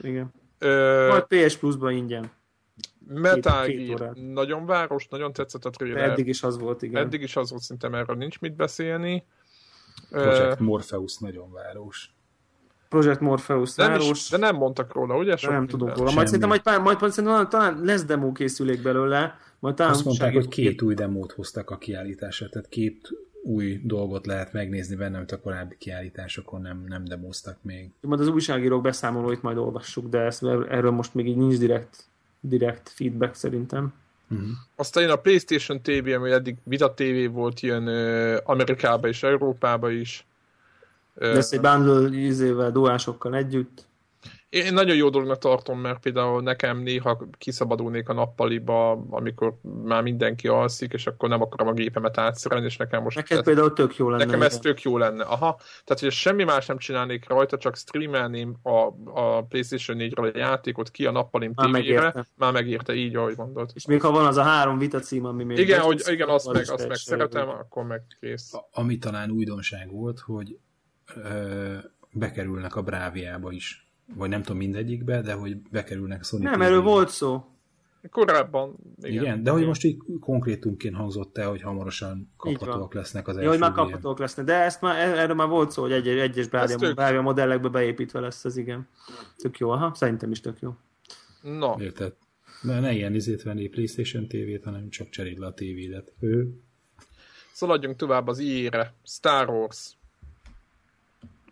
Igen. 0.00 0.32
Uh, 0.60 1.08
Majd 1.08 1.24
PS 1.24 1.56
Plus-ba 1.56 1.90
ingyen. 1.90 2.30
Metal 3.06 3.66
Gear, 3.66 4.12
nagyon 4.14 4.66
város, 4.66 5.08
nagyon 5.08 5.32
tetszett 5.32 5.64
a 5.64 5.70
trailer. 5.70 6.10
Eddig 6.10 6.26
is 6.26 6.42
az 6.42 6.58
volt, 6.58 6.82
igen. 6.82 7.04
Eddig 7.04 7.22
is 7.22 7.36
az 7.36 7.50
volt, 7.50 7.62
szerintem 7.62 7.94
erről 7.94 8.16
nincs 8.16 8.40
mit 8.40 8.54
beszélni. 8.54 9.24
Project 10.10 10.60
uh, 10.60 10.66
Morpheus 10.66 11.18
nagyon 11.18 11.52
város. 11.52 12.14
Project 12.90 13.20
Morpheus 13.20 13.74
nem 13.74 14.00
is, 14.00 14.28
De 14.28 14.36
nem 14.36 14.56
mondtak 14.56 14.94
róla, 14.94 15.16
ugye? 15.16 15.36
Sok 15.36 15.50
nem 15.50 15.66
tudunk 15.66 15.96
róla. 15.96 16.12
Majd 16.12 16.26
szerintem 16.26 16.48
majd, 16.48 16.82
majd, 16.82 17.00
majd 17.00 17.12
szerintem 17.12 17.48
talán 17.48 17.80
lesz 17.82 18.04
demo 18.04 18.32
készülék 18.32 18.82
belőle. 18.82 19.38
Majd 19.58 19.74
talán 19.74 19.92
Azt 19.92 20.04
mondták, 20.04 20.34
hogy 20.34 20.48
két 20.48 20.82
új 20.82 20.94
demót 20.94 21.32
hoztak 21.32 21.70
a 21.70 21.78
kiállításra, 21.78 22.48
tehát 22.48 22.68
két 22.68 23.08
új 23.42 23.80
dolgot 23.84 24.26
lehet 24.26 24.52
megnézni 24.52 24.96
benne, 24.96 25.16
amit 25.16 25.32
a 25.32 25.40
korábbi 25.40 25.76
kiállításokon 25.78 26.60
nem, 26.60 26.84
nem 26.88 27.04
demoztak 27.04 27.56
még. 27.62 27.90
Majd 28.00 28.20
az 28.20 28.28
újságírók 28.28 28.82
beszámolóit 28.82 29.42
majd 29.42 29.56
olvassuk, 29.56 30.08
de 30.08 30.18
ezt, 30.18 30.44
erről 30.68 30.90
most 30.90 31.14
még 31.14 31.26
így 31.26 31.36
nincs 31.36 31.58
direkt, 31.58 32.04
direkt 32.40 32.88
feedback 32.88 33.34
szerintem. 33.34 33.92
Uh-huh. 34.30 34.48
Aztán 34.76 35.02
jön 35.02 35.12
a 35.12 35.16
PlayStation 35.16 35.82
TV, 35.82 36.08
ami 36.14 36.30
eddig 36.30 36.56
Vita 36.64 36.94
TV 36.94 37.32
volt, 37.32 37.60
jön 37.60 37.86
Amerikába 38.44 39.08
és 39.08 39.22
Európába 39.22 39.90
is. 39.90 40.24
Lesz 41.14 41.52
egy 41.52 41.60
bundle 41.60 42.18
ízével, 42.18 42.70
duásokkal 42.70 43.34
együtt. 43.34 43.88
Én 44.50 44.72
nagyon 44.72 44.96
jó 44.96 45.08
dolognak 45.08 45.38
tartom, 45.38 45.80
mert 45.80 46.00
például 46.00 46.42
nekem 46.42 46.78
néha 46.78 47.26
kiszabadulnék 47.38 48.08
a 48.08 48.12
nappaliba, 48.12 48.90
amikor 49.10 49.54
már 49.84 50.02
mindenki 50.02 50.48
alszik, 50.48 50.92
és 50.92 51.06
akkor 51.06 51.28
nem 51.28 51.42
akarom 51.42 51.68
a 51.68 51.72
gépemet 51.72 52.18
átszerelni, 52.18 52.64
és 52.66 52.76
nekem 52.76 53.02
most... 53.02 53.16
Neked 53.16 53.38
ez, 53.38 53.44
például 53.44 53.72
tök 53.72 53.96
jó 53.96 54.08
lenne. 54.08 54.24
Nekem 54.24 54.42
ez 54.42 54.58
tök 54.58 54.82
jó 54.82 54.98
lenne. 54.98 55.24
Aha. 55.24 55.60
Tehát, 55.84 56.02
hogy 56.02 56.10
semmi 56.10 56.44
más 56.44 56.66
nem 56.66 56.78
csinálnék 56.78 57.28
rajta, 57.28 57.58
csak 57.58 57.76
streamelném 57.76 58.56
a, 58.62 58.92
a 59.20 59.42
PlayStation 59.42 59.96
4-ről 60.00 60.34
a 60.34 60.38
játékot 60.38 60.90
ki 60.90 61.06
a 61.06 61.10
nappalim 61.10 61.52
már 61.54 61.68
megérte. 61.68 62.26
Már 62.36 62.52
megérte, 62.52 62.94
így, 62.94 63.16
ahogy 63.16 63.36
mondod. 63.36 63.70
És 63.74 63.86
még 63.86 64.00
ha 64.00 64.10
van 64.10 64.26
az 64.26 64.36
a 64.36 64.42
három 64.42 64.78
vita 64.78 64.98
cím, 64.98 65.24
ami 65.24 65.44
még... 65.44 65.58
Igen, 65.58 65.80
hogy, 65.80 66.02
igen 66.06 66.28
azt 66.28 66.52
meg, 66.52 66.70
azt 66.70 66.88
meg 66.88 66.96
szeretem, 66.96 67.48
akkor 67.48 67.84
meg 67.84 68.02
kész. 68.20 68.54
A, 68.54 68.68
ami 68.72 68.98
talán 68.98 69.30
újdonság 69.30 69.90
volt, 69.90 70.18
hogy 70.18 70.58
bekerülnek 72.12 72.76
a 72.76 72.82
Bráviába 72.82 73.52
is. 73.52 73.88
Vagy 74.14 74.28
nem 74.28 74.42
tudom 74.42 74.58
mindegyikbe, 74.58 75.20
de 75.20 75.32
hogy 75.32 75.56
bekerülnek 75.56 76.20
a 76.20 76.24
Sony 76.24 76.42
Nem, 76.42 76.62
erről 76.62 76.82
volt 76.82 77.08
szó. 77.08 77.44
Korábban, 78.10 78.76
igen. 79.02 79.22
igen. 79.22 79.42
de 79.42 79.50
hogy 79.50 79.66
most 79.66 79.84
így 79.84 79.96
konkrétumként 80.20 80.94
hangzott 80.94 81.38
el, 81.38 81.48
hogy 81.48 81.62
hamarosan 81.62 82.32
kaphatóak 82.36 82.94
lesznek 82.94 83.28
az 83.28 83.34
első 83.34 83.44
ja, 83.44 83.50
hogy 83.50 83.60
már 83.60 83.72
kaphatóak 83.72 84.18
lesznek, 84.18 84.46
de 84.46 84.54
ezt 84.54 84.80
már, 84.80 85.18
erről 85.18 85.34
már 85.34 85.48
volt 85.48 85.70
szó, 85.70 85.82
hogy 85.82 85.92
egy, 85.92 86.08
egyes 86.08 86.48
Bravia, 86.48 86.94
Bravia 86.94 87.20
modellekbe 87.20 87.68
beépítve 87.68 88.20
lesz 88.20 88.44
ez, 88.44 88.56
igen. 88.56 88.88
Tök 89.36 89.58
jó, 89.58 89.70
aha, 89.70 89.94
szerintem 89.94 90.30
is 90.30 90.40
tök 90.40 90.60
jó. 90.60 90.74
Na. 91.42 91.76
Érted? 91.78 92.14
De 92.62 92.80
ne 92.80 92.92
ilyen 92.92 93.14
izét 93.14 93.42
venni 93.42 93.68
PlayStation 93.68 94.28
TV-t, 94.28 94.64
hanem 94.64 94.88
csak 94.88 95.08
cseréld 95.08 95.38
le 95.38 95.46
a 95.46 95.54
tévédet. 95.54 96.12
Ő. 96.20 96.60
Szaladjunk 97.52 97.96
tovább 97.96 98.26
az 98.26 98.38
IE-re. 98.38 98.94
Star 99.04 99.48
Wars. 99.48 99.96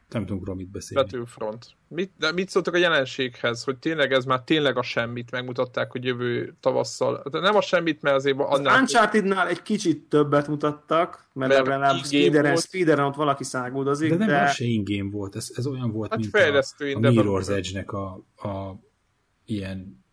Nem 0.09 0.27
tudunk 0.27 0.47
róla 0.47 0.59
mit 0.59 0.71
beszélni. 0.71 1.03
Battlefront. 1.03 1.67
Mit, 1.89 2.13
de 2.19 2.33
mit 2.33 2.49
szóltak 2.49 2.75
a 2.75 2.77
jelenséghez, 2.77 3.65
hogy 3.65 3.77
tényleg 3.77 4.13
ez 4.13 4.25
már 4.25 4.43
tényleg 4.43 4.77
a 4.77 4.83
semmit 4.83 5.31
megmutatták, 5.31 5.91
hogy 5.91 6.05
jövő 6.05 6.57
tavasszal. 6.61 7.23
De 7.31 7.41
nem 7.41 7.57
a 7.57 7.61
semmit, 7.61 8.03
mert 8.03 8.17
azért 8.17 8.37
annál... 8.39 8.75
Az 8.75 8.81
Uncharted-nál 8.81 9.49
egy 9.49 9.63
kicsit 9.63 10.09
többet 10.09 10.49
mutattak, 10.49 11.29
mert, 11.33 11.53
mert 11.53 11.67
legalább 11.67 12.05
speederen, 12.05 12.57
speederen 12.57 13.05
ott 13.05 13.15
valaki 13.15 13.45
száguldozik. 13.45 14.11
De 14.11 14.17
nem, 14.17 14.29
de... 14.29 14.47
se 14.47 14.65
ingame 14.65 15.11
volt, 15.11 15.37
ez, 15.37 15.49
ez 15.55 15.67
olyan 15.67 15.91
volt, 15.93 16.11
hát 16.11 16.19
mint 16.19 16.35
a, 16.35 17.09
a 17.09 17.13
Mirror's 17.13 17.49
Edge-nek 17.49 17.93
a, 17.93 18.25
a 18.37 18.81
ilyen 19.45 20.05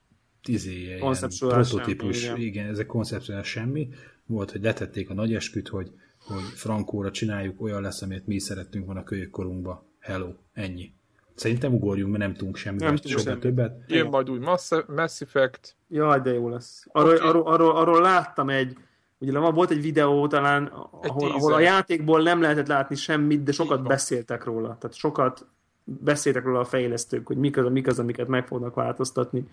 izéje, 0.48 0.98
ilyen 0.98 1.30
prototípus, 1.40 2.24
igen. 2.24 2.38
igen, 2.38 2.68
ezek 2.68 2.86
konceptuális 2.86 3.48
semmi. 3.48 3.90
Volt, 4.26 4.52
hogy 4.52 4.62
letették 4.62 5.10
a 5.10 5.14
nagy 5.14 5.34
esküt, 5.34 5.68
hogy 5.68 5.92
hogy 6.28 6.44
frankóra 6.44 7.12
csináljuk, 7.12 7.62
olyan 7.62 7.82
lesz, 7.82 8.02
amit 8.02 8.28
mi 8.28 8.40
szerettünk 8.40 8.86
van 8.86 8.98
a 8.98 9.04
kölyökkorunkba. 9.04 9.86
Hello, 10.00 10.34
ennyi. 10.54 10.94
Szerintem 11.36 11.74
ugorjunk, 11.74 12.12
mert 12.12 12.24
nem 12.24 12.34
tudunk 12.34 12.56
semmi, 12.56 12.78
nem 12.78 12.96
tudunk 12.96 13.20
semmi. 13.20 13.40
többet. 13.40 13.84
Jön 13.88 14.08
majd 14.08 14.30
új 14.30 14.40
Mass, 14.40 14.72
Mass 14.88 15.22
Effect. 15.22 15.76
Jaj, 15.90 16.20
de 16.20 16.34
jó 16.34 16.50
lesz. 16.50 16.86
Arról, 16.92 17.16
okay. 17.16 17.28
arról, 17.28 17.48
arról, 17.48 17.76
arról 17.76 18.02
láttam 18.02 18.50
egy, 18.50 18.78
ugye 19.18 19.40
volt 19.40 19.70
egy 19.70 19.82
videó 19.82 20.28
talán, 20.28 20.66
ahol, 21.02 21.32
ahol 21.32 21.54
a 21.54 21.60
játékból 21.60 22.22
nem 22.22 22.42
lehetett 22.42 22.68
látni 22.68 22.96
semmit, 22.96 23.44
de 23.44 23.52
sokat 23.52 23.84
beszéltek 23.84 24.44
róla. 24.44 24.78
Tehát 24.80 24.96
sokat 24.96 25.46
beszéltek 25.84 26.44
róla 26.44 26.60
a 26.60 26.66
fejlesztők, 26.66 27.28
hogy 27.28 27.38
mik 27.38 27.58
az, 27.58 27.72
mik 27.72 27.88
az, 27.88 28.00
amiket 28.00 28.28
meg 28.28 28.48
fognak 28.48 28.76
változtatni. 28.76 29.48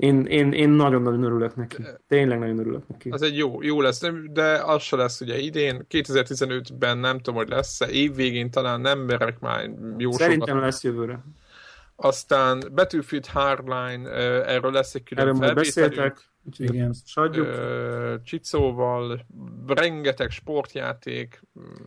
Én, 0.00 0.24
én, 0.24 0.52
én 0.52 0.68
nagyon-nagyon 0.68 1.22
örülök 1.22 1.56
neki. 1.56 1.76
Tényleg 2.08 2.38
nagyon 2.38 2.58
örülök 2.58 2.88
neki. 2.88 3.10
Az 3.10 3.22
egy 3.22 3.36
jó, 3.36 3.62
jó 3.62 3.80
lesz, 3.80 4.00
de 4.32 4.62
az 4.64 4.82
se 4.82 4.96
lesz 4.96 5.20
ugye 5.20 5.38
idén. 5.38 5.86
2015-ben 5.90 6.98
nem 6.98 7.16
tudom, 7.16 7.34
hogy 7.34 7.48
lesz-e. 7.48 7.88
Évvégén 7.88 8.50
talán 8.50 8.80
nem 8.80 8.98
merek 8.98 9.40
már 9.40 9.70
jó 9.98 10.12
Szerintem 10.12 10.46
sokat. 10.48 10.62
lesz 10.62 10.82
jövőre. 10.84 11.24
Aztán 12.02 12.62
Battlefield 12.74 13.26
Hardline, 13.26 14.10
erről 14.46 14.72
lesz 14.72 14.94
egy 14.94 15.02
külön 15.02 15.28
Erről 15.28 15.54
beszéltek. 15.54 16.30
Igen. 16.56 16.94
Csicóval, 18.24 19.26
rengeteg 19.66 20.30
sportjáték. 20.30 21.42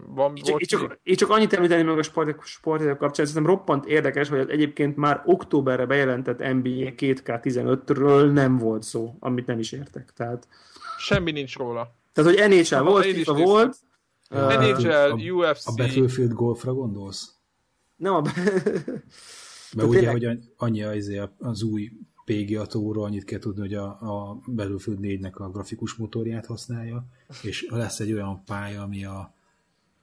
Van, 0.08 0.36
én, 0.36 0.44
csak, 0.44 0.60
én, 0.62 0.68
csak, 0.68 1.00
én 1.04 1.16
csak 1.16 1.30
annyit 1.30 1.54
említeni 1.54 1.84
meg 1.84 1.98
a 1.98 2.04
sport, 2.04 2.46
sportjáték 2.46 2.98
kapcsán, 2.98 3.26
szerintem 3.26 3.56
roppant 3.56 3.86
érdekes, 3.86 4.30
hogy 4.30 4.50
egyébként 4.50 4.96
már 4.96 5.22
októberre 5.26 5.86
bejelentett 5.86 6.38
NBA 6.38 6.92
2K15-ről 6.98 8.34
nem 8.34 8.58
volt 8.58 8.84
szó, 8.84 9.16
amit 9.20 9.46
nem 9.46 9.60
is 9.60 9.72
értek. 9.72 10.14
Tehát... 10.16 10.48
Semmi 10.98 11.32
nincs 11.32 11.58
róla. 11.58 11.96
Tehát, 12.14 12.32
hogy 12.32 12.50
NHL 12.50 12.82
volt, 12.82 13.06
FIFA 13.06 13.34
volt. 13.34 13.76
NHL, 14.30 14.90
a, 14.92 15.14
UFC. 15.14 15.68
A 15.68 15.74
Battlefield 15.76 16.34
Golfra 16.34 16.74
gondolsz? 16.74 17.34
Nem 17.96 18.14
a... 18.14 18.22
Mert 19.76 19.90
ugye, 19.90 20.12
hogy 20.12 20.40
annyi 20.58 20.84
az, 20.84 21.12
az 21.38 21.64
új 21.64 21.92
PGA 22.26 22.66
Tourról 22.66 23.04
annyit 23.04 23.24
kell 23.24 23.40
tudni, 23.40 23.60
hogy 23.62 23.74
a, 23.74 23.86
a 23.86 24.40
Battlefield 24.56 25.00
4-nek 25.02 25.34
a 25.34 25.50
grafikus 25.50 25.94
motorját 25.94 26.46
használja, 26.46 27.06
és 27.42 27.68
lesz 27.70 28.00
egy 28.00 28.14
olyan 28.14 28.44
pálya, 28.44 28.82
ami 28.82 29.06
a 29.06 29.34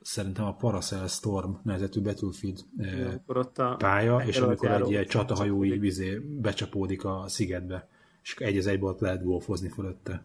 szerintem 0.00 0.44
a 0.44 0.54
Paracel 0.54 1.06
Storm 1.06 1.52
nevezetű 1.62 2.00
Battlefield 2.00 2.64
ja, 2.76 3.22
a 3.54 3.76
pálya, 3.76 4.22
és 4.26 4.38
amikor 4.38 4.70
egy 4.70 4.90
ilyen 4.90 5.06
csatahajói 5.06 5.78
vizé 5.78 6.18
becsapódik 6.18 7.04
a 7.04 7.24
szigetbe, 7.26 7.88
és 8.22 8.36
egy 8.36 8.56
az 8.56 8.66
egybe 8.66 8.86
ott 8.86 9.00
lehet 9.00 9.24
golfozni 9.24 9.68
fölötte. 9.68 10.24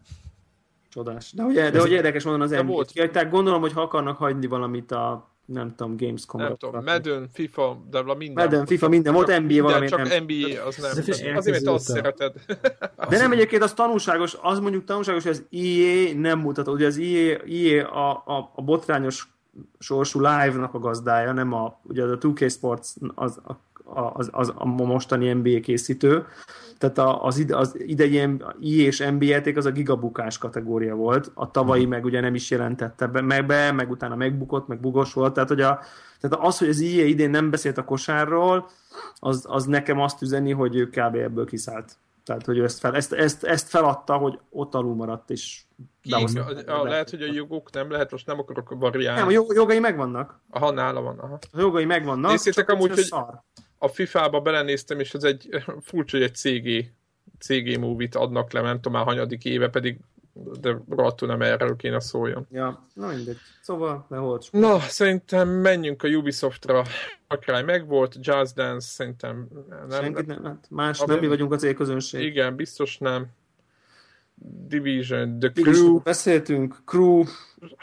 Csodás. 0.90 1.32
De 1.34 1.44
hogy, 1.44 1.54
de 1.54 1.80
hogy 1.80 1.92
érdekes 1.92 2.24
mondani 2.24 2.56
az 2.56 2.62
NBA-t. 2.66 2.92
Kihagyták, 2.92 3.30
gondolom, 3.30 3.62
hogy 3.62 3.74
ha 3.74 3.82
akarnak 3.82 4.18
hagyni 4.18 4.48
valamit 4.48 4.92
a 4.92 5.35
nem 5.46 5.76
tudom, 5.76 5.98
Gamescom. 5.98 6.42
Nem 6.42 6.56
tudom, 6.56 6.84
Madden, 6.84 7.30
FIFA, 7.34 7.78
de 7.90 8.04
minden. 8.04 8.44
Madden, 8.44 8.66
FIFA, 8.66 8.88
minden, 8.88 9.14
volt 9.14 9.42
NBA 9.42 9.62
valami. 9.62 9.88
Csak 9.88 10.08
nem. 10.08 10.24
NBA, 10.24 10.66
az 10.66 10.76
nem. 10.76 10.92
Azért, 11.36 11.64
mert 11.64 11.68
azt 11.68 11.86
szereted. 11.86 12.34
De 13.10 13.18
nem 13.18 13.32
egyébként 13.32 13.64
az 13.64 13.74
tanulságos, 13.74 14.38
az 14.42 14.60
mondjuk 14.60 14.84
tanulságos, 14.84 15.24
hogy 15.24 15.32
az 15.32 15.44
EA 15.52 16.14
nem 16.20 16.40
mutat, 16.40 16.68
ugye 16.68 16.86
az 16.86 16.98
EA, 16.98 17.38
EA 17.48 17.90
a, 17.90 18.24
a, 18.26 18.52
a 18.56 18.62
botrányos 18.62 19.28
sorsú 19.80 20.20
live-nak 20.20 20.74
a 20.74 20.80
gazdája, 20.80 21.32
nem 21.32 21.54
a, 21.54 21.80
ugye 21.84 22.04
a 22.04 22.18
2K 22.18 22.52
Sports 22.52 22.88
az, 23.16 23.40
a, 23.48 23.52
az, 23.86 24.30
az 24.32 24.54
a 24.56 24.66
mostani 24.66 25.34
NBA 25.34 25.60
készítő, 25.60 26.26
tehát 26.78 27.22
az, 27.22 27.38
ide, 27.38 27.58
az 27.58 27.76
idei 27.80 28.38
I 28.60 28.82
és 28.82 29.00
NBA 29.00 29.26
játék 29.26 29.58
az 29.58 29.66
a 29.66 29.72
gigabukás 29.72 30.38
kategória 30.38 30.96
volt, 30.96 31.32
a 31.34 31.52
tavalyi 31.52 31.82
hmm. 31.82 31.90
meg 31.90 32.06
ugye 32.06 32.20
nem 32.20 32.36
is 32.36 32.50
jelentette 32.50 33.08
be, 33.08 33.22
meg, 33.22 33.46
be, 33.46 33.72
meg 33.72 33.92
utána 33.92 34.16
megbukott, 34.16 34.68
meg 34.68 34.80
bugos 34.80 35.14
volt, 35.14 35.34
tehát, 35.34 35.50
hogy 35.50 35.62
a, 35.62 35.80
tehát 36.20 36.46
az, 36.46 36.58
hogy 36.58 36.70
az 36.70 36.80
IA 36.80 37.06
idén 37.06 37.30
nem 37.30 37.50
beszélt 37.50 37.78
a 37.78 37.84
kosárról, 37.84 38.70
az, 39.20 39.46
az 39.48 39.66
nekem 39.66 40.00
azt 40.00 40.22
üzeni, 40.22 40.52
hogy 40.52 40.76
ő 40.76 40.88
kb. 40.88 41.16
ebből 41.16 41.46
kiszállt. 41.46 41.98
Tehát, 42.26 42.46
hogy 42.46 42.60
ezt, 42.60 42.80
fel, 42.80 42.96
ezt, 42.96 43.14
ezt, 43.14 43.44
ezt 43.44 43.68
feladta, 43.68 44.18
hogy 44.18 44.40
ott 44.50 44.76
alul 44.76 44.96
maradt, 44.96 45.30
és 45.30 45.62
Kik? 46.02 46.40
A, 46.68 46.72
a, 46.72 46.84
lehet, 46.84 47.10
hogy 47.10 47.22
a 47.22 47.34
jogok 47.34 47.72
nem 47.72 47.92
lehet, 47.92 48.12
most 48.12 48.26
nem 48.26 48.40
akarok 48.40 48.76
variálni. 48.80 49.34
Nem, 49.34 49.44
a 49.48 49.54
jogai 49.54 49.80
megvannak. 49.80 50.40
Aha, 50.50 50.72
nála 50.72 51.02
van. 51.02 51.20
Aha. 51.20 51.40
A 51.52 51.60
jogai 51.60 51.86
megvannak. 51.86 52.32
Nézzétek 52.32 52.70
amúgy, 52.70 52.90
hogy 52.90 52.98
szar 52.98 53.44
a 53.78 53.88
FIFA-ba 53.88 54.42
belenéztem, 54.42 55.00
és 55.00 55.14
ez 55.14 55.24
egy 55.24 55.50
furcsa, 55.82 56.18
hogy 56.18 56.26
egy 56.26 56.36
CG, 56.36 56.92
CG 57.40 57.80
movie-t 57.80 58.16
adnak 58.16 58.52
le, 58.52 58.62
nem 58.62 58.76
tudom 58.76 58.94
már 58.94 59.06
hanyadik 59.06 59.46
éve, 59.46 59.70
pedig 59.70 60.00
de 60.60 60.78
rohadtul 60.90 61.28
nem 61.28 61.42
erről 61.42 61.76
kéne 61.76 62.00
szóljon. 62.00 62.48
Ja, 62.52 62.88
na 62.94 63.08
mindegy. 63.08 63.38
Szóval, 63.62 64.06
ne 64.10 64.18
volt. 64.18 64.48
Na, 64.52 64.80
szerintem 64.80 65.50
menjünk 65.50 66.04
a 66.04 66.08
Ubisoftra. 66.08 66.84
A 67.28 67.36
Cry 67.36 67.62
megvolt, 67.62 68.16
Jazz 68.20 68.54
Dance 68.54 68.88
szerintem 68.88 69.48
nem. 69.70 69.90
Senkit 69.90 70.26
nem, 70.26 70.44
hát 70.44 70.68
más, 70.70 71.00
nem 71.00 71.20
mi 71.20 71.28
vagyunk 71.28 71.52
az 71.52 71.62
célközönség. 71.62 72.24
Igen, 72.24 72.56
biztos 72.56 72.98
nem. 72.98 73.28
Division, 74.68 75.40
The 75.40 75.52
Crew. 75.52 75.64
Division, 75.64 76.02
beszéltünk, 76.04 76.82
Crew. 76.86 77.24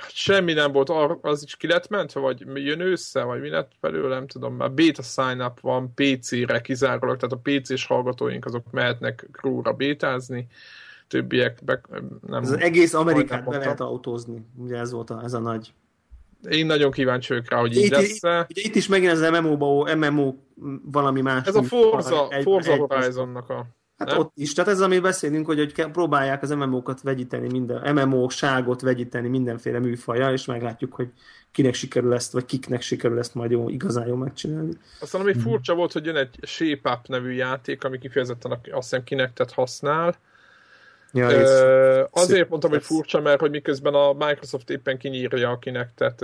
Semmi 0.09 0.53
nem 0.53 0.73
volt, 0.73 0.91
az 1.23 1.43
is 1.43 1.57
ki 1.57 1.67
lett 1.67 1.89
mentve, 1.89 2.21
vagy 2.21 2.41
jön 2.55 2.81
össze, 2.81 3.23
vagy 3.23 3.41
mi 3.41 3.49
lett 3.49 3.71
belőle, 3.81 4.15
nem 4.15 4.27
tudom, 4.27 4.55
már 4.55 4.73
beta 4.73 5.03
sign-up 5.03 5.61
van 5.61 5.95
PC-re 5.95 6.61
kizárólag, 6.61 7.17
tehát 7.17 7.33
a 7.33 7.41
PC-s 7.43 7.87
hallgatóink 7.87 8.45
azok 8.45 8.71
mehetnek 8.71 9.29
Crew-ra 9.33 9.73
bétázni, 9.73 10.47
többiek 11.09 11.59
be, 11.65 11.81
nem... 12.27 12.43
Ez 12.43 12.51
az 12.51 12.59
egész 12.59 12.95
Amerikát 12.95 13.45
be 13.45 13.59
lehet 13.59 13.81
autózni, 13.81 14.47
ugye 14.57 14.77
ez 14.77 14.93
volt 14.93 15.11
a, 15.11 15.21
ez 15.25 15.33
a 15.33 15.41
nagy... 15.41 15.73
Én 16.51 16.67
nagyon 16.67 16.91
kíváncsi 16.91 17.29
vagyok 17.29 17.51
rá, 17.51 17.59
hogy 17.59 17.77
így 17.77 17.85
itt, 17.85 17.91
lesz 17.91 18.21
itt, 18.47 18.57
itt 18.59 18.75
is 18.75 18.89
megint 18.89 19.13
az 19.13 19.21
MMO-ba, 19.31 19.95
MMO 19.97 20.35
valami 20.85 21.21
más. 21.21 21.47
Ez 21.47 21.55
a 21.55 21.63
Forza, 21.63 22.29
Forza 22.43 22.77
Horizon-nak 22.77 23.49
a 23.49 23.67
Hát 24.03 24.11
nem? 24.11 24.19
ott 24.27 24.33
is. 24.37 24.53
Tehát 24.53 24.71
ez, 24.71 24.81
amit 24.81 25.03
beszélünk, 25.03 25.47
hogy, 25.47 25.59
hogy 25.59 25.91
próbálják 25.91 26.43
az 26.43 26.51
MMO-kat 26.51 27.03
vegyíteni, 27.03 27.49
minden, 27.49 27.95
MMO-ságot 27.95 28.81
vegyíteni 28.81 29.29
mindenféle 29.29 29.79
műfaja, 29.79 30.33
és 30.33 30.45
meglátjuk, 30.45 30.95
hogy 30.95 31.09
kinek 31.53 31.75
sikerül 31.75 32.15
ezt, 32.15 32.33
vagy 32.33 32.45
kiknek 32.45 32.81
sikerül 32.81 33.19
ezt 33.19 33.35
majd 33.35 33.51
jó, 33.51 33.69
igazán 33.69 34.07
jól 34.07 34.17
megcsinálni. 34.17 34.73
Aztán 35.01 35.21
ami 35.21 35.33
hmm. 35.33 35.41
furcsa 35.41 35.75
volt, 35.75 35.93
hogy 35.93 36.05
jön 36.05 36.17
egy 36.17 36.39
Shape 36.43 36.91
Up 36.91 37.07
nevű 37.07 37.31
játék, 37.31 37.85
ami 37.85 37.99
kifejezetten 37.99 38.53
azt 38.53 38.63
hiszem 38.73 39.05
Kinectet 39.05 39.53
használ. 39.53 40.17
Ja, 41.13 41.31
Ö, 41.31 42.05
azért 42.11 42.49
mondtam, 42.49 42.71
hogy 42.71 42.83
furcsa, 42.83 43.21
mert 43.21 43.41
hogy 43.41 43.51
miközben 43.51 43.95
a 43.95 44.13
Microsoft 44.13 44.71
éppen 44.71 44.99
kinyírja 44.99 45.51
a 45.51 45.59
Kinectet, 45.59 46.23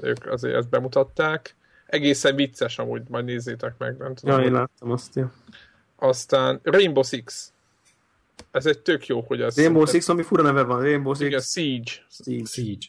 ők 0.00 0.26
azért 0.26 0.54
ezt 0.54 0.68
bemutatták. 0.68 1.54
Egészen 1.86 2.36
vicces 2.36 2.78
amúgy, 2.78 3.02
majd 3.08 3.24
nézzétek 3.24 3.74
meg. 3.78 3.96
Nem 3.96 4.14
tudom, 4.14 4.38
ja, 4.38 4.44
én 4.44 4.52
láttam 4.52 4.90
azt, 4.90 5.14
ja. 5.14 5.32
Aztán 6.02 6.60
Rainbow 6.62 7.02
Six. 7.02 7.52
Ez 8.50 8.66
egy 8.66 8.78
tök 8.78 9.06
jó, 9.06 9.20
hogy 9.20 9.40
ez... 9.40 9.56
Rainbow 9.56 9.86
Six, 9.86 10.08
ami 10.08 10.22
fura 10.22 10.42
neve 10.42 10.62
van. 10.62 10.82
Rainbow 10.82 11.14
Six. 11.14 11.26
Igen, 11.26 11.40
Siege. 11.40 11.92
Siege. 12.08 12.44
Siege. 12.46 12.86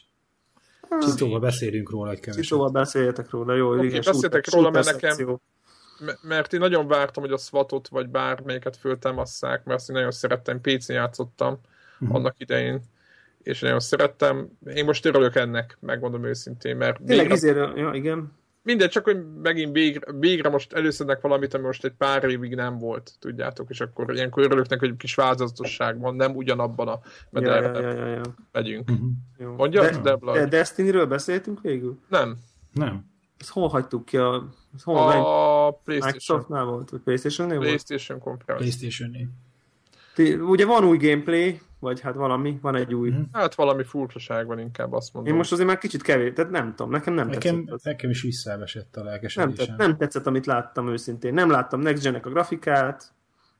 Csitóval 1.00 1.40
beszélünk 1.40 1.90
róla 1.90 2.10
egy 2.10 2.20
keveset. 2.20 2.42
Csitóval 2.42 2.68
beszéljetek 2.68 3.30
róla, 3.30 3.54
jó. 3.54 3.72
Okay, 3.72 3.86
igen, 3.86 4.02
beszéltek 4.04 4.50
róla, 4.50 4.70
mert 4.70 4.86
nekem, 4.86 5.40
mert 6.22 6.52
én 6.52 6.60
nagyon 6.60 6.88
vártam, 6.88 7.22
hogy 7.22 7.32
a 7.32 7.36
SWAT-ot 7.36 7.88
vagy 7.88 8.08
bármelyiket 8.08 8.76
föltámasszák, 8.76 9.64
mert 9.64 9.78
azt 9.78 9.88
én 9.88 9.96
nagyon 9.96 10.10
szerettem, 10.10 10.60
PC-n 10.60 10.92
játszottam 10.92 11.60
uh-huh. 12.00 12.16
annak 12.16 12.34
idején, 12.38 12.80
és 13.42 13.60
nagyon 13.60 13.80
szerettem. 13.80 14.48
Én 14.74 14.84
most 14.84 15.04
örülök 15.04 15.34
ennek, 15.34 15.76
megmondom 15.80 16.24
őszintén, 16.24 16.76
mert... 16.76 17.02
Tényleg 17.06 17.38
végre... 17.40 17.72
ja, 17.76 17.90
igen. 17.92 18.32
Mindegy, 18.64 18.88
csak 18.90 19.04
hogy 19.04 19.24
megint 19.42 19.72
végre, 19.72 20.12
végre 20.12 20.48
most 20.48 20.72
előszednek 20.72 21.20
valamit, 21.20 21.54
ami 21.54 21.64
most 21.64 21.84
egy 21.84 21.92
pár 21.92 22.24
évig 22.24 22.54
nem 22.54 22.78
volt, 22.78 23.12
tudjátok, 23.18 23.70
és 23.70 23.80
akkor 23.80 24.14
ilyenkor 24.14 24.42
örülök 24.42 24.68
neki, 24.68 24.80
hogy 24.80 24.90
egy 24.90 24.96
kis 24.96 25.14
változatosság 25.14 26.00
van, 26.00 26.14
nem 26.14 26.36
ugyanabban 26.36 26.88
a 26.88 27.00
mederben 27.30 27.82
ja, 27.82 27.88
ja, 27.88 28.06
ja, 28.06 28.14
ja. 28.14 28.22
megyünk. 28.52 28.90
Uh-huh. 28.90 29.56
Mondja, 29.56 29.82
de, 29.82 29.98
Debla? 29.98 30.32
De 30.32 30.46
Destiny-ről 30.46 31.06
beszéltünk 31.06 31.60
végül? 31.60 31.98
Nem. 32.08 32.36
Nem. 32.72 33.04
Ezt 33.38 33.50
hol 33.50 33.68
hagytuk 33.68 34.04
ki? 34.04 34.16
A, 34.16 34.48
hol 34.82 34.96
a 34.96 35.70
PlayStation. 35.70 36.16
Microsoftnál 36.16 36.64
volt? 36.64 36.90
Vagy 36.90 37.00
PlayStation-nél 37.00 37.56
volt? 37.56 37.68
PlayStation 37.68 38.18
konferenc. 38.18 38.60
PlayStation-nél. 38.60 39.28
Ugye 40.50 40.66
van 40.66 40.84
új 40.84 40.96
gameplay, 40.96 41.60
vagy 41.84 42.00
hát 42.00 42.14
valami, 42.14 42.58
van 42.62 42.76
egy 42.76 42.94
új... 42.94 43.10
Mm. 43.10 43.22
Hát 43.32 43.54
valami 43.54 43.84
furcsaság 43.84 44.46
van 44.46 44.58
inkább, 44.58 44.92
azt 44.92 45.12
mondom. 45.12 45.32
Én 45.32 45.38
most 45.38 45.52
azért 45.52 45.68
már 45.68 45.78
kicsit 45.78 46.02
kevés, 46.02 46.32
tehát 46.34 46.50
nem 46.50 46.74
tudom, 46.74 46.90
nekem 46.90 47.14
nem 47.14 47.26
nekem, 47.26 47.54
tetszett. 47.54 47.74
Az. 47.74 47.82
Nekem 47.82 48.10
is 48.10 48.22
visszaesett 48.22 48.96
a 48.96 49.02
lelkesedésem. 49.04 49.46
Nem, 49.46 49.56
tetszett, 49.56 49.76
nem 49.76 49.96
tetszett, 49.96 50.26
amit 50.26 50.46
láttam 50.46 50.88
őszintén. 50.88 51.34
Nem 51.34 51.50
láttam 51.50 51.80
Next 51.80 52.02
gen 52.02 52.14
a 52.14 52.28
grafikát, 52.28 53.12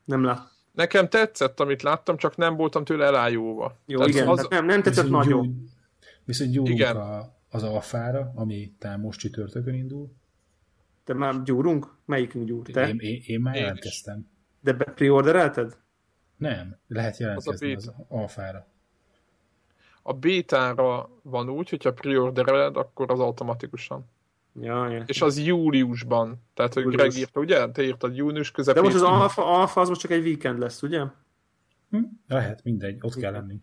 nem 0.04 0.24
láttam. 0.24 0.52
Nekem 0.72 1.08
tetszett, 1.08 1.60
amit 1.60 1.82
láttam, 1.82 2.16
csak 2.16 2.36
nem 2.36 2.56
voltam 2.56 2.84
tőle 2.84 3.04
elájúva. 3.04 3.78
Jó, 3.86 3.98
Tehát 3.98 4.14
igen, 4.14 4.28
az... 4.28 4.46
nem, 4.50 4.66
nem 4.66 4.82
tetszett 4.82 5.04
viszont 5.04 5.24
nagyon. 5.24 5.42
Gyúj, 5.42 5.54
viszont 6.24 6.50
gyúrunk 6.50 6.78
igen. 6.78 6.96
A, 6.96 7.32
az 7.48 7.62
alfára, 7.62 8.32
ami 8.34 8.72
talán 8.78 9.00
most 9.00 9.18
csütörtökön 9.18 9.74
indul. 9.74 10.12
Te 11.04 11.14
már 11.14 11.42
gyúrunk? 11.42 11.96
Melyikünk 12.04 12.46
gyúr? 12.46 12.66
Te? 12.66 12.88
Én, 12.88 12.98
én, 12.98 13.22
én 13.26 13.40
már 13.40 13.54
jelentkeztem. 13.54 14.26
De 14.60 14.72
preorderelted? 14.74 15.76
Nem, 16.44 16.76
lehet 16.88 17.16
jelentkezni 17.16 17.74
az, 17.74 17.86
az 17.86 18.04
alfára. 18.08 18.66
A 20.02 20.12
bétára 20.12 21.10
van 21.22 21.48
úgy, 21.48 21.70
hogyha 21.70 21.92
preordereled, 21.92 22.76
akkor 22.76 23.10
az 23.10 23.20
automatikusan. 23.20 24.04
Ja, 24.60 24.88
ja. 24.88 25.02
És 25.06 25.22
az 25.22 25.38
júliusban. 25.38 26.42
Tehát, 26.54 26.74
hogy 26.74 26.84
Greg 26.84 27.16
írta, 27.16 27.40
ugye? 27.40 27.70
Te 27.70 27.82
írtad 27.82 28.16
június 28.16 28.50
közepén. 28.50 28.82
De 28.82 28.88
most 28.88 29.02
az 29.02 29.08
alfa, 29.10 29.58
alfa 29.60 29.80
az 29.80 29.88
most 29.88 30.00
csak 30.00 30.10
egy 30.10 30.24
weekend 30.24 30.58
lesz, 30.58 30.82
ugye? 30.82 31.02
Hm? 31.90 32.02
Lehet, 32.28 32.64
mindegy, 32.64 32.98
ott 33.00 33.14
kell 33.14 33.32
lenni. 33.32 33.60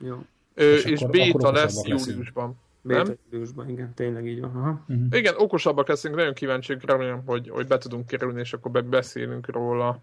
Jó. 0.00 0.24
Ö, 0.54 0.74
és, 0.74 0.84
és 0.84 1.00
akkor, 1.00 1.10
béta 1.10 1.38
akkor 1.38 1.52
lesz 1.52 1.84
júliusban. 1.84 2.58
Béta 2.82 3.14
júliusban, 3.30 3.68
igen, 3.68 3.94
tényleg 3.94 4.26
így 4.26 4.40
van. 4.40 4.56
Aha. 4.56 4.84
Uh-huh. 4.88 5.06
Igen, 5.10 5.34
okosabbak 5.36 5.88
leszünk, 5.88 6.14
nagyon 6.14 6.34
kíváncsiak, 6.34 6.84
remélem, 6.84 7.22
hogy, 7.26 7.48
hogy 7.48 7.66
be 7.66 7.78
tudunk 7.78 8.06
kerülni, 8.06 8.40
és 8.40 8.52
akkor 8.52 8.84
beszélünk 8.84 9.50
róla. 9.50 10.00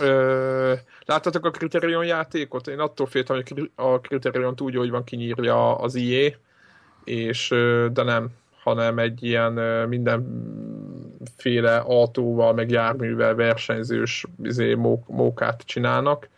Ö, 0.00 0.72
láttatok 1.04 1.44
a 1.44 1.50
Criterion 1.50 2.04
játékot? 2.04 2.66
Én 2.68 2.78
attól 2.78 3.06
féltem, 3.06 3.36
hogy 3.36 3.70
a 3.74 4.00
Criterion 4.00 4.54
úgy, 4.58 4.76
hogy 4.76 4.90
van 4.90 5.04
kinyírja 5.04 5.76
az 5.76 5.94
IE, 5.94 6.38
és, 7.04 7.48
de 7.92 8.02
nem, 8.02 8.28
hanem 8.62 8.98
egy 8.98 9.22
ilyen 9.22 9.52
mindenféle 9.88 11.76
autóval, 11.76 12.52
meg 12.52 12.70
járművel 12.70 13.34
versenyzős 13.34 14.26
izé, 14.42 14.74
mók, 14.74 15.08
mókát 15.08 15.62
csinálnak. 15.64 16.28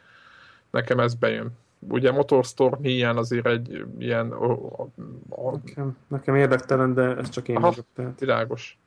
Nekem 0.70 1.00
ez 1.00 1.14
bejön. 1.14 1.50
Ugye 1.88 2.12
Motorstorm 2.12 2.82
hiány 2.82 3.16
azért 3.16 3.46
egy 3.46 3.84
ilyen... 3.98 4.30
A, 4.30 4.52
a, 4.52 4.88
a... 5.28 5.50
Nekem, 5.64 5.96
nekem 6.08 6.34
érdektelen, 6.34 6.94
de 6.94 7.16
ez 7.16 7.28
csak 7.28 7.48
én 7.48 7.56
Aha, 7.56 7.68
vagyok. 7.68 7.86
Tehát. 7.94 8.18
Világos. 8.18 8.78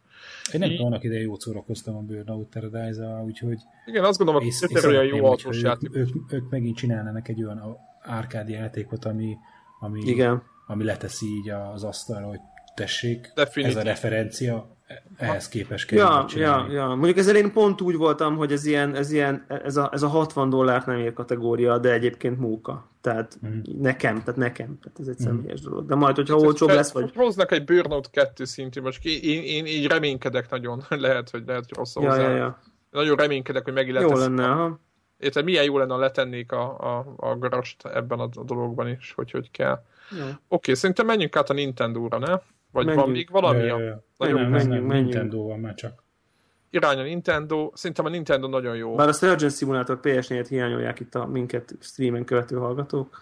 Én 0.53 0.59
nem 0.59 0.69
tudom, 0.69 0.85
annak 0.85 1.03
idején 1.03 1.23
jót 1.23 1.41
szórakoztam 1.41 1.95
a 1.95 1.99
Burnout 1.99 2.49
Paradise-al, 2.49 3.23
úgyhogy... 3.23 3.57
Igen, 3.85 4.03
azt 4.03 4.17
gondolom, 4.17 4.41
hogy 4.41 4.53
ez 4.73 4.85
olyan 4.85 5.03
jó 5.05 5.25
autós 5.25 5.61
játék. 5.61 5.95
Ők, 5.95 6.15
ők, 6.15 6.33
ők, 6.33 6.49
megint 6.49 6.75
csinálnának 6.75 7.27
egy 7.27 7.43
olyan 7.43 7.77
árkádi 8.01 8.51
játékot, 8.51 9.05
ami, 9.05 9.35
ami, 9.79 10.01
Igen. 10.05 10.43
ami 10.67 10.83
leteszi 10.83 11.25
így 11.25 11.49
az 11.49 11.83
asztalra, 11.83 12.27
hogy 12.27 12.39
tessék, 12.75 13.31
Definitív. 13.35 13.77
ez 13.77 13.83
a 13.83 13.87
referencia, 13.87 14.77
ehhez 15.17 15.49
képest 15.49 15.87
kell 15.87 15.97
ja, 15.97 16.25
ja, 16.35 16.67
ja, 16.71 16.87
mondjuk 16.87 17.17
ezzel 17.17 17.35
én 17.35 17.51
pont 17.51 17.81
úgy 17.81 17.95
voltam, 17.95 18.35
hogy 18.35 18.51
ez 18.51 18.65
ilyen, 18.65 18.95
ez, 18.95 19.11
ilyen, 19.11 19.45
ez, 19.47 19.77
a, 19.77 19.89
ez 19.93 20.03
a 20.03 20.07
60 20.07 20.49
dollárt 20.49 20.85
nem 20.85 20.97
ér 20.97 21.13
kategória, 21.13 21.77
de 21.77 21.91
egyébként 21.91 22.39
móka. 22.39 22.89
Tehát 23.01 23.37
mm. 23.47 23.59
nekem, 23.81 24.23
tehát 24.23 24.39
nekem. 24.39 24.79
Tehát 24.81 24.99
ez 24.99 25.07
egy 25.07 25.21
mm. 25.21 25.25
személyes 25.25 25.61
dolog. 25.61 25.85
De 25.85 25.95
majd, 25.95 26.15
hogyha 26.15 26.35
hát, 26.35 26.45
olcsóbb 26.45 26.69
lesz, 26.69 26.91
vagy... 26.91 27.11
Hoznak 27.15 27.51
egy 27.51 27.63
Burnout 27.63 28.09
2 28.09 28.45
szintű, 28.45 28.81
most 28.81 29.05
én, 29.05 29.43
én, 29.43 29.65
így 29.65 29.87
reménykedek 29.87 30.49
nagyon, 30.49 30.83
lehet, 30.89 31.29
hogy 31.29 31.43
lehet, 31.45 31.63
hogy 31.67 31.77
rossz 31.77 31.95
ja, 31.95 32.09
hozzá. 32.09 32.29
Ja, 32.29 32.35
ja. 32.35 32.59
Nagyon 32.91 33.15
reménykedek, 33.15 33.63
hogy 33.63 33.73
megint 33.73 33.99
Jó 33.99 34.13
lenne, 34.13 34.47
ha. 34.47 34.79
Érted, 35.17 35.43
milyen 35.43 35.63
jó 35.63 35.77
lenne, 35.77 35.93
ha 35.93 35.99
letennék 35.99 36.51
a, 36.51 36.97
a, 36.97 37.13
a 37.17 37.37
garast 37.37 37.85
ebben 37.85 38.19
a, 38.19 38.29
a 38.33 38.43
dologban 38.43 38.87
is, 38.87 39.13
hogy 39.15 39.31
hogy 39.31 39.51
kell. 39.51 39.83
Ja. 40.17 40.25
Oké, 40.25 40.39
okay, 40.47 40.73
szerintem 40.75 41.05
menjünk 41.05 41.35
át 41.35 41.49
a 41.49 41.53
Nintendo-ra, 41.53 42.17
ne? 42.17 42.39
Vagy 42.71 42.85
menjünk. 42.85 43.05
van 43.05 43.15
még 43.15 43.29
valami? 43.31 43.59
Ja, 43.59 43.65
ja, 43.65 43.85
ja. 43.85 44.03
Nagyon 44.17 44.41
nem, 44.41 44.49
menjünk, 44.49 44.87
menjünk. 44.87 45.07
Nintendo 45.09 45.43
van 45.47 45.59
már 45.59 45.73
csak. 45.73 46.03
Irány 46.69 46.99
a 46.99 47.03
Nintendo, 47.03 47.71
szerintem 47.73 48.05
a 48.05 48.09
Nintendo 48.09 48.47
nagyon 48.47 48.75
jó. 48.75 48.95
Bár 48.95 49.07
a 49.07 49.13
Surgeon 49.13 49.51
Simulator 49.51 49.99
PS4-et 50.03 50.45
hiányolják 50.49 50.99
itt 50.99 51.15
a 51.15 51.25
minket 51.25 51.75
streamen 51.79 52.25
követő 52.25 52.55
hallgatók. 52.55 53.21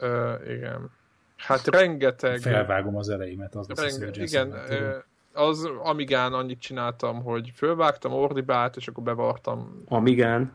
Ö, 0.00 0.32
igen. 0.48 0.90
Hát 1.36 1.66
rengeteg... 1.66 2.40
Felvágom 2.40 2.96
az 2.96 3.08
elejémet, 3.08 3.54
az 3.54 3.66
Renge... 3.68 3.82
a 3.82 3.90
Surgeon 3.90 4.26
Igen, 4.26 4.46
Simulator. 4.68 5.04
az 5.32 5.68
Amigán 5.82 6.32
annyit 6.32 6.60
csináltam, 6.60 7.22
hogy 7.22 7.52
fölvágtam 7.54 8.12
ordibát, 8.12 8.76
és 8.76 8.88
akkor 8.88 9.02
bevartam. 9.02 9.82
Amigán? 9.88 10.52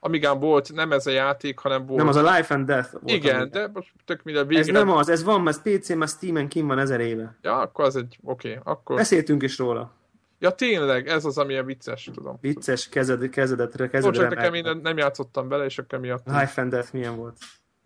Amigán 0.00 0.40
volt, 0.40 0.72
nem 0.72 0.92
ez 0.92 1.06
a 1.06 1.10
játék, 1.10 1.58
hanem 1.58 1.86
volt... 1.86 1.98
Nem, 1.98 2.08
az 2.08 2.16
a 2.16 2.36
Life 2.36 2.54
and 2.54 2.66
Death 2.66 2.92
volt. 2.92 3.10
Igen, 3.10 3.40
amíg. 3.40 3.50
de 3.50 3.70
most 3.72 3.92
tök 4.04 4.22
minden 4.22 4.46
végre... 4.46 4.62
Ez 4.62 4.68
nem 4.68 4.90
az, 4.90 5.08
ez 5.08 5.24
van, 5.24 5.48
ez 5.48 5.62
PC, 5.62 5.88
mert 5.88 6.10
Steam-en 6.10 6.48
kim 6.48 6.66
van 6.66 6.78
ezer 6.78 7.00
éve. 7.00 7.36
Ja, 7.42 7.58
akkor 7.58 7.84
az 7.84 7.96
egy, 7.96 8.18
oké, 8.22 8.48
okay, 8.48 8.72
akkor... 8.72 8.96
Beszéltünk 8.96 9.42
is 9.42 9.58
róla. 9.58 9.92
Ja, 10.38 10.50
tényleg, 10.50 11.08
ez 11.08 11.24
az, 11.24 11.38
amilyen 11.38 11.64
vicces, 11.64 12.10
tudom. 12.14 12.38
Vicces, 12.40 12.88
kezed, 12.88 13.28
kezedetre, 13.28 13.88
kezedre. 13.88 14.20
Csak 14.20 14.34
nekem 14.34 14.54
én 14.54 14.80
nem 14.82 14.96
játszottam 14.96 15.48
bele, 15.48 15.64
és 15.64 15.78
akkor 15.78 15.98
miatt... 15.98 16.26
Life 16.26 16.60
and 16.60 16.70
Death 16.70 16.92
milyen 16.92 17.16
volt? 17.16 17.36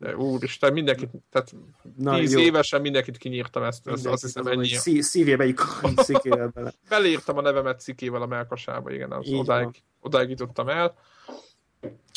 De 0.01 0.17
úristen, 0.17 0.73
mindenkit, 0.73 1.11
tehát 1.31 1.55
Na, 1.97 2.19
tíz 2.19 2.33
jó. 2.33 2.41
évesen 2.41 2.81
mindenkit 2.81 3.17
kinyírtam 3.17 3.63
ezt, 3.63 3.89
ezt 3.89 4.07
azt 4.07 4.23
hiszem 4.23 4.47
ennyi. 4.47 4.67
Szí, 4.67 5.01
szívjébe 5.01 5.55
szikével 5.97 6.51
bele. 6.55 6.73
Beleírtam 6.89 7.37
a 7.37 7.41
nevemet 7.41 7.81
szikével 7.81 8.23
a 8.23 8.27
melkasába, 8.27 8.91
igen, 8.91 9.13
az 9.13 9.33
odáig, 9.33 9.83
odáig 10.01 10.29
jutottam 10.29 10.69
el. 10.69 10.95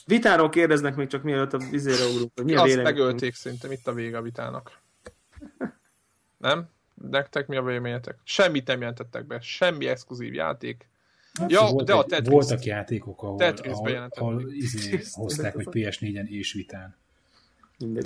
Vitáról 0.06 0.50
kérdeznek 0.50 0.96
még 0.96 1.08
csak 1.08 1.24
mielőtt 1.24 1.54
a 1.54 1.58
vizére 1.58 2.06
ugrunk, 2.06 2.32
hogy 2.36 2.46
mi 2.46 2.56
a 2.56 2.62
Azt 2.62 2.82
megölték 2.82 3.34
szerintem, 3.34 3.72
itt 3.72 3.88
a 3.88 3.94
vége 3.94 4.18
a 4.18 4.22
vitának. 4.22 4.80
Nem? 6.38 6.70
Nektek 7.12 7.48
mi 7.48 7.56
a 7.56 7.64
véleményetek? 7.64 8.18
Semmit 8.24 8.68
nem 8.68 8.80
jelentettek 8.80 9.26
be, 9.26 9.40
semmi 9.40 9.88
exkluzív 9.88 10.34
játék. 10.34 10.88
Hát, 11.34 11.52
ja, 11.52 11.66
volt 11.66 11.86
de 11.86 11.94
a 11.94 12.06
Tetris. 12.06 12.30
Voltak 12.30 12.64
játékok, 12.64 13.24
ahol, 13.24 13.42
ahol, 13.64 14.08
ahol 14.10 14.52
izé 14.52 15.00
hozták, 15.12 15.54
hogy 15.56 15.68
PS4-en 15.72 16.28
és 16.28 16.54
vitán. 16.54 16.96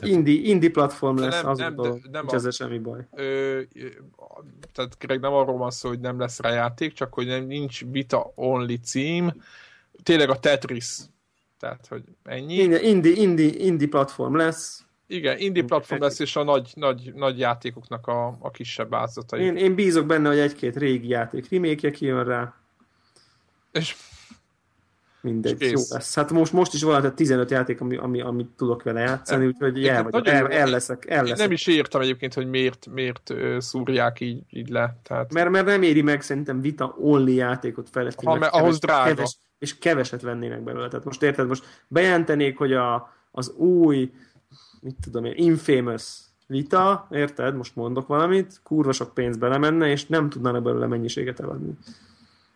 Indi, 0.01 0.49
indi 0.49 0.69
platform 0.69 1.17
lesz, 1.17 1.41
nem, 1.41 1.49
az 1.49 1.57
nem, 1.57 1.75
de, 1.75 1.89
nem 1.89 1.99
nincs 2.11 2.33
ezzel 2.33 2.51
semmi 2.51 2.77
baj. 2.77 3.07
Ö, 3.11 3.61
tehát 4.73 4.97
Greg 4.99 5.19
nem 5.19 5.33
arról 5.33 5.57
van 5.57 5.71
szó, 5.71 5.89
hogy 5.89 5.99
nem 5.99 6.19
lesz 6.19 6.39
rá 6.39 6.49
játék, 6.49 6.93
csak 6.93 7.13
hogy 7.13 7.25
nem, 7.27 7.45
nincs 7.45 7.85
vita 7.85 8.31
only 8.35 8.75
cím. 8.75 9.43
Tényleg 10.03 10.29
a 10.29 10.39
Tetris 10.39 10.97
tehát, 11.59 11.87
hogy 11.87 12.03
ennyi. 12.23 12.55
Indi, 12.55 13.21
indi, 13.21 13.65
indi 13.65 13.87
platform 13.87 14.35
lesz. 14.35 14.85
Igen, 15.07 15.37
indi 15.37 15.61
platform 15.61 16.01
lesz, 16.01 16.19
és 16.19 16.35
a 16.35 16.43
nagy, 16.43 16.71
nagy, 16.75 17.11
nagy 17.15 17.39
játékoknak 17.39 18.07
a, 18.07 18.37
a 18.39 18.51
kisebb 18.51 18.89
változatai. 18.89 19.41
Én, 19.41 19.55
én 19.55 19.75
bízok 19.75 20.05
benne, 20.05 20.27
hogy 20.27 20.39
egy-két 20.39 20.75
régi 20.75 21.07
játék 21.07 21.49
remake 21.49 21.91
kijön 21.91 22.23
rá. 22.23 22.53
És 23.71 23.95
mindegy, 25.21 25.61
és 25.61 25.71
jó 25.71 25.81
lesz. 25.89 26.15
Hát 26.15 26.31
most, 26.31 26.53
most 26.53 26.73
is 26.73 26.83
van 26.83 27.15
15 27.15 27.51
játék, 27.51 27.81
ami, 27.81 27.97
ami, 27.97 28.21
amit 28.21 28.49
tudok 28.57 28.83
vele 28.83 28.99
játszani, 28.99 29.45
úgyhogy 29.45 29.87
el, 29.87 30.03
vagy, 30.03 30.27
el, 30.27 30.47
el, 30.47 30.69
leszek, 30.69 31.05
el 31.09 31.23
leszek. 31.23 31.37
Nem 31.37 31.51
is 31.51 31.67
értem 31.67 32.01
egyébként, 32.01 32.33
hogy 32.33 32.49
miért, 32.49 32.87
miért 32.91 33.33
szúrják 33.57 34.19
így, 34.19 34.41
így 34.49 34.69
le. 34.69 34.97
Tehát... 35.03 35.33
Mert, 35.33 35.49
mert 35.49 35.65
nem 35.65 35.81
éri 35.81 36.01
meg 36.01 36.21
szerintem 36.21 36.61
vita 36.61 36.95
only 36.99 37.33
játékot 37.33 37.89
fejleszteni. 37.89 38.27
Ha, 38.27 38.37
mert 38.37 38.53
ahhoz 38.53 38.79
drága. 38.79 39.15
Keves, 39.15 39.37
és 39.59 39.77
keveset 39.77 40.21
vennének 40.21 40.61
belőle. 40.61 40.87
Tehát 40.87 41.05
most 41.05 41.23
érted, 41.23 41.47
most 41.47 41.65
bejelentenék, 41.87 42.57
hogy 42.57 42.73
a, 42.73 43.13
az 43.31 43.49
új, 43.49 44.11
mit 44.81 44.95
tudom 45.01 45.25
én, 45.25 45.33
Infamous 45.35 46.17
vita, 46.47 47.07
érted, 47.11 47.55
most 47.55 47.75
mondok 47.75 48.07
valamit, 48.07 48.59
kurva 48.63 48.91
sok 48.91 49.13
pénz 49.13 49.37
belemenne, 49.37 49.87
és 49.87 50.05
nem 50.05 50.29
tudnának 50.29 50.63
belőle 50.63 50.87
mennyiséget 50.87 51.39
eladni. 51.39 51.77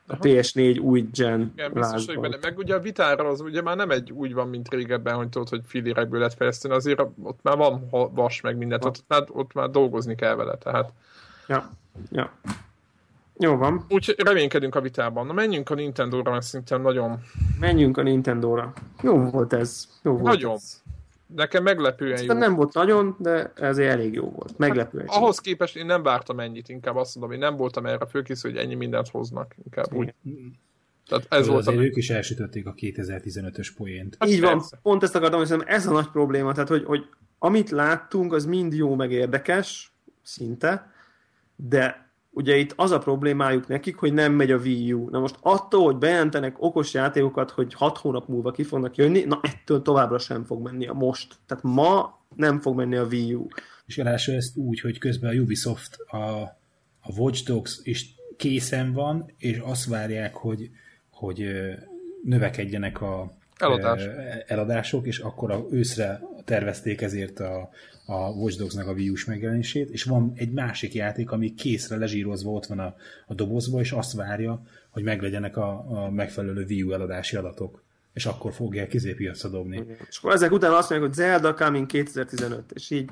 A 0.07 0.18
PS4 0.18 0.82
új 0.82 1.10
gen 1.11 1.52
Igen, 1.56 1.73
biztos, 1.73 2.06
benne. 2.06 2.38
Meg 2.41 2.57
ugye 2.57 2.76
a 2.76 2.80
vitára 2.80 3.28
az 3.28 3.41
ugye 3.41 3.61
már 3.61 3.76
nem 3.76 3.90
egy 3.90 4.11
úgy 4.11 4.34
van, 4.34 4.48
mint 4.48 4.69
régebben, 4.69 5.15
hogy 5.15 5.30
tudod, 5.30 5.49
hogy 5.49 5.61
filérekből 5.65 6.19
lehet 6.19 6.34
fejleszteni, 6.34 6.73
azért 6.73 6.99
ott 7.23 7.40
már 7.41 7.57
van 7.57 7.90
vas 8.14 8.41
meg 8.41 8.57
mindent, 8.57 8.86
ott, 8.86 8.98
ott, 8.98 9.06
már, 9.07 9.23
ott 9.28 9.53
már 9.53 9.69
dolgozni 9.69 10.15
kell 10.15 10.36
vele, 10.36 10.57
tehát. 10.57 10.94
Ja, 11.48 11.69
ja. 12.11 12.32
Jó 13.41 13.55
van. 13.55 13.85
Úgy 13.89 14.15
reménykedünk 14.18 14.76
a 14.76 14.81
vitában. 14.81 15.26
Na 15.26 15.34
menjünk 15.34 15.69
a 15.69 15.76
Nintendo-ra, 15.76 16.31
mert 16.31 16.43
szerintem 16.43 16.81
nagyon... 16.81 17.19
Menjünk 17.59 17.97
a 17.97 18.01
Nintendo-ra. 18.01 18.73
Jó 19.01 19.18
volt 19.18 19.53
ez. 19.53 19.88
Jó 20.03 20.11
volt 20.11 20.23
nagyon. 20.23 20.53
Ez. 20.53 20.81
Nekem 21.35 21.63
meglepően 21.63 22.13
Aztán 22.13 22.35
jó. 22.35 22.41
nem 22.41 22.55
volt 22.55 22.73
nagyon, 22.73 23.15
de 23.19 23.51
ez 23.55 23.77
elég 23.77 24.13
jó 24.13 24.30
volt. 24.30 24.57
Meglepően 24.57 25.07
hát, 25.07 25.18
Ahhoz 25.18 25.39
képest 25.39 25.76
én 25.76 25.85
nem 25.85 26.03
vártam 26.03 26.39
ennyit, 26.39 26.69
inkább 26.69 26.95
azt 26.95 27.15
mondom, 27.15 27.34
én 27.34 27.39
nem 27.39 27.57
voltam 27.57 27.85
erre 27.85 28.05
fölkészül, 28.05 28.51
hogy 28.51 28.59
ennyi 28.59 28.76
mindent 28.76 29.09
hoznak. 29.09 29.55
Inkább 29.63 29.93
úgy. 29.93 30.13
Tehát 31.07 31.26
ez 31.30 31.47
volt 31.47 31.59
azért 31.59 31.77
a... 31.77 31.84
ők 31.84 31.95
is 31.95 32.09
elsütötték 32.09 32.68
a 32.68 32.73
2015-ös 32.73 33.68
poént. 33.77 34.15
Hát 34.19 34.30
Így 34.30 34.39
persze. 34.39 34.55
van, 34.55 34.80
pont 34.81 35.03
ezt 35.03 35.15
akartam, 35.15 35.39
hogy 35.39 35.63
ez 35.65 35.88
a 35.88 35.91
nagy 35.91 36.07
probléma, 36.07 36.53
tehát 36.53 36.69
hogy, 36.69 36.84
hogy 36.84 37.05
amit 37.39 37.69
láttunk, 37.69 38.34
az 38.34 38.45
mind 38.45 38.73
jó, 38.73 38.95
meg 38.95 39.11
érdekes, 39.11 39.93
szinte, 40.22 40.91
de 41.55 42.10
ugye 42.33 42.55
itt 42.55 42.73
az 42.75 42.91
a 42.91 42.97
problémájuk 42.97 43.67
nekik, 43.67 43.95
hogy 43.95 44.13
nem 44.13 44.33
megy 44.33 44.51
a 44.51 44.57
Wii 44.57 44.93
U. 44.93 45.09
Na 45.09 45.19
most 45.19 45.35
attól, 45.41 45.83
hogy 45.83 45.95
bejelentenek 45.95 46.55
okos 46.59 46.93
játékokat, 46.93 47.51
hogy 47.51 47.73
hat 47.73 47.97
hónap 47.97 48.27
múlva 48.27 48.51
ki 48.51 48.63
fognak 48.63 48.95
jönni, 48.95 49.23
na 49.23 49.39
ettől 49.41 49.81
továbbra 49.81 50.19
sem 50.19 50.43
fog 50.43 50.63
menni 50.63 50.87
a 50.87 50.93
most. 50.93 51.35
Tehát 51.45 51.63
ma 51.63 52.19
nem 52.35 52.59
fog 52.59 52.75
menni 52.75 52.95
a 52.95 53.05
Wii 53.05 53.33
U. 53.33 53.47
És 53.85 53.97
ráadásul 53.97 54.35
ezt 54.35 54.57
úgy, 54.57 54.79
hogy 54.79 54.97
közben 54.97 55.37
a 55.37 55.41
Ubisoft 55.41 55.95
a, 55.95 56.17
a 57.01 57.11
Watch 57.17 57.45
Dogs 57.45 57.79
is 57.83 58.15
készen 58.37 58.93
van, 58.93 59.31
és 59.37 59.57
azt 59.57 59.85
várják, 59.85 60.35
hogy, 60.35 60.69
hogy 61.11 61.45
növekedjenek 62.23 63.01
a 63.01 63.31
Eladás. 63.57 64.07
eladások, 64.47 65.05
és 65.05 65.19
akkor 65.19 65.51
a 65.51 65.65
őszre 65.71 66.21
tervezték 66.45 67.01
ezért 67.01 67.39
a, 67.39 67.69
a 68.06 68.30
Watch 68.30 68.57
Dogs-nak 68.57 68.88
a 68.88 68.91
Wii 68.91 69.10
U-s 69.10 69.26
megjelenését, 69.26 69.90
és 69.90 70.03
van 70.03 70.32
egy 70.36 70.52
másik 70.52 70.94
játék, 70.94 71.32
ami 71.32 71.53
készre 71.53 71.98
lezsírozva 71.98 72.52
ott 72.52 72.65
van 72.65 72.80
a, 72.80 72.95
a 73.28 73.34
dobozba, 73.34 73.80
és 73.80 73.91
azt 73.91 74.14
várja, 74.14 74.61
hogy 74.90 75.03
meglegyenek 75.03 75.57
a, 75.57 75.86
a 75.88 76.10
megfelelő 76.10 76.65
Wii 76.65 76.84
U 76.84 76.91
eladási 76.91 77.36
adatok 77.36 77.82
és 78.14 78.26
akkor 78.26 78.53
fogják 78.53 78.88
kizépiacra 78.88 79.49
dobni. 79.49 79.86
És 80.10 80.18
akkor 80.18 80.34
ezek 80.34 80.52
után 80.52 80.72
azt 80.72 80.90
mondják, 80.90 81.10
hogy 81.10 81.19
Zelda 81.19 81.53
Coming 81.53 81.86
2015, 81.86 82.72
és 82.72 82.90
így 82.90 83.10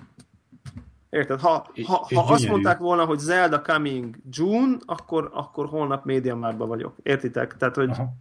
Érted? 1.10 1.40
Ha, 1.40 1.72
ha, 1.86 2.08
ha 2.16 2.34
azt 2.34 2.48
mondták 2.48 2.78
volna, 2.78 3.06
hogy 3.06 3.20
Zelda 3.20 3.62
Coming 3.62 4.16
June, 4.30 4.78
akkor, 4.86 5.30
akkor 5.34 5.68
holnap 5.68 6.06
média 6.06 6.36
márba 6.36 6.66
vagyok. 6.66 6.96
Értitek? 7.04 7.58
Tehát, 7.58 7.76
hogy 7.76 7.90
Aha. 7.90 8.14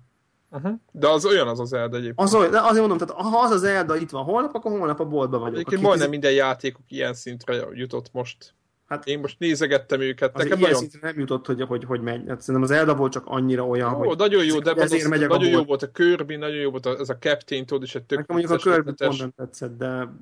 Uh-huh. 0.50 0.72
De 0.92 1.08
az 1.08 1.24
olyan 1.24 1.48
az 1.48 1.60
az 1.60 1.68
Zelda 1.68 1.96
egyébként. 1.96 2.20
Az 2.20 2.34
olyan, 2.34 2.50
de 2.50 2.60
azért 2.60 2.86
mondom, 2.86 2.98
tehát 2.98 3.22
ha 3.22 3.38
az 3.38 3.50
az 3.50 3.60
Zelda 3.60 3.96
itt 3.96 4.10
van 4.10 4.24
holnap, 4.24 4.54
akkor 4.54 4.70
holnap 4.78 5.00
a 5.00 5.04
boltba 5.04 5.38
vagyok. 5.38 5.54
Egyébként 5.54 5.82
majdnem 5.82 6.08
minden 6.08 6.32
játékuk 6.32 6.84
ilyen 6.88 7.14
szintre 7.14 7.66
jutott 7.72 8.12
most. 8.12 8.54
Hát 8.88 9.06
én 9.06 9.18
most 9.18 9.38
nézegettem 9.38 10.00
őket. 10.00 10.36
Az 10.36 10.42
Nekem 10.42 10.58
ilyen 10.58 10.70
nagyon... 10.70 10.88
szintre 10.88 11.08
nem 11.08 11.18
jutott, 11.18 11.46
hogy, 11.46 11.62
hogy, 11.62 11.84
hogy 11.84 12.00
megy. 12.00 12.28
Hát 12.28 12.40
szerintem 12.40 12.62
az 12.62 12.70
Elda 12.70 12.94
volt 12.94 13.12
csak 13.12 13.22
annyira 13.26 13.66
olyan, 13.66 13.90
jó, 13.90 13.96
hogy... 13.96 14.16
Nagyon 14.16 14.44
jó, 14.44 14.58
de 14.58 14.70
az, 14.70 14.92
az, 14.92 15.02
nagyon 15.02 15.44
jó 15.44 15.62
volt 15.62 15.82
a 15.82 15.90
Kirby, 15.90 16.36
nagyon 16.36 16.56
jó 16.56 16.70
volt 16.70 16.86
a, 16.86 16.96
ez 16.98 17.08
a 17.08 17.18
Captain, 17.18 17.66
tudod, 17.66 17.82
és 17.82 17.94
egy 17.94 18.02
tök 18.02 18.18
Nekem 18.18 18.36
mondjuk 18.36 18.58
a 18.60 18.70
Kirby 18.70 18.92
pont 18.92 19.18
nem 19.18 19.32
tetszett, 19.36 19.76
de 19.76 20.12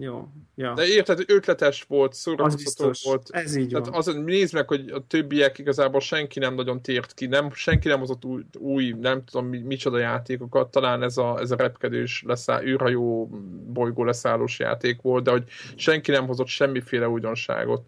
jó. 0.00 0.28
Ja. 0.54 0.74
De 0.74 0.86
érted, 0.86 1.24
ötletes 1.26 1.84
volt, 1.88 2.12
szórakoztató 2.14 2.92
volt. 3.02 3.28
Ez 3.30 3.56
így 3.56 3.68
Tehát 3.68 3.88
az, 3.88 4.06
nézd 4.06 4.54
meg, 4.54 4.68
hogy 4.68 4.90
a 4.90 5.06
többiek 5.06 5.58
igazából 5.58 6.00
senki 6.00 6.38
nem 6.38 6.54
nagyon 6.54 6.82
tért 6.82 7.14
ki, 7.14 7.26
nem, 7.26 7.52
senki 7.52 7.88
nem 7.88 7.98
hozott 7.98 8.24
új, 8.24 8.42
új 8.58 8.94
nem 9.00 9.24
tudom 9.24 9.46
mi, 9.46 9.58
micsoda 9.58 9.98
játékokat, 9.98 10.70
talán 10.70 11.02
ez 11.02 11.16
a, 11.16 11.38
ez 11.38 11.50
a 11.50 11.56
repkedős 11.56 12.22
leszáll, 12.26 12.62
űrhajó 12.62 13.30
bolygó 13.66 14.04
leszállós 14.04 14.58
játék 14.58 15.02
volt, 15.02 15.24
de 15.24 15.30
hogy 15.30 15.44
senki 15.76 16.10
nem 16.10 16.26
hozott 16.26 16.46
semmiféle 16.46 17.08
újdonságot. 17.08 17.82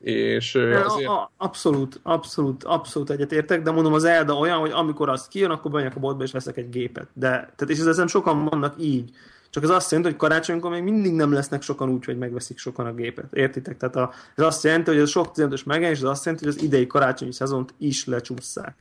És 0.00 0.54
azért... 0.54 1.08
A, 1.08 1.30
abszolút, 1.36 2.00
abszolút, 2.02 2.64
abszolút 2.64 3.10
egyetértek, 3.10 3.62
de 3.62 3.70
mondom 3.70 3.92
az 3.92 4.04
Elda 4.04 4.34
olyan, 4.34 4.58
hogy 4.58 4.70
amikor 4.70 5.08
az 5.08 5.28
kijön, 5.28 5.50
akkor 5.50 5.70
bemegyek 5.70 5.96
a 5.96 6.00
boltba 6.00 6.24
és 6.24 6.32
veszek 6.32 6.56
egy 6.56 6.68
gépet. 6.68 7.08
De, 7.12 7.28
tehát, 7.28 7.68
és 7.68 7.78
ezzel 7.78 8.06
sokan 8.06 8.44
vannak 8.44 8.74
így. 8.78 9.10
Csak 9.50 9.62
ez 9.62 9.70
azt 9.70 9.90
jelenti, 9.90 10.12
hogy 10.12 10.20
karácsonykor 10.20 10.70
még 10.70 10.82
mindig 10.82 11.12
nem 11.12 11.32
lesznek 11.32 11.62
sokan 11.62 11.90
úgy, 11.90 12.04
hogy 12.04 12.18
megveszik 12.18 12.58
sokan 12.58 12.86
a 12.86 12.94
gépet. 12.94 13.32
Értitek? 13.32 13.76
Tehát 13.76 13.96
a, 13.96 14.12
ez 14.36 14.44
azt 14.44 14.64
jelenti, 14.64 14.90
hogy 14.90 15.00
ez 15.00 15.10
sok 15.10 15.30
15-ös 15.34 15.64
megjelenés, 15.64 15.98
ez 15.98 16.04
azt 16.04 16.24
jelenti, 16.24 16.46
hogy 16.46 16.54
az 16.56 16.62
idei 16.62 16.86
karácsonyi 16.86 17.32
szezont 17.32 17.74
is 17.78 18.06
lecsúszszák. 18.06 18.76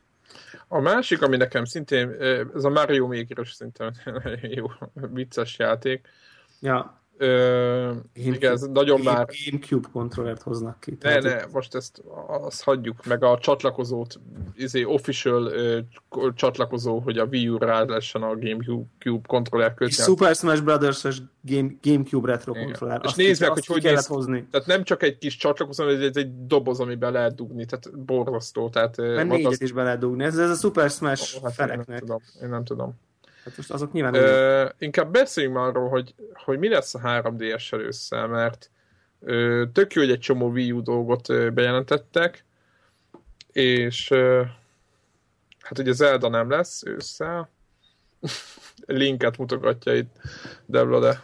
A 0.67 0.79
másik, 0.79 1.21
ami 1.21 1.37
nekem 1.37 1.65
szintén, 1.65 2.09
ez 2.55 2.63
a 2.63 2.69
Mario 2.69 3.07
maker 3.07 3.47
szintén 3.47 3.91
jó, 4.55 4.65
vicces 4.93 5.57
játék. 5.57 6.07
Ja. 6.59 7.01
Ö, 7.21 7.91
ez 8.39 8.61
nagyon 8.61 9.01
már... 9.01 9.27
Gamecube 9.45 9.87
kontrollert 9.91 10.41
hoznak 10.41 10.79
ki. 10.79 10.97
Ne, 10.99 11.19
ne, 11.19 11.45
most 11.51 11.75
ezt 11.75 12.03
azt 12.41 12.63
hagyjuk, 12.63 13.05
meg 13.05 13.23
a 13.23 13.37
csatlakozót, 13.37 14.19
izé, 14.55 14.83
official 14.83 15.45
ö, 15.45 15.79
csatlakozó, 16.35 16.99
hogy 16.99 17.17
a 17.17 17.25
Wii 17.25 17.49
U 17.49 17.57
rá 17.57 17.83
lessen 17.83 18.21
a 18.21 18.35
Gamecube 18.35 19.21
kontroller 19.27 19.73
kötni. 19.73 19.93
Super 19.93 20.35
Smash 20.35 20.63
Brothers-es 20.63 21.21
Game, 21.41 21.69
Gamecube 21.81 22.31
retro 22.31 22.53
kontroller. 22.53 23.01
És 23.03 23.13
nézd 23.13 23.41
meg, 23.41 23.49
hogy 23.49 23.65
hogy 23.65 23.83
néz, 23.83 24.05
hozni. 24.05 24.47
Tehát 24.51 24.67
nem 24.67 24.83
csak 24.83 25.03
egy 25.03 25.17
kis 25.17 25.35
csatlakozó, 25.37 25.87
ez 25.87 26.15
egy 26.15 26.45
doboz, 26.45 26.79
amiben 26.79 27.11
lehet 27.11 27.35
dugni, 27.35 27.65
tehát 27.65 28.05
borzasztó. 28.05 28.69
Tehát, 28.69 28.97
Mert 28.97 29.29
négyet 29.29 29.51
az... 29.51 29.61
is 29.61 29.71
be 29.71 29.83
lehet 29.83 29.99
dugni. 29.99 30.23
Ez, 30.23 30.37
ez 30.37 30.49
a 30.49 30.55
Super 30.55 30.89
Smash 30.89 31.37
oh, 31.37 31.43
hát 31.43 31.53
feleknek. 31.53 31.87
Én 31.87 31.93
nem 31.93 31.99
tudom. 31.99 32.21
Én 32.41 32.49
nem 32.49 32.63
tudom. 32.63 32.99
Hát 33.49 33.57
most 33.57 33.71
azok 33.71 33.91
nyilván... 33.91 34.13
Ö, 34.13 34.65
inkább 34.77 35.11
beszéljünk 35.11 35.55
már 35.55 35.65
arról, 35.65 35.89
hogy, 35.89 36.15
hogy 36.33 36.59
mi 36.59 36.69
lesz 36.69 36.95
a 36.95 36.99
3DS 36.99 37.73
elősszel, 37.73 38.27
mert 38.27 38.69
ö, 39.19 39.63
tök 39.73 39.93
jó, 39.93 40.01
hogy 40.01 40.11
egy 40.11 40.19
csomó 40.19 40.49
Wii 40.49 40.71
U 40.71 40.81
dolgot 40.81 41.29
ö, 41.29 41.49
bejelentettek, 41.49 42.45
és 43.51 44.11
ö, 44.11 44.41
hát 45.59 45.79
ugye 45.79 45.91
Zelda 45.91 46.29
nem 46.29 46.49
lesz 46.49 46.83
ősszel. 46.85 47.49
Linket 48.85 49.37
mutogatja 49.37 49.95
itt 49.95 50.15
Debla, 50.65 50.99
de 50.99 51.23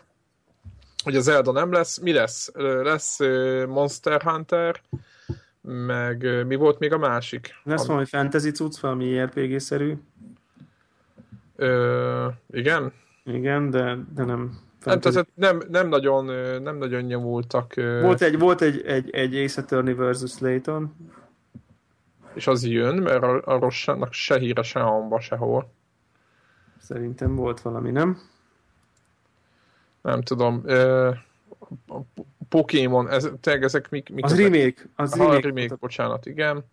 hogy 1.04 1.16
a 1.16 1.22
Zelda 1.22 1.52
nem 1.52 1.72
lesz. 1.72 2.00
Mi 2.00 2.12
lesz? 2.12 2.52
Lesz 2.84 3.20
Monster 3.68 4.22
Hunter, 4.22 4.82
meg 5.62 6.46
mi 6.46 6.56
volt 6.56 6.80
még 6.80 6.94
a 6.94 6.98
másik? 6.98 7.56
Lesz 7.64 7.86
valami 7.86 8.06
fantasy 8.06 8.52
cucc, 8.52 8.80
valami 8.80 9.24
RPG-szerű. 9.24 9.96
Ö, 11.56 12.28
igen? 12.52 12.94
Igen, 13.24 13.70
de, 13.70 13.98
de 14.16 14.24
nem. 14.24 14.64
Nem, 14.84 15.00
tehát 15.00 15.28
nem, 15.34 15.62
nem, 15.70 15.88
nagyon, 15.88 16.26
nem 16.62 16.78
nagyon 16.78 17.02
nyomultak. 17.02 17.74
Volt 17.76 18.22
egy, 18.22 18.40
volt 18.40 18.62
egy, 18.62 18.82
egy, 18.86 19.10
egy 19.10 19.36
Ace 19.36 19.62
Attorney 19.62 19.94
versus 19.94 20.40
Layton. 20.40 20.96
És 22.34 22.48
az 22.48 22.66
jön, 22.66 22.96
mert 22.96 23.24
arról 23.24 23.70
se, 23.70 23.98
se 24.10 24.38
híre, 24.38 24.62
se 24.62 24.80
hamba, 24.80 25.20
sehol. 25.20 25.72
Szerintem 26.78 27.36
volt 27.36 27.62
valami, 27.62 27.92
nem? 27.92 28.20
Nem 30.02 30.22
tudom. 30.22 30.64
Pokémon, 32.50 33.10
ez, 33.10 33.30
tényleg 33.42 33.64
ezek 33.64 33.90
mik, 33.90 34.10
mik 34.10 34.24
Az 34.26 34.32
ezek? 34.32 34.44
remake. 34.44 34.82
Az 34.96 35.14
Aha, 35.14 35.24
remake, 35.24 35.48
remake, 35.48 35.76
bocsánat, 35.76 36.26
igen. 36.26 36.66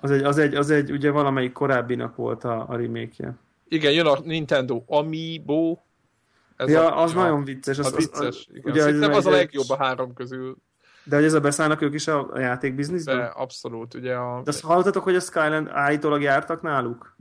Az 0.00 0.10
egy, 0.10 0.22
az 0.22 0.38
egy, 0.38 0.54
az 0.54 0.70
egy 0.70 0.90
ugye 0.90 1.10
valamelyik 1.10 1.52
korábbinak 1.52 2.16
volt 2.16 2.44
a, 2.44 2.68
a 2.68 2.76
remake-je. 2.76 3.34
Igen, 3.68 3.92
jön 3.92 4.06
a 4.06 4.18
Nintendo 4.24 4.82
Amiibo. 4.86 5.78
Ez 6.56 6.68
ja, 6.68 6.94
a, 6.94 7.02
az 7.02 7.14
a, 7.14 7.14
nagyon 7.14 7.44
vicces. 7.44 7.78
Az, 7.78 7.86
az, 7.86 7.96
vicces, 7.96 8.26
az, 8.26 8.46
igen. 8.52 8.70
Ugye, 8.70 8.80
Szerintem 8.80 9.12
az 9.12 9.26
a 9.26 9.30
legjobb 9.30 9.68
a 9.68 9.76
három 9.76 10.14
közül. 10.14 10.56
De 11.04 11.16
hogy 11.16 11.24
ezzel 11.24 11.40
beszállnak 11.40 11.80
ők 11.80 11.94
is 11.94 12.08
a, 12.08 12.32
a 12.32 12.38
játékbizniszben? 12.38 13.16
De, 13.16 13.24
abszolút, 13.24 13.94
ugye 13.94 14.14
a... 14.14 14.40
De 14.44 14.50
azt 14.50 14.60
hallottatok, 14.60 15.02
hogy 15.02 15.14
a 15.14 15.20
Skyland 15.20 15.68
állítólag 15.70 16.22
jártak 16.22 16.62
náluk? 16.62 17.16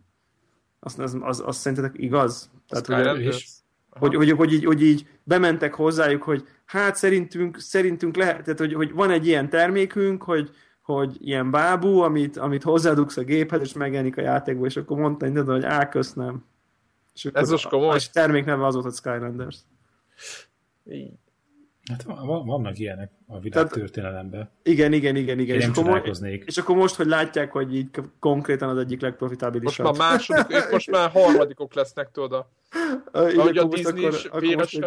Azt, 0.80 1.00
az, 1.00 1.18
az, 1.20 1.44
az 1.46 1.58
szerintetek 1.58 2.02
igaz? 2.02 2.50
Tehát, 2.68 3.14
ugye, 3.14 3.28
is. 3.28 3.50
Hogy, 3.90 4.16
hogy, 4.16 4.32
hogy, 4.32 4.54
így, 4.54 4.66
hogy 4.66 4.82
így 4.82 5.08
bementek 5.24 5.74
hozzájuk, 5.74 6.24
hogy 6.24 6.48
hát 6.66 6.96
szerintünk, 6.96 7.60
szerintünk 7.60 8.16
lehet, 8.16 8.44
tehát 8.44 8.60
hogy, 8.60 8.74
hogy 8.74 8.94
van 8.94 9.12
egy 9.12 9.28
ilyen 9.28 9.50
termékünk, 9.50 10.24
hogy, 10.24 10.52
hogy 10.88 11.16
ilyen 11.20 11.52
bábú, 11.52 12.00
amit, 12.00 12.38
amit 12.38 12.64
hozzádugsz 12.64 13.18
a 13.18 13.24
géphez, 13.24 13.62
és 13.62 13.74
megjelenik 13.74 14.18
a 14.18 14.22
játékba, 14.22 14.66
és 14.66 14.78
akkor 14.78 14.98
mondta 14.98 15.30
hogy, 15.30 15.46
hogy 15.46 15.64
á, 15.64 15.90
köszönöm. 15.90 16.46
És 17.14 17.26
akkor 17.26 17.42
Ez 17.42 17.50
most 17.50 17.68
komoly? 17.68 17.90
A, 17.90 17.94
a 17.94 18.12
termék 18.12 18.46
neve 18.46 18.66
az 18.66 18.74
volt, 18.74 18.86
hogy 18.86 18.96
Skylanders. 18.96 19.58
Hát 21.90 22.04
vannak 22.24 22.80
ilyenek 22.80 23.12
a 23.28 23.40
világ 23.40 23.68
történelemben. 23.68 24.50
Igen, 24.64 24.94
igen, 24.94 25.16
igen, 25.16 25.40
igen. 25.40 25.56
és, 25.56 25.66
akkor 25.66 26.02
és 26.46 26.58
akkor 26.58 26.76
most, 26.76 26.96
hogy 26.96 27.08
látják, 27.08 27.52
hogy 27.52 27.76
így 27.76 27.90
konkrétan 28.20 28.70
az 28.70 28.78
egyik 28.78 29.02
legprofitábilisabb. 29.02 29.86
Most 29.86 30.00
már 30.00 30.10
második, 30.12 30.72
most 30.72 30.92
már 30.92 31.10
harmadikok 31.10 31.74
lesznek, 31.74 32.12
tudod. 32.12 32.34
A, 32.34 32.48
ahogy 33.38 33.58
a 33.58 33.64
Disney 33.64 34.08
is 34.08 34.30
véres 34.40 34.80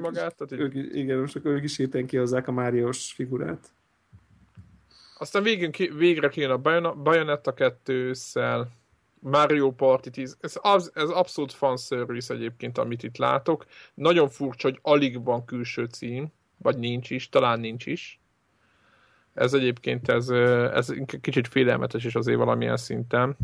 magát. 0.00 0.34
Tehát 0.36 0.52
ők, 0.52 0.74
igen, 0.94 1.18
most 1.18 1.36
akkor 1.36 1.50
ők 1.50 1.64
is 1.64 1.76
héten 1.76 2.06
kihozzák 2.06 2.48
a 2.48 2.52
Máriós 2.52 3.12
figurát. 3.12 3.70
Aztán 5.20 5.42
végén, 5.42 5.70
végre 5.96 6.28
kijön 6.28 6.50
a 6.50 6.92
Bayonetta 6.94 7.54
2 7.54 7.92
ősszel, 7.92 8.70
Mario 9.18 9.70
Party 9.70 10.08
10, 10.10 10.36
ez, 10.40 10.54
az, 10.60 10.90
ez 10.94 11.08
abszolút 11.08 11.52
fanservice 11.52 12.34
egyébként, 12.34 12.78
amit 12.78 13.02
itt 13.02 13.16
látok. 13.16 13.66
Nagyon 13.94 14.28
furcsa, 14.28 14.68
hogy 14.68 14.78
alig 14.82 15.24
van 15.24 15.44
külső 15.44 15.84
cím, 15.84 16.32
vagy 16.56 16.78
nincs 16.78 17.10
is, 17.10 17.28
talán 17.28 17.60
nincs 17.60 17.86
is. 17.86 18.20
Ez 19.34 19.54
egyébként 19.54 20.08
ez, 20.08 20.28
ez 20.28 20.94
kicsit 21.20 21.48
félelmetes 21.48 22.04
is 22.04 22.14
azért 22.14 22.38
valamilyen 22.38 22.76
szinten. 22.76 23.36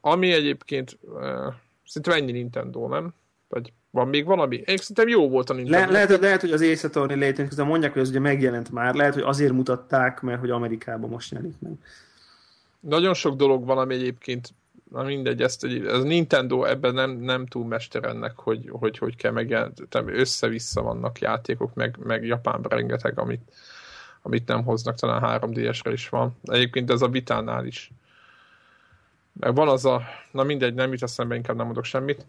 Ami 0.00 0.32
egyébként 0.32 0.98
szerintem 1.84 2.12
ennyi 2.12 2.32
Nintendo, 2.32 2.88
nem? 2.88 3.14
Vagy 3.48 3.72
van 3.94 4.08
még 4.08 4.24
valami? 4.24 4.56
Én 4.56 4.76
szerintem 4.76 5.08
jó 5.08 5.28
volt 5.28 5.50
a 5.50 5.54
Nintendo. 5.54 5.86
Le, 5.86 5.92
lehet, 5.92 6.20
lehet, 6.20 6.40
hogy 6.40 6.52
az 6.52 6.62
Ace 6.62 6.86
Attorney 6.86 7.16
létén, 7.16 7.48
közben 7.48 7.66
mondják, 7.66 7.92
hogy 7.92 8.02
ez 8.02 8.08
ugye 8.08 8.18
megjelent 8.18 8.70
már. 8.70 8.94
Lehet, 8.94 9.14
hogy 9.14 9.22
azért 9.22 9.52
mutatták, 9.52 10.20
mert 10.20 10.40
hogy 10.40 10.50
Amerikában 10.50 11.10
most 11.10 11.32
jelenik 11.32 11.54
meg. 11.58 11.72
Nagyon 12.80 13.14
sok 13.14 13.36
dolog 13.36 13.66
van, 13.66 13.78
ami 13.78 13.94
egyébként 13.94 14.54
na 14.90 15.02
mindegy, 15.02 15.42
ezt 15.42 15.64
egy, 15.64 15.86
ez 15.86 16.02
Nintendo 16.02 16.64
ebben 16.64 16.94
nem, 16.94 17.10
nem 17.10 17.46
túl 17.46 17.66
mester 17.66 18.04
ennek, 18.04 18.32
hogy 18.36 18.68
hogy, 18.70 18.98
hogy 18.98 19.16
kell 19.16 19.32
megjelent, 19.32 19.88
össze-vissza 20.06 20.82
vannak 20.82 21.18
játékok, 21.18 21.74
meg, 21.74 21.96
meg 22.02 22.24
Japánban 22.24 22.70
rengeteg, 22.70 23.18
amit, 23.18 23.52
amit 24.22 24.46
nem 24.46 24.64
hoznak, 24.64 24.94
talán 24.94 25.40
3DS-re 25.40 25.92
is 25.92 26.08
van. 26.08 26.36
Egyébként 26.42 26.90
ez 26.90 27.02
a 27.02 27.08
Vitánál 27.08 27.66
is. 27.66 27.90
Meg 29.32 29.54
van 29.54 29.68
az 29.68 29.84
a, 29.84 30.02
na 30.30 30.42
mindegy, 30.42 30.74
nem 30.74 30.92
jut 30.92 31.02
eszembe, 31.02 31.34
inkább 31.34 31.56
nem 31.56 31.64
mondok 31.64 31.84
semmit. 31.84 32.26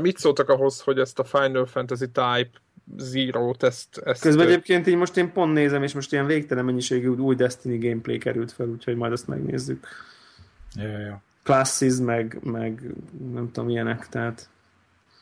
Mit 0.00 0.18
szóltak 0.18 0.48
ahhoz, 0.48 0.80
hogy 0.80 0.98
ezt 0.98 1.18
a 1.18 1.24
Final 1.24 1.66
Fantasy 1.66 2.06
Type 2.06 2.50
Zero-t, 2.96 3.62
ezt, 3.62 3.98
ezt... 3.98 4.22
Közben 4.22 4.46
egyébként 4.46 4.86
így 4.86 4.96
most 4.96 5.16
én 5.16 5.32
pont 5.32 5.52
nézem, 5.52 5.82
és 5.82 5.94
most 5.94 6.12
ilyen 6.12 6.26
végtelen 6.26 6.64
mennyiségű 6.64 7.08
új 7.08 7.34
Destiny 7.34 7.78
gameplay 7.78 8.18
került 8.18 8.52
fel, 8.52 8.66
úgyhogy 8.66 8.96
majd 8.96 9.12
azt 9.12 9.26
megnézzük. 9.26 9.86
Ja, 10.74 10.98
ja. 10.98 11.22
Classes, 11.42 11.96
meg, 11.96 12.38
meg 12.42 12.80
nem 13.32 13.50
tudom, 13.52 13.68
ilyenek, 13.68 14.08
tehát 14.08 14.48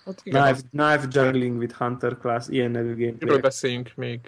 hát 0.05 0.21
igen, 0.23 0.43
knife, 0.43 0.61
knife 0.71 1.21
Juggling 1.21 1.59
with 1.59 1.75
Hunter 1.75 2.17
Class, 2.19 2.49
ilyen 2.49 2.71
nevű 2.71 2.89
gameplay. 2.89 3.17
Miről 3.19 3.41
beszéljünk 3.41 3.93
még? 3.95 4.21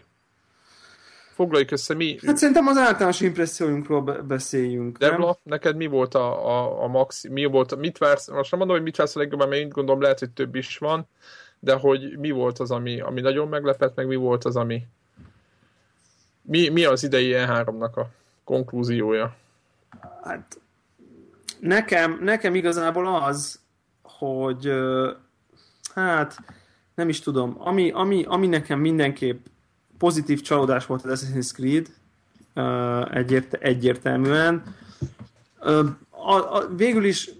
Foglaljuk 1.41 1.71
össze, 1.71 1.95
mi... 1.95 2.19
Hát 2.27 2.37
szerintem 2.37 2.67
az 2.67 2.77
általános 2.77 3.21
impressziójunkról 3.21 4.03
beszéljünk, 4.03 4.99
Debla, 4.99 5.25
nem? 5.25 5.35
neked 5.43 5.77
mi 5.77 5.87
volt 5.87 6.15
a, 6.15 6.49
a, 6.49 6.83
a 6.83 6.87
max, 6.87 7.29
mi 7.29 7.45
volt, 7.45 7.77
mit 7.77 7.99
vársz, 7.99 8.29
most 8.31 8.51
nem 8.51 8.59
mondom, 8.59 8.77
hogy 8.77 8.85
mit 8.87 8.97
vársz 8.97 9.17
a 9.17 9.19
legjobban, 9.19 9.49
mert 9.49 9.61
én 9.61 9.69
gondolom 9.69 10.01
lehet, 10.01 10.19
hogy 10.19 10.31
több 10.31 10.55
is 10.55 10.79
van, 10.79 11.07
de 11.59 11.75
hogy 11.75 12.19
mi 12.19 12.31
volt 12.31 12.59
az, 12.59 12.71
ami, 12.71 13.01
ami 13.01 13.21
nagyon 13.21 13.49
meglepett, 13.49 13.97
meg 13.97 14.07
mi 14.07 14.17
volt 14.17 14.45
az, 14.45 14.57
ami 14.57 14.87
mi, 16.43 16.69
mi 16.69 16.85
az 16.85 17.03
idei 17.03 17.33
E3-nak 17.35 17.93
a 17.95 18.07
konklúziója? 18.45 19.37
Hát 20.23 20.61
nekem, 21.61 22.19
nekem 22.23 22.55
igazából 22.55 23.07
az, 23.07 23.61
hogy 24.03 24.73
hát 25.95 26.37
nem 26.95 27.09
is 27.09 27.21
tudom, 27.21 27.55
ami, 27.59 27.91
ami, 27.91 28.25
ami 28.29 28.47
nekem 28.47 28.81
mindenképp 28.81 29.47
pozitív 30.01 30.41
csalódás 30.41 30.87
volt 30.87 31.05
az 31.05 31.25
Assassin's 31.25 31.53
Creed, 31.53 31.87
egyért, 33.11 33.55
egyértelműen. 33.55 34.63
A, 36.11 36.35
a, 36.35 36.69
végül 36.77 37.05
is, 37.05 37.31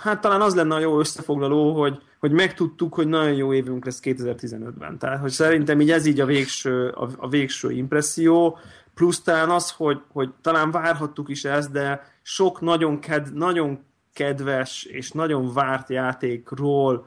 hát 0.00 0.20
talán 0.20 0.40
az 0.40 0.54
lenne 0.54 0.74
a 0.74 0.78
jó 0.78 0.98
összefoglaló, 0.98 1.80
hogy, 1.80 2.02
hogy 2.20 2.30
megtudtuk, 2.30 2.94
hogy 2.94 3.08
nagyon 3.08 3.32
jó 3.32 3.54
évünk 3.54 3.84
lesz 3.84 4.00
2015-ben. 4.02 4.98
Tehát, 4.98 5.20
hogy 5.20 5.30
szerintem 5.30 5.80
így 5.80 5.90
ez 5.90 6.06
így 6.06 6.20
a 6.20 6.26
végső, 6.26 6.88
a, 6.88 7.08
a 7.16 7.28
végső 7.28 7.70
impresszió, 7.70 8.58
plusz 8.94 9.22
talán 9.22 9.50
az, 9.50 9.70
hogy, 9.70 10.00
hogy 10.12 10.30
talán 10.40 10.70
várhattuk 10.70 11.28
is 11.28 11.44
ezt, 11.44 11.70
de 11.70 12.12
sok 12.22 12.60
nagyon, 12.60 13.00
ked, 13.00 13.34
nagyon 13.34 13.84
kedves 14.12 14.84
és 14.84 15.10
nagyon 15.10 15.52
várt 15.52 15.88
játékról 15.88 17.06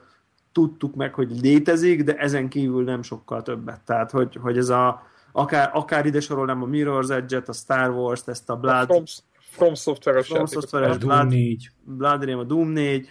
tudtuk 0.57 0.95
meg, 0.95 1.13
hogy 1.13 1.41
létezik, 1.41 2.03
de 2.03 2.15
ezen 2.15 2.49
kívül 2.49 2.83
nem 2.83 3.01
sokkal 3.01 3.41
többet. 3.41 3.81
Tehát, 3.85 4.11
hogy, 4.11 4.37
hogy 4.41 4.57
ez 4.57 4.69
a, 4.69 5.03
akár, 5.31 5.69
akár 5.73 6.05
ide 6.05 6.19
sorolnám 6.19 6.63
a 6.63 6.65
Mirror's 6.65 7.09
Edge-et, 7.09 7.49
a 7.49 7.53
Star 7.53 7.89
Wars-t, 7.89 8.27
ezt 8.27 8.49
a 8.49 8.55
Blood... 8.55 8.89
A 8.89 8.93
From, 8.93 9.03
From 9.39 9.73
Software-es 9.73 10.27
From 10.27 10.45
Software-es 10.45 10.97
Blood, 10.97 11.17
Doom 11.17 11.27
4. 11.27 11.71
Blood 11.83 12.23
Rain, 12.23 12.37
a 12.37 12.43
Doom 12.43 12.67
4, 12.67 13.09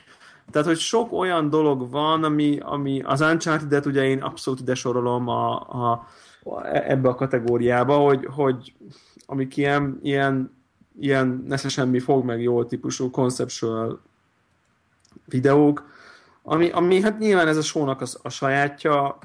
Tehát, 0.51 0.67
hogy 0.67 0.79
sok 0.79 1.13
olyan 1.13 1.51
dolog 1.51 1.91
van, 1.91 2.25
ami, 2.25 2.59
ami 2.63 3.03
az 3.05 3.21
Uncharted-et 3.21 3.87
ugye 3.87 4.05
én 4.05 4.23
abszolút 4.23 4.61
ide 4.61 4.75
sorolom 4.75 5.29
a, 5.29 5.61
a, 5.61 6.07
a, 6.43 6.67
ebbe 6.67 7.09
a 7.09 7.15
kategóriába, 7.15 7.97
hogy, 7.97 8.27
hogy 8.31 8.75
amik 9.27 9.57
ilyen, 9.57 9.99
ilyen, 10.03 10.57
ilyen 10.99 11.45
nesze 11.47 11.69
semmi 11.69 11.99
fog 11.99 12.25
meg 12.25 12.43
jól 12.43 12.67
típusú 12.67 13.11
conceptual 13.11 14.01
videók, 15.25 15.95
ami, 16.49 16.71
ami 16.71 17.01
hát 17.01 17.19
nyilván 17.19 17.49
ez 17.49 17.57
a 17.57 17.63
sónak 17.63 18.01
a, 18.01 18.07
a 18.23 18.29
sajátja, 18.29 19.19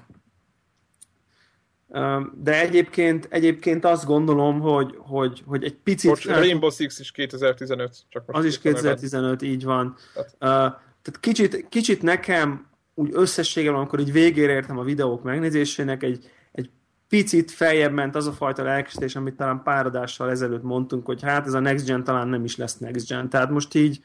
de 2.33 2.59
egyébként, 2.61 3.27
egyébként 3.29 3.85
azt 3.85 4.05
gondolom, 4.05 4.59
hogy, 4.59 4.95
hogy, 4.97 5.43
hogy 5.45 5.63
egy 5.63 5.75
picit... 5.75 6.09
Most 6.09 6.25
Rainbow 6.25 6.69
Six 6.69 6.99
is 6.99 7.11
2015. 7.11 7.95
Csak 8.09 8.25
most 8.25 8.39
az 8.39 8.45
is 8.45 8.59
2015, 8.59 9.41
így 9.41 9.63
van. 9.63 9.95
Tehát, 10.13 10.29
uh, 10.33 10.79
tehát 11.01 11.19
kicsit, 11.19 11.65
kicsit 11.69 12.01
nekem 12.01 12.67
úgy 12.93 13.09
összességében, 13.13 13.75
amikor 13.75 13.99
így 13.99 14.11
végére 14.11 14.53
értem 14.53 14.77
a 14.77 14.83
videók 14.83 15.23
megnézésének, 15.23 16.03
egy, 16.03 16.31
egy 16.51 16.69
picit 17.09 17.51
feljebb 17.51 17.93
ment 17.93 18.15
az 18.15 18.27
a 18.27 18.31
fajta 18.31 18.63
lelkesítés, 18.63 19.15
amit 19.15 19.35
talán 19.35 19.63
pár 19.63 19.85
adással 19.85 20.29
ezelőtt 20.29 20.63
mondtunk, 20.63 21.05
hogy 21.05 21.21
hát 21.21 21.45
ez 21.45 21.53
a 21.53 21.59
Next 21.59 21.85
Gen 21.85 22.03
talán 22.03 22.27
nem 22.27 22.43
is 22.43 22.55
lesz 22.55 22.77
Next 22.77 23.07
Gen. 23.07 23.29
Tehát 23.29 23.49
most 23.49 23.75
így, 23.75 24.01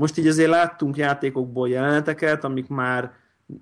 most 0.00 0.18
így 0.18 0.26
azért 0.26 0.50
láttunk 0.50 0.96
játékokból 0.96 1.68
jeleneteket, 1.68 2.44
amik 2.44 2.68
már 2.68 3.12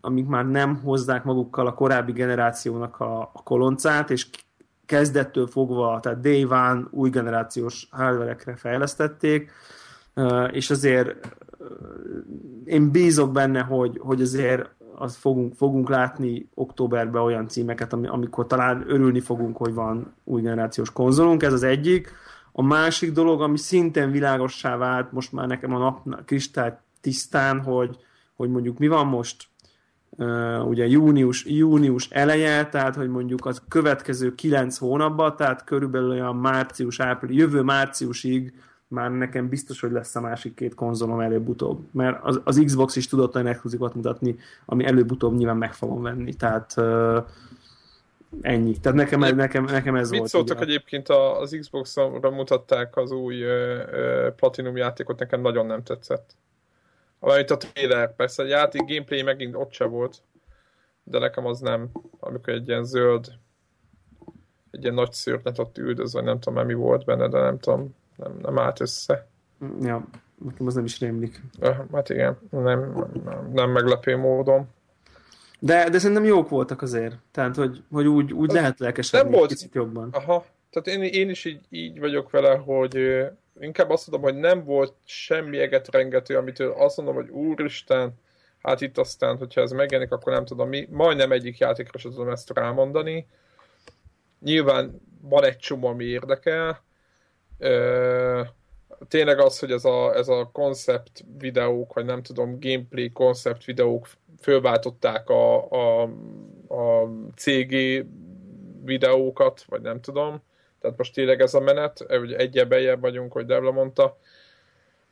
amik 0.00 0.26
már 0.26 0.46
nem 0.46 0.80
hozzák 0.84 1.24
magukkal 1.24 1.66
a 1.66 1.74
korábbi 1.74 2.12
generációnak 2.12 3.00
a, 3.00 3.20
a 3.20 3.42
koloncát, 3.42 4.10
és 4.10 4.26
kezdettől 4.86 5.46
fogva, 5.46 6.00
tehát 6.00 6.20
day 6.20 6.44
one 6.44 6.82
új 6.90 7.10
generációs 7.10 7.88
hardverekre 7.90 8.56
fejlesztették, 8.56 9.50
és 10.50 10.70
azért 10.70 11.36
én 12.64 12.90
bízok 12.90 13.32
benne, 13.32 13.60
hogy, 13.60 13.98
hogy 14.02 14.20
azért 14.20 14.70
az 14.94 15.16
fogunk, 15.16 15.54
fogunk 15.54 15.88
látni 15.88 16.48
októberben 16.54 17.22
olyan 17.22 17.48
címeket, 17.48 17.92
amikor 17.92 18.46
talán 18.46 18.84
örülni 18.86 19.20
fogunk, 19.20 19.56
hogy 19.56 19.74
van 19.74 20.14
új 20.24 20.42
generációs 20.42 20.92
konzolunk, 20.92 21.42
ez 21.42 21.52
az 21.52 21.62
egyik. 21.62 22.12
A 22.52 22.62
másik 22.62 23.12
dolog, 23.12 23.40
ami 23.42 23.58
szintén 23.58 24.10
világossá 24.10 24.76
vált 24.76 25.12
most 25.12 25.32
már 25.32 25.46
nekem 25.46 25.74
a 25.74 25.78
nap 25.78 26.24
kristály 26.24 26.78
tisztán, 27.00 27.60
hogy, 27.60 27.96
hogy 28.36 28.50
mondjuk 28.50 28.78
mi 28.78 28.88
van 28.88 29.06
most 29.06 29.48
uh, 30.10 30.68
ugye 30.68 30.86
június, 30.86 31.44
június 31.44 32.08
eleje, 32.10 32.68
tehát 32.68 32.94
hogy 32.94 33.08
mondjuk 33.08 33.46
az 33.46 33.62
következő 33.68 34.34
kilenc 34.34 34.76
hónapban, 34.76 35.36
tehát 35.36 35.64
körülbelül 35.64 36.10
olyan 36.10 36.36
március, 36.36 37.00
április, 37.00 37.36
jövő 37.36 37.62
márciusig 37.62 38.52
már 38.88 39.10
nekem 39.10 39.48
biztos, 39.48 39.80
hogy 39.80 39.90
lesz 39.90 40.16
a 40.16 40.20
másik 40.20 40.54
két 40.54 40.74
konzolom 40.74 41.20
előbb-utóbb. 41.20 41.80
Mert 41.92 42.18
az, 42.22 42.40
az 42.44 42.62
Xbox 42.64 42.96
is 42.96 43.08
tudott 43.08 43.34
olyan 43.34 43.46
exkluzívot 43.46 43.94
mutatni, 43.94 44.36
ami 44.66 44.84
előbb-utóbb 44.84 45.36
nyilván 45.36 45.56
meg 45.56 45.74
fogom 45.74 46.02
venni. 46.02 46.34
Tehát 46.34 46.74
uh, 46.76 47.24
ennyi. 48.40 48.78
Tehát 48.80 48.98
nekem, 48.98 49.20
nekem, 49.36 49.64
nekem 49.64 49.94
ez 49.94 50.10
Mit 50.10 50.18
volt. 50.18 50.30
szóltak 50.30 50.56
ugye. 50.56 50.66
egyébként 50.66 51.08
az 51.08 51.56
Xbox-ra 51.60 52.30
mutatták 52.30 52.96
az 52.96 53.10
új 53.10 53.44
Platinum 54.36 54.76
játékot, 54.76 55.18
nekem 55.18 55.40
nagyon 55.40 55.66
nem 55.66 55.82
tetszett. 55.82 56.36
Amelyet 57.18 57.50
a 57.50 57.56
trailer, 57.56 58.14
persze 58.14 58.42
a 58.42 58.46
játék 58.46 58.80
gameplay 58.86 59.22
megint 59.22 59.54
ott 59.54 59.72
se 59.72 59.84
volt, 59.84 60.22
de 61.02 61.18
nekem 61.18 61.46
az 61.46 61.60
nem, 61.60 61.90
amikor 62.20 62.52
egy 62.52 62.68
ilyen 62.68 62.84
zöld, 62.84 63.26
egy 64.70 64.82
ilyen 64.82 64.94
nagy 64.94 65.12
szőrnet 65.12 65.58
ott 65.58 65.78
üldöz, 65.78 66.12
vagy 66.12 66.24
nem 66.24 66.40
tudom, 66.40 66.66
mi 66.66 66.74
volt 66.74 67.04
benne, 67.04 67.28
de 67.28 67.40
nem 67.40 67.58
tudom, 67.58 67.94
nem, 68.16 68.38
nem 68.42 68.58
állt 68.58 68.80
össze. 68.80 69.26
Ja, 69.80 70.04
nekem 70.44 70.66
az 70.66 70.74
nem 70.74 70.84
is 70.84 71.00
rémlik. 71.00 71.42
Hát 71.92 72.08
igen, 72.08 72.38
nem, 72.50 73.08
nem, 73.24 73.50
nem 73.52 73.70
meglepő 73.70 74.16
módon. 74.16 74.68
De, 75.58 75.88
de 75.90 75.98
szerintem 75.98 76.24
jók 76.24 76.48
voltak 76.48 76.82
azért. 76.82 77.14
Tehát, 77.30 77.56
hogy, 77.56 77.82
hogy 77.90 78.06
úgy, 78.06 78.32
úgy 78.32 78.52
lehet 78.52 78.78
lelkesedni 78.78 79.28
nem 79.28 79.38
volt, 79.38 79.50
kicsit 79.50 79.74
jobban. 79.74 80.08
Aha, 80.12 80.46
tehát 80.70 81.00
én, 81.00 81.02
én 81.12 81.30
is 81.30 81.44
így, 81.44 81.60
így 81.70 81.98
vagyok 81.98 82.30
vele, 82.30 82.54
hogy 82.54 83.24
inkább 83.60 83.90
azt 83.90 84.10
mondom, 84.10 84.30
hogy 84.30 84.40
nem 84.40 84.64
volt 84.64 84.94
semmi 85.04 85.58
eget 85.58 85.90
rengető, 85.90 86.36
amitől 86.36 86.72
azt 86.72 86.96
mondom, 86.96 87.14
hogy 87.14 87.28
úristen, 87.28 88.12
hát 88.62 88.80
itt 88.80 88.98
aztán, 88.98 89.36
hogyha 89.36 89.60
ez 89.60 89.70
megjelenik, 89.70 90.12
akkor 90.12 90.32
nem 90.32 90.44
tudom, 90.44 90.68
mi, 90.68 90.88
majdnem 90.90 91.32
egyik 91.32 91.58
játékra 91.58 91.98
sem 91.98 92.10
tudom 92.10 92.28
ezt 92.28 92.50
rámondani. 92.54 93.26
Nyilván 94.40 95.00
van 95.20 95.44
egy 95.44 95.56
csomó, 95.56 95.88
ami 95.88 96.04
érdekel. 96.04 96.82
Ö, 97.58 98.40
tényleg 99.08 99.38
az, 99.38 99.58
hogy 99.58 99.70
ez 99.70 99.84
a, 99.84 100.14
ez 100.14 100.28
a 100.28 100.50
koncept 100.52 101.24
videók, 101.38 101.92
vagy 101.92 102.04
nem 102.04 102.22
tudom, 102.22 102.60
gameplay 102.60 103.12
koncept 103.12 103.64
videók 103.64 104.08
fölváltották 104.40 105.28
a, 105.28 105.70
a, 105.70 106.02
a 106.68 107.08
CG 107.36 108.04
videókat, 108.84 109.64
vagy 109.66 109.80
nem 109.80 110.00
tudom 110.00 110.42
tehát 110.80 110.96
most 110.96 111.14
tényleg 111.14 111.40
ez 111.40 111.54
a 111.54 111.60
menet, 111.60 112.04
hogy 112.08 112.32
egyel 112.32 112.64
bejebb 112.64 113.00
vagyunk, 113.00 113.32
hogy 113.32 113.46
Devla 113.46 113.70
mondta. 113.70 114.18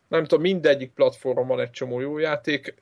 Nem 0.08 0.22
tudom, 0.22 0.40
mindegyik 0.40 0.92
platformon 0.92 1.46
van 1.46 1.60
egy 1.60 1.70
csomó 1.70 2.00
jó 2.00 2.18
játék. 2.18 2.74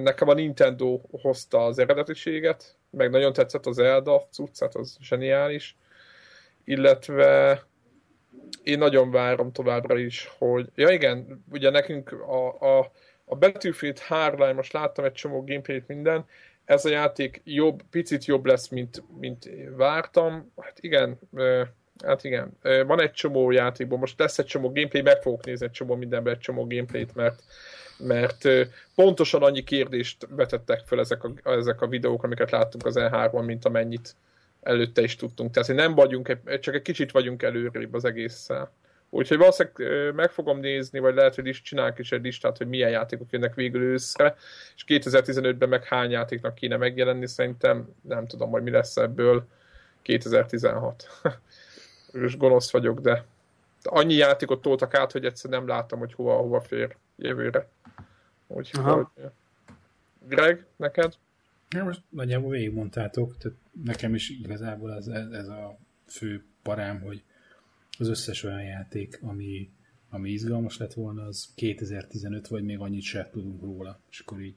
Nekem 0.00 0.28
a 0.28 0.34
Nintendo 0.34 1.00
hozta 1.10 1.64
az 1.64 1.78
eredetiséget, 1.78 2.76
meg 2.90 3.10
nagyon 3.10 3.32
tetszett 3.32 3.66
az 3.66 3.74
Zelda 3.74 4.26
cuccát, 4.30 4.74
az 4.74 4.96
zseniális. 5.00 5.76
Illetve 6.64 7.62
én 8.62 8.78
nagyon 8.78 9.10
várom 9.10 9.52
továbbra 9.52 9.98
is, 9.98 10.30
hogy... 10.38 10.68
Ja 10.74 10.90
igen, 10.90 11.44
ugye 11.52 11.70
nekünk 11.70 12.12
a, 12.12 12.60
a, 12.60 12.92
a 13.24 13.36
Battlefield 13.36 13.98
3 13.98 14.54
most 14.54 14.72
láttam 14.72 15.04
egy 15.04 15.12
csomó 15.12 15.44
gameplayt 15.44 15.88
minden, 15.88 16.24
ez 16.64 16.84
a 16.84 16.90
játék 16.90 17.40
jobb, 17.44 17.82
picit 17.90 18.24
jobb 18.24 18.46
lesz, 18.46 18.68
mint, 18.68 19.02
mint 19.20 19.50
vártam. 19.76 20.52
Hát 20.56 20.78
igen, 20.80 21.18
hát 22.04 22.24
igen. 22.24 22.58
Van 22.86 23.00
egy 23.00 23.12
csomó 23.12 23.50
játékban, 23.50 23.98
most 23.98 24.18
lesz 24.18 24.38
egy 24.38 24.46
csomó 24.46 24.72
gameplay, 24.72 25.02
meg 25.02 25.22
fogok 25.22 25.44
nézni 25.44 25.66
egy 25.66 25.72
csomó 25.72 25.94
mindenben 25.94 26.34
egy 26.34 26.40
csomó 26.40 26.66
gameplayt, 26.66 27.14
mert 27.14 27.42
mert 27.98 28.48
pontosan 28.94 29.42
annyi 29.42 29.64
kérdést 29.64 30.26
vetettek 30.30 30.80
fel 30.86 30.98
ezek 30.98 31.24
a, 31.24 31.32
ezek 31.44 31.80
a 31.80 31.86
videók, 31.86 32.22
amiket 32.22 32.50
láttunk 32.50 32.86
az 32.86 32.94
E3-on, 32.98 33.44
mint 33.44 33.64
amennyit 33.64 34.14
előtte 34.62 35.02
is 35.02 35.16
tudtunk. 35.16 35.50
Tehát 35.50 35.74
nem 35.74 35.94
vagyunk, 35.94 36.36
csak 36.60 36.74
egy 36.74 36.82
kicsit 36.82 37.10
vagyunk 37.10 37.42
előrébb 37.42 37.94
az 37.94 38.04
egésszel. 38.04 38.72
Úgyhogy 39.14 39.38
valószínűleg 39.38 40.14
meg 40.14 40.30
fogom 40.30 40.58
nézni, 40.58 40.98
vagy 40.98 41.14
lehet, 41.14 41.34
hogy 41.34 41.46
is 41.46 41.62
csinálok 41.62 41.98
is 41.98 42.12
egy 42.12 42.22
listát, 42.22 42.56
hogy 42.56 42.68
milyen 42.68 42.90
játékok 42.90 43.30
jönnek 43.30 43.54
végül 43.54 43.82
őszre, 43.82 44.36
és 44.74 44.84
2015-ben 44.86 45.68
meg 45.68 45.84
hány 45.84 46.10
játéknak 46.10 46.54
kéne 46.54 46.76
megjelenni, 46.76 47.26
szerintem 47.26 47.94
nem 48.00 48.26
tudom, 48.26 48.50
hogy 48.50 48.62
mi 48.62 48.70
lesz 48.70 48.96
ebből 48.96 49.46
2016. 50.02 51.06
és 52.24 52.36
gonosz 52.36 52.70
vagyok, 52.70 53.00
de 53.00 53.24
annyi 53.82 54.14
játékot 54.14 54.62
toltak 54.62 54.94
át, 54.94 55.12
hogy 55.12 55.24
egyszer 55.24 55.50
nem 55.50 55.66
láttam, 55.66 55.98
hogy 55.98 56.14
hova, 56.14 56.36
hova 56.36 56.60
fér 56.60 56.96
jövőre. 57.16 57.68
Úgyhogy... 58.46 59.06
Greg, 60.28 60.66
neked? 60.76 61.14
Ja, 61.72 61.84
most 61.84 62.02
nagyjából 62.08 62.50
végigmondtátok, 62.50 63.36
tehát 63.38 63.58
nekem 63.84 64.14
is 64.14 64.30
igazából 64.30 64.94
ez, 64.94 65.06
ez, 65.06 65.30
ez 65.30 65.48
a 65.48 65.78
fő 66.06 66.44
parám, 66.62 67.00
hogy 67.00 67.22
az 67.98 68.08
összes 68.08 68.42
olyan 68.42 68.62
játék, 68.62 69.18
ami, 69.22 69.70
ami 70.10 70.30
izgalmas 70.30 70.78
lett 70.78 70.92
volna, 70.92 71.22
az 71.24 71.52
2015, 71.54 72.48
vagy 72.48 72.64
még 72.64 72.78
annyit 72.78 73.02
se 73.02 73.28
tudunk 73.32 73.62
róla. 73.62 74.00
És 74.10 74.20
akkor 74.20 74.40
így 74.40 74.54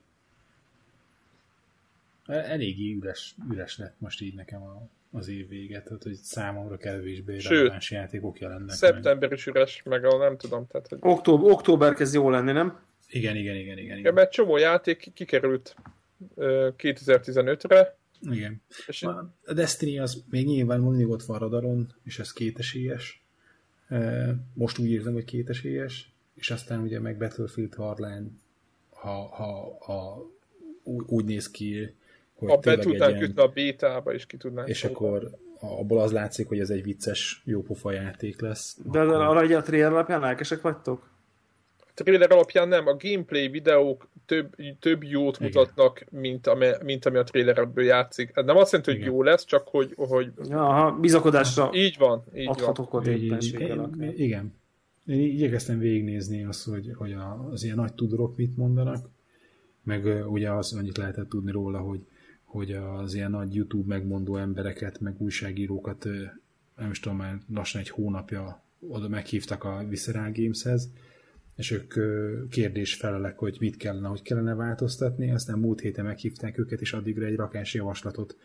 eléggé 2.28 2.94
üres, 2.94 3.36
üres 3.52 3.78
lett 3.78 3.96
most 3.98 4.22
így 4.22 4.36
nekem 4.36 4.62
a, 4.62 4.88
az 5.12 5.28
év 5.28 5.48
vége, 5.48 5.82
tehát 5.82 6.04
hogy 6.04 6.14
számomra 6.14 6.78
kevésbé 6.78 7.38
releváns 7.38 7.92
játékok 7.92 8.40
jelennek 8.40 8.76
Szeptember 8.76 9.32
is 9.32 9.46
üres, 9.46 9.84
meg 9.84 10.06
a 10.06 10.18
nem 10.18 10.38
tudom. 10.38 10.68
Tehát, 10.68 10.88
hogy... 10.88 10.98
Október, 11.02 11.52
október 11.52 11.94
kezd 11.94 12.14
jó 12.14 12.30
lenni, 12.30 12.52
nem? 12.52 12.80
Igen, 13.10 13.36
igen, 13.36 13.56
igen, 13.56 13.78
igen. 13.78 13.98
igen. 13.98 14.06
Ja, 14.06 14.12
mert 14.12 14.32
csomó 14.32 14.58
játék 14.58 15.12
kikerült 15.14 15.76
2015-re. 16.38 17.98
Igen. 18.32 18.62
És 18.88 19.04
a 19.04 19.54
Destiny 19.54 20.00
az 20.00 20.24
még 20.30 20.46
nyilván 20.46 20.80
mindig 20.80 21.10
ott 21.10 21.24
van 21.24 21.40
radaron, 21.40 21.94
és 22.04 22.20
ez 22.20 22.34
kétesélyes. 22.34 23.24
Most 24.54 24.78
úgy 24.78 24.92
érzem, 24.92 25.14
hogy 25.14 25.26
kétesélyes, 25.26 26.12
és 26.34 26.52
aztán 26.52 26.82
ugye 26.82 27.00
meg 27.00 27.18
Battlefield 27.18 27.74
Hardline, 27.74 28.26
ha, 28.90 29.28
ha, 29.28 29.78
ha 29.80 30.30
úgy, 30.84 31.06
úgy 31.08 31.26
néz 31.26 31.52
ki, 31.52 31.94
hogy 32.36 32.50
a 32.52 32.58
be 32.58 32.78
tudnánk 32.78 33.22
ütni 33.22 33.42
a 33.42 33.48
bétába, 33.48 34.14
és 34.14 34.26
ki 34.26 34.38
tudnánk 34.38 34.68
És 34.68 34.84
akkor 34.84 35.30
abból 35.60 36.02
az 36.02 36.12
látszik, 36.12 36.48
hogy 36.48 36.60
ez 36.60 36.70
egy 36.70 36.84
vicces, 36.84 37.42
jópofa 37.46 37.92
játék 37.92 38.42
lesz. 38.42 38.78
De 38.92 39.00
akkor... 39.00 39.16
arra 39.16 39.42
egy 39.42 39.52
a 39.52 39.62
trailer 39.62 39.92
alapján 39.92 40.20
lelkesek 40.20 40.62
vagytok? 40.62 41.10
A 41.98 42.04
trailer 42.04 42.32
alapján 42.32 42.68
nem, 42.68 42.88
a 42.88 42.96
gameplay 43.00 43.48
videók 43.48 44.10
több, 44.26 44.56
több 44.80 45.04
jót 45.04 45.36
Igen. 45.36 45.48
mutatnak, 45.48 46.06
mint, 46.12 46.48
ami, 46.48 46.68
mint 46.84 47.06
ami 47.06 47.18
a 47.18 47.24
trailerből 47.24 47.86
játszik. 47.86 48.32
Ez 48.34 48.46
nem 48.46 48.58
azt 48.58 48.72
jelenti, 48.72 48.92
hogy 48.92 49.02
Igen. 49.02 49.14
jó 49.14 49.24
lesz, 49.24 49.46
csak 49.46 49.68
hogy... 49.68 49.94
hogy... 49.96 50.32
Ja, 50.50 50.98
bizakodásra 51.02 51.70
így 51.74 51.98
van, 51.98 52.24
így 52.36 52.48
adhatok 52.48 52.92
van. 52.92 53.08
Így, 53.08 53.44
így, 53.44 54.20
igen. 54.20 54.54
Én 55.06 55.20
igyekeztem 55.20 55.80
végignézni 55.80 56.44
azt, 56.44 56.66
hogy, 56.66 56.92
hogy 56.96 57.16
az 57.52 57.64
ilyen 57.64 57.76
nagy 57.76 57.94
tudorok 57.94 58.38
mit 58.38 58.58
mondanak, 58.58 59.10
meg 59.84 60.30
ugye 60.32 60.52
az 60.52 60.74
annyit 60.74 60.98
lehetett 60.98 61.30
tudni 61.30 61.52
róla, 61.52 61.80
hogy, 61.80 62.00
hogy 62.44 62.72
az 62.72 63.14
ilyen 63.14 63.32
nagy 63.32 63.56
YouTube 63.56 63.96
megmondó 63.96 64.38
embereket, 64.38 65.00
meg 65.00 65.16
újságírókat, 65.18 66.08
nem 66.76 66.90
is 66.90 67.00
tudom, 67.00 67.18
már 67.18 67.38
lassan 67.54 67.82
egy 67.82 67.90
hónapja 67.90 68.64
oda 68.80 69.08
meghívtak 69.08 69.64
a 69.64 69.86
Visceral 69.90 70.32
Gameshez, 70.34 70.90
és 71.56 71.72
ők 71.72 71.94
kérdésfelelek, 72.50 73.38
hogy 73.38 73.58
mit 73.60 73.78
kellene, 73.78 74.08
hogy 74.08 74.22
kellene 74.22 74.54
változtatni, 74.54 75.32
aztán 75.32 75.60
múlt 75.60 75.80
héten 75.80 76.06
meghívták 76.06 76.58
őket, 76.58 76.82
és 76.82 76.94
addigra 76.94 77.26
egy 77.26 77.36
rakás 77.36 77.74
javaslatot 77.74 78.38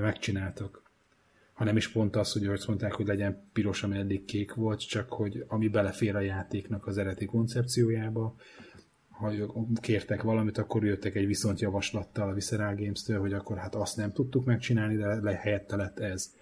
megcsináltak. 0.00 0.82
Ha 1.52 1.64
nem 1.64 1.76
is 1.76 1.88
pont 1.88 2.16
az, 2.16 2.32
hogy 2.32 2.46
azt 2.46 2.66
mondták, 2.66 2.92
hogy 2.92 3.06
legyen 3.06 3.42
piros, 3.52 3.82
ami 3.82 3.98
eddig 3.98 4.24
kék 4.24 4.54
volt, 4.54 4.88
csak 4.88 5.08
hogy 5.08 5.44
ami 5.48 5.68
belefér 5.68 6.16
a 6.16 6.20
játéknak 6.20 6.86
az 6.86 6.98
eredeti 6.98 7.24
koncepciójába, 7.24 8.36
ha 9.08 9.32
kértek 9.80 10.22
valamit, 10.22 10.58
akkor 10.58 10.84
jöttek 10.84 11.14
egy 11.14 11.26
viszontjavaslattal 11.26 12.28
a 12.28 12.32
Visceral 12.32 12.74
Games-től, 12.74 13.20
hogy 13.20 13.32
akkor 13.32 13.56
hát 13.56 13.74
azt 13.74 13.96
nem 13.96 14.12
tudtuk 14.12 14.44
megcsinálni, 14.44 14.96
de 14.96 15.06
le, 15.06 15.34
helyette 15.34 15.76
lett 15.76 15.98
ez. 15.98 16.34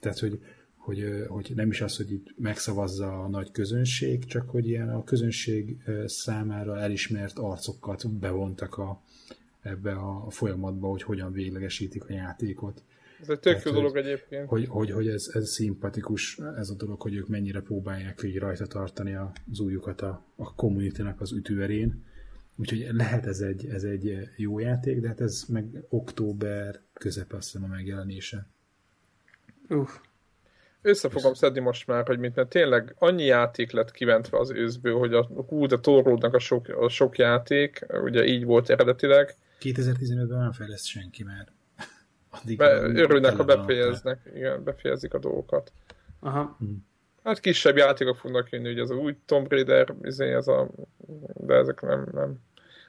Tehát, 0.00 0.18
hogy, 0.18 0.40
hogy, 0.88 1.24
hogy 1.28 1.52
nem 1.54 1.70
is 1.70 1.80
az, 1.80 1.96
hogy 1.96 2.12
itt 2.12 2.34
megszavazza 2.38 3.22
a 3.22 3.28
nagy 3.28 3.50
közönség, 3.50 4.24
csak 4.24 4.50
hogy 4.50 4.68
ilyen 4.68 4.88
a 4.88 5.04
közönség 5.04 5.76
számára 6.06 6.78
elismert 6.78 7.38
arcokat 7.38 8.10
bevontak 8.10 8.78
a, 8.78 9.02
ebbe 9.62 9.92
a 9.92 10.30
folyamatba, 10.30 10.88
hogy 10.88 11.02
hogyan 11.02 11.32
véglegesítik 11.32 12.04
a 12.04 12.12
játékot. 12.12 12.82
Ez 13.20 13.28
egy 13.28 13.38
tök 13.38 13.62
jó 13.64 13.72
dolog 13.72 13.96
egyébként. 13.96 14.48
Hogy, 14.48 14.66
hogy, 14.66 14.90
hogy 14.90 15.08
ez, 15.08 15.30
ez 15.32 15.50
szimpatikus, 15.50 16.38
ez 16.56 16.70
a 16.70 16.74
dolog, 16.74 17.00
hogy 17.00 17.14
ők 17.14 17.28
mennyire 17.28 17.60
próbálják 17.60 18.22
így 18.22 18.38
rajta 18.38 18.66
tartani 18.66 19.14
az 19.50 19.60
újukat 19.60 20.00
a, 20.00 20.24
a 20.36 20.54
community 20.54 21.00
az 21.18 21.32
ütőerén. 21.32 22.04
Úgyhogy 22.56 22.88
lehet 22.90 23.26
ez 23.26 23.40
egy, 23.40 23.66
ez 23.66 23.82
egy 23.82 24.28
jó 24.36 24.58
játék, 24.58 25.00
de 25.00 25.08
hát 25.08 25.20
ez 25.20 25.44
meg 25.48 25.84
október 25.88 26.80
közepe 26.92 27.36
azt 27.36 27.52
hiszem 27.52 27.70
a 27.70 27.74
megjelenése. 27.74 28.46
Uff. 29.68 29.90
Össze 30.88 31.08
fogom 31.08 31.34
szedni 31.34 31.60
most 31.60 31.86
már, 31.86 32.06
hogy 32.06 32.18
mint 32.18 32.34
mert 32.34 32.48
tényleg 32.48 32.94
annyi 32.98 33.24
játék 33.24 33.70
lett 33.70 33.90
kiventve 33.90 34.38
az 34.38 34.50
őszből, 34.50 34.98
hogy 34.98 35.14
a, 35.14 35.28
hú, 35.48 35.66
de 35.66 35.78
torlódnak 35.78 36.34
a 36.34 36.38
sok, 36.38 36.68
a 36.68 36.88
sok 36.88 37.18
játék, 37.18 37.86
ugye 38.02 38.24
így 38.24 38.44
volt 38.44 38.70
eredetileg. 38.70 39.36
2015-ben 39.60 40.38
nem 40.38 40.52
fejleszt 40.52 40.86
senki 40.86 41.24
már. 41.24 41.48
Addig 42.42 42.56
Be, 42.56 42.72
örülnek, 42.80 43.36
ha 43.36 43.44
befejeznek, 43.44 44.20
igen, 44.34 44.64
befejezik 44.64 45.14
a 45.14 45.18
dolgokat. 45.18 45.72
Aha. 46.20 46.56
Hmm. 46.58 46.86
Hát 47.24 47.40
kisebb 47.40 47.76
játékok 47.76 48.16
fognak 48.16 48.50
jönni, 48.50 48.70
ugye 48.70 48.82
az 48.82 48.90
új 48.90 49.16
Tomb 49.26 49.50
Raider, 49.50 49.94
izé, 50.02 50.34
ez 50.34 50.48
a, 50.48 50.68
de 51.34 51.54
ezek 51.54 51.80
nem, 51.80 52.08
nem. 52.12 52.38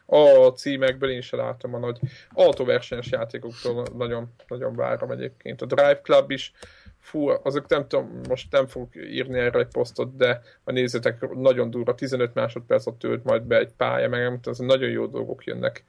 A 0.06 0.48
címekből 0.48 1.10
én 1.10 1.22
sem 1.22 1.40
látom 1.40 1.74
a 1.74 1.80
nagy 1.80 2.00
autóversenyes 2.30 3.12
játékoktól 3.12 3.86
nagyon, 3.98 4.34
nagyon 4.48 4.76
várom 4.76 5.12
egyébként. 5.12 5.62
A 5.62 5.66
Drive 5.66 6.02
Club 6.02 6.32
is, 6.32 6.54
fú, 7.00 7.28
azok 7.28 7.68
nem 7.68 7.88
tudom, 7.88 8.22
most 8.28 8.52
nem 8.52 8.68
fogok 8.68 8.96
írni 8.96 9.40
erre 9.40 9.60
egy 9.60 9.68
posztot, 9.68 10.16
de 10.16 10.42
a 10.64 10.72
nézőtek 10.72 11.36
nagyon 11.36 11.70
durva, 11.70 11.96
15 11.96 12.34
másodpercet 12.34 12.94
tölt 12.94 13.24
majd 13.24 13.42
be 13.42 13.58
egy 13.58 13.72
pálya, 13.78 14.10
meg 14.10 14.22
nem 14.22 14.40
tudom, 14.42 14.66
nagyon 14.66 14.90
jó 14.90 15.06
dolgok 15.06 15.44
jönnek. 15.44 15.84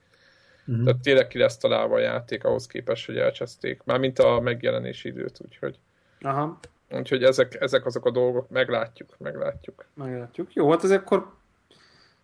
Uh-huh. 0.65 0.85
Tehát 0.85 1.01
tényleg 1.01 1.27
ki 1.27 1.37
lesz 1.37 1.57
találva 1.57 1.95
a 1.95 1.99
játék 1.99 2.43
ahhoz 2.43 2.67
képest, 2.67 3.05
hogy 3.05 3.17
elcseszték. 3.17 3.81
Mármint 3.85 4.19
a 4.19 4.39
megjelenési 4.39 5.07
időt, 5.07 5.39
úgyhogy. 5.45 5.79
Aha. 6.21 6.59
Úgyhogy 6.89 7.23
ezek, 7.23 7.61
ezek 7.61 7.85
azok 7.85 8.05
a 8.05 8.11
dolgok, 8.11 8.49
meglátjuk, 8.49 9.15
meglátjuk. 9.17 9.85
Meglátjuk. 9.93 10.53
Jó, 10.53 10.69
hát 10.69 10.83
ez 10.83 10.91
akkor 10.91 11.33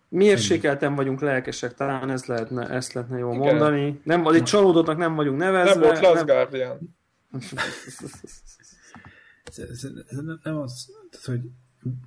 mérsékelten 0.08 0.94
vagyunk 0.94 1.20
lelkesek, 1.20 1.74
talán 1.74 2.10
ez 2.10 2.24
lehetne, 2.24 2.68
ezt 2.68 2.92
lehetne 2.92 3.18
jól 3.18 3.34
Igen. 3.34 3.46
mondani. 3.46 4.00
Nem, 4.04 4.26
egy 4.26 4.42
csalódottnak 4.42 4.96
nem 4.96 5.14
vagyunk 5.14 5.38
nevezve. 5.38 5.70
Nem 5.70 5.80
volt 5.80 6.00
Last 6.00 6.14
nem... 6.14 6.26
Guardian. 6.26 6.96
ez, 9.58 9.84
ez 10.08 10.18
nem 10.42 10.56
az, 10.56 10.90
tehát, 11.10 11.26
hogy 11.26 11.50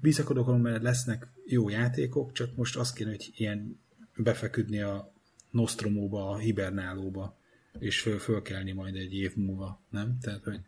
bizakodok, 0.02 0.62
mert 0.62 0.84
lesznek 0.84 1.28
jó 1.46 1.70
játékok, 1.70 2.32
csak 2.32 2.56
most 2.56 2.78
azt 2.78 2.96
kéne, 2.96 3.10
hogy 3.10 3.32
ilyen 3.36 3.80
befeküdni 4.16 4.82
a 4.82 5.14
Nostromóba, 5.50 6.30
a 6.30 6.38
hibernálóba, 6.38 7.38
és 7.80 8.02
föl, 8.02 8.20
fölkelni 8.20 8.72
majd 8.72 8.96
egy 8.96 9.14
év 9.14 9.36
múlva, 9.36 9.82
nem? 9.90 10.18
Tehát, 10.22 10.44
hogy 10.44 10.60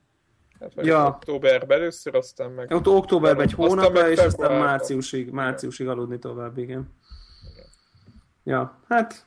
Hát 0.59 0.85
ja. 0.85 1.07
októberben 1.07 1.77
először, 1.77 2.15
aztán 2.15 2.51
meg... 2.51 2.71
Ott 2.71 2.87
októberben 2.87 3.45
egy 3.45 3.53
hónapra, 3.53 4.09
és 4.09 4.17
aztán 4.17 4.59
márciusig, 4.59 5.29
márciusig 5.29 5.87
aludni 5.87 6.19
tovább, 6.19 6.57
igen. 6.57 6.89
Ja, 8.43 8.79
hát. 8.87 9.25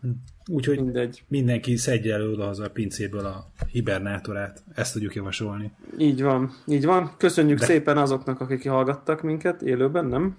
Úgyhogy 0.51 0.80
mindegy. 0.80 1.24
mindenki 1.28 1.76
szedje 1.76 2.14
elő 2.14 2.32
oda 2.32 2.48
a 2.48 2.70
pincéből 2.70 3.24
a 3.26 3.51
hibernátorát. 3.66 4.64
Ezt 4.74 4.93
tudjuk 4.93 5.14
javasolni. 5.14 5.72
Így 5.98 6.22
van, 6.22 6.51
így 6.66 6.84
van. 6.84 7.14
Köszönjük 7.16 7.59
De... 7.59 7.64
szépen 7.64 7.98
azoknak, 7.98 8.40
akik 8.40 8.68
hallgattak 8.68 9.22
minket 9.22 9.62
élőben, 9.62 10.05
nem? 10.05 10.36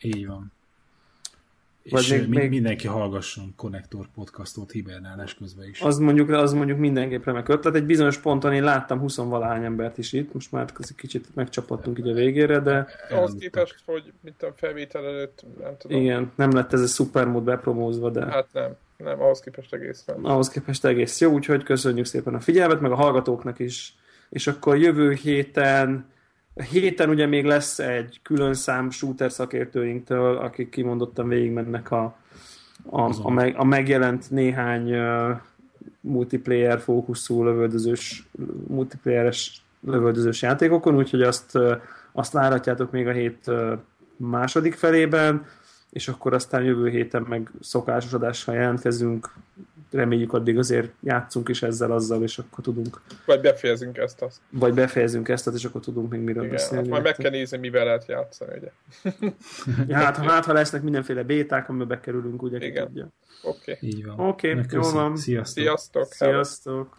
Így 0.00 0.26
van. 0.26 0.52
Vagy 1.90 2.02
és 2.02 2.10
még, 2.10 2.28
még... 2.28 2.48
mindenki 2.48 2.86
hallgasson 2.86 3.52
Connector 3.56 4.06
podcastot 4.14 4.70
hibernálás 4.70 5.34
közben 5.34 5.68
is. 5.68 5.80
Az 5.80 5.98
mondjuk, 5.98 6.28
az 6.28 6.52
mondjuk 6.52 6.78
mindenképp 6.78 7.24
remek 7.24 7.48
ötlet. 7.48 7.74
Egy 7.74 7.84
bizonyos 7.84 8.18
ponton 8.18 8.52
én 8.52 8.62
láttam 8.62 8.98
20 8.98 9.16
valány 9.16 9.64
embert 9.64 9.98
is 9.98 10.12
itt, 10.12 10.32
most 10.32 10.52
már 10.52 10.72
kicsit 10.96 11.34
megcsapottunk 11.34 11.98
így 11.98 12.08
a 12.08 12.12
végére, 12.12 12.60
de... 12.60 12.86
Ahhoz 13.10 13.34
képest, 13.38 13.82
hogy 13.84 14.12
mint 14.20 14.42
a 14.42 14.52
felvétel 14.56 15.04
előtt, 15.04 15.44
nem 15.60 15.76
tudom. 15.78 16.00
Igen, 16.00 16.32
nem 16.34 16.50
lett 16.50 16.72
ez 16.72 16.80
a 16.80 16.86
szupermód 16.86 17.42
bepromózva, 17.42 18.10
de... 18.10 18.26
Hát 18.26 18.48
nem, 18.52 18.76
nem, 18.96 19.20
ahhoz 19.20 19.40
képest 19.40 19.74
egész 19.74 20.04
van. 20.06 20.24
Ahhoz 20.24 20.48
képest 20.48 20.84
egész 20.84 21.20
jó, 21.20 21.32
úgyhogy 21.32 21.62
köszönjük 21.62 22.06
szépen 22.06 22.34
a 22.34 22.40
figyelmet, 22.40 22.80
meg 22.80 22.90
a 22.90 22.94
hallgatóknak 22.96 23.58
is. 23.58 23.94
És 24.30 24.46
akkor 24.46 24.76
jövő 24.76 25.12
héten 25.12 26.06
héten 26.70 27.08
ugye 27.08 27.26
még 27.26 27.44
lesz 27.44 27.78
egy 27.78 28.20
külön 28.22 28.54
szám 28.54 28.90
shooter 28.90 29.32
szakértőinktől, 29.32 30.36
akik 30.36 30.68
kimondottan 30.68 31.28
végigmennek 31.28 31.90
a, 31.90 32.16
a, 32.90 33.14
a, 33.22 33.30
meg, 33.30 33.54
a 33.56 33.64
megjelent 33.64 34.30
néhány 34.30 34.94
uh, 34.94 35.36
multiplayer 36.00 36.80
fókuszú 36.80 37.44
lövöldözős, 37.44 38.28
multiplayeres 38.66 39.62
lövöldözős 39.80 40.42
játékokon, 40.42 40.96
úgyhogy 40.96 41.22
azt, 41.22 41.54
uh, 41.54 41.80
azt 42.12 42.32
várhatjátok 42.32 42.90
még 42.90 43.06
a 43.06 43.12
hét 43.12 43.46
uh, 43.46 43.72
második 44.16 44.74
felében, 44.74 45.46
és 45.90 46.08
akkor 46.08 46.34
aztán 46.34 46.62
jövő 46.62 46.88
héten 46.88 47.26
meg 47.28 47.50
szokásos 47.60 48.12
adással 48.12 48.54
jelentkezünk, 48.54 49.32
reméljük 49.90 50.32
addig 50.32 50.58
azért 50.58 50.92
játszunk 51.02 51.48
is 51.48 51.62
ezzel, 51.62 51.92
azzal, 51.92 52.22
és 52.22 52.38
akkor 52.38 52.64
tudunk. 52.64 53.00
Vagy 53.26 53.40
befejezünk 53.40 53.98
ezt 53.98 54.22
azt. 54.22 54.40
Vagy 54.50 54.74
befejezünk 54.74 55.28
ezt, 55.28 55.50
és 55.54 55.64
akkor 55.64 55.80
tudunk 55.80 56.10
még 56.10 56.20
miről 56.20 56.42
Igen, 56.42 56.54
beszélni. 56.54 56.76
Hát 56.82 56.88
majd 56.92 57.02
meg 57.02 57.14
kell 57.14 57.30
nézni, 57.30 57.58
mivel 57.58 57.84
lehet 57.84 58.06
játszani, 58.06 58.52
ugye. 58.58 58.70
ja, 59.86 59.96
hát, 60.04 60.16
hát, 60.16 60.44
ha 60.44 60.52
lesznek 60.52 60.82
mindenféle 60.82 61.22
béták, 61.22 61.68
amiben 61.68 61.88
bekerülünk, 61.88 62.42
ugye 62.42 62.66
Igen. 62.66 63.12
Oké. 63.42 63.72
Okay. 63.72 63.88
Így 63.88 64.06
van. 64.06 64.18
Oké, 64.18 64.50
okay, 64.50 64.64
jó 64.70 64.80
van. 64.80 65.16
Sziasztok. 65.16 65.62
Sziasztok. 65.62 66.12
Sziasztok. 66.12 66.96